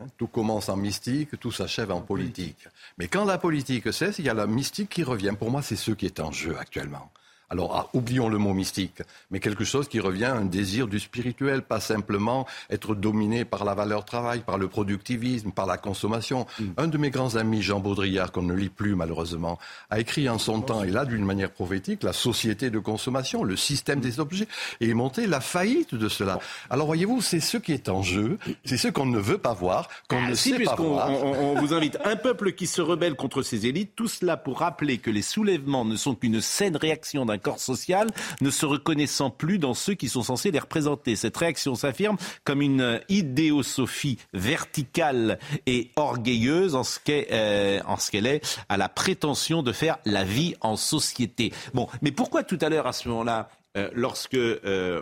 Hein, 0.02 0.08
Tout 0.18 0.28
commence 0.28 0.68
en 0.68 0.76
mystique, 0.76 1.40
tout 1.40 1.52
s'achève 1.54 1.92
en 1.92 2.02
politique. 2.02 2.68
Mais 2.98 3.08
quand 3.08 3.24
la 3.24 3.38
politique 3.38 3.94
cesse, 3.94 4.20
il 4.20 4.26
y 4.26 4.30
a 4.30 4.34
la 4.34 4.46
mystique 4.48 4.90
qui 4.90 5.04
revient. 5.04 5.34
Pour 5.40 5.50
moi, 5.50 5.62
c'est 5.62 5.78
ce 5.78 5.92
qui 5.92 6.06
est 6.06 6.20
en 6.20 6.32
jeu 6.32 6.58
actuellement. 6.60 7.12
Alors, 7.50 7.76
ah, 7.76 7.90
oublions 7.94 8.30
le 8.30 8.38
mot 8.40 8.54
mystique, 8.54 9.02
mais 9.30 9.40
quelque 9.40 9.64
chose 9.64 9.88
qui 9.88 10.00
revient 10.00 10.26
à 10.26 10.34
un 10.36 10.46
désir 10.46 10.88
du 10.88 11.00
spirituel, 11.00 11.62
pas 11.62 11.80
simplement 11.80 12.48
être 12.72 12.96
dominé 12.96 13.46
par 13.46 13.64
la 13.64 13.76
valeur 13.76 14.06
travail, 14.06 14.40
par 14.40 14.58
le 14.58 14.68
productivisme, 14.68 15.52
par 15.52 15.66
la 15.68 15.78
consommation. 15.78 16.48
Un 16.78 16.88
de 16.88 16.98
mes 16.98 17.12
grands 17.12 17.36
amis, 17.36 17.62
Jean 17.62 17.80
Baudrillard, 17.80 18.32
qu'on 18.32 18.42
ne 18.42 18.54
lit 18.56 18.70
plus 18.70 18.96
malheureusement, 18.96 19.60
a 19.92 20.00
écrit 20.00 20.28
en 20.30 20.40
son 20.40 20.62
temps, 20.62 20.84
et 20.84 20.90
là 20.90 21.06
d'une 21.06 21.26
manière 21.26 21.52
prophétique, 21.52 22.02
la 22.02 22.14
société 22.14 22.70
de 22.72 22.80
consommation, 22.80 23.44
le 23.44 23.56
système 23.56 24.00
des 24.00 24.20
objets, 24.20 24.48
et 24.82 24.88
il 24.88 24.96
montait 24.96 25.28
la 25.28 25.40
faillite 25.42 25.94
de 25.94 26.10
cela. 26.10 26.40
Alors 26.72 26.88
voyez-vous, 26.88 27.22
c'est 27.22 27.40
ce 27.40 27.58
qui 27.58 27.74
est 27.74 27.88
en 27.90 28.02
jeu, 28.02 28.40
c'est 28.66 28.78
ce 28.78 28.88
qu'on 28.88 29.06
ne 29.06 29.20
veut 29.20 29.38
pas 29.38 29.54
voir, 29.54 29.90
qu'on 30.08 30.24
Ah, 30.26 30.30
ne 30.30 30.36
si, 30.36 30.52
sait 30.52 30.64
pas 30.64 30.76
voir. 30.76 31.10
on- 31.12 31.54
on 31.56 31.60
vous 31.62 31.74
invite. 31.74 31.98
Un 32.04 32.16
peuple 32.16 32.54
qui 32.54 32.66
se 32.68 32.82
rebelle 32.82 33.16
contre 33.16 33.44
ses 33.44 33.68
élites, 33.68 33.96
tout 33.96 34.08
cela 34.08 34.38
pour 34.38 34.60
rappeler 34.60 34.98
que 34.98 35.12
les 35.12 35.22
soulèvements 35.22 35.86
ne 35.86 35.96
sont 35.96 36.16
qu'une 36.16 36.42
saine 36.42 36.78
réaction 36.78 37.26
d'un 37.26 37.38
corps 37.44 37.60
social, 37.60 38.08
ne 38.42 38.50
se 38.50 38.66
reconnaissant 38.66 39.30
plus 39.30 39.60
dans 39.60 39.74
ceux 39.74 39.94
qui 39.94 40.10
sont 40.10 40.24
censés 40.24 40.50
les 40.50 40.60
représenter. 40.60 41.16
Cette 41.16 41.38
réaction 41.38 41.76
s'affirme 41.76 42.18
comme 42.44 42.62
une 42.62 43.00
idéosophie 43.10 44.18
verticale 44.34 45.38
et 45.68 45.92
orgueilleuse 45.96 46.76
en 46.76 46.84
ce 46.84 47.00
euh, 47.10 47.80
qu'elle 48.12 48.26
est 48.28 48.42
à 48.70 48.78
la 48.78 48.90
prétention 48.90 49.62
de 49.62 49.72
faire 49.72 49.98
la 50.06 50.24
vie 50.24 50.56
en 50.62 50.76
société. 50.76 51.54
Bon, 51.74 51.88
mais 52.02 52.12
pourquoi 52.12 52.44
tout 52.44 52.58
à 52.62 52.70
l'heure, 52.70 52.88
à 52.88 52.94
ce 52.94 53.08
moment-là, 53.10 53.50
euh, 53.76 53.90
lorsque 53.94 54.36
euh, 54.36 55.02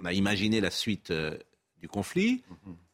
on 0.00 0.04
a 0.04 0.12
imaginé 0.12 0.60
la 0.60 0.70
suite 0.70 1.12
du 1.80 1.88
conflit, 1.88 2.42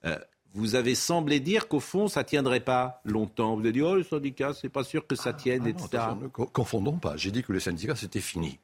euh, 0.04 0.18
vous 0.55 0.74
avez 0.76 0.94
semblé 0.94 1.40
dire 1.40 1.68
qu'au 1.68 1.80
fond, 1.80 2.09
ça 2.09 2.24
tiendrait 2.24 2.61
pas 2.61 3.00
longtemps. 3.05 3.55
Vous 3.55 3.61
avez 3.61 3.72
dit, 3.72 3.82
oh, 3.82 3.96
le 3.96 4.05
syndicat, 4.05 4.52
c'est 4.55 4.68
pas 4.68 4.84
sûr 4.84 5.07
que 5.07 5.16
ça 5.16 5.32
tienne, 5.32 5.62
Ah 5.64 5.68
non, 5.68 5.70
etc. 5.70 5.88
attention, 5.94 6.20
ne 6.22 6.28
co- 6.28 6.46
confondons 6.46 6.96
pas. 6.98 7.16
J'ai 7.16 7.30
dit 7.32 7.42
que 7.42 7.52
les 7.52 7.61
syndicats, 7.61 7.96
c'était 7.96 8.20
fini. 8.20 8.59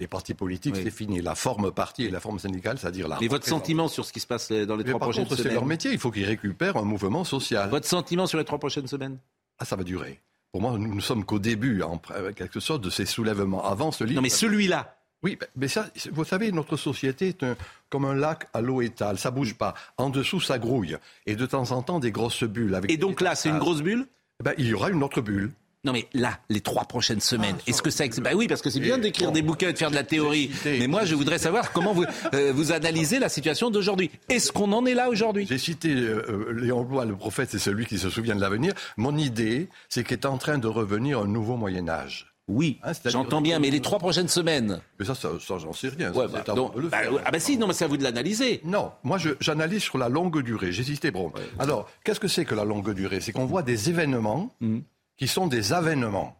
Les 0.00 0.06
partis 0.06 0.32
politiques, 0.34 0.74
Oui. 0.76 0.82
c'est 0.84 0.90
fini. 0.92 1.20
La 1.20 1.34
forme 1.34 1.70
parti 1.72 2.04
et 2.04 2.10
la 2.10 2.20
forme 2.20 2.38
syndicale, 2.38 2.78
c'est-à-dire 2.78 3.08
la 3.08 3.18
Mais 3.20 3.26
votre 3.28 3.46
sentiment 3.46 3.88
sur 3.88 4.04
ce 4.04 4.12
qui 4.12 4.20
se 4.20 4.26
passe 4.26 4.50
dans 4.50 4.76
les 4.76 4.84
Mais 4.84 4.90
trois 4.90 5.00
par 5.00 5.08
prochaines 5.08 5.24
contre, 5.24 5.36
c'est 5.36 5.42
semaines 5.42 5.54
leur 5.54 5.66
métier. 5.66 5.90
Il 5.92 5.98
faut 5.98 6.10
qu'ils 6.12 6.24
récupèrent 6.24 6.76
un 6.76 6.84
mouvement 6.84 7.24
social. 7.24 7.68
Votre 7.68 7.86
sentiment 7.88 8.26
sur 8.26 8.38
les 8.38 8.44
trois 8.44 8.58
prochaines 8.58 8.86
semaines 8.86 9.18
Ah, 9.58 9.64
ça 9.64 9.74
va 9.76 9.82
durer. 9.84 10.20
Pour 10.52 10.62
moi, 10.62 10.78
nous 10.78 10.94
ne 10.94 11.00
sommes 11.00 11.24
qu'au 11.24 11.38
début, 11.40 11.82
en 11.82 11.98
quelque 12.34 12.60
sorte, 12.60 12.80
de 12.82 12.90
ces 12.90 13.04
soulèvements. 13.06 13.64
Avant 13.66 13.90
ce 13.92 14.04
livre. 14.04 14.16
Non, 14.16 14.22
mais 14.22 14.28
celui-là, 14.30 14.97
Oui, 15.22 15.36
ben, 15.40 15.46
mais 15.56 15.68
ça, 15.68 15.86
vous 16.12 16.24
savez, 16.24 16.52
notre 16.52 16.76
société 16.76 17.28
est 17.28 17.42
un- 17.42 17.56
comme 17.90 18.04
un 18.04 18.14
lac 18.14 18.46
à 18.54 18.60
l'eau 18.60 18.82
étale. 18.82 19.18
Ça 19.18 19.30
bouge 19.30 19.54
pas. 19.54 19.74
En 19.96 20.10
dessous, 20.10 20.40
ça 20.40 20.58
grouille. 20.58 20.96
Et 21.26 21.34
de 21.36 21.44
temps 21.46 21.70
en 21.72 21.82
temps, 21.82 21.98
des 21.98 22.12
grosses 22.12 22.44
bulles. 22.44 22.74
Avec 22.74 22.90
Et 22.90 22.96
donc 22.96 23.20
là, 23.20 23.34
c'est 23.34 23.48
une 23.48 23.58
grosse 23.58 23.82
bulle? 23.82 24.06
Ben, 24.44 24.52
Il 24.58 24.66
y 24.66 24.74
aura 24.74 24.90
une 24.90 25.02
autre 25.02 25.20
bulle. 25.20 25.50
Non 25.84 25.92
mais 25.92 26.08
là, 26.12 26.38
les 26.48 26.60
trois 26.60 26.84
prochaines 26.84 27.20
semaines, 27.20 27.54
Ah, 27.60 27.62
est-ce 27.68 27.82
que 27.82 27.90
ça... 27.90 28.04
Bah 28.20 28.30
oui, 28.34 28.48
parce 28.48 28.62
que 28.62 28.68
c'est 28.68 28.80
bien 28.80 28.98
d'écrire 28.98 29.30
des 29.30 29.42
bouquins 29.42 29.68
et 29.68 29.72
de 29.72 29.78
faire 29.78 29.90
de 29.90 29.94
la 29.94 30.02
théorie. 30.02 30.50
Mais 30.64 30.88
moi, 30.88 31.04
je 31.04 31.14
voudrais 31.14 31.38
savoir 31.38 31.70
comment 31.72 31.92
vous, 31.94 32.04
euh, 32.34 32.52
vous 32.52 32.72
analysez 32.72 33.20
la 33.20 33.28
situation 33.28 33.70
d'aujourd'hui. 33.70 34.10
Est-ce 34.28 34.50
qu'on 34.50 34.72
en 34.72 34.84
est 34.86 34.94
là 34.94 35.08
aujourd'hui? 35.08 35.46
J'ai 35.48 35.56
cité 35.56 35.94
euh, 35.94 36.24
euh, 36.28 36.52
Léon 36.52 36.82
Blois, 36.82 37.04
le 37.04 37.14
prophète, 37.14 37.50
c'est 37.52 37.60
celui 37.60 37.86
qui 37.86 37.96
se 37.98 38.10
souvient 38.10 38.34
de 38.34 38.40
l'avenir. 38.40 38.74
Mon 38.96 39.16
idée, 39.16 39.68
c'est 39.88 40.02
qu'est 40.02 40.26
en 40.26 40.36
train 40.36 40.58
de 40.58 40.66
revenir 40.66 41.20
un 41.20 41.28
nouveau 41.28 41.56
Moyen 41.56 41.88
Âge. 41.88 42.26
Oui, 42.48 42.78
Hein, 42.82 42.94
c'est-à-dire- 42.94 43.10
j'entends 43.10 43.40
bien, 43.42 43.58
mais 43.58 43.68
les 43.70 43.80
trois 43.80 43.98
prochaines 43.98 44.28
semaines 44.28 44.80
Mais 44.98 45.04
ça, 45.04 45.14
ça, 45.14 45.28
ça, 45.38 45.58
j'en 45.58 45.72
sais 45.74 45.88
rien. 45.88 46.12
Ouais, 46.14 46.26
bah, 46.28 46.42
donc- 46.54 46.74
le 46.76 46.88
bah, 46.88 46.96
ah 47.24 47.30
bah 47.30 47.38
si, 47.38 47.58
non, 47.58 47.66
mais 47.66 47.74
c'est 47.74 47.84
à 47.84 47.88
vous 47.88 47.98
de 47.98 48.02
l'analyser. 48.02 48.60
Non, 48.64 48.90
moi 49.02 49.18
j'analyse 49.40 49.82
sur 49.82 49.98
la 49.98 50.08
longue 50.08 50.42
durée. 50.42 50.72
J'ai 50.72 50.84
cité 50.84 51.10
Brom. 51.10 51.32
Alors, 51.58 51.88
qu'est-ce 52.04 52.20
que 52.20 52.28
c'est 52.28 52.44
que 52.46 52.54
la 52.54 52.64
longue 52.64 52.94
durée? 52.94 53.20
C'est 53.20 53.32
qu'on 53.32 53.44
voit 53.46 53.62
des 53.62 53.90
événements 53.90 54.50
Mm. 54.60 54.78
qui 55.18 55.28
sont 55.28 55.46
des 55.46 55.72
avènements. 55.74 56.37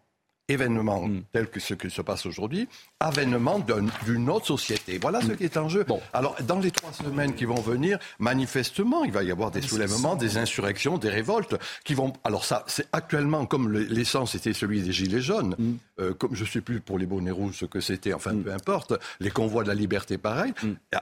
Événements 0.48 1.06
Mm. 1.06 1.22
tels 1.32 1.48
que 1.48 1.60
ce 1.60 1.74
qui 1.74 1.90
se 1.90 2.00
passe 2.02 2.24
aujourd'hui, 2.26 2.68
avènements 3.00 3.58
d'un- 3.58 3.86
d'une 4.06 4.30
autre 4.30 4.46
société. 4.46 4.98
Voilà 5.00 5.20
ce 5.20 5.32
qui 5.32 5.44
est 5.44 5.56
en 5.56 5.68
jeu. 5.68 5.84
Alors, 6.12 6.36
dans 6.42 6.58
les 6.58 6.70
trois 6.70 6.92
semaines 6.92 7.34
qui 7.34 7.44
vont 7.44 7.60
venir, 7.60 7.98
manifestement, 8.18 9.04
il 9.04 9.12
va 9.12 9.22
y 9.22 9.30
avoir 9.30 9.50
des 9.50 9.60
soulèvements, 9.62 10.16
des 10.16 10.38
insurrections, 10.38 10.96
des 10.98 11.10
révoltes 11.10 11.56
qui 11.84 11.94
vont. 11.94 12.12
Alors, 12.24 12.44
ça, 12.44 12.64
c'est 12.66 12.86
actuellement 12.92 13.44
comme 13.46 13.68
le- 13.68 13.80
l'essence 13.84 14.34
était 14.34 14.52
celui 14.54 14.80
des 14.82 14.92
Gilets 14.92 15.20
jaunes, 15.20 15.54
Mm. 15.58 15.72
euh, 16.00 16.14
comme 16.14 16.34
je 16.34 16.44
ne 16.44 16.48
sais 16.48 16.60
plus 16.60 16.80
pour 16.80 16.98
les 16.98 17.06
bonnets 17.06 17.30
rouges 17.30 17.56
ce 17.58 17.64
que 17.66 17.80
c'était, 17.80 18.12
enfin, 18.14 18.34
peu 18.36 18.52
importe, 18.52 18.94
les 19.20 19.30
convois 19.30 19.62
de 19.64 19.68
la 19.68 19.74
liberté, 19.74 20.16
pareil. 20.18 20.52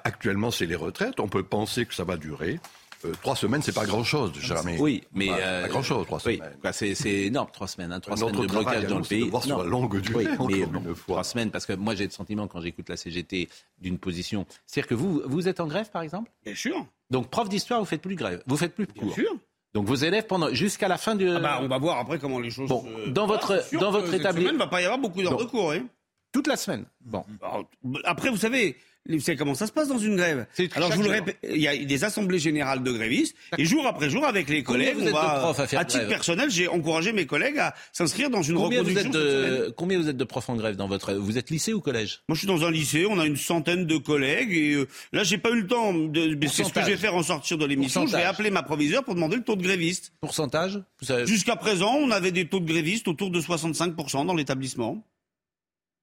Actuellement, 0.04 0.50
c'est 0.50 0.66
les 0.66 0.76
retraites. 0.76 1.20
On 1.20 1.28
peut 1.28 1.42
penser 1.44 1.86
que 1.86 1.94
ça 1.94 2.04
va 2.04 2.16
durer. 2.16 2.58
Euh, 3.04 3.12
trois 3.22 3.36
semaines, 3.36 3.60
c'est 3.62 3.74
pas 3.74 3.84
grand-chose, 3.84 4.32
jamais. 4.40 4.76
Oui, 4.80 5.04
mais 5.12 5.26
Pas- 5.28 5.36
euh, 5.38 5.62
pas 5.62 5.68
grand-chose, 5.68 6.06
trois 6.06 6.18
oui, 6.26 6.40
semaines. 6.62 6.94
c'est 6.94 7.08
énorme, 7.26 7.48
trois 7.52 7.68
semaines, 7.68 7.92
hein, 7.92 8.00
trois 8.00 8.16
semaines 8.16 8.32
de 8.34 8.46
travail 8.46 8.64
blocage 8.64 8.84
à 8.84 8.86
dans 8.88 8.98
le 8.98 9.04
pays. 9.04 9.28
voir 9.28 9.44
sur 9.44 9.58
la 9.62 9.68
longue 9.68 10.00
durée, 10.00 10.26
Oui, 10.38 10.46
mais 10.52 10.58
une 10.60 10.66
bon, 10.70 10.94
fois. 10.94 11.14
trois 11.16 11.24
semaines, 11.24 11.50
parce 11.50 11.66
que 11.66 11.74
moi 11.74 11.94
j'ai 11.94 12.04
le 12.04 12.10
sentiment 12.10 12.46
quand 12.48 12.60
j'écoute 12.60 12.88
la 12.88 12.96
CGT 12.96 13.48
d'une 13.80 13.98
position, 13.98 14.46
c'est-à-dire 14.66 14.88
que 14.88 14.94
vous, 14.94 15.22
vous 15.26 15.46
êtes 15.48 15.60
en 15.60 15.66
grève, 15.66 15.90
par 15.90 16.02
exemple? 16.02 16.30
Bien 16.44 16.54
sûr. 16.54 16.86
Donc 17.10 17.28
prof 17.28 17.48
d'histoire, 17.48 17.80
vous 17.80 17.86
faites 17.86 18.02
plus 18.02 18.14
de 18.14 18.20
grève, 18.20 18.42
vous 18.46 18.56
faites 18.56 18.74
plus 18.74 18.86
de 18.86 18.92
Bien 18.92 19.02
cours. 19.02 19.14
sûr. 19.14 19.36
Donc 19.74 19.86
vos 19.86 19.94
élèves 19.94 20.26
pendant 20.26 20.48
jusqu'à 20.54 20.88
la 20.88 20.96
fin 20.96 21.14
du. 21.14 21.28
Ah 21.28 21.38
bah, 21.38 21.58
on 21.60 21.68
va 21.68 21.76
voir 21.78 21.98
après 21.98 22.18
comment 22.18 22.40
les 22.40 22.50
choses. 22.50 22.68
Bon, 22.68 22.82
se- 23.04 23.10
dans 23.10 23.26
votre- 23.26 23.62
sûr 23.62 23.78
dans 23.78 23.90
votre 23.90 24.08
cette 24.10 24.22
établi- 24.22 24.38
semaine, 24.40 24.54
il 24.54 24.58
va 24.58 24.66
pas 24.68 24.80
y 24.80 24.84
avoir 24.84 24.98
beaucoup 24.98 25.20
d'heures 25.20 25.36
Bon. 25.36 25.44
de 25.44 25.48
cours. 25.50 25.72
hein. 25.72 25.86
toute 26.32 26.46
la 26.48 26.56
semaine. 26.56 26.84
Bon. 27.02 27.24
Alors, 27.42 27.64
Après, 28.04 28.28
vous 28.30 28.36
savez, 28.36 28.76
vous 29.08 29.20
savez 29.20 29.36
comment 29.36 29.54
ça 29.54 29.66
se 29.66 29.72
passe 29.72 29.88
dans 29.88 29.98
une 29.98 30.16
grève 30.16 30.46
Alors, 30.74 30.90
je 30.92 30.96
vous 30.96 31.02
le 31.02 31.10
répète, 31.10 31.38
il 31.48 31.60
y 31.60 31.68
a 31.68 31.76
des 31.76 32.04
assemblées 32.04 32.38
générales 32.38 32.82
de 32.82 32.92
grévistes, 32.92 33.36
et 33.58 33.64
jour 33.64 33.86
après 33.86 34.10
jour, 34.10 34.24
avec 34.24 34.48
les 34.48 34.62
collègues, 34.62 34.96
vous 34.96 35.08
on 35.08 35.12
va, 35.12 35.48
à 35.48 35.66
faire 35.66 35.86
titre 35.86 35.98
grève 36.04 36.08
personnel, 36.08 36.50
j'ai 36.50 36.68
encouragé 36.68 37.12
mes 37.12 37.26
collègues 37.26 37.58
à 37.58 37.74
s'inscrire 37.92 38.30
dans 38.30 38.42
une 38.42 38.56
Combien 38.56 38.82
vous, 38.82 38.88
reconduction. 38.88 39.20
de, 39.20 39.74
combien 39.76 39.98
vous 39.98 40.08
êtes 40.08 40.16
de 40.16 40.24
profs 40.24 40.48
en 40.48 40.56
grève 40.56 40.76
dans 40.76 40.88
votre. 40.88 41.14
Vous 41.14 41.38
êtes 41.38 41.50
lycée 41.50 41.72
ou 41.72 41.80
collège? 41.80 42.20
Moi, 42.28 42.34
je 42.34 42.40
suis 42.40 42.48
dans 42.48 42.64
un 42.64 42.70
lycée, 42.70 43.06
on 43.08 43.18
a 43.18 43.26
une 43.26 43.36
centaine 43.36 43.86
de 43.86 43.96
collègues, 43.96 44.52
et 44.52 44.74
euh, 44.74 44.88
là, 45.12 45.24
j'ai 45.24 45.38
pas 45.38 45.50
eu 45.50 45.60
le 45.60 45.66
temps 45.66 45.92
de. 45.92 46.36
C'est 46.48 46.64
ce 46.64 46.72
que 46.72 46.80
je 46.80 46.86
vais 46.86 46.96
faire 46.96 47.14
en 47.14 47.22
sortir 47.22 47.58
de 47.58 47.66
l'émission. 47.66 48.06
Je 48.06 48.16
vais 48.16 48.24
appeler 48.24 48.50
ma 48.50 48.62
proviseure 48.62 49.04
pour 49.04 49.14
demander 49.14 49.36
le 49.36 49.42
taux 49.42 49.56
de 49.56 49.62
grévistes. 49.62 50.12
Pourcentage? 50.20 50.80
Vous 51.00 51.26
Jusqu'à 51.26 51.56
présent, 51.56 51.94
on 51.94 52.10
avait 52.10 52.32
des 52.32 52.46
taux 52.46 52.60
de 52.60 52.66
grévistes 52.66 53.08
autour 53.08 53.30
de 53.30 53.40
65% 53.40 54.26
dans 54.26 54.34
l'établissement. 54.34 55.04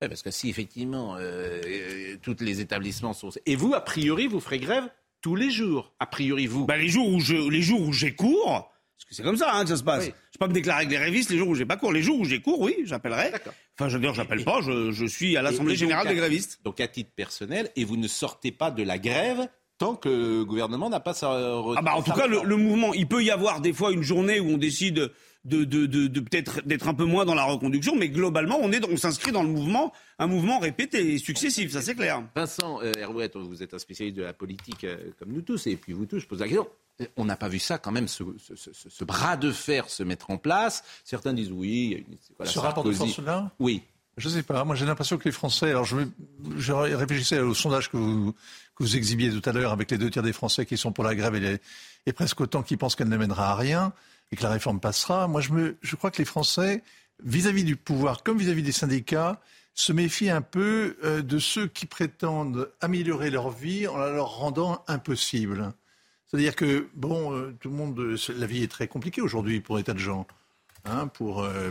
Ouais, 0.04 0.10
parce 0.10 0.22
que 0.22 0.32
si 0.32 0.49
effectivement 0.49 1.16
euh, 1.16 1.62
euh, 1.66 2.18
tous 2.22 2.36
les 2.41 2.60
établissements 2.60 3.14
sont. 3.14 3.30
Et 3.45 3.56
vous, 3.56 3.74
a 3.74 3.80
priori, 3.80 4.28
vous 4.28 4.41
ferez 4.41 4.60
grève 4.60 4.84
tous 5.22 5.36
les 5.38 5.49
jours. 5.49 5.93
A 5.99 6.06
priori, 6.06 6.45
vous. 6.45 6.66
Bah, 6.66 6.76
les 6.76 6.89
jours 6.89 7.08
où 7.08 7.22
je, 7.22 7.49
les 7.49 7.62
jours 7.62 7.80
où 7.80 7.93
j'ai 7.93 8.14
cours, 8.14 8.70
parce 8.97 9.06
que 9.10 9.16
c'est 9.16 9.24
comme 9.24 9.38
ça 9.38 9.54
hein, 9.54 9.64
que 9.64 9.70
ça 9.70 9.78
se 9.78 9.84
passe. 9.84 10.08
Oui. 10.08 10.14
Je 10.34 10.38
peux 10.38 10.45
pas 10.45 10.49
me 10.49 10.54
déclarer 10.54 10.80
avec 10.80 10.89
les 10.89 10.97
grévistes 10.97 11.30
les 11.30 11.38
jours 11.38 11.47
où 11.47 11.56
j'ai 11.56 11.66
pas 11.66 11.78
cours. 11.78 11.93
Les 11.93 12.01
jours 12.01 12.20
où 12.20 12.26
j'ai 12.26 12.41
cours, 12.41 12.60
oui, 12.60 12.76
j'appellerai. 12.84 13.32
Enfin, 13.80 13.97
dire, 13.97 14.14
j'appelle 14.14 14.43
pas, 14.43 14.60
je, 14.62 14.91
je 14.91 15.06
suis 15.06 15.38
à 15.38 15.41
l'Assemblée 15.41 15.78
Générale 15.78 16.10
des 16.10 16.16
grévistes. 16.16 16.60
Donc 16.66 16.82
à 16.82 16.88
titre 16.89 17.12
personnel, 17.16 17.72
et 17.78 17.86
vous 17.86 17.95
ne 17.95 18.10
sortez 18.10 18.51
pas 18.51 18.72
de 18.72 18.84
la 18.84 18.99
grève 18.99 19.47
tant 19.78 19.95
que 19.95 20.10
le 20.10 20.45
gouvernement 20.45 20.89
n'a 20.89 20.99
pas 20.99 21.14
sa. 21.14 21.30
Ah 21.32 21.82
bah, 21.82 21.95
en 21.95 22.04
tout 22.04 22.12
cas, 22.12 22.28
le, 22.28 22.41
le 22.43 22.58
mouvement, 22.58 22.93
il 22.93 23.08
peut 23.08 23.24
y 23.24 23.32
avoir 23.32 23.62
des 23.62 23.72
fois 23.72 23.93
une 23.93 24.04
journée 24.04 24.41
où 24.41 24.49
on 24.49 24.58
décide 24.58 25.12
de, 25.45 25.63
de, 25.65 25.85
de, 25.85 26.07
de 26.07 26.19
peut-être 26.21 26.61
d'être 26.65 26.87
un 26.87 26.93
peu 26.93 27.03
moins 27.05 27.25
dans 27.25 27.35
la 27.35 27.43
reconduction, 27.43 27.95
mais 27.95 28.09
globalement, 28.09 28.57
on 28.61 28.71
est, 28.71 28.83
on 28.89 28.95
s'inscrit 28.97 29.31
dans 29.31 29.43
le 29.43 29.49
mouvement, 29.49 29.91
un 30.19 30.27
mouvement 30.27 30.59
répété 30.59 31.13
et 31.13 31.17
successif, 31.17 31.71
ça 31.73 31.81
c'est 31.81 31.95
clair. 31.95 32.23
Vincent 32.35 32.79
euh, 32.81 32.91
Herouet, 32.97 33.29
vous 33.35 33.61
êtes 33.61 33.73
un 33.73 33.79
spécialiste 33.79 34.17
de 34.17 34.23
la 34.23 34.33
politique 34.33 34.83
euh, 34.85 35.11
comme 35.19 35.33
nous 35.33 35.41
tous, 35.41 35.67
et 35.67 35.75
puis 35.75 35.91
vous 35.93 36.05
tous, 36.05 36.19
je 36.19 36.27
pose 36.27 36.39
la 36.39 36.47
question. 36.47 36.67
On 37.17 37.25
n'a 37.25 37.35
pas 37.35 37.49
vu 37.49 37.59
ça 37.59 37.77
quand 37.77 37.91
même, 37.91 38.07
ce, 38.07 38.23
ce- 38.37 38.55
ce- 38.55 38.89
ce 38.89 39.03
bras 39.03 39.35
de 39.35 39.51
fer 39.51 39.89
se 39.89 40.03
mettre 40.03 40.29
en 40.31 40.37
place. 40.37 40.83
Certains 41.03 41.33
disent 41.33 41.51
oui. 41.51 42.05
voilà, 42.37 42.51
Ce 42.51 42.59
rapport 42.59 42.83
de 42.83 42.91
force-là 42.93 43.51
Oui. 43.59 43.81
Je 44.15 44.29
sais 44.29 44.43
pas. 44.43 44.63
Moi, 44.63 44.75
j'ai 44.75 44.85
l'impression 44.85 45.17
que 45.17 45.23
les 45.25 45.31
Français. 45.31 45.71
Alors, 45.71 45.85
je, 45.85 46.71
réfléchissais 46.71 47.39
au 47.39 47.55
sondage 47.55 47.89
que 47.89 47.97
vous, 47.97 48.33
que 48.75 48.83
vous 48.83 48.95
exhibiez 48.95 49.31
tout 49.31 49.41
à 49.49 49.51
l'heure 49.53 49.71
avec 49.71 49.89
les 49.89 49.97
deux 49.97 50.11
tiers 50.11 50.21
des 50.21 50.33
Français 50.33 50.67
qui 50.67 50.77
sont 50.77 50.91
pour 50.91 51.03
la 51.03 51.15
grève 51.15 51.33
et, 51.33 51.39
les- 51.39 51.57
et 52.05 52.13
presque 52.13 52.39
autant 52.41 52.61
qui 52.61 52.77
pensent 52.77 52.95
qu'elle 52.95 53.09
ne 53.09 53.17
mènera 53.17 53.51
à 53.51 53.55
rien 53.55 53.91
et 54.34 54.36
que 54.36 54.43
la 54.43 54.49
réforme 54.49 54.79
passera. 54.79 55.27
Moi, 55.27 55.41
je, 55.41 55.95
crois 55.95 56.09
que 56.09 56.17
les 56.17 56.25
Français, 56.25 56.81
vis-à-vis 57.23 57.63
du 57.63 57.75
pouvoir 57.75 58.23
comme 58.23 58.39
vis-à-vis 58.39 58.63
des 58.63 58.71
syndicats, 58.71 59.39
se 59.75 59.93
méfient 59.93 60.31
un 60.31 60.41
peu 60.41 60.97
euh, 61.03 61.21
de 61.21 61.38
ceux 61.38 61.67
qui 61.67 61.86
prétendent 61.86 62.71
améliorer 62.81 63.29
leur 63.29 63.51
vie 63.51 63.88
en 63.88 63.97
la 63.97 64.09
leur 64.09 64.38
rendant 64.38 64.84
impossible. 64.88 65.71
C'est-à-dire 66.25 66.55
que, 66.55 66.88
bon, 66.95 67.36
euh, 67.36 67.55
tout 67.59 67.69
le 67.69 67.75
monde, 67.75 67.99
euh, 67.99 68.17
la 68.36 68.47
vie 68.47 68.63
est 68.63 68.71
très 68.71 68.88
compliquée 68.88 69.21
aujourd'hui 69.21 69.61
pour 69.61 69.77
des 69.77 69.84
tas 69.84 69.93
de 69.93 69.99
gens. 69.99 70.25
Hein, 70.86 71.07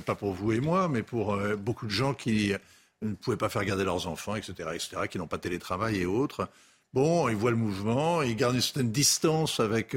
pas 0.06 0.14
pour 0.14 0.32
vous 0.32 0.52
et 0.52 0.60
moi, 0.60 0.88
mais 0.88 1.02
pour 1.02 1.36
beaucoup 1.58 1.84
de 1.84 1.90
gens 1.90 2.14
qui 2.14 2.54
ne 3.02 3.12
pouvaient 3.12 3.36
pas 3.36 3.50
faire 3.50 3.62
garder 3.62 3.84
leurs 3.84 4.06
enfants, 4.06 4.36
etc., 4.36 4.70
etc., 4.72 5.02
qui 5.10 5.18
n'ont 5.18 5.26
pas 5.26 5.36
de 5.36 5.42
télétravail 5.42 5.98
et 5.98 6.06
autres. 6.06 6.48
Bon, 6.94 7.28
ils 7.28 7.36
voient 7.36 7.50
le 7.50 7.58
mouvement, 7.58 8.22
ils 8.22 8.34
gardent 8.36 8.54
une 8.54 8.62
certaine 8.62 8.90
distance 8.90 9.60
avec 9.60 9.94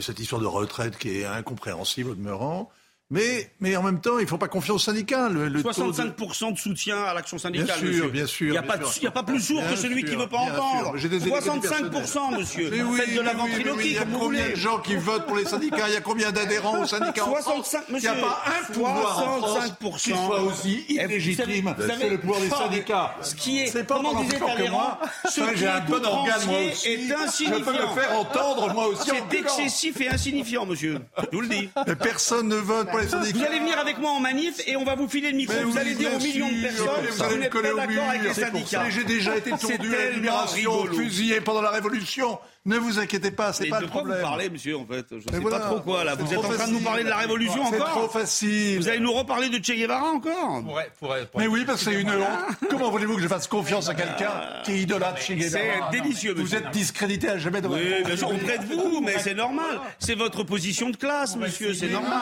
cette 0.00 0.18
histoire 0.18 0.40
de 0.40 0.46
retraite 0.46 0.96
qui 0.96 1.18
est 1.18 1.24
incompréhensible 1.24 2.10
au 2.10 2.14
demeurant. 2.14 2.70
Mais, 3.10 3.50
mais 3.60 3.76
en 3.76 3.82
même 3.82 4.00
temps, 4.00 4.18
ils 4.18 4.22
ne 4.22 4.26
font 4.28 4.38
pas 4.38 4.48
confiance 4.48 4.76
aux 4.76 4.84
syndicats. 4.84 5.28
Le, 5.28 5.48
le 5.48 5.62
taux 5.62 5.68
de- 5.68 5.74
65% 5.74 6.54
de 6.54 6.58
soutien 6.58 7.02
à 7.04 7.12
l'action 7.12 7.36
syndicale, 7.36 7.66
Bien 7.66 7.76
sûr, 7.76 7.86
monsieur. 7.86 8.08
bien 8.08 8.26
sûr, 8.26 8.46
Il 8.46 8.50
n'y 8.52 8.56
a, 8.58 8.62
sûr. 8.62 8.98
il 9.02 9.06
a 9.06 9.10
pas 9.10 9.22
plus 9.22 9.40
sourd 9.40 9.62
que 9.68 9.76
celui 9.76 10.04
qui 10.04 10.12
sûr, 10.12 10.20
veut 10.20 10.26
pas 10.26 10.42
sûr. 10.46 10.54
entendre. 10.64 10.96
J'ai 10.96 11.10
des 11.10 11.20
éléments 11.22 11.36
65%, 11.36 12.36
monsieur. 12.38 12.70
Mais 12.70 12.82
oui, 12.82 12.96
Faites 12.98 13.14
de 13.14 13.20
la 13.20 13.34
mais 13.34 13.40
oui, 13.42 13.44
oui, 13.44 13.52
ventriloquie 13.58 13.88
Il 13.88 13.92
y 13.92 13.98
a 13.98 14.04
combien 14.04 14.18
voulez. 14.42 14.50
de 14.52 14.56
gens 14.56 14.78
qui 14.78 14.96
votent 14.96 15.26
pour 15.26 15.36
les 15.36 15.44
syndicats? 15.44 15.86
Il 15.88 15.92
y 15.94 15.96
a 15.96 16.00
combien 16.00 16.32
d'adhérents 16.32 16.80
aux 16.82 16.86
syndicats 16.86 17.24
en 17.26 17.34
France? 17.34 17.44
65, 17.44 17.82
Il 17.90 17.96
n'y 17.96 18.06
a 18.06 18.14
pas 18.14 18.42
un 18.46 18.72
pouvoir 18.72 19.18
en 19.18 19.38
France 19.42 19.58
65%. 19.82 19.98
qui 19.98 20.10
soit 20.10 20.40
aussi 20.42 20.84
Eh, 20.88 20.94
illégitime 20.94 21.74
que 21.76 22.06
le 22.10 22.18
pouvoir 22.18 22.40
des 22.40 22.48
syndicats. 22.48 23.14
Ce 23.20 23.34
qui 23.34 23.60
est, 23.60 23.66
C'est 23.66 23.84
pas 23.84 23.96
comment 23.96 24.22
disait 24.22 24.38
Talleyrand, 24.38 24.98
ce 25.28 25.40
qui 25.42 25.56
J'ai 25.56 25.66
est 25.66 25.68
un 25.68 25.80
bon 25.80 26.04
organe, 26.04 26.46
moi 26.46 26.58
aussi. 26.72 26.88
est 26.88 26.98
Je 27.06 27.08
peux 27.14 27.20
insignifiant. 27.22 27.60
me 27.94 28.00
faire 28.00 28.18
entendre, 28.18 28.72
moi 28.72 28.86
aussi. 28.88 29.10
C'est 29.30 29.38
excessif 29.38 30.00
et 30.00 30.08
insignifiant, 30.08 30.64
monsieur. 30.64 30.98
Je 31.30 31.36
vous 31.36 31.42
le 31.42 31.48
dis. 31.48 31.68
Personne 32.02 32.48
ne 32.48 32.56
vote 32.56 32.88
pour 32.94 33.02
les 33.02 33.08
syndicats. 33.08 33.38
Vous 33.38 33.44
allez 33.44 33.58
venir 33.58 33.78
avec 33.78 33.98
moi 33.98 34.10
en 34.12 34.20
manif 34.20 34.60
et 34.66 34.76
on 34.76 34.84
va 34.84 34.94
vous 34.94 35.08
filer 35.08 35.30
le 35.30 35.36
micro. 35.36 35.54
Vous 35.64 35.78
allez 35.78 35.94
dire 35.94 36.14
aux 36.14 36.18
millions 36.18 36.48
de 36.48 36.62
personnes 36.62 37.06
que 37.06 37.12
vous 37.12 37.22
allez 37.22 37.34
me 37.36 37.40
n'êtes 37.40 37.50
coller 37.50 37.68
pas 37.68 37.74
au 37.74 37.78
d'accord 37.78 38.08
avec 38.08 38.22
mur. 38.22 38.90
J'ai 38.90 39.04
déjà 39.04 39.36
été 39.36 39.50
tondu 39.50 39.94
à 39.94 39.98
la 39.98 40.10
libération, 40.10 40.86
fusillé 40.92 41.40
pendant 41.40 41.62
la 41.62 41.70
Révolution. 41.70 42.38
Ne 42.66 42.78
vous 42.78 42.98
inquiétez 42.98 43.30
pas, 43.30 43.52
c'est 43.52 43.66
pas 43.66 43.76
de 43.76 43.82
le 43.82 43.88
quoi 43.88 44.00
vous 44.00 44.06
problème. 44.06 44.22
parlez, 44.26 44.48
monsieur, 44.48 44.78
en 44.78 44.86
fait 44.86 45.04
Je 45.10 45.16
Mais 45.16 45.32
sais 45.34 45.38
voilà. 45.40 45.58
pas 45.58 45.66
trop 45.66 45.80
quoi, 45.80 46.02
là. 46.02 46.14
Vous 46.14 46.26
C'est 46.26 46.32
êtes 46.32 46.38
en 46.38 46.48
train 46.48 46.66
de 46.66 46.72
nous 46.72 46.80
parler 46.80 47.04
de 47.04 47.10
la 47.10 47.18
Révolution 47.18 47.62
C'est 47.68 47.76
encore 47.78 47.90
trop 47.90 48.08
facile. 48.08 48.78
Vous 48.78 48.88
allez 48.88 49.00
nous 49.00 49.12
reparler 49.12 49.50
de 49.50 49.56
Che 49.62 49.72
Guevara 49.76 50.06
encore 50.06 50.62
Pourrait- 50.62 50.90
pourrait- 50.98 51.26
pourrait- 51.26 51.44
Mais 51.44 51.46
oui, 51.46 51.64
parce 51.66 51.84
que 51.84 51.90
c'est 51.90 52.00
une 52.00 52.08
honte. 52.08 52.56
Comment 52.70 52.90
voulez-vous 52.90 53.16
que 53.16 53.20
je 53.22 53.28
fasse 53.28 53.48
confiance 53.48 53.90
à 53.90 53.94
quelqu'un 53.94 54.32
qui 54.64 54.80
idolâtre 54.80 55.20
chez 55.20 55.34
Guevara 55.36 55.90
C'est 55.92 56.00
délicieux, 56.00 56.32
Vous 56.32 56.40
monsieur. 56.44 56.56
êtes 56.58 56.70
discrédité 56.70 57.28
à 57.28 57.36
jamais 57.36 57.60
de 57.60 57.68
Oui, 57.68 57.86
votre 57.86 58.06
bien 58.06 58.16
sûr, 58.16 58.28
auprès 58.30 58.56
de 58.56 58.64
vous, 58.64 59.00
mais 59.02 59.18
c'est 59.18 59.34
normal. 59.34 59.80
C'est 59.98 60.14
votre 60.14 60.42
position 60.42 60.88
de 60.88 60.96
classe, 60.96 61.36
monsieur, 61.36 61.74
c'est 61.74 61.88
normal. 61.90 62.18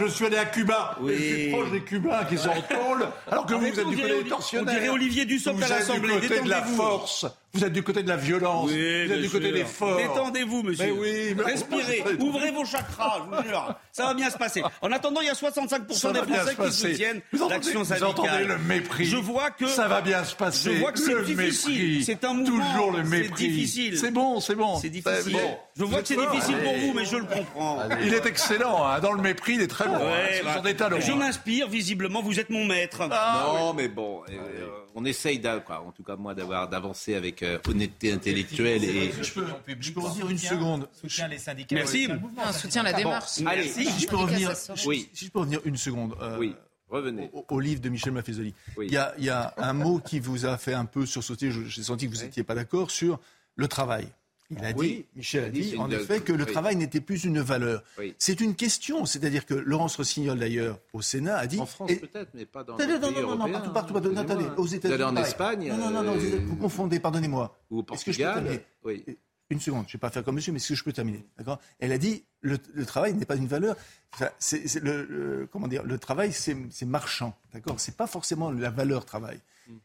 Je 0.00 0.06
suis 0.08 0.24
allé 0.24 0.38
à 0.38 0.46
Cuba. 0.46 0.96
Oui. 1.02 1.12
Je 1.18 1.22
suis 1.22 1.50
proche 1.52 1.70
des 1.70 1.82
Cubains 1.82 2.24
qui 2.24 2.38
sont 2.38 2.48
en 2.48 2.62
tôle, 2.62 3.06
alors 3.30 3.44
que 3.44 3.52
vous, 3.52 3.60
vous 3.60 3.66
êtes 3.66 3.84
on 3.84 3.90
du 3.90 3.96
côté 3.98 4.22
des 4.22 4.28
tortionnaires. 4.30 4.74
on 4.74 4.78
dirait 4.80 4.88
Olivier 4.88 5.26
Dussopt 5.26 5.54
Vous 5.58 5.62
à 5.62 5.66
êtes 5.66 5.70
l'Assemblée, 5.80 6.14
du 6.18 6.28
côté 6.28 6.40
de 6.40 6.48
la 6.48 6.62
force. 6.62 7.26
Vous 7.54 7.64
êtes 7.64 7.72
du 7.72 7.82
côté 7.82 8.02
de 8.02 8.08
la 8.08 8.16
violence. 8.16 8.68
Oui, 8.70 9.06
vous 9.06 9.12
êtes 9.12 9.20
du 9.22 9.30
côté 9.30 9.46
sûr. 9.46 9.54
des 9.54 9.64
forts. 9.64 9.96
Détendez-vous, 9.96 10.62
monsieur. 10.64 10.86
Mais 10.86 10.90
oui, 10.90 11.34
mais- 11.36 11.42
Respirez. 11.44 12.02
Ouvrez 12.18 12.50
vos 12.50 12.64
chakras, 12.64 13.20
je 13.30 13.36
vous 13.36 13.48
jure. 13.48 13.74
Ça 13.92 14.06
va 14.06 14.14
bien 14.14 14.28
se 14.30 14.36
passer. 14.38 14.62
En 14.82 14.90
attendant, 14.90 15.20
il 15.20 15.26
y 15.26 15.30
a 15.30 15.34
65% 15.34 15.94
Ça 15.94 16.12
des 16.12 16.18
Français 16.22 16.54
qui 16.56 16.72
soutiennent 16.72 17.20
Vous 17.32 17.48
l'action 17.48 17.80
vous 17.80 17.84
syndicale. 17.86 18.08
entendez 18.10 18.44
le 18.44 18.58
mépris. 18.58 19.04
Je 19.04 19.16
vois 19.16 19.50
que 19.50 19.66
Ça 19.68 19.86
va 19.88 20.00
bien 20.00 20.24
se 20.24 20.34
passer. 20.34 20.74
Je 20.74 20.80
vois 20.80 20.92
que 20.92 20.98
c'est 20.98 21.14
Le 21.14 21.22
difficile. 21.24 22.04
C'est 22.04 22.24
un 22.24 22.34
mouvement. 22.34 22.64
Toujours 22.72 22.90
le 22.92 23.04
C'est 23.04 23.10
mépris. 23.10 23.48
difficile. 23.48 23.98
C'est 23.98 24.10
bon, 24.10 24.40
c'est 24.40 24.56
bon. 24.56 24.76
C'est 24.78 24.90
difficile. 24.90 25.32
bon. 25.34 25.56
Je 25.76 25.84
vois 25.84 26.02
que 26.02 26.08
c'est 26.08 26.14
Vous 26.16 26.26
difficile 26.30 26.56
pour 26.58 26.74
vous, 26.74 26.92
mais 26.94 27.04
je 27.04 27.16
le 27.16 27.24
comprends. 27.24 27.78
Il 28.02 28.12
est 28.14 28.26
excellent. 28.26 28.84
hein. 28.84 28.98
Dans 29.00 29.12
le 29.12 29.22
mépris, 29.22 29.54
il 29.54 29.60
est 29.62 29.68
très 29.68 29.86
bon. 29.86 29.94
hein. 29.94 30.00
Ouais, 30.00 30.38
Ce 30.40 30.44
bah, 30.44 30.54
sont 30.56 30.62
des 30.62 30.74
talents. 30.74 30.98
Je 31.00 31.12
hein. 31.12 31.16
m'inspire, 31.16 31.68
visiblement, 31.68 32.20
vous 32.22 32.40
êtes 32.40 32.50
mon 32.50 32.64
maître. 32.64 33.06
non, 33.08 33.72
mais 33.74 33.88
bon, 33.88 34.22
euh, 34.28 34.66
on 34.96 35.04
essaye, 35.04 35.40
en 35.46 35.90
tout 35.92 36.02
cas 36.02 36.16
moi, 36.16 36.34
d'avancer 36.34 37.14
avec 37.14 37.42
euh, 37.44 37.58
honnêteté 37.68 38.12
intellectuelle 38.12 38.82
et. 38.84 39.12
Je 39.22 39.32
peux, 39.32 39.46
je 39.80 39.92
peux 39.92 40.00
en 40.00 40.12
dire 40.14 40.28
une 40.30 40.38
seconde. 40.38 40.88
Soutient 40.92 41.28
les 41.28 41.38
syndicats. 41.38 41.74
Merci. 41.76 42.00
soutient 42.02 42.14
le 42.14 42.20
mouvement. 42.20 42.42
Un 42.46 42.52
soutien 42.52 42.80
à 42.82 42.84
la 42.84 42.92
Bon, 42.92 42.98
démarche. 42.98 43.30
Allez, 43.46 43.68
Si 43.68 44.00
je 44.00 44.06
peux 44.08 44.16
revenir, 44.16 44.52
Oui. 44.86 45.08
si 45.12 45.26
je 45.26 45.30
peux 45.30 45.38
revenir 45.40 45.60
une 45.64 45.76
seconde. 45.76 46.14
euh, 46.20 46.38
Oui, 46.38 46.54
revenez. 46.88 47.30
Au, 47.32 47.44
au 47.48 47.60
livre 47.60 47.80
de 47.80 47.88
Michel 47.88 48.12
Maffezoli. 48.12 48.54
Oui. 48.76 48.86
Il, 48.88 48.92
y 48.94 48.96
a, 48.96 49.14
il 49.18 49.24
y 49.24 49.30
a 49.30 49.54
un 49.58 49.72
mot 49.72 49.98
qui 49.98 50.20
vous 50.20 50.46
a 50.46 50.56
fait 50.58 50.74
un 50.74 50.84
peu 50.86 51.06
sursauter, 51.06 51.50
je- 51.50 51.64
j'ai 51.66 51.82
senti 51.82 52.08
que 52.08 52.14
vous 52.14 52.22
n'étiez 52.22 52.42
pas 52.44 52.54
d'accord, 52.54 52.90
sur 52.90 53.20
le 53.56 53.68
travail. 53.68 54.08
Il 54.56 54.64
a 54.64 54.72
Oui. 54.76 54.88
dit, 54.88 55.06
Michel 55.16 55.44
a 55.44 55.48
dit, 55.50 55.74
en 55.78 55.90
effet, 55.90 56.20
que 56.20 56.32
le 56.32 56.44
oui. 56.44 56.52
travail 56.52 56.76
n'était 56.76 57.00
plus 57.00 57.24
une 57.24 57.40
valeur. 57.40 57.82
Oui. 57.98 58.14
C'est 58.18 58.40
une 58.40 58.54
question, 58.54 59.04
c'est-à-dire 59.06 59.46
que 59.46 59.54
Laurence 59.54 59.96
Rossignol, 59.96 60.38
d'ailleurs, 60.38 60.78
au 60.92 61.02
Sénat, 61.02 61.36
a 61.38 61.46
dit... 61.46 61.58
En 61.58 61.66
France 61.66 61.90
et- 61.90 61.96
peut-être, 61.96 62.30
mais 62.34 62.46
pas 62.46 62.62
dans 62.64 62.76
les 62.76 62.86
non, 62.86 63.00
pays 63.00 63.22
non, 63.22 63.36
non, 63.36 63.46
non, 63.46 63.52
partout, 63.52 63.72
partout, 63.72 63.92
partout. 63.94 64.14
Attendez, 64.16 64.46
aux 64.56 64.66
États-Unis. 64.66 65.02
en 65.02 65.12
pareil. 65.14 65.28
Espagne 65.28 65.68
Non, 65.68 65.76
non, 65.78 65.90
non, 65.90 66.02
non, 66.02 66.14
euh, 66.16 66.40
vous, 66.46 66.56
confondez, 66.56 67.00
pardonnez-moi. 67.00 67.56
Ou 67.70 67.80
au 67.80 67.86
Est-ce 67.92 68.04
que 68.04 68.12
je 68.12 68.18
peux 68.18 68.24
Portugal. 68.24 68.34
terminer 68.44 68.64
Oui. 68.84 69.04
Une 69.50 69.60
seconde, 69.60 69.84
je 69.86 69.90
ne 69.90 69.92
vais 69.94 69.98
pas 70.00 70.10
faire 70.10 70.24
comme 70.24 70.36
monsieur, 70.36 70.52
mais 70.52 70.56
est-ce 70.56 70.70
que 70.70 70.74
je 70.74 70.82
peux 70.84 70.92
terminer 70.92 71.22
D'accord? 71.36 71.60
Elle 71.78 71.92
a 71.92 71.98
dit 71.98 72.24
le, 72.40 72.56
le 72.72 72.86
travail 72.86 73.12
n'est 73.12 73.26
pas 73.26 73.36
une 73.36 73.46
valeur. 73.46 73.76
Enfin, 74.14 74.30
c'est, 74.38 74.66
c'est 74.66 74.82
le, 74.82 75.04
le- 75.04 75.48
comment 75.52 75.68
dire 75.68 75.82
Le 75.84 75.98
travail, 75.98 76.32
c'est, 76.32 76.56
c'est 76.70 76.86
marchand. 76.86 77.36
D'accord? 77.52 77.78
C'est 77.78 77.94
pas 77.96 78.06
forcément 78.06 78.50
la 78.50 78.70
valeur 78.70 79.04
travail. 79.04 79.38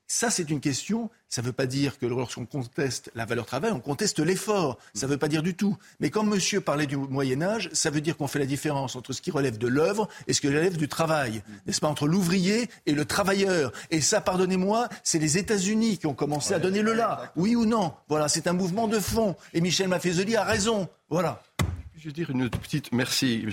Ça, 0.07 0.29
c'est 0.29 0.49
une 0.49 0.59
question. 0.59 1.09
Ça 1.29 1.41
ne 1.41 1.47
veut 1.47 1.53
pas 1.53 1.67
dire 1.67 1.99
que 1.99 2.05
lorsqu'on 2.05 2.45
conteste 2.45 3.11
la 3.13 3.25
valeur 3.25 3.45
travail, 3.45 3.71
on 3.71 3.79
conteste 3.79 4.19
l'effort. 4.19 4.77
Ça 4.93 5.05
ne 5.05 5.11
veut 5.11 5.17
pas 5.17 5.27
dire 5.27 5.43
du 5.43 5.55
tout. 5.55 5.77
Mais 5.99 6.09
quand 6.09 6.23
monsieur 6.23 6.61
parlait 6.61 6.87
du 6.87 6.97
Moyen 6.97 7.41
Âge, 7.41 7.69
ça 7.73 7.89
veut 7.89 8.01
dire 8.01 8.17
qu'on 8.17 8.27
fait 8.27 8.39
la 8.39 8.45
différence 8.45 8.95
entre 8.95 9.13
ce 9.13 9.21
qui 9.21 9.31
relève 9.31 9.57
de 9.57 9.67
l'œuvre 9.67 10.07
et 10.27 10.33
ce 10.33 10.41
qui 10.41 10.47
relève 10.47 10.77
du 10.77 10.87
travail. 10.87 11.43
N'est-ce 11.65 11.79
pas? 11.79 11.87
Entre 11.87 12.07
l'ouvrier 12.07 12.69
et 12.85 12.93
le 12.93 13.05
travailleur. 13.05 13.71
Et 13.91 14.01
ça, 14.01 14.21
pardonnez-moi, 14.21 14.89
c'est 15.03 15.19
les 15.19 15.37
États-Unis 15.37 15.97
qui 15.99 16.07
ont 16.07 16.15
commencé 16.15 16.53
à 16.53 16.59
donner 16.59 16.81
le 16.81 16.93
là. 16.93 17.31
Oui 17.35 17.55
ou 17.55 17.65
non? 17.65 17.93
Voilà, 18.07 18.27
c'est 18.27 18.47
un 18.47 18.53
mouvement 18.53 18.87
de 18.87 18.99
fond. 18.99 19.35
Et 19.53 19.61
Michel 19.61 19.87
Maffezoli 19.87 20.35
a 20.35 20.43
raison. 20.43 20.89
Voilà. 21.09 21.41
Je 21.99 22.05
veux 22.05 22.13
dire 22.13 22.29
une 22.29 22.49
petite, 22.49 22.93
merci, 22.93 23.45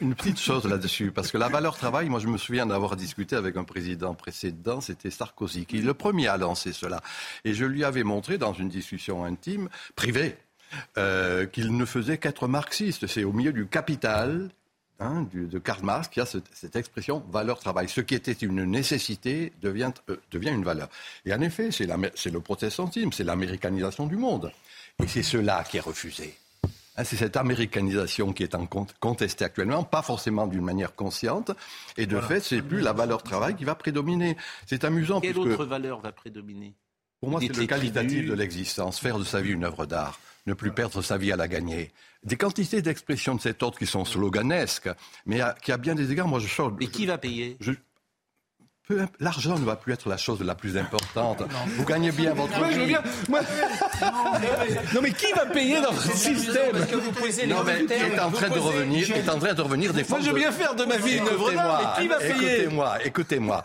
une 0.00 0.14
petite 0.14 0.40
chose 0.40 0.64
là-dessus, 0.64 1.10
parce 1.10 1.30
que 1.30 1.36
la 1.36 1.48
valeur 1.48 1.76
travail, 1.76 2.08
moi 2.08 2.20
je 2.20 2.26
me 2.26 2.38
souviens 2.38 2.64
d'avoir 2.64 2.96
discuté 2.96 3.36
avec 3.36 3.58
un 3.58 3.64
président 3.64 4.14
précédent, 4.14 4.80
c'était 4.80 5.10
Sarkozy, 5.10 5.66
qui 5.66 5.78
est 5.78 5.82
le 5.82 5.92
premier 5.92 6.28
à 6.28 6.38
lancer 6.38 6.72
cela. 6.72 7.02
Et 7.44 7.52
je 7.52 7.66
lui 7.66 7.84
avais 7.84 8.02
montré 8.02 8.38
dans 8.38 8.54
une 8.54 8.70
discussion 8.70 9.26
intime, 9.26 9.68
privée, 9.94 10.38
euh, 10.96 11.44
qu'il 11.44 11.76
ne 11.76 11.84
faisait 11.84 12.16
qu'être 12.16 12.48
marxiste. 12.48 13.06
C'est 13.06 13.24
au 13.24 13.32
milieu 13.34 13.52
du 13.52 13.66
capital, 13.66 14.48
hein, 14.98 15.28
de 15.34 15.58
Karl 15.58 15.84
Marx, 15.84 16.08
qu'il 16.08 16.22
y 16.22 16.24
a 16.24 16.26
cette, 16.26 16.76
expression 16.76 17.22
valeur 17.30 17.58
travail. 17.58 17.90
Ce 17.90 18.00
qui 18.00 18.14
était 18.14 18.32
une 18.32 18.64
nécessité 18.64 19.52
devient, 19.60 19.92
euh, 20.08 20.16
une 20.32 20.64
valeur. 20.64 20.88
Et 21.26 21.34
en 21.34 21.42
effet, 21.42 21.70
c'est 21.72 21.86
le 21.86 22.40
protestantisme, 22.40 23.12
c'est 23.12 23.24
l'américanisation 23.24 24.06
du 24.06 24.16
monde. 24.16 24.50
Et 25.02 25.08
c'est 25.08 25.22
cela 25.22 25.62
qui 25.68 25.76
est 25.76 25.80
refusé. 25.80 26.34
Hein, 26.96 27.04
C'est 27.04 27.16
cette 27.16 27.36
américanisation 27.36 28.32
qui 28.32 28.42
est 28.42 28.54
en 28.54 28.66
contestée 29.00 29.44
actuellement, 29.44 29.82
pas 29.84 30.02
forcément 30.02 30.46
d'une 30.46 30.62
manière 30.64 30.94
consciente. 30.94 31.50
Et 31.96 32.06
de 32.06 32.20
fait, 32.20 32.40
c'est 32.40 32.62
plus 32.62 32.80
la 32.80 32.92
valeur 32.92 33.22
travail 33.22 33.56
qui 33.56 33.64
va 33.64 33.74
prédominer. 33.74 34.36
C'est 34.66 34.84
amusant 34.84 35.20
Quelle 35.20 35.32
puisque 35.34 35.46
autre 35.52 35.64
valeur 35.64 36.00
va 36.00 36.12
prédominer? 36.12 36.74
Pour 37.20 37.30
moi, 37.30 37.40
c'est 37.40 37.56
le 37.56 37.66
qualitatif 37.66 38.26
de 38.26 38.34
l'existence, 38.34 38.98
faire 38.98 39.18
de 39.18 39.24
sa 39.24 39.40
vie 39.40 39.52
une 39.52 39.64
œuvre 39.64 39.86
d'art, 39.86 40.18
ne 40.46 40.54
plus 40.54 40.72
perdre 40.72 41.00
sa 41.02 41.16
vie 41.16 41.30
à 41.32 41.36
la 41.36 41.46
gagner. 41.46 41.92
Des 42.24 42.36
quantités 42.36 42.82
d'expressions 42.82 43.36
de 43.36 43.40
cet 43.40 43.62
ordre 43.62 43.78
qui 43.78 43.86
sont 43.86 44.04
sloganesques, 44.04 44.90
mais 45.24 45.40
à- 45.40 45.54
qui 45.62 45.70
à 45.72 45.76
bien 45.76 45.94
des 45.94 46.10
égards, 46.10 46.26
moi 46.28 46.40
je 46.40 46.48
sors. 46.48 46.72
Et 46.80 46.88
qui 46.88 47.06
va 47.06 47.18
payer? 47.18 47.56
je- 47.60 47.72
L'argent 49.20 49.58
ne 49.58 49.64
va 49.64 49.76
plus 49.76 49.92
être 49.92 50.08
la 50.08 50.16
chose 50.16 50.40
la 50.42 50.54
plus 50.54 50.76
importante. 50.76 51.42
Vous 51.76 51.84
gagnez 51.84 52.10
bien 52.12 52.34
votre 52.34 52.58
Moi, 52.58 52.68
vie. 52.68 52.74
je 52.74 52.80
veux 52.80 52.86
bien. 52.86 53.02
moi- 53.28 53.40
Non, 54.94 55.00
mais 55.02 55.12
qui 55.12 55.32
va 55.32 55.46
payer 55.46 55.80
dans 55.80 55.92
ce 55.92 56.10
système 56.16 56.76
Non, 57.48 57.62
mais 57.64 57.84
est 57.94 58.18
en 58.20 58.30
train 58.30 58.48
de 58.50 58.58
revenir, 58.58 59.10
est 59.16 59.28
en 59.28 59.38
train 59.38 59.54
de 59.54 59.62
revenir 59.62 59.94
des 59.94 60.04
Moi, 60.08 60.18
je 60.20 60.26
veux 60.30 60.34
bien 60.34 60.52
faire 60.52 60.74
de 60.74 60.84
ma 60.84 60.96
vie 60.96 61.16
une 61.18 61.28
œuvre 61.28 61.52
d'art, 61.52 61.96
mais 61.96 62.02
qui 62.02 62.08
va 62.08 62.16
payer 62.18 62.32
Écoutez-moi, 62.62 62.98
écoutez-moi. 63.04 63.62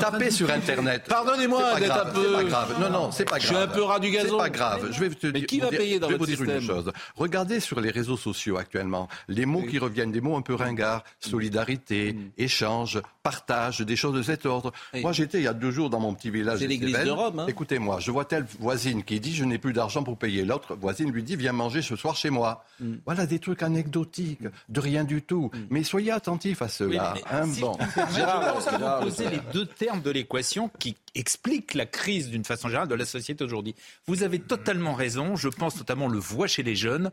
Tapez 0.00 0.30
sur 0.30 0.50
Internet. 0.50 1.04
Pardonnez-moi 1.08 1.60
C'est 1.62 1.72
pas 1.74 1.80
d'être 1.80 1.88
grave, 1.94 2.08
un 2.08 2.12
peu- 2.12 2.26
C'est 2.28 2.32
pas 2.34 2.44
grave. 2.44 2.74
Non, 2.80 2.90
non, 2.90 3.10
c'est 3.12 3.24
pas 3.24 3.30
grave. 3.38 3.42
Je 3.42 3.46
suis 3.46 3.56
un 3.56 3.66
peu 3.68 3.82
ras 3.82 3.98
du 4.00 4.10
gazon. 4.10 4.28
C'est 4.32 4.36
pas 4.38 4.50
grave. 4.50 4.88
Je 4.90 5.00
vais 5.00 5.08
te 5.10 5.26
dire, 5.28 5.46
qui 5.46 5.60
va 5.60 5.66
vous 5.66 5.70
dire- 5.70 5.80
payer 5.80 5.98
dans 6.00 6.08
je 6.08 6.12
vais 6.12 6.18
vous 6.18 6.24
votre 6.26 6.36
dire 6.36 6.42
une 6.44 6.60
système 6.60 6.76
chose. 6.76 6.92
Regardez 7.16 7.60
sur 7.60 7.80
les 7.80 7.90
réseaux 7.90 8.16
sociaux 8.16 8.58
actuellement, 8.58 9.08
les 9.28 9.46
mots 9.46 9.62
qui 9.62 9.78
reviennent, 9.78 10.12
des 10.12 10.20
mots 10.20 10.36
un 10.36 10.42
peu 10.42 10.54
ringards, 10.54 11.04
solidarité, 11.20 12.12
Mm. 12.14 12.18
échange, 12.38 13.00
partage, 13.28 13.80
des 13.80 13.94
choses 13.94 14.14
de 14.14 14.22
cet 14.22 14.46
ordre. 14.46 14.72
Moi, 14.94 15.12
j'étais 15.12 15.38
il 15.38 15.44
y 15.44 15.48
a 15.48 15.52
deux 15.52 15.70
jours 15.70 15.90
dans 15.90 16.00
mon 16.00 16.14
petit 16.14 16.30
village. 16.30 16.60
C'est 16.60 16.64
de 16.64 16.70
l'église 16.70 16.98
de 16.98 17.10
Rome, 17.10 17.40
hein. 17.40 17.46
Écoutez-moi, 17.46 18.00
je 18.00 18.10
vois 18.10 18.24
telle 18.24 18.46
voisine 18.58 19.04
qui 19.04 19.20
dit 19.20 19.34
je 19.34 19.44
n'ai 19.44 19.58
plus 19.58 19.74
d'argent 19.74 20.02
pour 20.02 20.16
payer. 20.16 20.46
L'autre 20.46 20.74
voisine 20.76 21.12
lui 21.12 21.22
dit 21.22 21.36
viens 21.36 21.52
manger 21.52 21.82
ce 21.82 21.94
soir 21.94 22.16
chez 22.16 22.30
moi. 22.30 22.64
Mm. 22.80 22.94
Voilà 23.04 23.26
des 23.26 23.38
trucs 23.38 23.62
anecdotiques, 23.62 24.44
de 24.70 24.80
rien 24.80 25.04
du 25.04 25.20
tout. 25.20 25.50
Mais 25.68 25.82
soyez 25.82 26.10
attentifs 26.10 26.62
à 26.62 26.68
cela. 26.68 27.12
Oui, 27.14 27.20
mais 27.22 27.36
hein, 27.36 27.44
si 27.52 27.60
bon. 27.60 27.76
je 27.78 27.84
peux 27.84 28.00
me 28.00 28.14
permettre, 28.14 28.46
je 28.46 28.52
pense 28.52 28.64
que 28.64 28.76
vous 28.76 29.04
posez 29.04 29.28
les 29.28 29.40
deux 29.52 29.66
termes 29.66 30.00
de 30.00 30.10
l'équation 30.10 30.70
qui 30.78 30.96
expliquent 31.18 31.74
la 31.74 31.86
crise 31.86 32.28
d'une 32.30 32.44
façon 32.44 32.68
générale 32.68 32.88
de 32.88 32.94
la 32.94 33.04
société 33.04 33.42
aujourd'hui. 33.44 33.74
Vous 34.06 34.22
avez 34.22 34.38
totalement 34.38 34.94
raison, 34.94 35.36
je 35.36 35.48
pense 35.48 35.76
notamment, 35.76 36.06
on 36.06 36.08
le 36.08 36.18
voit 36.18 36.46
chez 36.46 36.62
les 36.62 36.76
jeunes, 36.76 37.10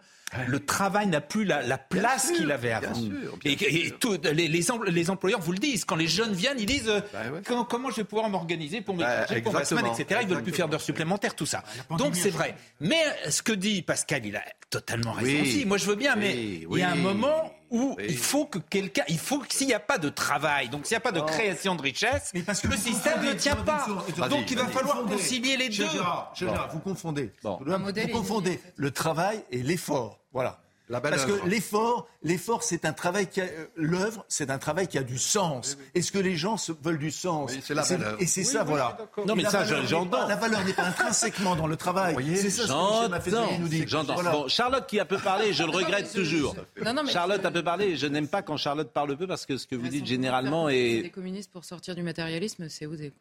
le 0.47 0.59
travail 0.59 1.07
n'a 1.07 1.21
plus 1.21 1.45
la, 1.45 1.61
la 1.61 1.77
place 1.77 2.31
qu'il 2.31 2.51
avait 2.51 2.69
bien 2.69 2.77
avant. 2.89 2.93
sûr, 2.95 3.37
et 3.45 3.51
et 3.85 3.91
tout- 3.91 4.17
les, 4.33 4.47
les 4.47 4.71
em- 4.71 4.83
les 4.85 5.09
employeurs 5.09 5.39
vous 5.41 5.51
le 5.51 5.57
disent, 5.59 5.85
quand 5.85 5.95
les 5.95 6.07
jeunes 6.07 6.33
viennent, 6.33 6.59
ils 6.59 6.65
disent 6.65 6.89
euh, 6.89 7.01
comment, 7.45 7.63
comment 7.65 7.89
je 7.89 7.97
vais 7.97 8.03
pouvoir 8.03 8.29
m'organiser 8.29 8.81
pour 8.81 8.95
mes 8.95 9.03
Bah, 9.03 9.25
congés, 9.27 9.41
pour 9.41 9.53
ma 9.53 9.65
semaine, 9.65 9.85
etc. 9.87 10.21
Ils 10.23 10.27
veulent 10.27 10.43
plus 10.43 10.51
faire 10.53 10.67
d'heures 10.67 10.81
supplémentaires, 10.81 11.35
tout 11.35 11.45
ça. 11.45 11.63
Donc 11.97 12.15
c'est 12.15 12.29
vrai. 12.31 12.55
Mais 12.79 13.01
euh, 13.25 13.29
ce 13.29 13.41
que 13.41 13.53
dit 13.53 13.81
Pascal, 13.81 14.25
il 14.25 14.35
a 14.35 14.43
totalement 14.69 15.11
raison 15.13 15.31
Oui. 15.31 15.41
aussi. 15.41 15.65
Moi 15.65 15.77
je 15.77 15.85
veux 15.85 15.95
bien, 15.95 16.15
mais 16.15 16.65
Oui, 16.67 16.79
il 16.79 16.79
y 16.79 16.83
a 16.83 16.91
un 16.91 16.95
moment 16.95 17.53
où 17.71 17.95
il 17.99 18.17
faut 18.17 18.45
que 18.45 18.59
quelqu'un, 18.59 19.03
il 19.07 19.17
faut 19.17 19.39
que 19.39 19.53
s'il 19.53 19.67
n'y 19.67 19.73
a 19.73 19.79
pas 19.79 19.97
de 19.97 20.09
travail, 20.09 20.69
donc 20.69 20.85
s'il 20.85 20.95
n'y 20.95 20.97
a 20.97 21.01
pas 21.01 21.11
de 21.11 21.21
création 21.21 21.75
de 21.75 21.81
richesse, 21.81 22.31
le 22.33 22.77
système 22.77 23.23
ne 23.23 23.33
tient 23.33 23.55
pas. 23.55 23.85
Donc 24.29 24.49
il 24.51 24.57
va 24.57 24.67
falloir 24.67 25.03
concilier 25.03 25.57
les 25.57 25.69
deux. 25.69 25.85
Gérard, 26.33 26.69
vous 26.71 26.79
confondez. 26.79 27.31
Vous 27.43 28.07
confondez 28.11 28.59
le 28.75 28.91
travail 28.91 29.43
et 29.51 29.61
l'effort. 29.63 30.19
Voilà. 30.31 30.59
La 30.87 30.99
belle 30.99 31.13
Parce 31.15 31.25
que 31.25 31.47
l'effort, 31.47 32.07
l'effort, 32.21 32.61
c'est 32.61 32.85
un 32.85 32.93
travail 32.93 33.27
qui 33.27 33.41
a, 33.41 33.45
euh, 33.45 33.65
l'œuvre, 33.75 34.23
c'est 34.29 34.51
un 34.51 34.59
travail 34.59 34.87
qui 34.87 34.99
a 34.99 35.03
du 35.03 35.17
sens. 35.17 35.77
Est-ce 35.95 36.11
que 36.11 36.19
les 36.19 36.35
gens 36.35 36.57
se 36.57 36.71
veulent 36.71 36.99
du 36.99 37.09
sens 37.09 37.51
Oui, 37.53 37.59
c'est 37.63 37.73
la 37.73 37.81
Et 37.81 37.85
c'est- 37.85 37.97
belle 37.97 38.07
œuvre. 38.07 38.21
Et 38.21 38.25
c'est 38.27 38.41
Oui, 38.41 38.45
ça, 38.45 38.61
oui, 38.61 38.67
voilà. 38.69 38.97
Non, 39.25 39.35
mais 39.35 39.41
la 39.43 39.49
ça, 39.49 39.59
valeur 39.63 39.77
je- 39.77 39.81
n'est 39.81 39.87
j'entends. 39.87 40.09
pas- 40.21 40.27
La 40.27 40.35
valeur 40.35 40.63
n'est 40.63 40.73
pas 40.73 40.83
intrinsèquement 40.85 41.55
dans 41.55 41.65
le 41.65 41.75
travail. 41.75 42.15
C'est 42.37 42.51
ça 42.51 42.67
ce 42.67 42.67
que 42.67 43.59
nous 43.61 43.67
dit. 43.67 43.83
j'entends. 43.87 44.13
Voilà. 44.13 44.31
Bon, 44.31 44.47
Charlotte 44.47 44.85
qui 44.85 44.99
a 44.99 45.05
peu 45.05 45.17
parlé, 45.17 45.53
je 45.53 45.63
le 45.63 45.71
regrette 45.71 46.13
toujours. 46.13 46.55
Non, 46.83 46.93
non, 46.93 47.01
mais- 47.03 47.11
Charlotte 47.11 47.43
a 47.43 47.49
peu 47.51 47.63
parlé, 47.63 47.95
je 47.95 48.05
n'aime 48.05 48.27
pas 48.27 48.43
quand 48.43 48.57
Charlotte 48.57 48.91
parle 48.93 49.17
peu 49.17 49.25
parce 49.25 49.47
que 49.47 49.57
ce 49.57 49.65
que 49.65 49.75
vous 49.75 49.87
dites 49.87 50.05
généralement 50.05 50.67
Des 50.67 51.01
est. 51.05 51.09
communistes 51.09 51.51
pour 51.51 51.65
sortir 51.65 51.95
du 51.95 52.03
matérialisme, 52.03 52.69
c'est 52.69 52.85
osé. 52.85 53.11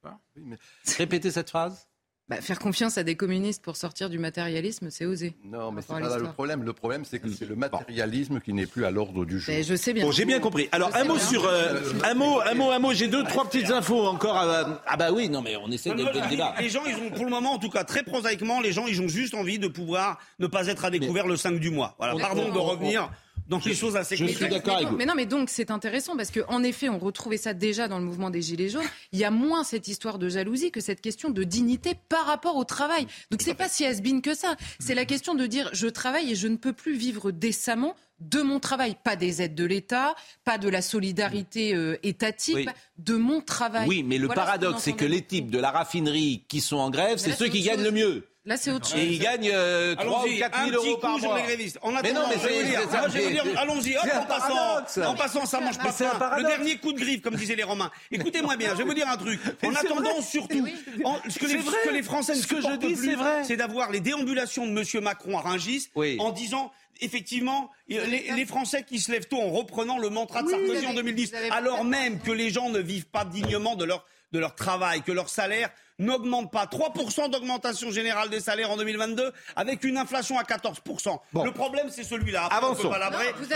Quoi. 0.00 0.18
Répétez 0.96 1.30
cette 1.30 1.50
phrase. 1.50 1.86
Bah, 2.28 2.42
faire 2.42 2.58
confiance 2.58 2.98
à 2.98 3.04
des 3.04 3.14
communistes 3.16 3.62
pour 3.62 3.76
sortir 3.76 4.10
du 4.10 4.18
matérialisme, 4.18 4.88
c'est 4.90 5.06
osé. 5.06 5.34
Non, 5.44 5.72
mais 5.72 5.80
c'est 5.80 5.88
pas 5.94 6.00
là 6.00 6.18
le 6.18 6.24
problème. 6.32 6.62
Le 6.62 6.74
problème, 6.74 7.06
c'est 7.06 7.18
que 7.20 7.28
c'est 7.30 7.46
le 7.46 7.56
matérialisme 7.56 8.38
qui 8.40 8.52
n'est 8.52 8.66
plus 8.66 8.84
à 8.84 8.90
l'ordre 8.90 9.24
du 9.24 9.40
jour. 9.40 9.54
Mais 9.54 9.62
je 9.62 9.74
sais 9.74 9.94
bien. 9.94 10.04
Bon, 10.04 10.12
j'ai 10.12 10.26
bien 10.26 10.38
compris. 10.38 10.68
Alors, 10.72 10.94
un 10.94 11.04
mot 11.04 11.18
sur. 11.18 11.46
euh, 11.46 11.80
un 12.04 12.12
mot, 12.12 12.40
un 12.42 12.52
mot, 12.52 12.70
un 12.70 12.78
mot. 12.78 12.92
J'ai 12.92 13.08
deux, 13.08 13.24
trois 13.24 13.46
petites 13.48 13.70
infos 13.70 14.06
encore. 14.06 14.36
à- 14.36 14.82
Ah, 14.86 14.96
bah 14.98 15.10
oui, 15.10 15.30
non, 15.30 15.40
mais 15.40 15.56
on 15.56 15.70
essaie 15.70 15.88
de 15.90 15.96
de- 15.96 16.02
le 16.02 16.28
débat. 16.28 16.54
Les 16.60 16.68
gens, 16.68 16.82
ils 16.86 16.96
ont, 16.96 17.10
pour 17.10 17.24
le 17.24 17.30
moment, 17.30 17.52
en 17.54 17.58
tout 17.58 17.70
cas, 17.70 17.84
très 17.84 18.02
prosaïquement, 18.02 18.60
les 18.60 18.72
gens, 18.72 18.86
ils 18.86 19.00
ont 19.00 19.08
juste 19.08 19.32
envie 19.34 19.58
de 19.58 19.68
pouvoir 19.68 20.18
ne 20.38 20.46
pas 20.46 20.66
être 20.66 20.84
à 20.84 20.90
découvert 20.90 21.26
le 21.26 21.36
5 21.38 21.58
du 21.58 21.70
mois. 21.70 21.94
Voilà, 21.98 22.14
On- 22.14 22.18
donc 23.48 23.64
les 23.64 23.74
choses 23.74 23.96
assez 23.96 24.16
Mais 24.96 25.06
non, 25.06 25.14
mais 25.16 25.26
donc 25.26 25.48
c'est 25.48 25.70
intéressant 25.70 26.16
parce 26.16 26.30
qu'en 26.30 26.62
effet, 26.62 26.88
on 26.88 26.98
retrouvait 26.98 27.38
ça 27.38 27.54
déjà 27.54 27.88
dans 27.88 27.98
le 27.98 28.04
mouvement 28.04 28.30
des 28.30 28.42
Gilets 28.42 28.68
jaunes. 28.68 28.84
Il 29.12 29.18
y 29.18 29.24
a 29.24 29.30
moins 29.30 29.64
cette 29.64 29.88
histoire 29.88 30.18
de 30.18 30.28
jalousie 30.28 30.70
que 30.70 30.80
cette 30.80 31.00
question 31.00 31.30
de 31.30 31.44
dignité 31.44 31.94
par 32.08 32.26
rapport 32.26 32.56
au 32.56 32.64
travail. 32.64 33.06
Donc 33.30 33.40
c'est 33.42 33.54
pas 33.54 33.68
si 33.68 33.84
has 33.84 34.00
que 34.22 34.34
ça. 34.34 34.56
C'est 34.78 34.94
la 34.94 35.04
question 35.04 35.34
de 35.34 35.46
dire 35.46 35.70
je 35.72 35.86
travaille 35.86 36.32
et 36.32 36.34
je 36.34 36.48
ne 36.48 36.56
peux 36.56 36.72
plus 36.72 36.96
vivre 36.96 37.30
décemment 37.30 37.94
de 38.20 38.42
mon 38.42 38.58
travail, 38.58 38.96
pas 39.02 39.16
des 39.16 39.42
aides 39.42 39.54
de 39.54 39.64
l'État, 39.64 40.14
pas 40.44 40.58
de 40.58 40.68
la 40.68 40.82
solidarité 40.82 41.74
euh, 41.74 41.96
étatique, 42.02 42.68
de 42.98 43.14
mon 43.14 43.40
travail. 43.40 43.88
Oui, 43.88 44.02
mais 44.02 44.18
le 44.18 44.28
paradoxe, 44.28 44.82
c'est 44.82 44.92
que 44.92 45.04
les 45.04 45.22
types 45.22 45.50
de 45.50 45.58
la 45.58 45.70
raffinerie 45.70 46.44
qui 46.48 46.60
sont 46.60 46.78
en 46.78 46.90
grève, 46.90 47.18
c'est 47.18 47.32
ceux 47.32 47.48
qui 47.48 47.62
gagnent 47.62 47.84
le 47.84 47.92
mieux. 47.92 48.24
Là, 48.48 48.56
c'est 48.56 48.70
au-dessus. 48.70 48.96
Et 48.96 49.04
il 49.04 49.18
gagne 49.18 49.50
euh, 49.52 49.94
3 49.94 50.24
ou 50.24 50.38
4 50.38 50.64
000 50.70 50.82
euros 50.82 50.96
par 50.96 51.18
mois. 51.18 51.38
On 51.82 51.92
mais 51.92 52.12
non, 52.14 52.22
mais 52.30 53.56
allons-y, 53.58 53.94
hop, 53.94 54.04
en 54.14 54.24
passant, 54.24 55.06
en 55.06 55.14
passant, 55.14 55.44
ça 55.44 55.60
mange 55.60 55.76
pas 55.76 55.92
ça. 55.92 56.36
Le 56.38 56.44
dernier 56.44 56.78
coup 56.78 56.94
de 56.94 56.98
griffe, 56.98 57.20
comme 57.20 57.34
disaient 57.36 57.56
les 57.56 57.62
Romains. 57.62 57.90
Écoutez-moi 58.10 58.56
bien, 58.56 58.70
je 58.70 58.78
vais 58.78 58.84
vous 58.84 58.94
dire 58.94 59.06
un 59.06 59.18
truc. 59.18 59.38
En 59.62 59.74
attendant, 59.74 60.22
surtout, 60.22 60.66
ce 61.28 61.38
que 61.38 61.92
les 61.92 62.02
Français 62.02 62.36
ne 62.36 62.40
supportent 62.40 62.80
plus, 62.80 63.18
c'est 63.44 63.58
d'avoir 63.58 63.90
les 63.90 64.00
déambulations 64.00 64.66
de 64.66 64.70
M. 64.70 65.04
Macron 65.04 65.36
à 65.36 65.42
Rungis 65.42 65.90
en 66.18 66.30
disant 66.30 66.72
effectivement, 67.02 67.70
les, 67.88 68.46
Français 68.46 68.82
qui 68.82 68.98
se 68.98 69.12
lèvent 69.12 69.28
tôt 69.28 69.42
en 69.42 69.50
reprenant 69.50 69.98
le 69.98 70.08
mantra 70.08 70.42
de 70.42 70.48
Sarkozy 70.48 70.86
en 70.86 70.94
2010, 70.94 71.34
alors 71.50 71.84
même 71.84 72.18
que 72.18 72.30
les 72.30 72.48
gens 72.48 72.70
ne 72.70 72.78
vivent 72.78 73.08
pas 73.08 73.26
dignement 73.26 73.76
de 73.76 73.84
leur, 73.84 74.06
de 74.32 74.38
leur 74.38 74.54
travail, 74.54 75.02
que 75.02 75.12
leur 75.12 75.28
salaire 75.28 75.70
n'augmente 75.98 76.50
pas. 76.50 76.66
3% 76.66 77.30
d'augmentation 77.30 77.90
générale 77.90 78.30
des 78.30 78.40
salaires 78.40 78.70
en 78.70 78.76
2022 78.76 79.32
avec 79.56 79.84
une 79.84 79.98
inflation 79.98 80.38
à 80.38 80.42
14%. 80.42 81.18
Le 81.44 81.50
problème, 81.52 81.88
c'est 81.90 82.04
celui-là. 82.04 82.46
Avançons. 82.46 82.90
Pas 82.90 83.10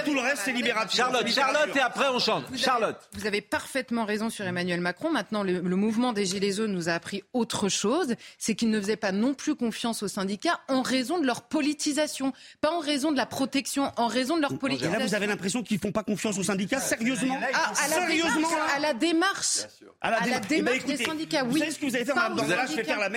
Tout 0.04 0.14
le 0.14 0.20
reste, 0.20 0.42
c'est 0.44 0.52
libération. 0.52 1.04
Charlotte, 1.04 1.28
Charlotte, 1.28 1.76
et 1.76 1.80
après, 1.80 2.08
on 2.08 2.18
chante. 2.18 2.44
Vous 2.50 2.58
Charlotte. 2.58 2.96
Avez, 3.12 3.20
vous 3.20 3.26
avez 3.26 3.40
parfaitement 3.40 4.04
raison 4.04 4.30
sur 4.30 4.44
Emmanuel 4.44 4.80
Macron. 4.80 5.10
Maintenant, 5.10 5.42
le, 5.42 5.60
mouvement 5.62 6.12
des 6.12 6.26
Gilets 6.26 6.52
jaunes 6.52 6.72
nous 6.72 6.88
a 6.88 6.92
appris 6.92 7.22
autre 7.32 7.68
chose. 7.68 8.14
C'est 8.38 8.54
qu'ils 8.54 8.70
ne 8.70 8.80
faisaient 8.80 8.96
pas 8.96 9.12
non 9.12 9.34
plus 9.34 9.54
confiance 9.54 10.02
aux 10.02 10.08
syndicats 10.08 10.60
en 10.68 10.82
raison 10.82 11.18
de 11.18 11.26
leur 11.26 11.42
politisation. 11.42 12.32
Pas 12.60 12.70
en 12.70 12.80
raison 12.80 13.12
de 13.12 13.16
la 13.16 13.26
protection, 13.26 13.92
en 13.96 14.06
raison 14.06 14.36
de 14.36 14.42
leur 14.42 14.58
politisation. 14.58 14.94
Et 14.96 14.98
là, 14.98 15.06
vous 15.06 15.14
avez 15.14 15.26
l'impression 15.26 15.62
qu'ils 15.62 15.76
ne 15.76 15.82
font 15.82 15.92
pas 15.92 16.02
confiance 16.02 16.38
aux 16.38 16.42
syndicats 16.42 16.78
ah, 16.78 16.80
Sérieusement 16.80 17.38
ah, 17.54 17.72
à, 17.84 17.88
la 17.88 17.94
Sérieusement 17.94 18.48
démarche, 18.48 18.72
à 18.74 18.78
la 18.78 18.94
démarche. 18.94 19.58
À 20.00 20.26
la 20.26 20.40
démarche, 20.40 20.84
des 20.84 20.96
syndicats, 20.96 21.40
eh 21.42 21.44
ben, 21.44 21.52
oui. 21.52 21.52
Vous 21.52 21.58
savez 21.58 21.70
ce 21.70 21.78
que 21.78 21.86
vous 21.86 21.96
avez 21.96 22.04
fait 22.04 22.12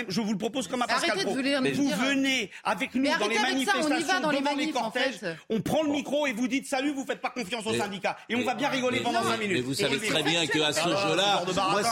je 0.10 0.22
vous 0.22 0.32
le 0.32 0.38
propose 0.38 0.68
comme 0.68 0.82
à 0.82 0.88
Pascal 0.88 1.20
Pro. 1.20 1.32
Vous 1.32 1.36
venez 1.36 2.52
avec 2.64 2.96
nous 2.96 3.04
dans 3.20 3.28
les 3.28 3.40
manifestations, 3.40 4.32
devant 4.32 4.56
les 4.56 4.72
cortèges. 4.72 5.20
On 5.50 5.62
prend 5.62 5.84
le 5.84 5.90
micro 5.90 6.28
et 6.28 6.34
vous 6.34 6.48
dites 6.48 6.68
salut, 6.68 6.92
vous 6.94 7.02
ne 7.02 7.06
faites 7.06 7.22
pas 7.22 7.30
confiance 7.30 7.66
aux 7.66 7.74
syndicats. 7.74 8.18
Et 8.30 8.36
on 8.36 8.44
va 8.44 8.56
bien 8.56 8.70
rigoler 8.70 9.00
pendant 9.02 9.24
5 9.24 9.38
minutes. 9.38 9.58
Mais 9.58 9.62
vous 9.62 9.74
savez 9.74 9.98
très 10.00 10.24
bien 10.24 10.46
qu'à 10.48 10.74
ce 10.74 10.90
jeu-là, 10.90 11.44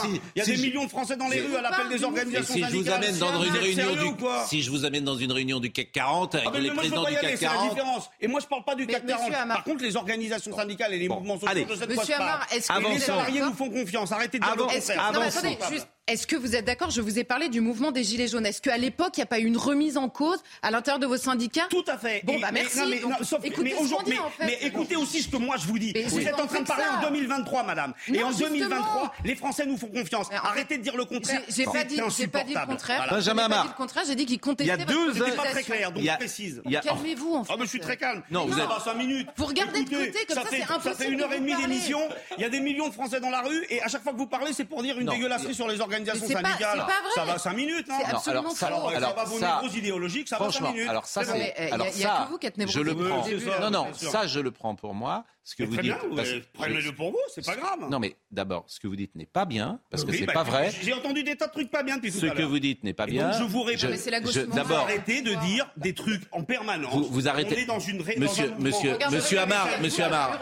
il 0.04 0.20
y 0.36 0.40
a 0.40 0.44
des 0.44 0.56
millions 0.56 0.84
de 0.84 0.90
Français 0.90 1.16
dans 1.16 1.28
les 1.28 1.40
rues 1.40 1.56
à 1.56 1.62
l'appel 1.62 1.88
des 1.88 2.04
organisations 2.04 2.54
syndicales. 2.54 2.70
Si 2.70 2.76
je 2.76 2.82
vous 2.82 2.90
amène 2.90 3.18
dans 3.18 3.42
une 3.42 3.56
réunion 3.56 3.94
du 3.94 4.14
si 4.46 4.62
je 4.62 4.70
vous 4.70 4.84
amène 4.84 5.04
dans 5.04 5.16
une 5.16 5.32
réunion 5.32 5.60
du 5.60 5.70
CAC 5.70 5.92
40 5.92 6.34
ah, 6.34 6.48
avec 6.48 6.62
les 6.62 6.70
présidents 6.70 7.04
du 7.04 7.14
CAC 7.14 7.38
40. 7.38 8.10
Et 8.20 8.28
moi, 8.28 8.40
je 8.40 8.46
ne 8.46 8.48
parle 8.48 8.64
pas 8.64 8.74
du 8.74 8.86
CAC 8.86 9.06
40. 9.06 9.30
Par 9.48 9.64
contre, 9.64 9.82
les 9.82 9.96
organisations 9.96 10.56
syndicales 10.56 10.94
et 10.94 10.98
les 10.98 11.08
mouvements 11.08 11.38
sociaux 11.38 11.64
de 11.64 11.74
cette 11.74 11.88
Monsieur 11.88 12.14
Amar, 12.14 12.46
les 12.52 12.98
salariés 12.98 13.40
nous 13.40 13.54
font 13.54 13.70
confiance 13.70 14.12
Arrêtez 14.12 14.38
de 14.38 14.44
Est-ce 16.06 16.26
que 16.26 16.36
vous 16.36 16.54
êtes 16.54 16.64
d'accord 16.64 16.90
vous 17.14 17.20
ai 17.20 17.24
parlé 17.24 17.48
du 17.48 17.60
mouvement 17.60 17.92
des 17.92 18.02
Gilets 18.02 18.26
jaunes. 18.26 18.44
Est-ce 18.44 18.60
qu'à 18.60 18.76
l'époque, 18.76 19.12
il 19.16 19.20
n'y 19.20 19.24
a 19.24 19.26
pas 19.26 19.38
eu 19.38 19.44
une 19.44 19.56
remise 19.56 19.96
en 19.96 20.08
cause 20.08 20.38
à 20.62 20.72
l'intérieur 20.72 20.98
de 20.98 21.06
vos 21.06 21.16
syndicats? 21.16 21.66
Tout 21.70 21.84
à 21.86 21.96
fait. 21.96 22.22
Bon, 22.24 22.40
bah 22.40 22.48
merci. 22.52 22.80
Mais, 24.40 24.58
écoutez 24.62 24.96
aussi 24.96 25.22
ce 25.22 25.28
que 25.28 25.36
moi 25.36 25.56
je 25.56 25.66
vous 25.66 25.78
dis. 25.78 25.94
vous 26.06 26.18
êtes 26.20 26.40
en 26.40 26.46
train 26.46 26.60
de 26.60 26.66
parler 26.66 26.84
en 26.98 27.08
2023, 27.08 27.62
madame. 27.62 27.94
et 28.12 28.22
en 28.22 28.32
2023, 28.32 29.12
les 29.24 29.36
Français 29.36 29.64
nous 29.64 29.76
font 29.76 29.86
confiance. 29.86 30.26
Arrêtez 30.32 30.78
de 30.78 30.82
dire 30.82 30.96
le 30.96 31.04
contraire. 31.04 31.40
J'ai 31.48 31.64
pas 31.64 31.84
dit 31.84 31.96
le 31.96 32.66
contraire. 32.66 33.06
Benjamin 33.10 33.44
Amar. 33.44 33.76
J'ai 34.06 34.14
dit 34.16 34.26
qu'il 34.26 34.40
contestait. 34.40 34.74
Il 34.74 34.78
y 34.78 34.82
a 34.82 34.84
deux 34.84 35.22
ans. 35.22 35.36
pas 35.36 35.50
très 35.50 35.62
clair, 35.62 35.92
donc 35.92 36.04
précise. 36.16 36.62
Calmez-vous, 36.82 37.34
en 37.34 37.42
ah, 37.48 37.54
fait. 37.56 37.62
Je 37.62 37.68
suis 37.68 37.80
très 37.80 37.96
calme. 37.96 38.22
Non, 38.30 38.46
vous 38.46 38.58
êtes. 38.58 38.64
5 38.84 38.94
minutes. 38.94 39.28
Vous 39.36 39.46
regardez 39.46 39.84
de 39.84 39.88
côté, 39.88 40.26
comme 40.26 40.36
ça, 40.36 40.42
c'est 40.50 40.62
impossible. 40.62 40.82
Ça 40.82 40.94
fait 40.94 41.10
une 41.10 41.20
heure 41.22 41.32
et 41.32 41.38
demie 41.38 41.54
d'émission. 41.54 42.00
Il 42.36 42.42
y 42.42 42.44
a 42.44 42.48
des 42.48 42.60
millions 42.60 42.88
de 42.88 42.92
Français 42.92 43.20
dans 43.20 43.30
la 43.30 43.40
rue, 43.42 43.64
et 43.70 43.80
à 43.82 43.88
chaque 43.88 44.02
fois 44.02 44.12
que 44.12 44.18
vous 44.18 44.26
parlez, 44.26 44.52
c'est 44.52 44.64
pour 44.64 44.82
dire 44.82 44.98
une 44.98 45.08
dégueulasserie 45.08 45.54
sur 45.54 45.68
les 45.68 45.80
organisations 45.80 46.26
syndicales. 46.26 46.84
Ça 47.14 47.24
va 47.24 47.38
5 47.38 47.52
minutes, 47.54 47.86
hein. 47.90 47.98
non, 47.98 48.08
non 48.08 48.16
absolument 48.16 48.40
alors, 48.42 48.56
ça, 48.56 48.66
alors, 48.66 48.88
alors, 48.90 49.10
ça 49.10 49.14
va 49.14 49.24
vos 49.24 49.38
ça, 49.38 49.54
névroses 49.54 49.76
idéologiques, 49.76 50.28
ça 50.28 50.36
franchement, 50.36 50.68
va 50.68 50.68
5 50.68 50.74
minutes. 50.74 50.90
Alors 50.90 51.06
ça, 51.06 51.24
c'est. 51.24 51.54
Il 51.58 51.64
n'y 51.64 52.04
euh, 52.04 52.08
a, 52.08 52.22
a, 52.22 52.24
que 52.24 52.30
vous 52.30 52.38
qui 52.38 52.46
êtes. 52.46 52.70
Je 52.70 52.80
le 52.80 52.94
prends. 52.94 53.24
Oui, 53.24 53.40
ça, 53.40 53.58
non, 53.60 53.70
non, 53.70 53.92
ça, 53.94 54.26
je 54.26 54.40
le 54.40 54.50
prends 54.50 54.74
pour 54.74 54.94
moi. 54.94 55.24
Ce 55.46 55.54
que 55.54 55.62
vous 55.62 55.76
dites. 55.76 55.94
Prenez-le 56.54 56.92
pour 56.92 57.10
vous, 57.10 57.18
c'est 57.28 57.44
pas 57.44 57.56
grave. 57.56 57.90
Non, 57.90 57.98
mais 57.98 58.16
d'abord, 58.30 58.64
ce 58.66 58.80
que 58.80 58.88
vous 58.88 58.96
dites 58.96 59.14
n'est 59.14 59.26
pas 59.26 59.44
bien, 59.44 59.78
parce 59.90 60.04
que 60.04 60.12
c'est 60.12 60.24
bah, 60.24 60.32
pas 60.32 60.42
vrai. 60.42 60.72
J'ai 60.82 60.94
entendu 60.94 61.22
des 61.22 61.36
tas 61.36 61.48
de 61.48 61.52
trucs 61.52 61.70
pas 61.70 61.82
bien 61.82 61.96
depuis 61.96 62.10
tout 62.10 62.18
à 62.18 62.22
l'heure. 62.22 62.36
Ce 62.36 62.38
que 62.38 62.46
vous 62.46 62.58
dites 62.58 62.82
n'est 62.82 62.94
pas 62.94 63.06
bien. 63.06 63.32
Je 63.32 63.44
vous 63.44 63.62
réponds. 63.62 63.88
D'abord, 64.54 64.78
arrêtez 64.78 65.20
de 65.20 65.34
dire 65.46 65.70
des 65.76 65.92
trucs 65.92 66.22
en 66.32 66.42
permanence. 66.44 67.08
Vous 67.10 67.28
arrêtez. 67.28 67.56
On 67.56 67.62
est 67.62 67.66
dans 67.66 67.78
une 67.78 68.02
Monsieur, 68.18 68.52
monsieur, 68.58 68.96
monsieur 69.10 69.40
Amar, 69.40 69.68
monsieur 69.82 70.04
Amar. 70.04 70.40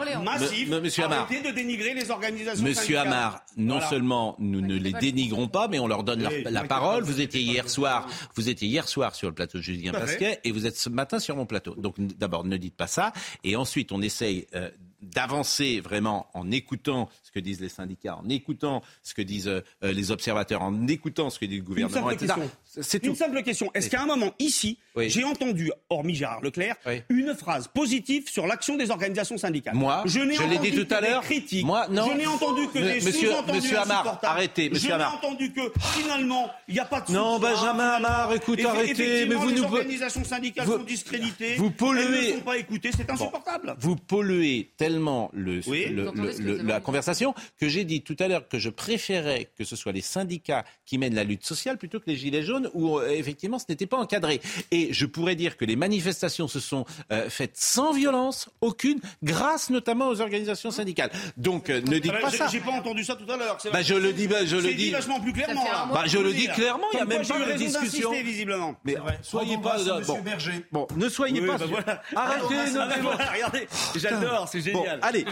Monsieur 0.81 1.03
Amar. 1.03 1.19
Arrêtez 1.21 1.49
de 1.49 1.53
dénigrer 1.53 1.93
les 1.93 2.09
organisations. 2.09 2.63
Monsieur 2.63 2.97
Amar, 2.99 3.43
non 3.57 3.81
seulement 3.81 4.35
nous 4.39 4.61
ne 4.61 4.75
les 4.75 4.93
dénigrons 4.93 5.47
pas, 5.47 5.67
mais 5.67 5.79
on 5.79 5.87
leur 5.87 6.03
donne 6.03 6.21
leur 6.21 6.31
la 6.49 6.63
parole. 6.63 7.03
Vous 7.03 7.21
étiez 7.21 7.41
hier 7.41 7.69
soir, 7.69 8.07
vous 8.35 8.49
étiez 8.49 8.67
hier 8.67 8.87
soir 8.87 9.15
sur 9.15 9.27
le 9.27 9.33
plateau 9.35 9.57
de 9.57 9.63
Julien 9.63 9.91
Pasquet 9.91 10.39
et 10.43 10.51
vous 10.51 10.65
êtes 10.65 10.77
ce 10.77 10.89
matin 10.89 11.19
sur 11.19 11.35
mon 11.35 11.45
plateau. 11.45 11.75
Donc 11.75 11.95
d'abord 11.99 12.43
ne 12.43 12.57
dites 12.57 12.75
pas 12.75 12.87
ça 12.87 13.13
et 13.43 13.55
ensuite 13.55 13.91
on 13.91 14.01
essaye 14.01 14.47
euh, 14.55 14.69
d'avancer 15.01 15.79
vraiment 15.79 16.27
en 16.33 16.49
écoutant 16.51 17.09
que 17.33 17.39
disent 17.39 17.61
les 17.61 17.69
syndicats, 17.69 18.17
en 18.17 18.29
écoutant 18.29 18.81
ce 19.01 19.13
que 19.13 19.21
disent 19.21 19.47
euh, 19.47 19.61
les 19.81 20.11
observateurs, 20.11 20.61
en 20.61 20.87
écoutant 20.87 21.29
ce 21.29 21.39
que 21.39 21.45
dit 21.45 21.57
le 21.57 21.63
gouvernement, 21.63 22.09
Une 22.11 22.17
simple 22.17 22.23
etc. 22.23 22.33
question. 22.75 22.99
Une 23.03 23.15
simple 23.15 23.43
question. 23.43 23.71
Est-ce 23.73 23.89
qu'à 23.89 24.01
un 24.01 24.05
moment, 24.05 24.33
ici, 24.39 24.77
oui. 24.95 25.09
j'ai 25.09 25.23
entendu, 25.23 25.71
hormis 25.89 26.15
Gérard 26.15 26.41
Leclerc, 26.41 26.75
oui. 26.85 27.01
une 27.09 27.33
phrase 27.35 27.67
positive 27.67 28.29
sur 28.29 28.47
l'action 28.47 28.77
des 28.77 28.91
organisations 28.91 29.37
syndicales 29.37 29.75
Moi, 29.75 30.03
je 30.05 30.19
n'ai 30.19 30.37
entendu 30.37 30.71
dit 30.71 30.77
tout 30.77 30.85
que 30.85 30.93
à 30.93 31.01
l'heure. 31.01 31.23
Moi, 31.63 31.87
non. 31.89 32.09
Je 32.11 32.17
n'ai 32.17 32.27
entendu 32.27 32.67
que 32.67 32.79
des 32.79 33.01
monsieur, 33.01 33.31
monsieur 33.53 33.79
Amar, 33.79 34.19
arrêtez, 34.23 34.69
monsieur 34.69 34.89
je 34.89 34.93
Amar. 34.93 35.11
Je 35.21 35.27
n'ai 35.27 35.31
entendu 35.31 35.53
que, 35.53 35.61
finalement, 35.93 36.49
il 36.67 36.75
n'y 36.75 36.79
a 36.79 36.85
pas 36.85 37.01
de 37.01 37.11
Non, 37.11 37.39
Benjamin 37.39 37.89
Amar, 37.89 38.33
écoute, 38.33 38.59
arrêtez. 38.63 39.25
Mais 39.25 39.35
vous 39.35 39.49
les 39.49 39.55
nous... 39.55 39.63
organisations 39.63 40.23
syndicales 40.23 40.65
vous, 40.65 40.77
sont 40.77 40.83
discréditées. 40.83 41.55
Vous 41.55 41.71
polluez. 41.71 42.03
Elles 42.03 42.33
ne 42.33 42.37
sont 42.37 42.43
pas 42.43 42.57
écoutées. 42.57 42.91
C'est 42.95 43.09
insupportable. 43.09 43.67
Bon, 43.67 43.75
vous 43.79 43.95
polluez 43.95 44.71
tellement 44.77 45.29
le, 45.33 45.61
oui. 45.67 45.87
le, 45.89 46.11
le, 46.39 46.61
la 46.63 46.79
conversation 46.79 47.22
que 47.57 47.69
j'ai 47.69 47.85
dit 47.85 48.01
tout 48.01 48.17
à 48.19 48.27
l'heure 48.27 48.47
que 48.47 48.59
je 48.59 48.69
préférais 48.69 49.49
que 49.57 49.63
ce 49.63 49.75
soit 49.75 49.91
les 49.91 50.01
syndicats 50.01 50.65
qui 50.85 50.97
mènent 50.97 51.15
la 51.15 51.23
lutte 51.23 51.45
sociale 51.45 51.77
plutôt 51.77 51.99
que 51.99 52.05
les 52.07 52.15
Gilets 52.15 52.43
jaunes, 52.43 52.69
où 52.73 52.97
euh, 52.97 53.09
effectivement 53.09 53.59
ce 53.59 53.65
n'était 53.69 53.85
pas 53.87 53.97
encadré. 53.97 54.41
Et 54.71 54.93
je 54.93 55.05
pourrais 55.05 55.35
dire 55.35 55.57
que 55.57 55.65
les 55.65 55.75
manifestations 55.75 56.47
se 56.47 56.59
sont 56.59 56.85
euh, 57.11 57.29
faites 57.29 57.55
sans 57.55 57.93
violence, 57.93 58.49
aucune, 58.61 58.99
grâce 59.23 59.69
notamment 59.69 60.09
aux 60.09 60.21
organisations 60.21 60.71
syndicales. 60.71 61.11
Donc 61.37 61.69
euh, 61.69 61.81
ne 61.81 61.99
dites 61.99 62.11
ah, 62.15 62.21
pas 62.21 62.31
ça. 62.31 62.47
J'ai 62.47 62.59
pas 62.59 62.71
entendu 62.71 63.03
ça 63.03 63.15
tout 63.15 63.31
à 63.31 63.37
l'heure. 63.37 63.57
Bah, 63.63 63.69
bah, 63.73 63.81
je 63.81 63.95
le 63.95 64.13
dis, 64.13 64.27
je 64.45 64.57
le 64.57 64.73
dis 64.73 64.91
vachement 64.91 65.19
plus 65.19 65.33
clairement. 65.33 65.63
Bah, 65.93 66.03
je 66.05 66.17
le 66.17 66.33
dis 66.33 66.47
clairement, 66.47 66.87
il 66.93 66.97
n'y 66.97 67.01
a 67.01 67.05
même 67.05 67.25
pas 67.25 67.39
de 67.39 67.57
discussion. 67.57 68.11
Visiblement. 68.11 68.75
Mais 68.83 68.95
soyez 69.21 69.57
pas 69.57 69.77
bon. 70.05 70.21
Berger. 70.21 70.65
Bon, 70.71 70.87
ne 70.95 71.09
soyez 71.09 71.41
oui, 71.41 71.47
pas. 71.47 71.57
Bah 71.57 71.65
voilà. 71.67 72.01
Arrêtez, 72.15 72.55
ah, 72.57 72.97
non, 72.97 73.03
non, 73.03 73.09
regardez, 73.11 73.67
j'adore, 73.95 74.47
c'est 74.47 74.61
génial. 74.61 74.99
Allez, 75.01 75.25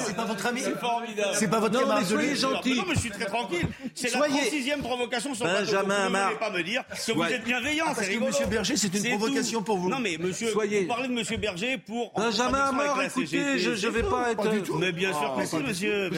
c'est 0.00 0.16
pas 0.16 0.24
votre 0.24 0.46
ami. 0.46 0.60
C'est 0.62 0.78
formidable. 0.78 1.17
C'est 1.34 1.48
pas 1.48 1.60
votre 1.60 1.80
non, 1.80 1.94
mais 1.94 2.04
soyez 2.04 2.36
gentil. 2.36 2.74
Non, 2.74 2.84
mais 2.88 2.94
je 2.94 3.00
suis 3.00 3.10
très 3.10 3.26
tranquille. 3.26 3.66
C'est 3.94 4.12
la 4.12 4.20
36e 4.20 4.80
provocation 4.80 5.34
sur 5.34 5.44
Benjamin 5.44 6.08
Vous 6.08 6.34
ne 6.34 6.38
pas 6.38 6.50
me 6.50 6.62
dire 6.62 6.84
que 6.88 7.12
vous 7.12 7.22
êtes 7.22 7.44
bienveillant. 7.44 7.86
Ah, 7.88 7.94
parce 7.94 8.08
que 8.08 8.14
M. 8.14 8.48
Berger, 8.50 8.76
c'est 8.76 8.94
une 8.94 9.18
provocation 9.18 9.62
pour 9.62 9.78
vous. 9.78 9.88
Non, 9.88 10.00
mais 10.00 10.16
monsieur, 10.18 10.50
soyez... 10.50 10.82
vous 10.82 10.88
parlez 10.88 11.08
de 11.08 11.12
M. 11.12 11.40
Berger 11.40 11.78
pour. 11.78 12.12
Benjamin 12.14 12.58
Amar, 12.58 13.02
écoutez, 13.02 13.58
je 13.58 13.70
ne 13.70 13.92
vais 13.92 14.02
pas 14.02 14.32
être. 14.32 14.48
Du 14.48 14.62
tout. 14.62 14.78
Mais 14.78 14.92
bien 14.92 15.12
ah, 15.14 15.18
sûr 15.18 15.36
que 15.36 15.44
si, 15.44 15.56
monsieur. 15.56 16.10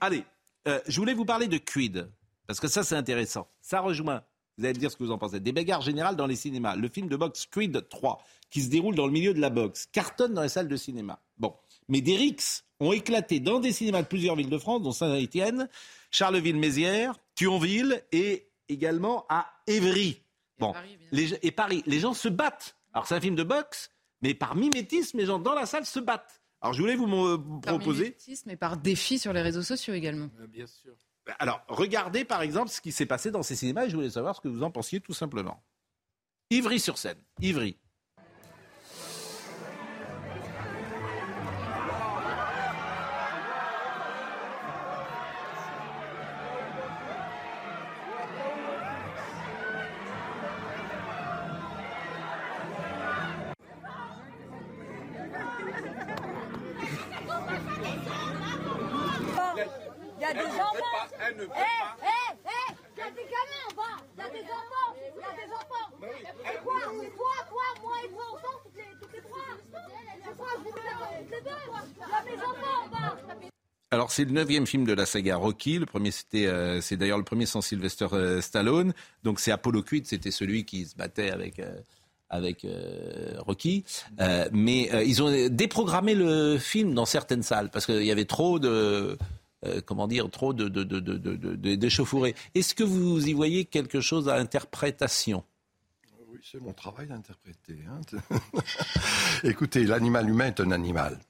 Allez, 0.00 0.24
euh, 0.68 0.80
je 0.86 0.98
voulais 0.98 1.14
vous 1.14 1.24
parler 1.24 1.46
de 1.46 1.58
Quid. 1.58 2.08
Parce 2.46 2.60
que 2.60 2.68
ça, 2.68 2.82
c'est 2.82 2.96
intéressant. 2.96 3.48
Ça 3.62 3.80
rejoint 3.80 4.22
vous 4.56 4.64
allez 4.64 4.74
me 4.74 4.78
dire 4.78 4.90
ce 4.90 4.96
que 4.96 5.02
vous 5.02 5.10
en 5.10 5.18
pensez. 5.18 5.40
Des 5.40 5.52
bagarres 5.52 5.82
générales 5.82 6.16
dans 6.16 6.26
les 6.26 6.36
cinémas. 6.36 6.76
Le 6.76 6.88
film 6.88 7.08
de 7.08 7.16
boxe 7.16 7.46
Creed 7.46 7.88
3, 7.88 8.22
qui 8.50 8.62
se 8.62 8.70
déroule 8.70 8.94
dans 8.94 9.06
le 9.06 9.12
milieu 9.12 9.34
de 9.34 9.40
la 9.40 9.50
boxe, 9.50 9.86
cartonne 9.86 10.34
dans 10.34 10.42
les 10.42 10.48
salles 10.48 10.68
de 10.68 10.76
cinéma. 10.76 11.20
Bon 11.38 11.54
mais 11.88 12.00
des 12.00 12.16
rixes 12.16 12.64
ont 12.80 12.92
éclaté 12.92 13.40
dans 13.40 13.60
des 13.60 13.72
cinémas 13.72 14.02
de 14.02 14.06
plusieurs 14.08 14.36
villes 14.36 14.50
de 14.50 14.58
France, 14.58 14.82
dont 14.82 14.92
Saint-Étienne, 14.92 15.68
Charleville-Mézières, 16.10 17.14
Thionville 17.34 18.02
et 18.12 18.48
également 18.68 19.26
à 19.28 19.52
Évry. 19.66 20.20
Bon, 20.58 20.72
les 21.12 21.26
gens- 21.28 21.36
et 21.42 21.50
Paris. 21.50 21.82
Les 21.86 22.00
gens 22.00 22.14
se 22.14 22.28
battent. 22.28 22.76
Alors 22.92 23.06
c'est 23.06 23.14
un 23.14 23.20
film 23.20 23.34
de 23.34 23.42
boxe, 23.42 23.90
mais 24.22 24.34
par 24.34 24.54
mimétisme, 24.54 25.18
les 25.18 25.26
gens 25.26 25.38
dans 25.38 25.54
la 25.54 25.66
salle 25.66 25.84
se 25.86 25.98
battent. 26.00 26.40
Alors 26.60 26.72
je 26.74 26.80
voulais 26.80 26.94
vous 26.96 27.06
me 27.06 27.36
Par 27.60 27.74
proposer. 27.78 28.04
mimétisme 28.04 28.50
et 28.50 28.56
par 28.56 28.76
défi 28.76 29.18
sur 29.18 29.32
les 29.32 29.42
réseaux 29.42 29.62
sociaux 29.62 29.94
également. 29.94 30.30
Bien 30.48 30.66
sûr. 30.66 30.94
Alors, 31.38 31.62
regardez 31.68 32.24
par 32.24 32.42
exemple 32.42 32.70
ce 32.70 32.80
qui 32.80 32.92
s'est 32.92 33.06
passé 33.06 33.30
dans 33.30 33.42
ces 33.42 33.56
cinémas 33.56 33.86
et 33.86 33.90
je 33.90 33.96
voulais 33.96 34.10
savoir 34.10 34.36
ce 34.36 34.40
que 34.40 34.48
vous 34.48 34.62
en 34.62 34.70
pensiez 34.70 35.00
tout 35.00 35.14
simplement. 35.14 35.62
Ivry-sur-Seine. 36.50 37.18
Ivry. 37.40 37.76
C'est 74.14 74.24
le 74.24 74.30
neuvième 74.30 74.64
film 74.66 74.84
de 74.84 74.92
la 74.92 75.06
saga 75.06 75.36
Rocky. 75.36 75.78
Le 75.78 75.86
premier 75.86 76.12
c'était, 76.12 76.46
euh, 76.46 76.80
c'est 76.80 76.96
d'ailleurs 76.96 77.18
le 77.18 77.24
premier 77.24 77.46
sans 77.46 77.60
Sylvester 77.60 78.06
euh, 78.12 78.40
Stallone. 78.40 78.94
Donc 79.24 79.40
c'est 79.40 79.50
Apollo 79.50 79.82
Creed, 79.82 80.06
c'était 80.06 80.30
celui 80.30 80.64
qui 80.64 80.86
se 80.86 80.94
battait 80.94 81.30
avec 81.30 81.58
euh, 81.58 81.80
avec 82.30 82.66
Rocky. 83.38 83.84
Mais 84.52 84.90
ils 85.06 85.22
ont 85.22 85.48
déprogrammé 85.48 86.14
le 86.14 86.58
film 86.58 86.94
dans 86.94 87.04
certaines 87.06 87.42
salles 87.42 87.70
parce 87.70 87.86
qu'il 87.86 88.02
y 88.04 88.10
avait 88.10 88.24
trop 88.24 88.58
de 88.58 89.16
comment 89.86 90.08
dire 90.08 90.28
trop 90.30 90.52
de 90.52 90.68
de 90.68 90.82
de 90.82 90.98
de 90.98 91.16
de-. 91.16 92.34
Est-ce 92.54 92.74
que 92.74 92.82
vous 92.82 93.28
y 93.28 93.32
voyez 93.34 93.66
quelque 93.66 94.00
chose 94.00 94.28
à 94.28 94.36
interprétation? 94.36 95.44
Oui, 96.28 96.40
c'est 96.42 96.60
mon 96.60 96.72
travail 96.72 97.06
d'interpréter. 97.06 97.78
hein. 97.88 98.00
Écoutez, 99.44 99.84
l'animal 99.84 100.28
humain 100.28 100.46
est 100.46 100.60
un 100.60 100.72
animal. 100.72 101.20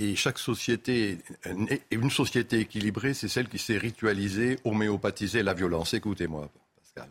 Et 0.00 0.14
chaque 0.14 0.38
société, 0.38 1.18
une 1.90 2.10
société 2.10 2.60
équilibrée, 2.60 3.14
c'est 3.14 3.28
celle 3.28 3.48
qui 3.48 3.58
sait 3.58 3.78
ritualiser, 3.78 4.58
homéopathiser 4.64 5.42
la 5.42 5.54
violence. 5.54 5.92
Écoutez-moi, 5.92 6.48
Pascal. 6.76 7.10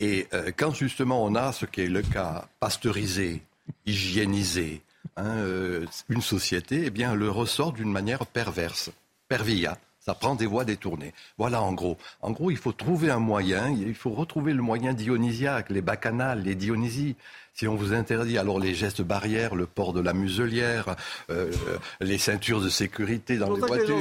Et 0.00 0.26
euh, 0.34 0.50
quand 0.54 0.74
justement 0.74 1.24
on 1.24 1.34
a 1.34 1.52
ce 1.52 1.64
qui 1.64 1.80
est 1.80 1.88
le 1.88 2.02
cas, 2.02 2.46
pasteurisé, 2.60 3.42
hygiénisé, 3.86 4.82
hein, 5.16 5.36
euh, 5.38 5.86
une 6.10 6.20
société, 6.20 6.82
eh 6.86 6.90
bien, 6.90 7.14
le 7.14 7.30
ressort 7.30 7.72
d'une 7.72 7.90
manière 7.90 8.26
perverse, 8.26 8.90
pervia. 9.28 9.78
Ça 10.00 10.14
prend 10.14 10.34
des 10.34 10.46
voies 10.46 10.64
détournées. 10.64 11.12
Voilà 11.36 11.62
en 11.62 11.72
gros. 11.72 11.98
En 12.22 12.30
gros, 12.30 12.50
il 12.50 12.56
faut 12.56 12.72
trouver 12.72 13.10
un 13.10 13.18
moyen, 13.18 13.70
il 13.70 13.94
faut 13.94 14.10
retrouver 14.10 14.54
le 14.54 14.62
moyen 14.62 14.94
dionysiaque, 14.94 15.68
les 15.68 15.82
bacchanales, 15.82 16.42
les 16.42 16.54
dionysies. 16.54 17.16
Si 17.52 17.68
on 17.68 17.74
vous 17.74 17.92
interdit 17.92 18.38
alors 18.38 18.58
les 18.58 18.74
gestes 18.74 19.02
barrières, 19.02 19.54
le 19.54 19.66
port 19.66 19.92
de 19.92 20.00
la 20.00 20.14
muselière, 20.14 20.96
euh, 21.30 21.50
les 22.00 22.16
ceintures 22.16 22.60
de 22.62 22.68
sécurité 22.70 23.36
dans 23.36 23.52
les 23.52 23.60
que 23.60 23.66
voitures. 23.66 23.98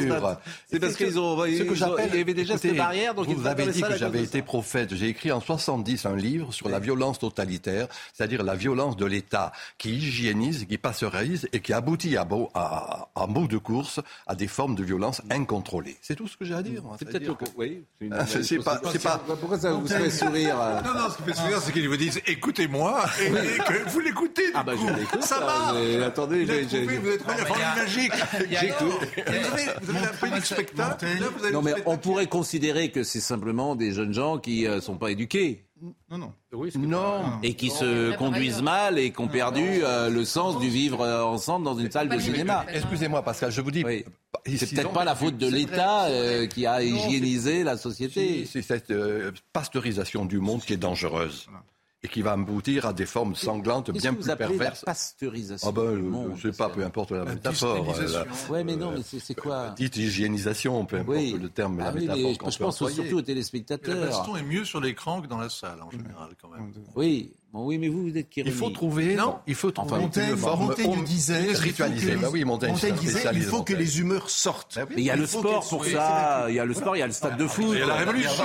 C'est 0.71 0.80
parce 0.80 0.95
qu'ils 0.95 1.19
ont- 1.19 1.38
Ce 1.45 1.63
que 1.63 1.76
j'appelle- 1.76 2.09
il 2.13 2.19
y 2.19 2.21
avait 2.21 2.34
des 2.34 2.45
gestes 2.45 2.63
Écoutez, 2.63 2.77
barrières, 2.77 3.13
donc 3.15 3.27
vous 3.27 3.47
avez 3.47 3.65
dit 3.67 3.81
que 3.81 3.97
j'avais 3.97 4.23
été 4.23 4.41
prophète. 4.41 4.95
J'ai 4.95 5.07
écrit 5.07 5.31
en 5.31 5.41
70 5.41 6.05
un 6.05 6.15
livre 6.15 6.53
sur 6.53 6.69
la 6.69 6.80
violence 6.80 7.19
totalitaire, 7.19 7.88
c'est-à-dire 8.13 8.43
la 8.43 8.55
violence 8.55 8.95
de 8.95 9.05
l'État 9.05 9.51
qui 9.77 9.93
hygiénise, 9.95 10.65
qui 10.65 10.77
pasteurise 10.77 11.49
et 11.51 11.59
qui 11.59 11.73
aboutit 11.73 12.15
à, 12.15 12.23
beau- 12.23 12.49
à- 12.53 13.09
en 13.15 13.27
bout 13.27 13.47
de 13.47 13.57
course 13.57 13.99
à 14.27 14.35
des 14.35 14.47
formes 14.47 14.76
de 14.76 14.84
violence 14.84 15.21
incontrôlées. 15.30 15.97
C'est 16.01 16.15
tout 16.15 16.27
ce 16.27 16.38
que 16.38 16.45
j'ai 16.45 16.53
à 16.53 16.61
dire. 16.63 16.81
C'est 16.97 17.05
peut-être 17.09 17.27
le 17.27 17.34
co- 17.34 17.45
oui. 17.57 17.84
c'est 17.99 18.07
Ah, 18.11 18.63
pas- 18.63 18.81
c'est 18.91 19.01
pas- 19.03 19.21
Pourquoi 19.39 19.59
ça 19.59 19.73
vous 19.73 19.85
fait 19.88 20.09
sourire 20.09 20.55
euh 20.61 20.81
Non, 20.81 20.93
non, 20.93 21.09
ce 21.09 21.17
qui 21.17 21.23
fait 21.23 21.34
sourire, 21.35 21.59
c'est 21.61 21.71
qu'ils 21.73 21.89
vous 21.89 21.97
disent 21.97 22.21
écoutez-moi 22.26 23.03
et 23.21 23.30
que 23.66 23.90
vous 23.90 23.99
l'écoutez. 23.99 24.48
du 24.48 24.52
Ah 24.56 24.64
bah 24.64 24.76
coup. 24.76 24.88
je 24.88 24.94
l'écoute. 24.99 25.22
Ça 25.24 25.38
euh, 25.38 25.45
marche. 25.45 25.76
mais 25.98 26.03
attendez, 26.03 26.44
a 26.49 26.53
j'ai- 26.53 26.66
trouvé, 26.86 26.98
vous 26.98 27.10
la 27.28 27.45
formule 27.45 27.66
magique. 27.76 28.14
J'écoute. 28.49 29.07
Vous 29.16 29.53
avez, 29.53 29.66
vous 29.82 29.98
un 29.98 30.18
peu 30.20 30.30
du 30.30 30.41
spectacle. 30.45 31.06
Vous 31.40 31.52
Non 31.52 31.61
mais 31.61 31.74
on 31.86 31.98
pourrait 31.98 32.28
considérer 32.28 32.91
que 32.91 33.03
c'est 33.03 33.20
simplement 33.20 33.76
des 33.76 33.91
jeunes 33.91 34.14
gens 34.14 34.38
qui 34.38 34.68
euh, 34.68 34.82
sont 34.82 34.98
pas 34.98 35.11
éduqués. 35.11 35.66
Non, 36.11 36.18
non. 36.18 36.34
Non. 36.78 37.40
Et 37.41 37.53
qui 37.53 37.70
se 37.70 38.14
conduisent 38.18 38.61
mal 38.61 38.99
et 38.99 39.11
qui 39.14 39.22
ont 39.22 39.30
perdu 39.30 39.64
euh, 39.84 40.10
le 40.10 40.26
sens 40.26 40.60
du 40.60 40.68
vivre 40.68 40.99
euh, 41.02 41.24
ensemble 41.24 41.64
dans 41.64 41.78
une 41.78 41.90
salle 41.90 42.10
de 42.10 42.20
cinéma. 42.20 42.66
Excusez-moi, 42.74 43.24
Pascal, 43.24 43.49
je 43.52 43.61
vous 43.61 43.72
dis. 43.72 43.86
C'est 44.45 44.74
peut-être 44.76 44.91
pas 44.91 45.06
la 45.06 45.16
faute 45.16 45.38
de 45.38 45.48
l'État 45.48 46.06
euh, 46.07 46.48
qui 46.48 46.66
a 46.66 46.84
hygiénisé 46.84 47.64
la 47.64 47.78
société. 47.78 48.45
C'est 48.52 48.61
cette 48.61 48.91
euh, 48.91 49.32
pasteurisation 49.53 50.26
du 50.26 50.40
monde 50.40 50.61
qui 50.61 50.74
est 50.74 50.78
dangereuse 50.78 51.48
et 52.01 52.07
qui 52.07 52.21
va 52.21 52.31
aboutir 52.31 52.85
à 52.85 52.93
des 52.93 53.05
formes 53.05 53.35
sanglantes 53.35 53.88
Qu'est-ce 53.91 54.01
bien 54.03 54.11
que 54.11 54.15
vous 54.17 54.21
plus 54.23 54.31
appelez 54.31 54.45
la 54.53 54.57
perverses. 54.57 54.85
pasteurisation 54.85 55.67
Ah 55.67 55.71
ben, 55.73 55.91
du 55.91 55.97
euh, 55.97 56.01
monde, 56.09 56.31
je 56.38 56.49
sais 56.49 56.57
pas, 56.57 56.69
peu 56.69 56.84
importe 56.85 57.11
la 57.11 57.26
métaphore. 57.26 57.84
dystéralisation. 57.84 58.19
euh, 58.21 58.51
Ouais, 58.53 58.63
mais 58.63 58.76
non, 58.77 58.91
mais 58.91 59.01
c'est- 59.03 59.35
quoi 59.35 59.71
Dite 59.76 59.97
hygiénisation, 59.97 60.85
peu 60.85 60.97
importe 60.97 61.17
Oui. 61.17 61.38
le 61.41 61.49
terme, 61.49 61.77
Ah 61.81 61.85
la 61.85 61.91
oui, 61.93 62.01
métaphore 62.01 62.23
mais 62.23 62.34
je 62.34 62.38
peut 62.39 62.63
pense 62.63 62.76
employer. 62.81 62.95
surtout 62.95 63.15
aux 63.15 63.17
Mais 63.17 63.23
téléspectateurs. 63.23 63.99
La 63.99 64.05
baston 64.07 64.35
est 64.38 64.43
mieux 64.43 64.63
sur 64.63 64.80
l'écran 64.80 65.21
que 65.21 65.27
dans 65.27 65.39
la 65.39 65.49
salle, 65.49 65.81
en 65.81 65.91
général, 65.91 66.30
quand 66.41 66.47
même. 66.49 66.71
Oui, 66.95 67.34
bon, 67.53 67.65
oui, 67.65 67.77
mais 67.77 67.88
vous, 67.88 68.03
vous 68.09 68.17
êtes 68.17 68.30
qui 68.30 68.41
Il 68.45 68.51
faut 68.51 68.69
trouver, 68.69 69.15
Non. 69.15 69.39
il 69.47 69.55
faut 69.55 69.71
trouver 69.71 69.99
Montaigne- 69.99 71.03
disait, 71.03 71.45
il 71.49 71.55
faut 71.55 71.61
ritualisée. 71.61 72.05
que 72.07 72.11
les- 72.11 72.17
Bah 72.17 72.27
oui, 72.31 72.43
Montaigne, 72.45 72.71
un 72.71 72.91
disait, 72.91 73.23
il 73.34 73.41
faut 73.41 73.63
que 73.63 73.73
Montaigne. 73.73 73.77
les 73.77 73.99
humeurs 73.99 74.30
sortent. 74.30 74.77
Mais 74.89 74.95
il 74.97 75.03
y 75.03 75.09
a 75.09 75.15
le 75.15 75.26
sport 75.26 75.67
pour 75.67 75.85
ça. 75.85 76.45
Il 76.49 76.55
y 76.55 76.59
a 76.59 76.65
le 76.65 76.73
sport, 76.73 76.95
il 76.95 76.99
y 76.99 77.03
a 77.03 77.07
le 77.07 77.13
stade 77.13 77.38
de 77.38 77.47
foot. 77.47 77.65
Il 77.73 77.80
y 77.80 77.81
a 77.81 77.85
la 77.88 77.95
révolution. 77.95 78.43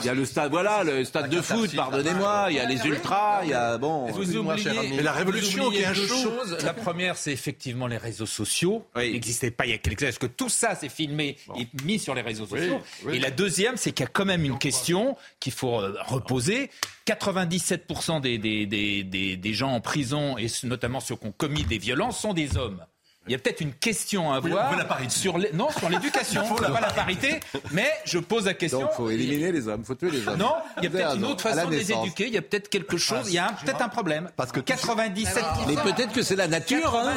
Il 0.00 0.06
y 0.06 0.08
a 0.08 0.14
le 0.14 0.24
stade, 0.24 0.50
voilà, 0.50 0.84
le 0.84 1.04
stade 1.04 1.30
de 1.30 1.40
foot, 1.40 1.74
pardonnez-moi. 1.74 2.46
Il 2.50 2.56
y 2.56 2.60
a 2.60 2.66
les 2.68 2.84
ultras, 2.86 3.40
il 3.44 3.50
y 3.50 3.54
a, 3.54 3.78
bon. 3.78 4.06
Vous 4.12 4.36
oubliez, 4.36 4.68
ami. 4.68 4.96
vous 4.98 5.66
oubliez 5.66 5.86
deux 5.94 6.06
choses. 6.06 6.56
La 6.64 6.74
première, 6.74 7.16
c'est 7.16 7.32
effectivement 7.32 7.86
les 7.86 7.96
réseaux 7.98 8.26
sociaux. 8.26 8.84
Ils 8.96 9.12
n'existaient 9.12 9.50
pas 9.50 9.66
il 9.66 9.70
y 9.70 9.74
a 9.74 9.78
quelques 9.78 10.02
années. 10.02 10.12
Parce 10.12 10.18
que 10.18 10.26
tout 10.26 10.48
ça, 10.48 10.74
c'est 10.78 10.88
filmé 10.88 11.36
et 11.58 11.66
mis 11.84 11.98
sur 11.98 12.14
les 12.14 12.20
réseaux 12.22 12.46
sociaux? 12.46 12.80
oui. 13.06 13.16
Et 13.16 13.18
la 13.18 13.30
deuxième, 13.30 13.76
c'est 13.76 13.92
qu'il 13.92 14.04
y 14.04 14.08
a 14.08 14.10
quand 14.12 14.24
même 14.24 14.44
une 14.44 14.58
question 14.58 15.16
qu'il 15.40 15.52
faut 15.52 15.80
euh, 15.80 15.94
reposer. 16.06 16.70
97% 17.06 18.20
des, 18.20 18.38
des, 18.38 18.66
des, 18.66 19.36
des, 19.36 19.54
gens 19.54 19.72
en 19.72 19.80
prison, 19.80 20.38
et 20.38 20.46
notamment 20.62 21.00
ceux 21.00 21.16
qui 21.16 21.26
ont 21.26 21.32
commis 21.32 21.64
des 21.64 21.78
violences, 21.78 22.18
sont 22.18 22.32
des 22.32 22.56
hommes. 22.56 22.84
Il 23.26 23.32
y 23.32 23.34
a 23.34 23.38
peut-être 23.38 23.60
une 23.62 23.72
question 23.72 24.32
à 24.32 24.36
avoir 24.36 24.66
voulez 24.68 24.78
la 24.78 24.84
parité. 24.84 25.14
sur 25.18 25.38
les... 25.38 25.50
non 25.52 25.70
sur 25.70 25.88
l'éducation, 25.88 26.42
Il 26.58 26.72
pas 26.72 26.80
la 26.80 26.92
parité, 26.92 27.40
mais 27.72 27.90
je 28.04 28.18
pose 28.18 28.44
la 28.44 28.54
question. 28.54 28.80
Donc, 28.80 28.92
faut 28.92 29.08
éliminer 29.08 29.50
les 29.50 29.66
hommes, 29.66 29.82
faut 29.84 29.94
tuer 29.94 30.10
les 30.10 30.28
hommes. 30.28 30.36
Non, 30.38 30.52
il 30.78 30.84
y 30.84 30.86
a 30.86 30.90
peut-être 30.90 31.14
une 31.16 31.22
raison. 31.22 31.32
autre 31.32 31.42
façon 31.42 31.68
de 31.68 31.74
les 31.74 31.90
éduquer. 31.92 32.26
Il 32.26 32.34
y 32.34 32.38
a 32.38 32.42
peut-être 32.42 32.68
quelque 32.68 32.98
chose. 32.98 33.28
Il 33.28 33.34
y 33.34 33.38
a 33.38 33.54
peut-être 33.64 33.80
un 33.82 33.88
problème. 33.88 34.30
Parce 34.36 34.52
que 34.52 34.60
97. 34.60 35.42
Mais 35.66 35.74
peut-être 35.76 36.12
que 36.12 36.22
c'est 36.22 36.36
la 36.36 36.48
nature, 36.48 36.94
hein. 36.96 37.14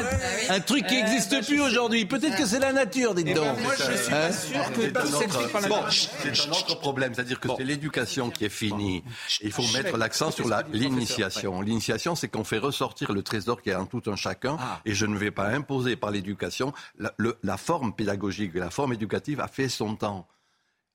Un 0.48 0.60
truc 0.60 0.86
qui 0.86 0.94
n'existe 0.96 1.44
plus 1.46 1.60
aujourd'hui. 1.60 2.06
Peut-être 2.06 2.36
que 2.36 2.46
c'est 2.46 2.58
la 2.60 2.72
nature, 2.72 3.14
dites 3.14 3.34
donc. 3.34 3.60
moi, 3.60 3.74
je 3.76 3.82
suis 3.82 4.12
Hein 4.14 4.28
pas 4.28 4.32
sûr 4.32 4.72
que 4.72 4.80
tout 4.88 4.98
autre- 4.98 5.18
s'explique 5.18 5.52
par 5.52 5.60
la 5.60 5.68
bon, 5.68 5.82
nature. 5.82 6.10
c'est 6.22 6.46
un 6.48 6.50
autre 6.52 6.78
problème, 6.80 7.12
c'est-à-dire 7.14 7.38
que 7.40 7.48
c'est 7.56 7.64
l'éducation 7.64 8.30
qui 8.30 8.46
est 8.46 8.48
finie. 8.48 9.04
Il 9.42 9.52
faut 9.52 9.62
mettre 9.74 9.96
l'accent 9.98 10.30
sur 10.30 10.48
l'initiation. 10.72 11.60
L'initiation, 11.60 12.14
c'est 12.14 12.28
qu'on 12.28 12.44
fait 12.44 12.58
ressortir 12.58 13.12
le 13.12 13.22
trésor 13.22 13.60
qui 13.62 13.70
est 13.70 13.74
en 13.74 13.86
tout 13.86 14.02
un 14.10 14.16
chacun, 14.16 14.56
et 14.86 14.94
je 14.94 15.04
ne 15.06 15.16
vais 15.18 15.30
pas 15.30 15.48
imposer 15.48 15.96
par 15.98 16.10
l'éducation. 16.10 16.72
La, 16.98 17.56
forme 17.56 17.92
pédagogique, 17.92 18.54
la 18.54 18.70
forme 18.70 18.94
éducative 18.94 19.40
a 19.40 19.48
fait 19.48 19.68
son 19.68 19.96
temps. 19.96 20.26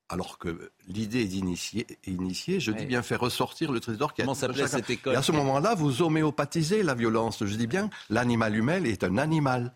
Alors 0.09 0.38
que 0.38 0.71
l'idée 0.88 1.25
d'initier, 1.25 1.88
initier, 2.05 2.59
je 2.59 2.71
dis 2.71 2.85
bien 2.85 3.01
faire 3.01 3.19
ressortir 3.19 3.71
le 3.71 3.80
trésor 3.80 4.13
qui 4.13 4.21
est 4.21 4.25
en 4.25 4.27
Comment 4.27 4.35
s'appelait 4.35 4.67
cette 4.67 4.89
école 4.89 5.13
Et 5.13 5.15
à 5.15 5.21
ce 5.21 5.31
moment-là, 5.31 5.75
vous 5.75 6.01
homéopathisez 6.01 6.84
la 6.84 6.93
violence. 6.93 7.45
Je 7.45 7.55
dis 7.55 7.67
bien, 7.67 7.89
l'animal 8.09 8.55
humain 8.55 8.84
est 8.84 9.03
un 9.03 9.17
animal. 9.17 9.73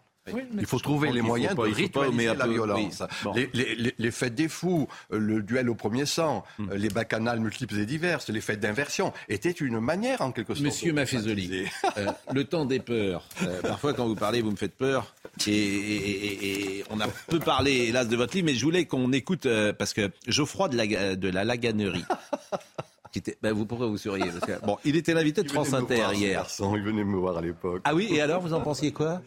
Il 0.58 0.66
faut 0.66 0.80
trouver 0.80 1.12
les 1.12 1.22
moyens 1.22 1.56
pas- 1.56 1.68
de 1.68 1.74
ritualiser 1.74 2.34
la 2.36 2.48
violence. 2.48 3.02
oui. 3.02 3.08
Bon. 3.24 3.34
Les, 3.34 3.50
les- 3.54 3.76
les- 3.76 3.96
les 3.98 4.12
fêtes 4.12 4.36
des 4.36 4.48
fous, 4.48 4.88
euh, 5.14 5.18
le 5.20 5.42
duel 5.42 5.70
au 5.70 5.76
premier 5.76 6.06
sang, 6.06 6.44
Hmm. 6.60 6.70
euh, 6.72 6.78
les 6.78 6.90
bacchanales 6.90 7.40
multiples 7.40 7.78
et 7.80 7.86
diverses, 7.86 8.30
les 8.30 8.42
fêtes 8.42 8.60
d'inversion, 8.60 9.14
étaient 9.30 9.52
une 9.52 9.80
manière 9.80 10.22
en 10.22 10.32
quelque 10.32 10.54
sorte. 10.54 10.66
Monsieur 10.66 10.92
de 10.92 10.96
Maffezoli, 10.96 11.66
euh, 11.98 12.08
le 12.34 12.44
temps 12.44 12.66
des 12.66 12.80
peurs. 12.80 13.24
Euh, 13.44 13.62
parfois, 13.62 13.94
quand 13.94 14.08
vous 14.08 14.16
parlez, 14.16 14.42
vous 14.42 14.52
me 14.52 14.56
faites 14.58 14.76
peur. 14.76 15.14
Et, 15.46 15.52
et- 15.52 16.26
et- 16.26 16.78
et 16.80 16.84
on 16.90 17.00
a 17.00 17.08
peu 17.28 17.40
parlé, 17.40 17.72
hélas, 17.90 18.08
de 18.08 18.16
votre 18.16 18.34
livre, 18.36 18.46
mais 18.48 18.56
je 18.56 18.64
voulais 18.66 18.86
qu'on 18.86 19.12
écoute, 19.14 19.46
euh, 19.46 19.72
parce 19.74 19.94
que 19.94 20.10
Geoffroy 20.28 20.70
de 20.70 20.78
la, 20.78 21.16
de 21.16 21.30
la 21.30 21.44
Laganerie, 21.44 22.04
qui 23.12 23.20
était, 23.20 23.38
ben, 23.42 23.54
vous, 23.54 23.66
pourquoi 23.66 23.88
vous 23.88 23.98
souriez? 23.98 24.26
Parce 24.26 24.46
que, 24.60 24.66
Bon, 24.66 24.78
il 24.84 24.96
était 24.96 25.14
l'invité 25.14 25.44
de 25.44 25.50
France 25.52 25.74
Inter 25.74 26.08
hier. 26.14 26.34
garçon, 26.42 26.76
il 26.76 26.82
venait 26.84 27.04
me 27.04 27.18
voir 27.18 27.38
à 27.38 27.42
l'époque. 27.42 27.82
Ah 27.86 27.94
oui, 27.96 28.08
et 28.12 28.22
alors, 28.22 28.42
vous 28.42 28.54
en 28.54 28.62
pensiez 28.62 28.92
quoi? 28.92 29.22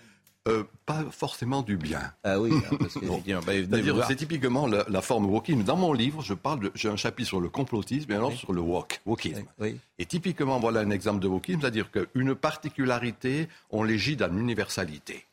Euh, 0.49 0.65
Pas 0.87 1.05
forcément 1.11 1.61
du 1.63 1.77
bien. 1.77 2.01
Ah 2.25 2.41
oui, 2.41 2.51
hein, 2.73 2.77
parce 2.81 2.95
que, 2.95 3.91
voir. 3.93 4.09
c'est 4.09 4.17
typiquement 4.17 4.67
la, 4.67 4.85
la 4.89 5.03
forme 5.03 5.27
walking. 5.27 5.65
Dans 5.65 5.77
mon 5.77 5.93
livre, 5.93 6.23
je 6.23 6.33
parle, 6.35 6.61
de- 6.61 6.73
j'ai 6.75 6.89
un 6.89 6.97
chapitre 6.97 7.29
sur 7.29 7.41
le 7.41 7.51
complotisme 7.51 8.11
et 8.11 8.15
un 8.15 8.23
autre 8.23 8.37
sur 8.39 8.53
le 8.55 8.61
walk, 8.63 9.01
wokisme. 9.05 9.45
Oui. 9.59 9.77
Et 9.99 10.07
typiquement, 10.07 10.59
voilà 10.59 10.81
un 10.81 10.91
exemple 10.91 11.21
de 11.21 11.29
wokisme, 11.29 11.61
c'est-à-dire 11.61 11.91
qu'une 11.91 12.35
particularité, 12.35 13.49
on 13.71 13.83
l'égit 13.83 14.17
dans 14.17 14.29
l'universalité. 14.29 15.25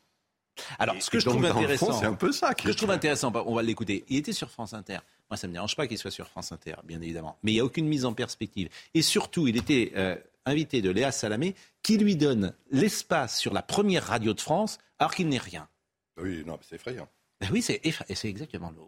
Alors, 0.78 0.96
Et- 0.96 1.00
ce 1.00 1.08
que 1.08 1.18
je 1.20 1.24
trouve 1.26 1.44
intéressant, 1.44 1.92
c'est 1.92 2.06
un 2.06 2.14
peu 2.14 2.30
ça. 2.32 2.50
Ce 2.58 2.62
que 2.64 2.72
je 2.72 2.76
trouve 2.76 2.90
intéressant, 2.90 3.32
on 3.46 3.54
va 3.54 3.62
l'écouter. 3.62 4.04
Il 4.08 4.16
était 4.18 4.32
sur 4.32 4.50
France 4.50 4.74
Inter. 4.74 4.98
Moi, 5.30 5.36
ça 5.36 5.46
ne 5.46 5.52
me 5.52 5.54
dérange 5.54 5.76
pas 5.76 5.86
qu'il 5.86 5.96
soit 5.98 6.10
sur 6.10 6.26
France 6.28 6.52
Inter, 6.52 6.74
bien 6.84 7.00
évidemment. 7.00 7.36
Mais 7.42 7.52
il 7.52 7.54
n'y 7.54 7.60
a 7.60 7.64
aucune 7.64 7.86
mise 7.86 8.04
en 8.04 8.12
perspective. 8.12 8.68
Et 8.94 9.02
surtout, 9.02 9.46
il 9.48 9.56
était 9.56 9.92
euh, 9.96 10.16
invité 10.46 10.82
de 10.82 10.90
Léa 10.90 11.12
Salamé, 11.12 11.54
qui 11.82 11.96
lui 11.96 12.16
donne 12.16 12.52
l'espace 12.70 13.38
sur 13.38 13.52
la 13.54 13.62
première 13.62 14.04
radio 14.06 14.34
de 14.34 14.40
France, 14.40 14.78
alors 14.98 15.14
qu'il 15.14 15.28
n'est 15.28 15.38
rien. 15.38 15.68
Oui, 16.16 16.42
non, 16.46 16.58
c'est 16.62 16.76
effrayant. 16.76 17.08
Ben 17.40 17.48
oui, 17.52 17.62
c'est 17.62 17.80
effra- 17.84 18.04
exactement 18.26 18.70
le. 18.70 18.82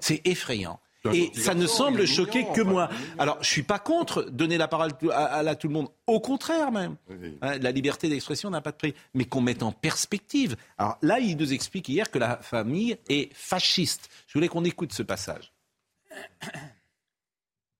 C'est 0.00 0.20
effrayant. 0.26 0.80
Et 1.14 1.30
ça 1.34 1.54
ne 1.54 1.66
semble 1.66 2.06
choquer 2.06 2.44
que 2.54 2.60
moi. 2.60 2.90
Alors, 3.18 3.42
je 3.42 3.48
suis 3.48 3.62
pas 3.62 3.78
contre 3.78 4.24
donner 4.24 4.58
la 4.58 4.68
parole 4.68 4.90
à, 5.12 5.36
à 5.38 5.54
tout 5.54 5.68
le 5.68 5.72
monde. 5.72 5.88
Au 6.06 6.20
contraire 6.20 6.70
même. 6.70 6.96
Hein, 7.40 7.58
la 7.58 7.70
liberté 7.72 8.10
d'expression 8.10 8.50
n'a 8.50 8.60
pas 8.60 8.72
de 8.72 8.76
prix. 8.76 8.94
Mais 9.14 9.24
qu'on 9.24 9.40
mette 9.40 9.62
en 9.62 9.72
perspective. 9.72 10.56
Alors 10.76 10.98
là, 11.00 11.18
il 11.18 11.38
nous 11.38 11.54
explique 11.54 11.88
hier 11.88 12.10
que 12.10 12.18
la 12.18 12.36
famille 12.36 12.98
est 13.08 13.32
fasciste. 13.34 14.10
Je 14.26 14.34
voulais 14.34 14.48
qu'on 14.48 14.64
écoute 14.64 14.92
ce 14.92 15.02
passage. 15.02 15.52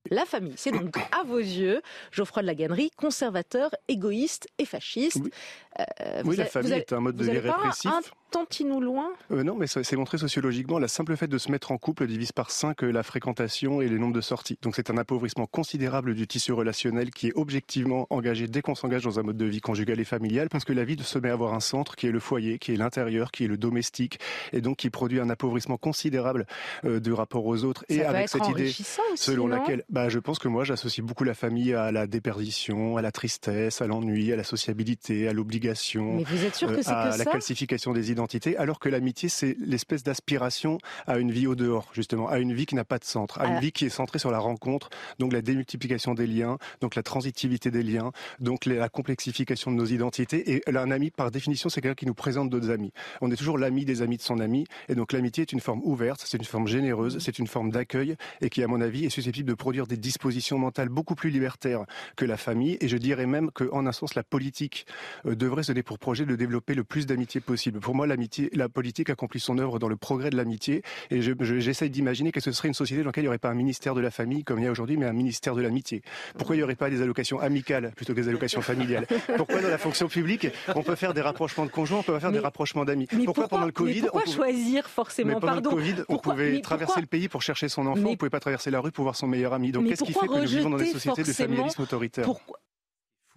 La 0.09 0.25
famille, 0.25 0.55
c'est 0.57 0.71
donc 0.71 0.97
à 1.13 1.25
vos 1.25 1.39
yeux. 1.39 1.83
Geoffroy 2.11 2.43
de 2.43 2.47
la 2.47 2.55
Gannerie, 2.55 2.91
conservateur, 2.97 3.71
égoïste 3.89 4.49
et 4.59 4.65
fasciste. 4.65 5.21
Oui, 5.23 5.31
euh, 5.79 6.23
oui 6.25 6.37
la 6.37 6.47
famille 6.47 6.73
est 6.73 6.93
un 6.93 7.01
mode 7.01 7.17
de 7.17 7.25
vie 7.25 7.39
répressif 7.39 8.13
tantinou 8.31 8.81
loin? 8.81 9.09
Euh, 9.31 9.43
Non, 9.43 9.57
mais 9.57 9.67
c'est 9.67 9.97
montré 9.97 10.19
sociologiquement. 10.19 10.79
La 10.79 10.89
simple 10.89 11.17
fait 11.17 11.29
de 11.29 11.39
se 11.39 11.51
mettre 11.51 11.73
en 11.73 11.79
couple 11.79 12.07
divise 12.07 12.33
par 12.33 12.51
5 12.51 12.83
la 12.83 13.03
fréquentation 13.03 13.81
et 13.81 13.89
les 13.89 13.99
nombres 13.99 14.15
de 14.15 14.21
sorties. 14.21 14.59
Donc 14.63 14.77
c'est 14.77 14.91
un 14.91 14.97
appauvrissement 14.99 15.47
considérable 15.47 16.15
du 16.15 16.27
tissu 16.27 16.53
relationnel 16.53 17.11
qui 17.11 17.29
est 17.29 17.33
objectivement 17.35 18.07
engagé 18.11 18.47
dès 18.47 18.63
qu'on 18.63 18.75
s'engage 18.75 19.03
dans 19.03 19.19
un 19.19 19.23
mode 19.23 19.37
de 19.37 19.45
vie 19.47 19.61
conjugal 19.61 19.99
et 20.01 20.05
familial, 20.05 20.49
parce 20.49 20.65
que 20.65 20.73
la 20.73 20.85
vie 20.85 20.97
se 21.03 21.19
met 21.19 21.31
à 21.31 21.33
avoir 21.33 21.55
un 21.55 21.61
centre 21.61 21.97
qui 21.97 22.07
est 22.07 22.13
le 22.13 22.21
foyer, 22.21 22.59
qui 22.59 22.73
est 22.73 22.77
l'intérieur, 22.77 23.31
qui 23.31 23.45
est 23.45 23.49
le 23.49 23.57
domestique, 23.57 24.19
et 24.53 24.61
donc 24.61 24.77
qui 24.79 24.91
produit 24.91 25.21
un 25.21 25.31
appauvrissement 25.31 25.77
considérable 25.77 26.47
euh, 26.85 27.01
du 27.01 27.13
rapport 27.13 27.47
aux 27.47 27.65
autres. 27.65 27.85
Ça 27.89 27.95
et 27.95 28.05
avec 28.05 28.29
cette 28.29 28.49
idée 28.49 28.73
selon 29.17 29.47
laquelle, 29.47 29.85
bah, 29.89 30.09
je 30.09 30.19
pense 30.19 30.39
que 30.39 30.49
moi 30.49 30.65
j'associe 30.65 31.05
beaucoup 31.05 31.25
la 31.25 31.35
famille 31.35 31.75
à 31.75 31.91
la 31.93 32.07
déperdition, 32.07 32.97
à 32.97 33.03
la 33.03 33.13
tristesse, 33.13 33.81
à 33.83 33.87
l'ennui, 33.87 34.33
à 34.33 34.37
la 34.37 34.45
sociabilité, 34.45 35.29
à 35.29 35.33
l'obligation, 35.33 36.19
euh, 36.19 36.23
à 36.23 36.67
que 36.69 36.77
la 36.77 37.13
ça? 37.13 37.25
calcification 37.25 37.93
des 37.93 38.11
identités, 38.11 38.20
alors 38.59 38.79
que 38.79 38.89
l'amitié 38.89 39.29
c'est 39.29 39.57
l'espèce 39.61 40.03
d'aspiration 40.03 40.79
à 41.07 41.19
une 41.19 41.31
vie 41.31 41.47
au 41.47 41.55
dehors, 41.55 41.89
justement, 41.93 42.29
à 42.29 42.39
une 42.39 42.53
vie 42.53 42.67
qui 42.67 42.75
n'a 42.75 42.85
pas 42.85 42.99
de 42.99 43.05
centre, 43.05 43.41
à 43.41 43.47
une 43.47 43.61
vie 43.61 43.73
qui 43.73 43.87
est 43.87 43.91
centrée 43.91 44.19
sur 44.19 44.31
la 44.31 44.39
rencontre, 44.39 44.91
donc 45.19 45.33
la 45.33 45.43
démultiplication 45.43 46.15
des 46.15 46.27
liens, 46.27 46.59
donc 46.81 46.95
la 46.95 47.03
transitivité 47.03 47.71
des 47.71 47.83
liens, 47.83 48.13
donc 48.39 48.67
la 48.67 48.89
complexification 48.89 49.71
de 49.71 49.77
nos 49.77 49.87
identités. 49.87 50.55
Et 50.55 50.63
un 50.67 50.91
ami, 50.91 51.11
par 51.11 51.31
définition, 51.31 51.69
c'est 51.69 51.81
quelqu'un 51.81 51.95
qui 51.95 52.07
nous 52.07 52.15
présente 52.15 52.51
d'autres 52.51 52.71
amis. 52.71 52.93
On 53.21 53.31
est 53.31 53.37
toujours 53.37 53.59
l'ami 53.59 53.85
des 53.85 54.03
amis 54.03 54.17
de 54.17 54.23
son 54.23 54.41
ami, 54.41 54.67
et 54.89 54.95
donc 54.95 55.13
l'amitié 55.13 55.43
est 55.43 55.53
une 55.53 55.61
forme 55.61 55.81
ouverte, 55.85 56.23
c'est 56.25 56.39
une 56.39 56.45
forme 56.45 56.67
généreuse, 56.67 57.19
c'est 57.19 57.39
une 57.39 57.47
forme 57.47 57.71
d'accueil, 57.71 58.17
et 58.41 58.51
qui, 58.51 58.63
à 58.63 58.69
mon 58.69 58.81
avis, 58.81 59.05
est 59.05 59.11
susceptible 59.11 59.49
de 59.49 59.55
produire 59.55 59.87
des 59.87 59.97
dispositions 59.97 60.59
mentales 60.59 60.89
beaucoup 60.89 61.15
plus 61.15 61.31
libertaires 61.31 61.85
que 62.17 62.25
la 62.25 62.37
famille. 62.37 62.79
Et 62.81 62.89
je 62.89 62.97
dirais 62.97 63.27
même 63.27 63.51
qu'en 63.51 63.87
un 63.87 63.93
sens, 63.93 64.15
la 64.15 64.23
politique 64.23 64.87
euh, 65.27 65.35
devrait 65.35 65.63
se 65.63 65.73
donner 65.73 65.83
pour 65.83 65.99
projet 65.99 66.25
de 66.27 66.37
développer 66.37 66.75
le 66.75 66.85
plus 66.85 67.07
d'amitié 67.07 67.41
possible. 67.41 67.81
Pour 67.81 67.95
moi, 67.95 68.07
l'amitié, 68.11 68.51
la 68.53 68.69
politique 68.69 69.09
accomplit 69.11 69.41
son 69.41 69.57
œuvre 69.59 69.79
dans 69.79 69.89
le 69.89 69.97
progrès 69.97 70.29
de 70.31 70.37
l'amitié, 70.37 70.83
et 71.11 71.23
je- 71.23 71.33
je- 71.41 71.59
j'essaye 71.61 71.89
d'imaginer 71.91 72.31
que 72.33 72.41
ce 72.41 72.53
serait 72.53 72.69
une 72.69 72.75
société 72.75 73.03
dans 73.03 73.09
laquelle 73.09 73.23
il 73.23 73.27
n'y 73.27 73.29
aurait 73.29 73.39
pas 73.39 73.49
un 73.49 73.55
ministère 73.55 73.95
de 73.95 74.01
la 74.03 74.11
famille 74.11 74.45
comme 74.45 74.59
il 74.59 74.65
y 74.65 74.69
a 74.69 74.71
aujourd'hui, 74.71 74.97
mais 74.99 75.07
un 75.07 75.13
ministère 75.13 75.55
de 75.55 75.63
l'amitié. 75.63 76.03
Pourquoi 76.37 76.55
il 76.57 76.59
n'y 76.59 76.63
aurait 76.63 76.75
pas 76.77 76.91
des 76.91 77.01
allocations 77.03 77.41
amicales 77.41 77.93
plutôt 77.97 78.13
que 78.15 78.21
des 78.21 78.29
allocations 78.29 78.61
familiales? 78.61 79.07
Pourquoi 79.37 79.63
dans 79.63 79.69
la 79.69 79.79
fonction 79.79 80.09
publique, 80.09 80.49
on 80.75 80.83
peut 80.83 80.97
faire 80.97 81.15
des 81.15 81.21
rapprochements 81.23 81.65
de 81.67 81.71
conjoints, 81.71 81.99
on 81.99 82.03
peut 82.03 82.19
faire 82.19 82.33
des 82.33 82.39
rapprochements 82.39 82.85
d'amis? 82.85 83.07
Mais 83.13 83.25
Pourquoi 83.25 83.49
pendant 83.49 83.67
le 83.67 83.73
Covid, 83.73 83.95
mais 83.95 84.01
pourquoi 84.03 84.21
on 84.21 84.25
pouvait- 84.25 84.37
choisir 84.37 84.83
mais 84.85 84.91
forcément 84.91 85.33
pendant 85.41 85.47
Pardon. 85.55 85.71
le 85.71 85.77
Covid, 85.77 85.95
on 86.09 86.19
pouvait 86.19 86.53
mais 86.53 86.61
traverser 86.61 87.01
le 87.01 87.07
pays 87.07 87.29
pour 87.29 87.43
chercher 87.43 87.69
son 87.69 87.87
enfant, 87.87 88.01
Mais 88.03 88.11
on 88.11 88.17
pouvait 88.17 88.31
pas 88.31 88.41
traverser 88.41 88.71
la 88.71 88.81
rue 88.81 88.93
pour 88.93 89.05
voir 89.05 89.17
son 89.17 89.27
meilleur 89.27 89.53
ami. 89.53 89.73
Donc 89.73 89.85
Mais 89.85 89.91
qu'est-ce 89.91 90.05
qui 90.05 90.13
fait 90.13 90.27
que 90.27 90.41
nous 90.41 90.47
vivons 90.49 90.71
dans 90.71 90.77
des 90.77 90.87
sociétés 90.87 91.23
de 91.23 91.33
familialisme 91.33 91.83
autoritaire? 91.83 92.27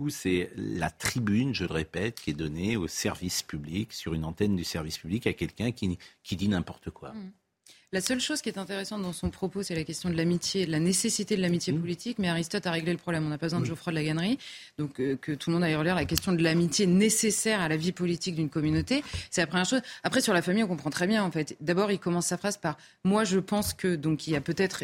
C'est 0.10 0.52
la 0.56 0.90
tribune, 0.90 1.54
je 1.54 1.66
le 1.66 1.74
répète, 1.74 2.22
qui 2.22 2.32
est 2.32 2.34
donnée 2.34 2.78
au 2.78 2.88
service 2.88 3.44
public, 3.44 3.94
sur 3.94 4.14
une 4.14 4.26
antenne 4.26 4.56
du 4.56 4.64
service 4.64 4.98
public, 4.98 5.28
à 5.28 5.34
quelqu'un 5.34 5.72
qui, 5.72 5.98
qui 6.24 6.36
dit 6.36 6.48
n'importe 6.48 6.90
quoi. 6.90 7.14
La 7.94 8.02
seule 8.02 8.20
chose 8.20 8.42
qui 8.42 8.50
est 8.50 8.58
intéressante 8.58 9.04
dans 9.04 9.14
son 9.14 9.30
propos, 9.30 9.62
c'est 9.62 9.76
la 9.76 9.84
question 9.84 10.10
de 10.10 10.16
l'amitié, 10.16 10.66
de 10.66 10.72
la 10.72 10.80
nécessité 10.80 11.38
de 11.38 11.42
l'amitié 11.44 11.72
politique. 11.74 12.18
Mais 12.18 12.28
Aristote 12.28 12.66
a 12.66 12.72
réglé 12.72 12.92
le 12.92 12.98
problème. 12.98 13.24
On 13.24 13.30
n'a 13.30 13.38
pas 13.38 13.46
besoin 13.46 13.60
de 13.60 13.66
Geoffroy 13.66 13.94
de 13.94 13.98
la 14.00 14.04
Gannerie. 14.04 14.40
Donc, 14.80 15.00
euh, 15.00 15.16
que 15.16 15.32
tout 15.32 15.52
le 15.52 15.54
monde 15.54 15.64
aille 15.64 15.76
relire 15.76 15.94
la 15.94 16.06
question 16.06 16.32
de 16.32 16.42
l'amitié 16.42 16.88
nécessaire 16.88 17.62
à 17.62 17.68
la 17.68 17.78
vie 17.78 17.92
politique 17.92 18.34
d'une 18.34 18.50
communauté. 18.50 19.04
C'est 19.30 19.42
la 19.42 19.48
première 19.48 19.68
chose. 19.68 19.82
Après, 20.02 20.22
sur 20.22 20.34
la 20.34 20.42
famille, 20.42 20.64
on 20.64 20.68
comprend 20.68 20.90
très 20.90 21.06
bien, 21.06 21.24
en 21.24 21.30
fait. 21.30 21.56
D'abord, 21.62 21.92
il 21.92 22.00
commence 22.00 22.26
sa 22.26 22.38
phrase 22.38 22.58
par 22.58 22.80
Moi, 23.04 23.26
je 23.26 23.38
pense 23.38 23.76
que. 23.76 23.96
Donc, 23.96 24.26
il 24.26 24.34
y 24.34 24.36
a 24.36 24.42
peut-être 24.42 24.84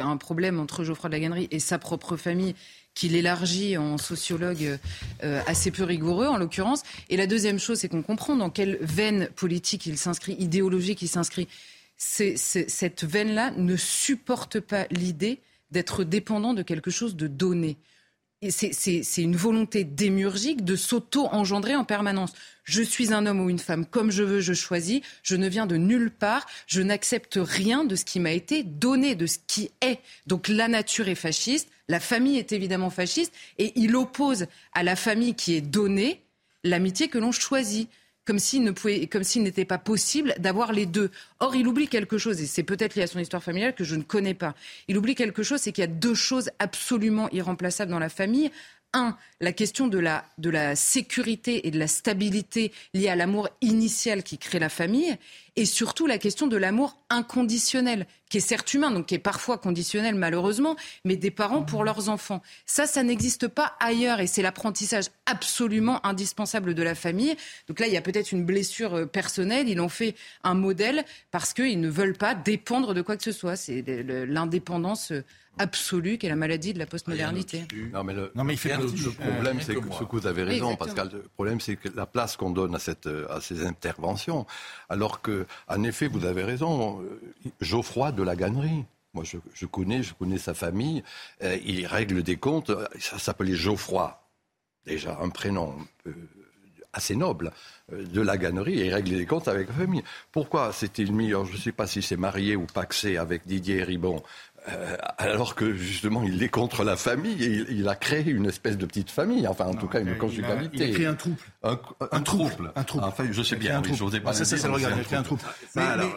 un 0.00 0.16
problème 0.16 0.58
entre 0.58 0.84
Geoffroy 0.84 1.10
de 1.10 1.16
la 1.16 1.20
Gannerie 1.20 1.48
et 1.50 1.58
sa 1.58 1.78
propre 1.78 2.16
famille 2.16 2.54
qu'il 2.98 3.14
élargit 3.14 3.78
en 3.78 3.96
sociologue 3.96 4.76
euh, 5.22 5.40
assez 5.46 5.70
peu 5.70 5.84
rigoureux, 5.84 6.26
en 6.26 6.36
l'occurrence. 6.36 6.82
Et 7.08 7.16
la 7.16 7.28
deuxième 7.28 7.60
chose, 7.60 7.78
c'est 7.78 7.88
qu'on 7.88 8.02
comprend 8.02 8.34
dans 8.34 8.50
quelle 8.50 8.76
veine 8.80 9.28
politique 9.36 9.86
il 9.86 9.96
s'inscrit, 9.96 10.34
idéologique 10.40 11.00
il 11.00 11.08
s'inscrit. 11.08 11.46
Cette 11.96 13.04
veine-là 13.04 13.52
ne 13.56 13.76
supporte 13.76 14.58
pas 14.58 14.86
l'idée 14.90 15.38
d'être 15.70 16.02
dépendant 16.02 16.54
de 16.54 16.62
quelque 16.62 16.90
chose 16.90 17.14
de 17.14 17.28
donné. 17.28 17.76
C'est 18.50 19.22
une 19.22 19.36
volonté 19.36 19.84
démiurgique 19.84 20.64
de 20.64 20.74
s'auto-engendrer 20.74 21.76
en 21.76 21.84
permanence. 21.84 22.32
Je 22.64 22.82
suis 22.82 23.12
un 23.12 23.26
homme 23.26 23.40
ou 23.40 23.48
une 23.50 23.58
femme, 23.58 23.86
comme 23.86 24.10
je 24.10 24.22
veux, 24.24 24.40
je 24.40 24.54
choisis. 24.54 25.02
Je 25.22 25.36
ne 25.36 25.48
viens 25.48 25.66
de 25.66 25.76
nulle 25.76 26.10
part. 26.10 26.46
Je 26.66 26.82
n'accepte 26.82 27.38
rien 27.40 27.84
de 27.84 27.94
ce 27.94 28.04
qui 28.04 28.18
m'a 28.18 28.32
été 28.32 28.64
donné, 28.64 29.14
de 29.14 29.26
ce 29.26 29.38
qui 29.46 29.70
est. 29.80 30.00
Donc 30.26 30.48
la 30.48 30.68
nature 30.68 31.08
est 31.08 31.16
fasciste, 31.16 31.68
la 31.88 32.00
famille 32.00 32.38
est 32.38 32.52
évidemment 32.52 32.90
fasciste, 32.90 33.32
et 33.58 33.72
il 33.76 33.96
oppose 33.96 34.46
à 34.72 34.82
la 34.82 34.96
famille 34.96 35.34
qui 35.34 35.54
est 35.54 35.60
donnée 35.60 36.22
l'amitié 36.64 37.08
que 37.08 37.18
l'on 37.18 37.32
choisit. 37.32 37.88
Comme 38.24 38.38
s'il 38.38 38.62
n'était 38.62 39.64
pas 39.64 39.78
possible 39.78 40.34
d'avoir 40.38 40.74
les 40.74 40.84
deux. 40.84 41.10
Or, 41.40 41.56
il 41.56 41.66
oublie 41.66 41.88
quelque 41.88 42.18
chose, 42.18 42.42
et 42.42 42.46
c'est 42.46 42.62
peut-être 42.62 42.94
lié 42.94 43.04
à 43.04 43.06
son 43.06 43.18
histoire 43.18 43.42
familiale 43.42 43.74
que 43.74 43.84
je 43.84 43.94
ne 43.94 44.02
connais 44.02 44.34
pas. 44.34 44.54
Il 44.86 44.98
oublie 44.98 45.14
quelque 45.14 45.42
chose, 45.42 45.62
c'est 45.62 45.72
qu'il 45.72 45.80
y 45.80 45.86
a 45.86 45.90
deux 45.90 46.14
choses 46.14 46.50
absolument 46.58 47.30
irremplaçables 47.30 47.90
dans 47.90 47.98
la 47.98 48.10
famille. 48.10 48.50
Un, 48.92 49.16
la 49.40 49.52
question 49.52 49.86
de 49.88 49.98
la, 49.98 50.26
de 50.36 50.50
la 50.50 50.76
sécurité 50.76 51.66
et 51.66 51.70
de 51.70 51.78
la 51.78 51.86
stabilité 51.86 52.70
liée 52.92 53.08
à 53.08 53.16
l'amour 53.16 53.48
initial 53.62 54.22
qui 54.22 54.36
crée 54.36 54.58
la 54.58 54.68
famille, 54.68 55.16
et 55.58 55.64
surtout 55.64 56.06
la 56.06 56.18
question 56.18 56.46
de 56.46 56.56
l'amour 56.56 56.96
inconditionnel, 57.10 58.06
qui 58.30 58.36
est 58.36 58.40
certes 58.40 58.72
humain, 58.74 58.90
donc 58.90 59.06
qui 59.06 59.14
est 59.14 59.18
parfois 59.18 59.58
conditionnel 59.58 60.14
malheureusement, 60.14 60.76
mais 61.04 61.16
des 61.16 61.30
parents 61.32 61.62
pour 61.62 61.82
leurs 61.82 62.08
enfants. 62.08 62.42
Ça, 62.64 62.86
ça 62.86 63.02
n'existe 63.02 63.48
pas 63.48 63.74
ailleurs, 63.80 64.20
et 64.20 64.26
c'est 64.26 64.42
l'apprentissage 64.42 65.06
absolument 65.26 66.04
indispensable 66.06 66.74
de 66.74 66.82
la 66.82 66.94
famille. 66.94 67.34
Donc 67.68 67.80
là, 67.80 67.86
il 67.88 67.92
y 67.92 67.96
a 67.96 68.02
peut-être 68.02 68.30
une 68.32 68.44
blessure 68.44 68.94
euh, 68.94 69.06
personnelle, 69.06 69.68
ils 69.68 69.80
en 69.80 69.88
fait 69.88 70.14
un 70.44 70.54
modèle 70.54 71.04
parce 71.30 71.52
qu'ils 71.54 71.80
ne 71.80 71.88
veulent 71.88 72.16
pas 72.16 72.34
dépendre 72.36 72.94
de 72.94 73.02
quoi 73.02 73.16
que 73.16 73.24
ce 73.24 73.32
soit. 73.32 73.56
C'est 73.56 73.82
l'indépendance 74.28 75.12
euh, 75.12 75.24
absolue 75.60 76.18
qui 76.18 76.26
est 76.26 76.28
la 76.28 76.36
maladie 76.36 76.72
de 76.72 76.78
la 76.78 76.86
postmodernité. 76.86 77.64
Non, 77.92 78.04
mais 78.04 78.14
le, 78.14 78.30
Non, 78.36 78.44
mais 78.44 78.52
il 78.54 78.58
fait 78.58 78.76
le, 78.76 78.84
là-dessus. 78.84 79.04
le 79.06 79.10
problème, 79.10 79.56
Euh, 79.56 79.60
c'est 79.60 79.74
que 79.74 79.80
que, 79.80 79.86
moi. 79.86 79.96
ce 79.98 80.04
que 80.04 80.12
vous 80.16 80.26
avez 80.28 80.44
raison. 80.44 80.76
Pascal. 80.76 81.10
Le 81.12 81.22
problème, 81.34 81.60
c'est 81.60 81.74
que 81.74 81.88
la 81.96 82.06
place 82.06 82.36
qu'on 82.36 82.50
donne 82.50 82.76
à, 82.76 82.78
cette, 82.78 83.08
à 83.28 83.40
ces 83.40 83.66
interventions, 83.66 84.46
alors 84.88 85.20
que, 85.20 85.46
en 85.68 85.82
effet, 85.84 86.08
vous 86.08 86.24
avez 86.24 86.44
raison, 86.44 87.00
euh, 87.02 87.20
Geoffroy 87.60 88.12
de 88.12 88.22
la 88.22 88.36
Gannerie. 88.36 88.84
Moi, 89.14 89.24
je, 89.24 89.66
connais, 89.66 90.02
je 90.02 90.14
connais 90.14 90.38
sa 90.38 90.54
famille. 90.54 91.02
euh, 91.42 91.56
il 91.64 91.86
règle 91.86 92.22
des 92.22 92.36
comptes. 92.36 92.70
euh, 92.70 92.86
Ça 93.00 93.18
s'appelait 93.18 93.54
Geoffroy. 93.54 94.20
Déjà, 94.86 95.18
un 95.20 95.28
prénom 95.28 95.74
assez 96.92 97.14
noble 97.16 97.52
de 97.92 98.20
la 98.22 98.38
Gannerie 98.38 98.80
et 98.80 98.86
il 98.86 98.94
règle 98.94 99.10
des 99.16 99.26
comptes 99.26 99.48
avec 99.48 99.68
la 99.68 99.74
famille. 99.74 100.02
Pourquoi 100.32 100.72
s'est-il 100.72 101.12
mis, 101.12 101.30
je 101.30 101.36
ne 101.52 101.56
sais 101.56 101.72
pas 101.72 101.86
si 101.86 102.00
c'est 102.00 102.16
marié 102.16 102.56
ou 102.56 102.64
paxé 102.64 103.18
avec 103.18 103.46
Didier 103.46 103.82
Ribon, 103.84 104.22
euh, 104.68 104.96
alors 105.18 105.54
que 105.54 105.74
justement 105.74 106.22
il 106.22 106.42
est 106.42 106.48
contre 106.48 106.84
la 106.84 106.96
famille 106.96 107.42
et 107.42 107.46
il, 107.46 107.66
il 107.80 107.88
a 107.88 107.94
créé 107.94 108.24
une 108.30 108.46
espèce 108.46 108.76
de 108.76 108.86
petite 108.86 109.10
famille, 109.10 109.46
enfin 109.48 109.66
en 109.66 109.74
tout 109.74 109.88
cas 109.88 110.00
une 110.00 110.16
conjugalité. 110.18 110.76
il 110.76 110.82
a 110.90 110.94
créé 110.94 111.06
un 111.06 111.14
trouble. 111.14 111.36
Un, 111.62 111.78
un 112.12 112.20
trouble. 112.20 112.72
Un 112.76 112.84
trouble. 112.84 113.04
Enfin, 113.04 113.24
je 113.30 113.42
sais 113.42 113.56
bien, 113.56 113.74
un 113.74 113.76
oui, 113.78 113.82
trouble. 113.84 113.98
j'osais 113.98 114.20
pas 114.20 114.32
Ça, 114.32 114.40
le 114.40 114.44
ça, 114.44 114.56
c'est 114.56 114.62
le 114.64 114.68
mais 114.70 114.76
regard, 114.76 114.90
il 114.96 115.00
a 115.00 115.04
créé 115.04 115.18
un 115.18 115.22
trouble. 115.22 115.40
Ça, 115.74 115.88
alors, 115.90 116.10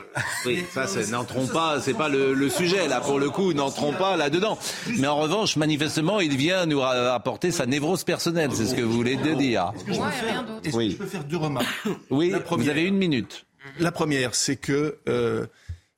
oui, 0.45 0.63
ça, 0.71 0.87
c'est, 0.87 1.09
n'entrons 1.11 1.47
pas, 1.47 1.79
c'est 1.81 1.93
pas 1.93 2.09
le, 2.09 2.33
le 2.33 2.49
sujet, 2.49 2.87
là, 2.87 2.99
pour 3.01 3.19
le 3.19 3.29
coup, 3.29 3.53
n'entrons 3.53 3.93
pas 3.93 4.17
là-dedans. 4.17 4.57
Mais 4.97 5.07
en 5.07 5.17
revanche, 5.17 5.55
manifestement, 5.55 6.19
il 6.19 6.35
vient 6.37 6.65
nous 6.65 6.81
apporter 6.83 7.51
sa 7.51 7.65
névrose 7.65 8.03
personnelle, 8.03 8.51
c'est 8.53 8.65
ce 8.65 8.75
que 8.75 8.81
vous 8.81 8.93
voulez 8.93 9.15
dire. 9.15 9.71
Est-ce 9.75 9.83
que 9.85 9.93
je 9.93 9.99
peux 9.99 10.09
faire- 10.09 10.45
est-ce 10.63 10.71
que 10.71 10.77
Oui. 10.77 10.91
je 10.91 10.97
peux 10.97 11.05
faire 11.05 11.23
deux 11.23 11.37
remarques 11.37 11.67
Oui, 12.09 12.29
La 12.29 12.37
vous 12.37 12.43
première- 12.43 12.71
avez 12.71 12.83
une 12.83 12.97
minute. 12.97 13.45
La 13.79 13.91
première, 13.91 14.35
c'est 14.35 14.55
que 14.57 14.97
euh, 15.07 15.45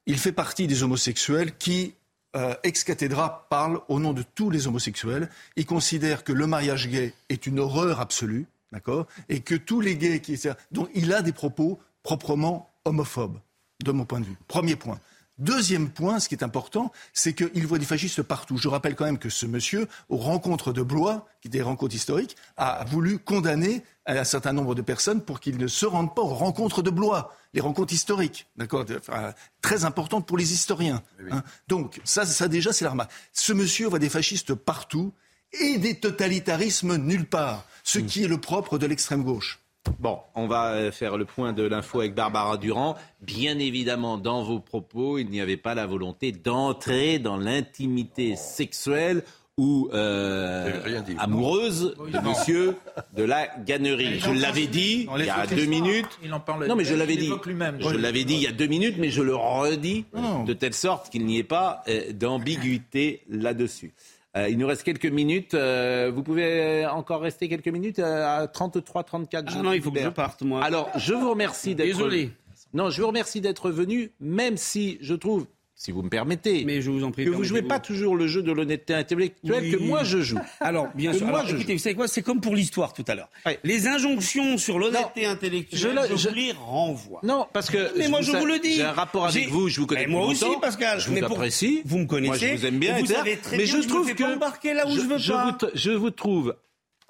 il 0.05 0.17
fait 0.17 0.31
partie 0.34 0.67
des 0.67 0.84
homosexuels 0.84 1.55
qui, 1.57 1.93
euh, 2.35 2.55
ex 2.64 2.84
cathedra, 2.84 3.47
parle 3.49 3.80
au 3.88 3.99
nom 3.99 4.14
de 4.14 4.23
tous 4.35 4.49
les 4.49 4.68
homosexuels. 4.68 5.30
Il 5.55 5.65
considère 5.65 6.23
que 6.23 6.34
le 6.34 6.47
mariage 6.47 6.89
gay 6.89 7.14
est 7.30 7.45
une 7.45 7.60
horreur 7.60 7.99
absolue, 7.99 8.47
d'accord, 8.72 9.07
et 9.30 9.41
que 9.41 9.55
tous 9.55 9.81
les 9.81 9.97
gays 9.97 10.19
qui, 10.19 10.39
donc 10.72 10.89
il 10.95 11.14
a 11.14 11.22
des 11.22 11.34
propos 11.34 11.80
proprement 12.01 12.72
homophobes, 12.85 13.39
de 13.84 13.91
mon 13.91 14.05
point 14.05 14.19
de 14.19 14.26
vue. 14.26 14.38
Premier 14.47 14.76
point. 14.76 14.99
Deuxième 15.39 15.89
point, 15.89 16.19
ce 16.19 16.30
qui 16.30 16.35
est 16.35 16.43
important, 16.43 16.91
c'est 17.11 17.34
qu'il 17.34 17.65
voit 17.65 17.80
des 17.80 17.85
fascistes 17.85 18.22
partout. 18.22 18.57
Je 18.57 18.68
rappelle 18.68 18.95
quand 18.95 19.05
même 19.05 19.18
que 19.18 19.30
ce 19.30 19.47
monsieur, 19.47 19.88
aux 20.10 20.18
rencontres 20.18 20.73
de 20.73 20.84
Blois, 20.84 21.27
qui 21.41 21.47
étaient 21.47 21.57
des 21.57 21.64
rencontres 21.64 21.95
historiques, 21.95 22.35
a 22.55 22.85
voulu 22.85 23.18
condamner 23.18 23.84
un 24.05 24.23
certain 24.26 24.53
nombre 24.53 24.76
de 24.76 24.84
personnes 24.84 25.22
pour 25.22 25.39
qu'ils 25.39 25.57
ne 25.57 25.68
se 25.68 25.88
rendent 25.88 26.14
pas 26.14 26.22
aux 26.22 26.34
rencontres 26.35 26.84
de 26.84 26.91
Blois, 26.91 27.35
les 27.53 27.61
rencontres 27.61 27.93
historiques, 27.93 28.47
d'accord, 28.57 28.85
enfin, 28.95 29.34
très 29.61 29.85
importantes 29.85 30.27
pour 30.27 30.38
les 30.38 30.53
historiens. 30.53 31.01
hein. 31.31 31.43
Donc 31.68 31.99
ça, 32.03 32.26
ça 32.26 32.47
déjà, 32.47 32.72
c'est 32.72 32.85
la 32.85 32.91
remarque. 32.91 33.11
Ce 33.31 33.53
monsieur 33.53 33.88
voit 33.88 33.99
des 33.99 34.10
fascistes 34.10 34.53
partout 34.53 35.14
et 35.51 35.77
des 35.77 35.99
totalitarismes 35.99 36.97
nulle 36.97 37.26
part, 37.26 37.65
ce 37.84 37.99
qui 37.99 38.23
est 38.23 38.27
le 38.27 38.39
propre 38.39 38.77
de 38.77 38.85
l'extrême 38.85 39.23
gauche. 39.23 39.62
Bon, 39.99 40.19
on 40.35 40.47
va 40.47 40.72
euh, 40.72 40.91
faire 40.91 41.18
le 41.18 41.26
point 41.26 41.53
de 41.53 41.64
l'info 41.64 41.99
avec 41.99 42.15
Barbara 42.15 42.57
Durand. 42.57 42.95
Bien 43.22 43.60
évidemment, 43.60 44.18
dans 44.18 44.43
vos 44.43 44.60
propos, 44.60 45.18
il 45.18 45.30
n'y 45.30 45.41
avait 45.41 45.57
pas 45.57 45.76
la 45.76 45.85
volonté 45.85 46.31
d'entrer 46.31 47.19
dans 47.19 47.38
l'intimité 47.38 48.35
sexuelle 48.35 49.23
ou 49.57 49.89
euh, 49.93 50.72
amoureuse 51.19 51.95
de 52.11 52.19
monsieur 52.27 52.76
de 53.15 53.23
la 53.23 53.47
Gannerie. 53.60 54.19
Je 54.19 54.31
l'avais 54.31 54.65
dit 54.65 55.07
il 55.15 55.26
y 55.26 55.30
a 55.30 55.45
deux 55.45 55.65
minutes. 55.65 56.19
Il 56.23 56.34
en 56.34 56.39
parle. 56.39 56.65
Non, 56.65 56.76
mais 56.76 56.85
je 56.85 56.95
l'avais 56.95 57.18
dit. 57.18 57.31
Je 57.80 57.95
l'avais 57.95 58.23
dit 58.23 58.35
il 58.35 58.41
y 58.41 58.47
a 58.47 58.51
deux 58.51 58.65
minutes, 58.68 58.95
mais 58.97 59.10
je 59.10 59.22
le 59.22 59.35
redis 59.35 60.05
de 60.45 60.53
telle 60.53 60.73
sorte 60.73 61.10
qu'il 61.10 61.26
n'y 61.26 61.38
ait 61.38 61.43
pas 61.43 61.84
euh, 61.88 62.11
d'ambiguïté 62.14 63.22
là-dessus. 63.30 63.93
Euh, 64.35 64.49
il 64.49 64.57
nous 64.57 64.65
reste 64.65 64.84
quelques 64.84 65.05
minutes. 65.05 65.53
Euh, 65.53 66.11
vous 66.14 66.23
pouvez 66.23 66.85
encore 66.88 67.22
rester 67.22 67.47
quelques 67.47 67.68
minutes 67.68 67.99
euh, 67.99 68.43
à 68.43 68.47
33, 68.47 69.03
34. 69.03 69.45
Ah 69.47 69.61
non, 69.61 69.73
il 69.73 69.81
faut 69.81 69.91
que 69.91 69.99
je 70.01 70.10
parte, 70.10 70.41
moi. 70.41 70.64
Alors, 70.64 70.89
je 70.97 71.14
vous 71.14 71.30
remercie 71.30 71.76
d'être. 71.76 71.85
Désolé. 71.85 72.31
Non, 72.73 72.89
je 72.89 73.01
vous 73.01 73.07
remercie 73.07 73.41
d'être 73.41 73.69
venu, 73.69 74.11
même 74.19 74.57
si 74.57 74.97
je 75.01 75.14
trouve, 75.14 75.45
si 75.84 75.91
vous 75.91 76.01
me 76.01 76.07
permettez, 76.10 76.64
Mais 76.65 76.81
je 76.81 76.89
vous 76.89 77.03
en 77.03 77.11
prie, 77.11 77.26
que 77.26 77.30
vous 77.30 77.43
jouez 77.43 77.61
pas 77.61 77.80
toujours 77.80 78.15
le 78.15 78.26
jeu 78.27 78.41
de 78.41 78.51
l'honnêteté 78.53 78.93
intellectuelle 78.93 79.69
que 79.69 79.76
moi 79.77 80.03
je 80.05 80.19
joue. 80.22 80.39
Alors, 80.61 80.88
bien 80.95 81.11
Que 81.11 81.18
sûr. 81.18 81.27
moi 81.27 81.39
Alors, 81.39 81.49
je 81.51 81.55
écoutez, 81.57 81.73
vous 81.73 81.80
savez 81.80 81.95
quoi? 81.95 82.07
C'est 82.07 82.22
comme 82.22 82.39
pour 82.39 82.55
l'histoire 82.55 82.93
tout 82.93 83.03
à 83.07 83.15
l'heure. 83.15 83.30
Les 83.65 83.88
injonctions 83.88 84.57
sur 84.57 84.80
l'honnêteté 84.80 85.26
intellectuelle, 85.26 85.99
je 86.03 86.07
je, 86.07 86.11
vous 86.14 86.18
je- 86.18 86.30
les 86.30 86.51
renvoie. 86.53 87.19
Non, 87.23 87.47
parce 87.51 87.69
que 87.69 87.97
Mais 87.97 88.07
moi, 88.07 88.22
je 88.22 88.31
vous- 88.31 88.38
vous 88.39 88.45
le 88.45 88.60
dis. 88.60 88.76
J'ai 88.76 88.84
un 88.84 88.93
rapport 88.93 89.26
avec 89.26 89.49
vous, 89.49 89.68
je 89.68 89.81
vous 89.81 89.88
connais 89.88 90.01
Mais 90.07 90.07
moi 90.14 90.26
aussi, 90.27 90.45
longtemps. 90.45 90.60
Pascal. 90.61 90.99
Je 91.01 91.10
vous 91.10 91.19
pour- 91.19 91.31
apprécie. 91.34 91.81
Vous 91.84 91.97
me 91.97 92.05
connaissez. 92.05 92.45
Moi, 92.47 92.55
je 92.55 92.60
vous 92.61 92.65
aime 92.65 92.80
bien. 92.80 92.97
Vous 92.99 93.05
savez 93.07 93.35
très 93.38 93.57
mais 93.57 93.64
bien 93.65 93.76
je 93.76 93.81
je 93.81 93.88
trouve 93.89 94.14
que 94.15 94.23
embarquer 94.35 94.73
là 94.73 94.88
où 94.88 94.91
je, 94.91 95.01
veux 95.01 95.18
je 95.18 95.31
pas. 95.34 95.57
Vous, 95.61 95.68
je 95.73 95.91
vous 95.91 96.11
trouve 96.11 96.55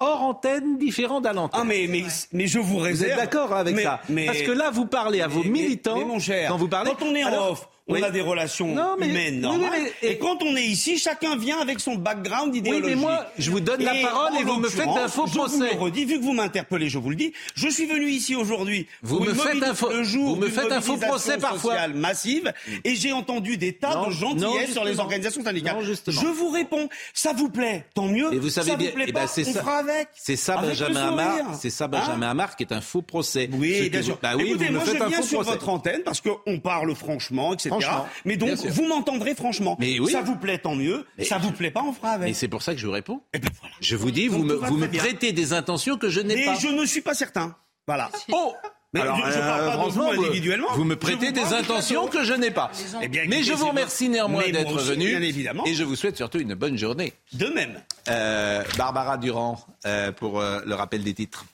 hors 0.00 0.22
antenne, 0.22 0.78
différent 0.78 1.20
d'à 1.20 1.32
l'antenne. 1.32 1.60
Ah 1.62 1.64
mais, 1.64 1.86
mais, 1.88 2.02
mais 2.32 2.46
je 2.48 2.58
vous 2.58 2.64
Vous 2.74 2.78
réserve. 2.78 3.12
êtes 3.12 3.16
d'accord 3.18 3.52
avec 3.52 3.76
Mais- 3.76 3.84
ça? 3.84 4.00
mais- 4.08 4.26
Parce 4.26 4.42
que 4.42 4.50
là, 4.50 4.70
vous 4.70 4.86
parlez 4.86 5.20
à 5.20 5.28
vos 5.28 5.44
militants. 5.44 6.04
mon 6.04 6.18
cher, 6.18 6.48
quand 6.50 6.56
vous 6.56 6.66
parlez, 6.68 6.90
quand 6.98 7.06
on 7.06 7.14
est 7.14 7.22
en 7.22 7.28
Alors- 7.28 7.52
off, 7.52 7.68
on 7.86 7.94
Oui. 7.94 8.02
a 8.02 8.10
des 8.10 8.22
relations 8.22 8.74
Non, 8.74 8.96
mais- 8.98 9.08
humaines 9.08 9.34
oui, 9.34 9.40
normales. 9.40 9.70
oui, 9.74 9.88
mais- 10.02 10.08
et... 10.08 10.18
quand 10.18 10.42
on 10.42 10.56
est 10.56 10.64
ici, 10.64 10.96
chacun 10.98 11.36
vient 11.36 11.58
avec 11.60 11.80
son 11.80 11.96
background 11.96 12.50
Oui, 12.52 12.58
idéologique. 12.60 12.86
mais 12.88 12.94
moi, 12.96 13.26
je 13.38 13.50
vous 13.50 13.60
donne 13.60 13.82
la 13.82 13.94
parole 13.96 14.32
et 14.40 14.42
vous 14.42 14.58
me 14.58 14.68
faites 14.70 14.88
un 14.88 15.06
faux 15.08 15.26
Je 15.26 15.32
vous 15.32 15.38
procès. 15.40 15.58
le 15.74 15.78
redis, 15.78 16.06
vu 16.06 16.18
que 16.18 16.24
vous 16.24 16.32
m'interpellez, 16.32 16.88
je 16.88 16.96
vous 16.98 17.10
le 17.10 17.16
dis. 17.16 17.34
Je 17.54 17.68
suis 17.68 17.84
venu 17.84 18.08
ici 18.08 18.34
aujourd'hui. 18.34 18.86
Vous 19.02 19.20
me 19.20 19.34
faites 19.34 19.62
un 19.62 19.74
faux- 19.74 19.90
vous 19.90 20.36
me 20.36 20.48
faites 20.48 20.72
un 20.72 20.80
faux 20.80 20.96
procès 20.96 21.36
parfois. 21.36 21.88
massive 21.88 22.52
et 22.84 22.94
j'ai 22.94 23.12
entendu 23.12 23.58
des 23.58 23.74
tas 23.74 23.94
Non, 23.94 24.06
de 24.06 24.12
gentillesses 24.12 24.72
sur 24.72 24.84
les 24.84 24.98
organisations 24.98 25.42
syndicales. 25.44 25.76
Non, 25.76 25.82
je 25.82 26.26
vous 26.26 26.48
réponds, 26.50 26.88
ça 27.12 27.32
vous 27.34 27.50
plaît, 27.50 27.84
tant 27.94 28.06
mieux. 28.08 28.32
Et 28.32 28.38
vous 28.38 28.48
savez 28.48 28.70
ça 28.70 28.76
bien, 28.76 28.88
vous 28.88 28.94
plaît 28.94 29.04
eh 29.08 29.12
pas, 29.12 29.20
ben, 29.20 29.26
c'est 29.26 29.46
on 29.46 29.52
ça, 29.52 29.60
fera 29.60 29.76
avec. 29.78 30.08
c'est 30.14 30.36
ça 30.36 30.54
Avec 30.58 30.70
Benjamin. 30.70 31.08
Hamar, 31.08 31.54
c'est 31.60 31.70
ça 31.70 31.86
Benjamin 31.86 32.26
Hein 32.28 32.30
Hamar 32.30 32.56
qui 32.56 32.62
est 32.62 32.72
un 32.72 32.80
faux 32.80 33.02
procès. 33.02 33.48
Oui, 33.52 33.90
bien 33.90 34.02
sûr. 34.02 34.18
Bah 34.22 34.32
oui, 34.36 34.44
Écoutez, 34.48 34.70
moi 34.70 34.82
je 34.86 34.92
viens 34.92 35.22
sur 35.22 35.40
procès. 35.40 35.50
votre 35.50 35.68
antenne 35.68 36.00
parce 36.02 36.20
qu'on 36.22 36.60
parle 36.60 36.94
franchement, 36.94 37.52
etc. 37.52 37.73
Franchement, 37.80 38.06
Mais 38.24 38.36
donc, 38.36 38.50
vous 38.66 38.86
m'entendrez 38.86 39.34
franchement. 39.34 39.76
Mais 39.80 39.98
oui. 40.00 40.12
Ça 40.12 40.22
vous 40.22 40.36
plaît, 40.36 40.58
tant 40.58 40.74
mieux. 40.74 41.06
Mais- 41.18 41.24
ça 41.24 41.38
vous 41.38 41.52
plaît 41.52 41.70
pas, 41.70 41.82
on 41.82 41.92
fera 41.92 42.10
avec. 42.12 42.28
Et 42.30 42.34
c'est 42.34 42.48
pour 42.48 42.62
ça 42.62 42.74
que 42.74 42.80
je 42.80 42.86
vous 42.86 42.92
réponds. 42.92 43.20
Eh 43.32 43.38
ben 43.38 43.48
voilà. 43.60 43.74
Je 43.80 43.96
vous 43.96 44.10
dis, 44.10 44.28
vous 44.28 44.42
me, 44.44 44.54
vous 44.54 44.86
prêtez 44.88 45.32
des 45.32 45.52
intentions 45.52 45.96
que 45.96 46.08
je 46.08 46.20
n'ai 46.20 46.34
Mais 46.36 46.44
pas. 46.46 46.54
je 46.54 46.68
ne 46.68 46.84
suis 46.86 47.00
pas 47.02 47.14
certain. 47.14 47.56
Voilà. 47.86 48.10
Oh 48.32 48.54
Mais 48.94 49.00
Alors, 49.00 49.16
je- 49.16 49.32
je 49.32 49.38
parle 49.38 49.60
euh, 49.60 49.66
pas 49.66 49.72
de 49.72 49.80
franchement, 49.80 50.12
vous 50.14 50.24
individuellement. 50.24 50.68
Vous 50.74 50.84
me 50.84 50.94
prêtez 50.96 51.26
vous 51.26 51.32
des 51.32 51.40
parle 51.40 51.54
intentions 51.54 52.06
que 52.06 52.22
je 52.22 52.32
n'ai 52.32 52.52
pas. 52.52 52.70
Eh 53.02 53.08
bien, 53.08 53.22
Mais 53.28 53.42
je 53.42 53.52
vous 53.52 53.66
remercie 53.66 54.08
néanmoins 54.08 54.42
Mais 54.46 54.52
moi 54.52 54.62
d'être 54.62 54.78
venu. 54.84 55.08
Bien 55.08 55.20
évidemment. 55.22 55.66
Et 55.66 55.74
je 55.74 55.82
vous 55.82 55.96
souhaite 55.96 56.16
surtout 56.16 56.38
une 56.38 56.54
bonne 56.54 56.78
journée. 56.78 57.12
De 57.32 57.46
même. 57.46 57.80
Euh, 58.08 58.62
Barbara 58.78 59.16
Durand, 59.18 59.58
euh, 59.84 60.12
pour 60.12 60.40
le 60.40 60.74
rappel 60.74 61.02
des 61.02 61.12
titres. 61.12 61.44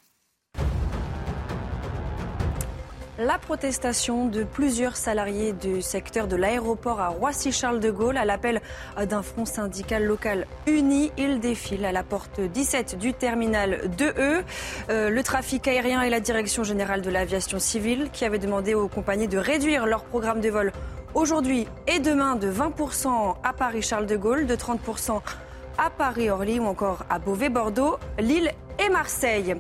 La 3.21 3.37
protestation 3.37 4.29
de 4.29 4.45
plusieurs 4.45 4.97
salariés 4.97 5.53
du 5.53 5.83
secteur 5.83 6.27
de 6.27 6.37
l'aéroport 6.37 7.03
à 7.03 7.09
Roissy-Charles 7.09 7.79
de 7.79 7.91
Gaulle 7.91 8.17
à 8.17 8.25
l'appel 8.25 8.63
d'un 8.99 9.23
front 9.23 9.45
syndical 9.45 10.07
local 10.07 10.47
uni. 10.67 11.13
Ils 11.19 11.39
défilent 11.39 11.85
à 11.85 11.93
la 11.93 12.03
porte 12.03 12.41
17 12.41 12.97
du 12.99 13.13
terminal 13.13 13.91
2E. 13.99 14.43
Euh, 14.89 15.11
le 15.11 15.23
trafic 15.23 15.69
aérien 15.69 16.01
et 16.01 16.09
la 16.09 16.21
direction 16.21 16.65
générale 16.65 17.03
de 17.03 17.11
l'aviation 17.11 17.59
civile 17.59 18.09
qui 18.11 18.25
avaient 18.25 18.39
demandé 18.39 18.73
aux 18.73 18.89
compagnies 18.89 19.29
de 19.29 19.37
réduire 19.37 19.85
leur 19.85 20.05
programme 20.05 20.41
de 20.41 20.49
vol 20.49 20.73
aujourd'hui 21.13 21.69
et 21.89 21.99
demain 21.99 22.37
de 22.37 22.51
20% 22.51 23.37
à 23.45 23.53
Paris-Charles 23.53 24.07
de 24.07 24.17
Gaulle, 24.17 24.47
de 24.47 24.57
30% 24.57 25.21
à 25.77 25.91
Paris-Orly 25.91 26.59
ou 26.59 26.65
encore 26.65 27.05
à 27.11 27.19
Beauvais-Bordeaux, 27.19 27.99
Lille 28.19 28.51
et 28.79 28.89
Marseille. 28.89 29.57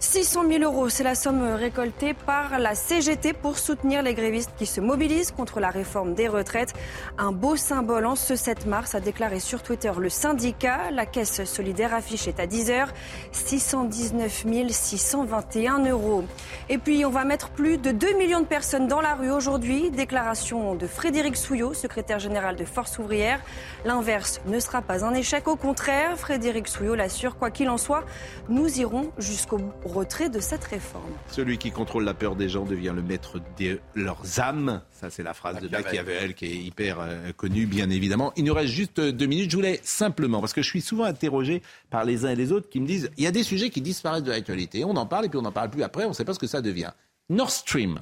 600 0.00 0.48
000 0.48 0.64
euros, 0.64 0.88
c'est 0.88 1.04
la 1.04 1.14
somme 1.14 1.42
récoltée 1.54 2.14
par 2.14 2.58
la 2.58 2.74
CGT 2.74 3.32
pour 3.32 3.58
soutenir 3.58 4.02
les 4.02 4.14
grévistes 4.14 4.52
qui 4.56 4.66
se 4.66 4.80
mobilisent 4.80 5.30
contre 5.30 5.60
la 5.60 5.70
réforme 5.70 6.14
des 6.14 6.28
retraites. 6.28 6.74
Un 7.18 7.32
beau 7.32 7.56
symbole 7.56 8.06
en 8.06 8.16
ce 8.16 8.36
7 8.36 8.66
mars, 8.66 8.94
a 8.94 9.00
déclaré 9.00 9.40
sur 9.40 9.62
Twitter 9.62 9.92
le 9.98 10.08
syndicat. 10.08 10.90
La 10.90 11.06
caisse 11.06 11.44
solidaire 11.44 11.94
affiche 11.94 12.28
est 12.28 12.40
à 12.40 12.46
10h, 12.46 12.88
619 13.32 14.44
621 14.70 15.86
euros. 15.86 16.24
Et 16.68 16.78
puis, 16.78 17.04
on 17.04 17.10
va 17.10 17.24
mettre 17.24 17.50
plus 17.50 17.78
de 17.78 17.90
2 17.90 18.16
millions 18.18 18.40
de 18.40 18.46
personnes 18.46 18.88
dans 18.88 19.00
la 19.00 19.14
rue 19.14 19.30
aujourd'hui. 19.30 19.90
Déclaration 19.90 20.74
de 20.74 20.86
Frédéric 20.86 21.36
Souillot, 21.36 21.74
secrétaire 21.74 22.18
général 22.18 22.56
de 22.56 22.64
Force 22.64 22.98
ouvrière. 22.98 23.40
L'inverse 23.84 24.40
ne 24.46 24.58
sera 24.58 24.82
pas 24.82 25.04
un 25.04 25.14
échec. 25.14 25.48
Au 25.48 25.56
contraire, 25.56 26.18
Frédéric 26.18 26.68
Souillot 26.68 26.94
l'assure, 26.94 27.36
quoi 27.36 27.50
qu'il 27.50 27.68
en 27.68 27.78
soit, 27.78 28.04
nous 28.48 28.80
irons 28.80 29.10
jusqu'au 29.18 29.58
retrait 29.84 30.30
de 30.30 30.40
cette 30.40 30.64
réforme. 30.64 31.12
Celui 31.30 31.58
qui 31.58 31.70
contrôle 31.70 32.04
la 32.04 32.14
peur 32.14 32.36
des 32.36 32.48
gens 32.48 32.64
devient 32.64 32.92
le 32.94 33.02
maître 33.02 33.40
de 33.58 33.80
leurs 33.94 34.40
âmes. 34.40 34.82
Ça, 34.92 35.10
c'est 35.10 35.22
la 35.22 35.34
phrase 35.34 35.60
de 35.60 35.68
Machiavel. 35.68 36.34
Qui 36.34 36.46
est 36.46 36.56
hyper 36.56 37.00
euh, 37.00 37.32
connue, 37.32 37.66
bien 37.66 37.90
évidemment. 37.90 38.32
Il 38.36 38.44
nous 38.44 38.54
reste 38.54 38.72
juste 38.72 38.98
euh, 38.98 39.12
deux 39.12 39.26
minutes. 39.26 39.50
Je 39.50 39.56
voulais 39.56 39.80
simplement, 39.82 40.40
parce 40.40 40.52
que 40.52 40.62
je 40.62 40.68
suis 40.68 40.80
souvent 40.80 41.04
interrogé 41.04 41.62
par 41.90 42.04
les 42.04 42.24
uns 42.24 42.30
et 42.30 42.36
les 42.36 42.52
autres 42.52 42.68
qui 42.68 42.80
me 42.80 42.86
disent 42.86 43.10
il 43.16 43.24
y 43.24 43.26
a 43.26 43.32
des 43.32 43.42
sujets 43.42 43.70
qui 43.70 43.80
disparaissent 43.80 44.22
de 44.22 44.30
l'actualité. 44.30 44.84
On 44.84 44.96
en 44.96 45.06
parle 45.06 45.26
et 45.26 45.28
puis 45.28 45.38
on 45.38 45.42
n'en 45.42 45.52
parle 45.52 45.70
plus 45.70 45.82
après. 45.82 46.04
On 46.04 46.10
ne 46.10 46.14
sait 46.14 46.24
pas 46.24 46.34
ce 46.34 46.38
que 46.38 46.46
ça 46.46 46.62
devient. 46.62 46.92
Nord 47.28 47.50
Stream, 47.50 48.00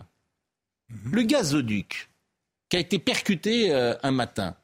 le 1.10 1.22
gazoduc 1.22 2.10
qui 2.68 2.76
a 2.76 2.80
été 2.80 2.98
percuté 2.98 3.72
euh, 3.74 3.94
un 4.02 4.12
matin. 4.12 4.56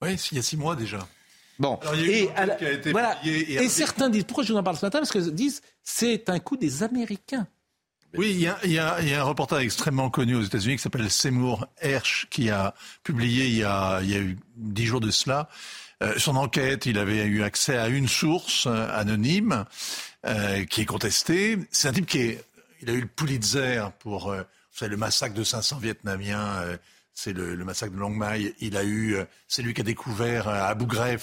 Oui, 0.00 0.14
il 0.30 0.36
y 0.36 0.38
a 0.38 0.42
six 0.42 0.56
mois 0.56 0.76
déjà. 0.76 1.06
Bon, 1.58 1.76
Alors, 1.82 1.94
il 1.96 2.00
y 2.00 2.04
a 2.04 2.06
eu 2.06 2.10
et, 2.10 2.18
une 2.22 2.28
enquête 2.30 2.38
à 2.38 2.46
la- 2.46 2.54
qui 2.56 2.64
a 2.66 2.72
été 2.72 2.90
voilà. 2.92 3.14
publiée 3.16 3.40
et 3.40 3.52
et 3.54 3.58
avec- 3.58 3.70
certains 3.70 4.08
disent, 4.10 4.24
pourquoi 4.24 4.44
je 4.44 4.52
vous 4.52 4.58
en 4.58 4.62
parle 4.62 4.76
ce 4.76 4.86
matin? 4.86 4.98
Parce 5.00 5.10
que 5.12 5.18
disent, 5.18 5.60
c'est 5.82 6.28
un 6.28 6.38
coup 6.38 6.56
des 6.56 6.82
Américains. 6.82 7.46
Oui, 8.16 8.30
il 8.30 8.40
y, 8.40 8.46
a, 8.46 8.58
il, 8.64 8.72
y 8.72 8.78
a, 8.78 9.00
il 9.02 9.08
y 9.10 9.14
a 9.14 9.20
un 9.20 9.24
reporter 9.24 9.58
extrêmement 9.58 10.08
connu 10.08 10.34
aux 10.34 10.42
États-Unis 10.42 10.76
qui 10.76 10.82
s'appelle 10.82 11.10
Seymour 11.10 11.66
Hersh 11.80 12.26
qui 12.30 12.48
a 12.48 12.74
publié 13.04 13.46
il 13.48 13.56
y 13.56 13.64
a, 13.64 14.00
il 14.02 14.08
y 14.10 14.14
a 14.14 14.18
eu 14.18 14.38
dix 14.56 14.86
jours 14.86 15.00
de 15.00 15.10
cela 15.10 15.48
euh, 16.02 16.14
son 16.16 16.36
enquête. 16.36 16.86
Il 16.86 16.96
avait 16.98 17.24
eu 17.26 17.42
accès 17.42 17.76
à 17.76 17.88
une 17.88 18.08
source 18.08 18.66
euh, 18.66 18.88
anonyme 18.98 19.66
euh, 20.26 20.64
qui 20.64 20.80
est 20.80 20.84
contestée. 20.86 21.58
C'est 21.70 21.88
un 21.88 21.92
type 21.92 22.06
qui 22.06 22.18
est, 22.20 22.44
il 22.80 22.88
a 22.88 22.94
eu 22.94 23.00
le 23.02 23.06
Pulitzer 23.08 23.82
pour 23.98 24.32
vous 24.32 24.42
savez, 24.72 24.90
le 24.90 24.96
massacre 24.96 25.34
de 25.34 25.44
500 25.44 25.76
Vietnamiens. 25.78 26.62
Euh, 27.18 27.22
c'est 27.22 27.32
le, 27.32 27.54
le 27.54 27.64
massacre 27.64 27.92
de 27.94 27.98
Long 27.98 28.10
Mai. 28.10 28.54
Il 28.60 28.76
a 28.76 28.84
eu, 28.84 29.14
euh, 29.16 29.24
c'est 29.48 29.62
lui 29.62 29.74
qui 29.74 29.80
a 29.80 29.84
découvert 29.84 30.48
euh, 30.48 30.52
à 30.52 30.66
Abu 30.68 30.86
Ghraib 30.86 31.20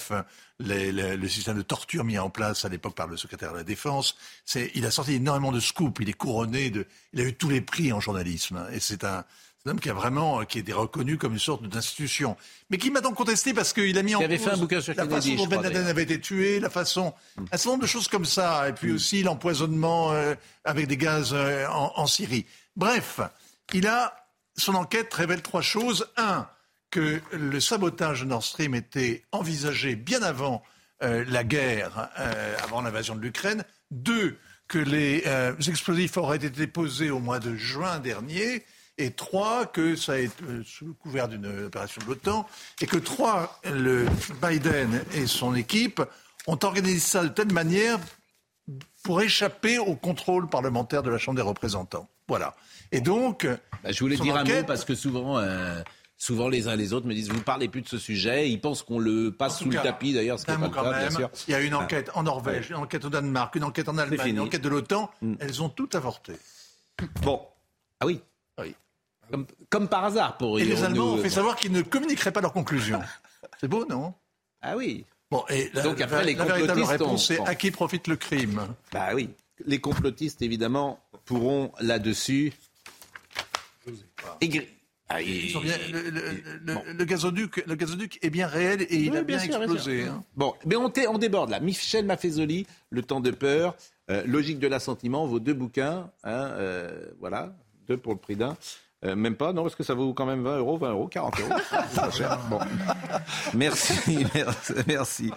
les- 0.58 0.92
les- 0.92 1.16
le 1.16 1.28
système 1.28 1.56
de 1.56 1.62
torture 1.62 2.04
mis 2.04 2.18
en 2.18 2.30
place 2.30 2.64
à 2.64 2.68
l'époque 2.68 2.94
par 2.94 3.06
le 3.06 3.16
secrétaire 3.16 3.52
de 3.52 3.58
la 3.58 3.64
Défense. 3.64 4.16
C'est, 4.44 4.70
il 4.74 4.84
a 4.86 4.90
sorti 4.90 5.14
énormément 5.14 5.52
de 5.52 5.60
scoops. 5.60 5.98
Il 6.00 6.08
est 6.08 6.12
couronné 6.14 6.70
de, 6.70 6.86
il 7.12 7.20
a 7.20 7.24
eu 7.24 7.34
tous 7.34 7.48
les 7.48 7.60
prix 7.60 7.92
en 7.92 8.00
journalisme. 8.00 8.66
Et 8.72 8.80
c'est 8.80 9.04
un, 9.04 9.24
un 9.64 9.70
homme 9.70 9.80
qui 9.80 9.90
a 9.90 9.94
vraiment, 9.94 10.44
qui 10.44 10.60
est 10.66 10.72
reconnu 10.72 11.18
comme 11.18 11.32
une 11.32 11.38
sorte 11.38 11.66
d'institution. 11.66 12.36
Mais 12.70 12.78
qui 12.78 12.90
m'a 12.90 13.00
donc 13.00 13.14
contesté 13.16 13.52
parce 13.54 13.72
qu'il 13.72 13.96
a 13.98 14.02
mis 14.02 14.14
en 14.14 14.18
Qui 14.18 14.24
avait 14.24 14.36
cause 14.38 14.46
fait 14.46 14.52
un 14.52 14.56
bouquin 14.58 14.80
sur 14.80 14.94
la 14.94 15.06
Kennedy, 15.06 15.32
façon 15.32 15.44
dont 15.44 15.50
Ben 15.56 15.62
Laden 15.62 15.86
avait 15.86 16.02
été 16.04 16.20
tué, 16.20 16.60
la 16.60 16.70
façon, 16.70 17.14
un 17.38 17.56
certain 17.56 17.70
nombre 17.70 17.82
de 17.82 17.88
choses 17.88 18.08
comme 18.08 18.24
ça. 18.26 18.68
Et 18.68 18.72
puis 18.72 18.92
aussi 18.92 19.22
l'empoisonnement 19.22 20.12
euh, 20.12 20.34
avec 20.64 20.86
des 20.86 20.96
gaz 20.96 21.30
euh, 21.32 21.66
en, 21.68 21.92
en 21.96 22.06
Syrie. 22.06 22.46
Bref, 22.76 23.20
il 23.74 23.86
a, 23.88 24.14
son 24.56 24.74
enquête 24.74 25.12
révèle 25.12 25.42
trois 25.42 25.62
choses. 25.62 26.08
Un, 26.16 26.48
que 26.90 27.20
le 27.32 27.60
sabotage 27.60 28.20
de 28.20 28.26
Nord 28.26 28.44
Stream 28.44 28.74
était 28.74 29.24
envisagé 29.32 29.96
bien 29.96 30.22
avant 30.22 30.62
euh, 31.02 31.24
la 31.28 31.44
guerre, 31.44 32.08
euh, 32.18 32.56
avant 32.62 32.80
l'invasion 32.80 33.14
de 33.14 33.20
l'Ukraine. 33.20 33.64
Deux, 33.90 34.38
que 34.68 34.78
les 34.78 35.22
euh, 35.26 35.54
explosifs 35.58 36.16
auraient 36.16 36.36
été 36.36 36.66
posés 36.66 37.10
au 37.10 37.18
mois 37.18 37.38
de 37.38 37.54
juin 37.54 37.98
dernier 37.98 38.64
Et 38.98 39.10
trois, 39.10 39.66
que 39.66 39.94
ça 39.94 40.12
a 40.12 40.18
été 40.18 40.42
sous 40.64 40.86
le 40.86 40.92
couvert 40.94 41.28
d'une 41.28 41.66
opération 41.66 42.00
de 42.02 42.06
l'OTAN. 42.06 42.48
Et 42.80 42.86
que 42.86 42.96
trois, 42.96 43.60
le 43.64 44.06
Biden 44.42 45.04
et 45.12 45.26
son 45.26 45.54
équipe 45.54 46.00
ont 46.46 46.58
organisé 46.62 47.00
ça 47.00 47.22
de 47.22 47.28
telle 47.28 47.52
manière 47.52 47.98
pour 49.04 49.20
échapper 49.20 49.78
au 49.78 49.94
contrôle 49.94 50.48
parlementaire 50.48 51.02
de 51.02 51.10
la 51.10 51.18
Chambre 51.18 51.36
des 51.36 51.42
représentants. 51.42 52.08
Voilà. 52.28 52.54
Et 52.92 53.00
donc. 53.00 53.46
Bah, 53.82 53.92
je 53.92 54.00
voulais 54.00 54.16
dire 54.16 54.36
un 54.36 54.44
mot 54.44 54.64
parce 54.66 54.84
que 54.84 54.94
souvent. 54.94 55.38
Euh, 55.38 55.82
souvent, 56.16 56.48
les 56.48 56.68
uns 56.68 56.72
et 56.72 56.76
les 56.76 56.92
autres 56.92 57.06
me 57.06 57.14
disent 57.14 57.28
Vous 57.28 57.42
parlez 57.42 57.68
plus 57.68 57.82
de 57.82 57.88
ce 57.88 57.98
sujet. 57.98 58.50
Ils 58.50 58.60
pensent 58.60 58.82
qu'on 58.82 58.98
le 58.98 59.30
passe 59.30 59.58
sous 59.58 59.70
le 59.70 59.76
tapis, 59.76 60.12
d'ailleurs, 60.12 60.38
ce 60.38 60.46
qui 60.46 60.52
pas 60.52 60.68
cas, 60.68 60.98
bien 60.98 61.10
sûr. 61.10 61.30
Il 61.48 61.52
y 61.52 61.54
a 61.54 61.60
une 61.60 61.74
enquête 61.74 62.10
en 62.14 62.22
Norvège, 62.22 62.70
une 62.70 62.76
enquête 62.76 63.04
au 63.04 63.10
Danemark, 63.10 63.54
une 63.54 63.64
enquête 63.64 63.88
en 63.88 63.98
Allemagne, 63.98 64.30
une 64.30 64.40
enquête 64.40 64.62
de 64.62 64.68
l'OTAN. 64.68 65.10
Mm. 65.22 65.34
Elles 65.40 65.62
ont 65.62 65.68
toutes 65.68 65.94
avorté. 65.94 66.34
Bon. 67.22 67.40
Ah 68.00 68.06
oui 68.06 68.20
Oui. 68.58 68.74
Comme, 69.70 69.88
par 69.88 70.04
hasard 70.04 70.36
pour 70.36 70.58
Et 70.58 70.64
les 70.64 70.84
Allemands 70.84 71.14
ont 71.14 71.18
fait 71.18 71.30
savoir 71.30 71.56
qu'ils 71.56 71.72
ne 71.72 71.82
communiqueraient 71.82 72.32
pas 72.32 72.40
leurs 72.40 72.52
conclusions. 72.52 73.00
C'est 73.60 73.68
beau, 73.68 73.86
non? 73.88 74.14
Ah 74.62 74.76
oui. 74.76 75.04
Bon, 75.30 75.44
et 75.48 75.70
la, 75.74 75.82
Donc 75.82 76.00
après, 76.00 76.24
les 76.24 76.34
la 76.34 76.44
véritable 76.44 76.82
réponse, 76.82 77.26
c'est 77.26 77.40
à 77.40 77.54
qui 77.54 77.70
profite 77.70 78.06
le 78.06 78.16
crime? 78.16 78.66
Bah 78.92 79.08
oui. 79.14 79.30
Les 79.64 79.80
complotistes, 79.80 80.42
évidemment, 80.42 81.00
pourront 81.26 81.72
là-dessus. 81.80 82.52
Ah, 85.08 85.20
le, 85.20 87.04
gazoduc, 87.04 87.64
le 87.64 87.74
gazoduc 87.76 88.18
est 88.22 88.30
bien 88.30 88.48
réel 88.48 88.82
et 88.82 88.96
il 88.96 89.16
a 89.16 89.22
bien, 89.22 89.38
explosé. 89.38 90.04
Hein. 90.04 90.24
Bon, 90.34 90.54
mais 90.64 90.74
on, 90.74 90.92
on, 91.08 91.18
déborde 91.18 91.50
là. 91.50 91.60
Michel 91.60 92.04
Maffezoli, 92.06 92.66
Le 92.90 93.02
temps 93.02 93.20
de 93.20 93.30
peur, 93.30 93.76
euh, 94.10 94.24
Logique 94.26 94.58
de 94.58 94.66
l'assentiment, 94.66 95.26
vos 95.26 95.38
deux 95.38 95.54
bouquins. 95.54 96.10
Hein, 96.24 96.50
euh, 96.58 97.06
voilà, 97.20 97.54
deux 97.86 97.96
pour 97.96 98.14
le 98.14 98.18
prix 98.18 98.34
d'un. 98.34 98.56
Euh, 99.04 99.14
même 99.14 99.36
pas, 99.36 99.52
non, 99.52 99.62
parce 99.62 99.76
que 99.76 99.84
ça 99.84 99.94
vaut 99.94 100.12
quand 100.12 100.26
même 100.26 100.42
20 100.42 100.58
euros, 100.58 100.78
20 100.78 100.90
euros, 100.90 101.06
40 101.06 101.40
euros. 101.40 101.50
bon. 102.50 102.58
Merci, 103.54 104.26
merci, 104.34 104.72
merci. 104.88 105.30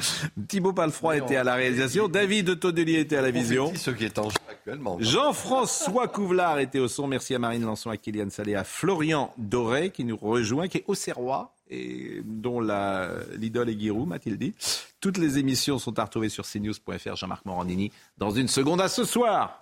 Thibaut 0.48 0.74
Palfroy 0.74 1.18
était 1.18 1.36
à 1.36 1.44
la 1.44 1.56
réalisation, 1.56 2.08
David 2.08 2.60
Todelier 2.60 3.02
était 3.02 3.18
à 3.18 3.22
la 3.22 3.32
vision. 3.32 3.72
Ce 3.76 3.92
qui 3.92 4.06
est 4.06 4.18
en 4.18 4.30
actuellement. 4.30 4.49
Jean-François 5.00 6.08
Couvelard 6.10 6.60
était 6.60 6.80
au 6.80 6.88
son. 6.88 7.08
Merci 7.08 7.36
à 7.36 7.40
Marine 7.40 7.64
Lançon, 7.64 7.90
à 7.90 7.98
Kylian 7.98 8.30
Salé, 8.30 8.56
à 8.56 8.64
Florian 8.64 9.34
Doré 9.38 9.92
qui 9.92 10.04
nous 10.04 10.18
rejoint, 10.18 10.68
qui 10.68 10.78
est 10.80 10.86
au 10.88 10.96
Serrois 10.96 11.54
et 11.70 12.22
dont 12.26 12.62
l'idole 13.38 13.70
est 13.70 13.80
Giroud, 13.80 14.08
m'a-t-il 14.08 14.38
dit. 14.38 14.56
Toutes 15.00 15.18
les 15.18 15.38
émissions 15.38 15.78
sont 15.78 15.98
à 16.00 16.04
retrouver 16.04 16.30
sur 16.30 16.46
cnews.fr. 16.46 17.16
Jean-Marc 17.16 17.46
Morandini 17.46 17.92
dans 18.18 18.32
une 18.32 18.48
seconde. 18.48 18.82
À 18.82 18.90
ce 18.90 19.04
soir. 19.04 19.62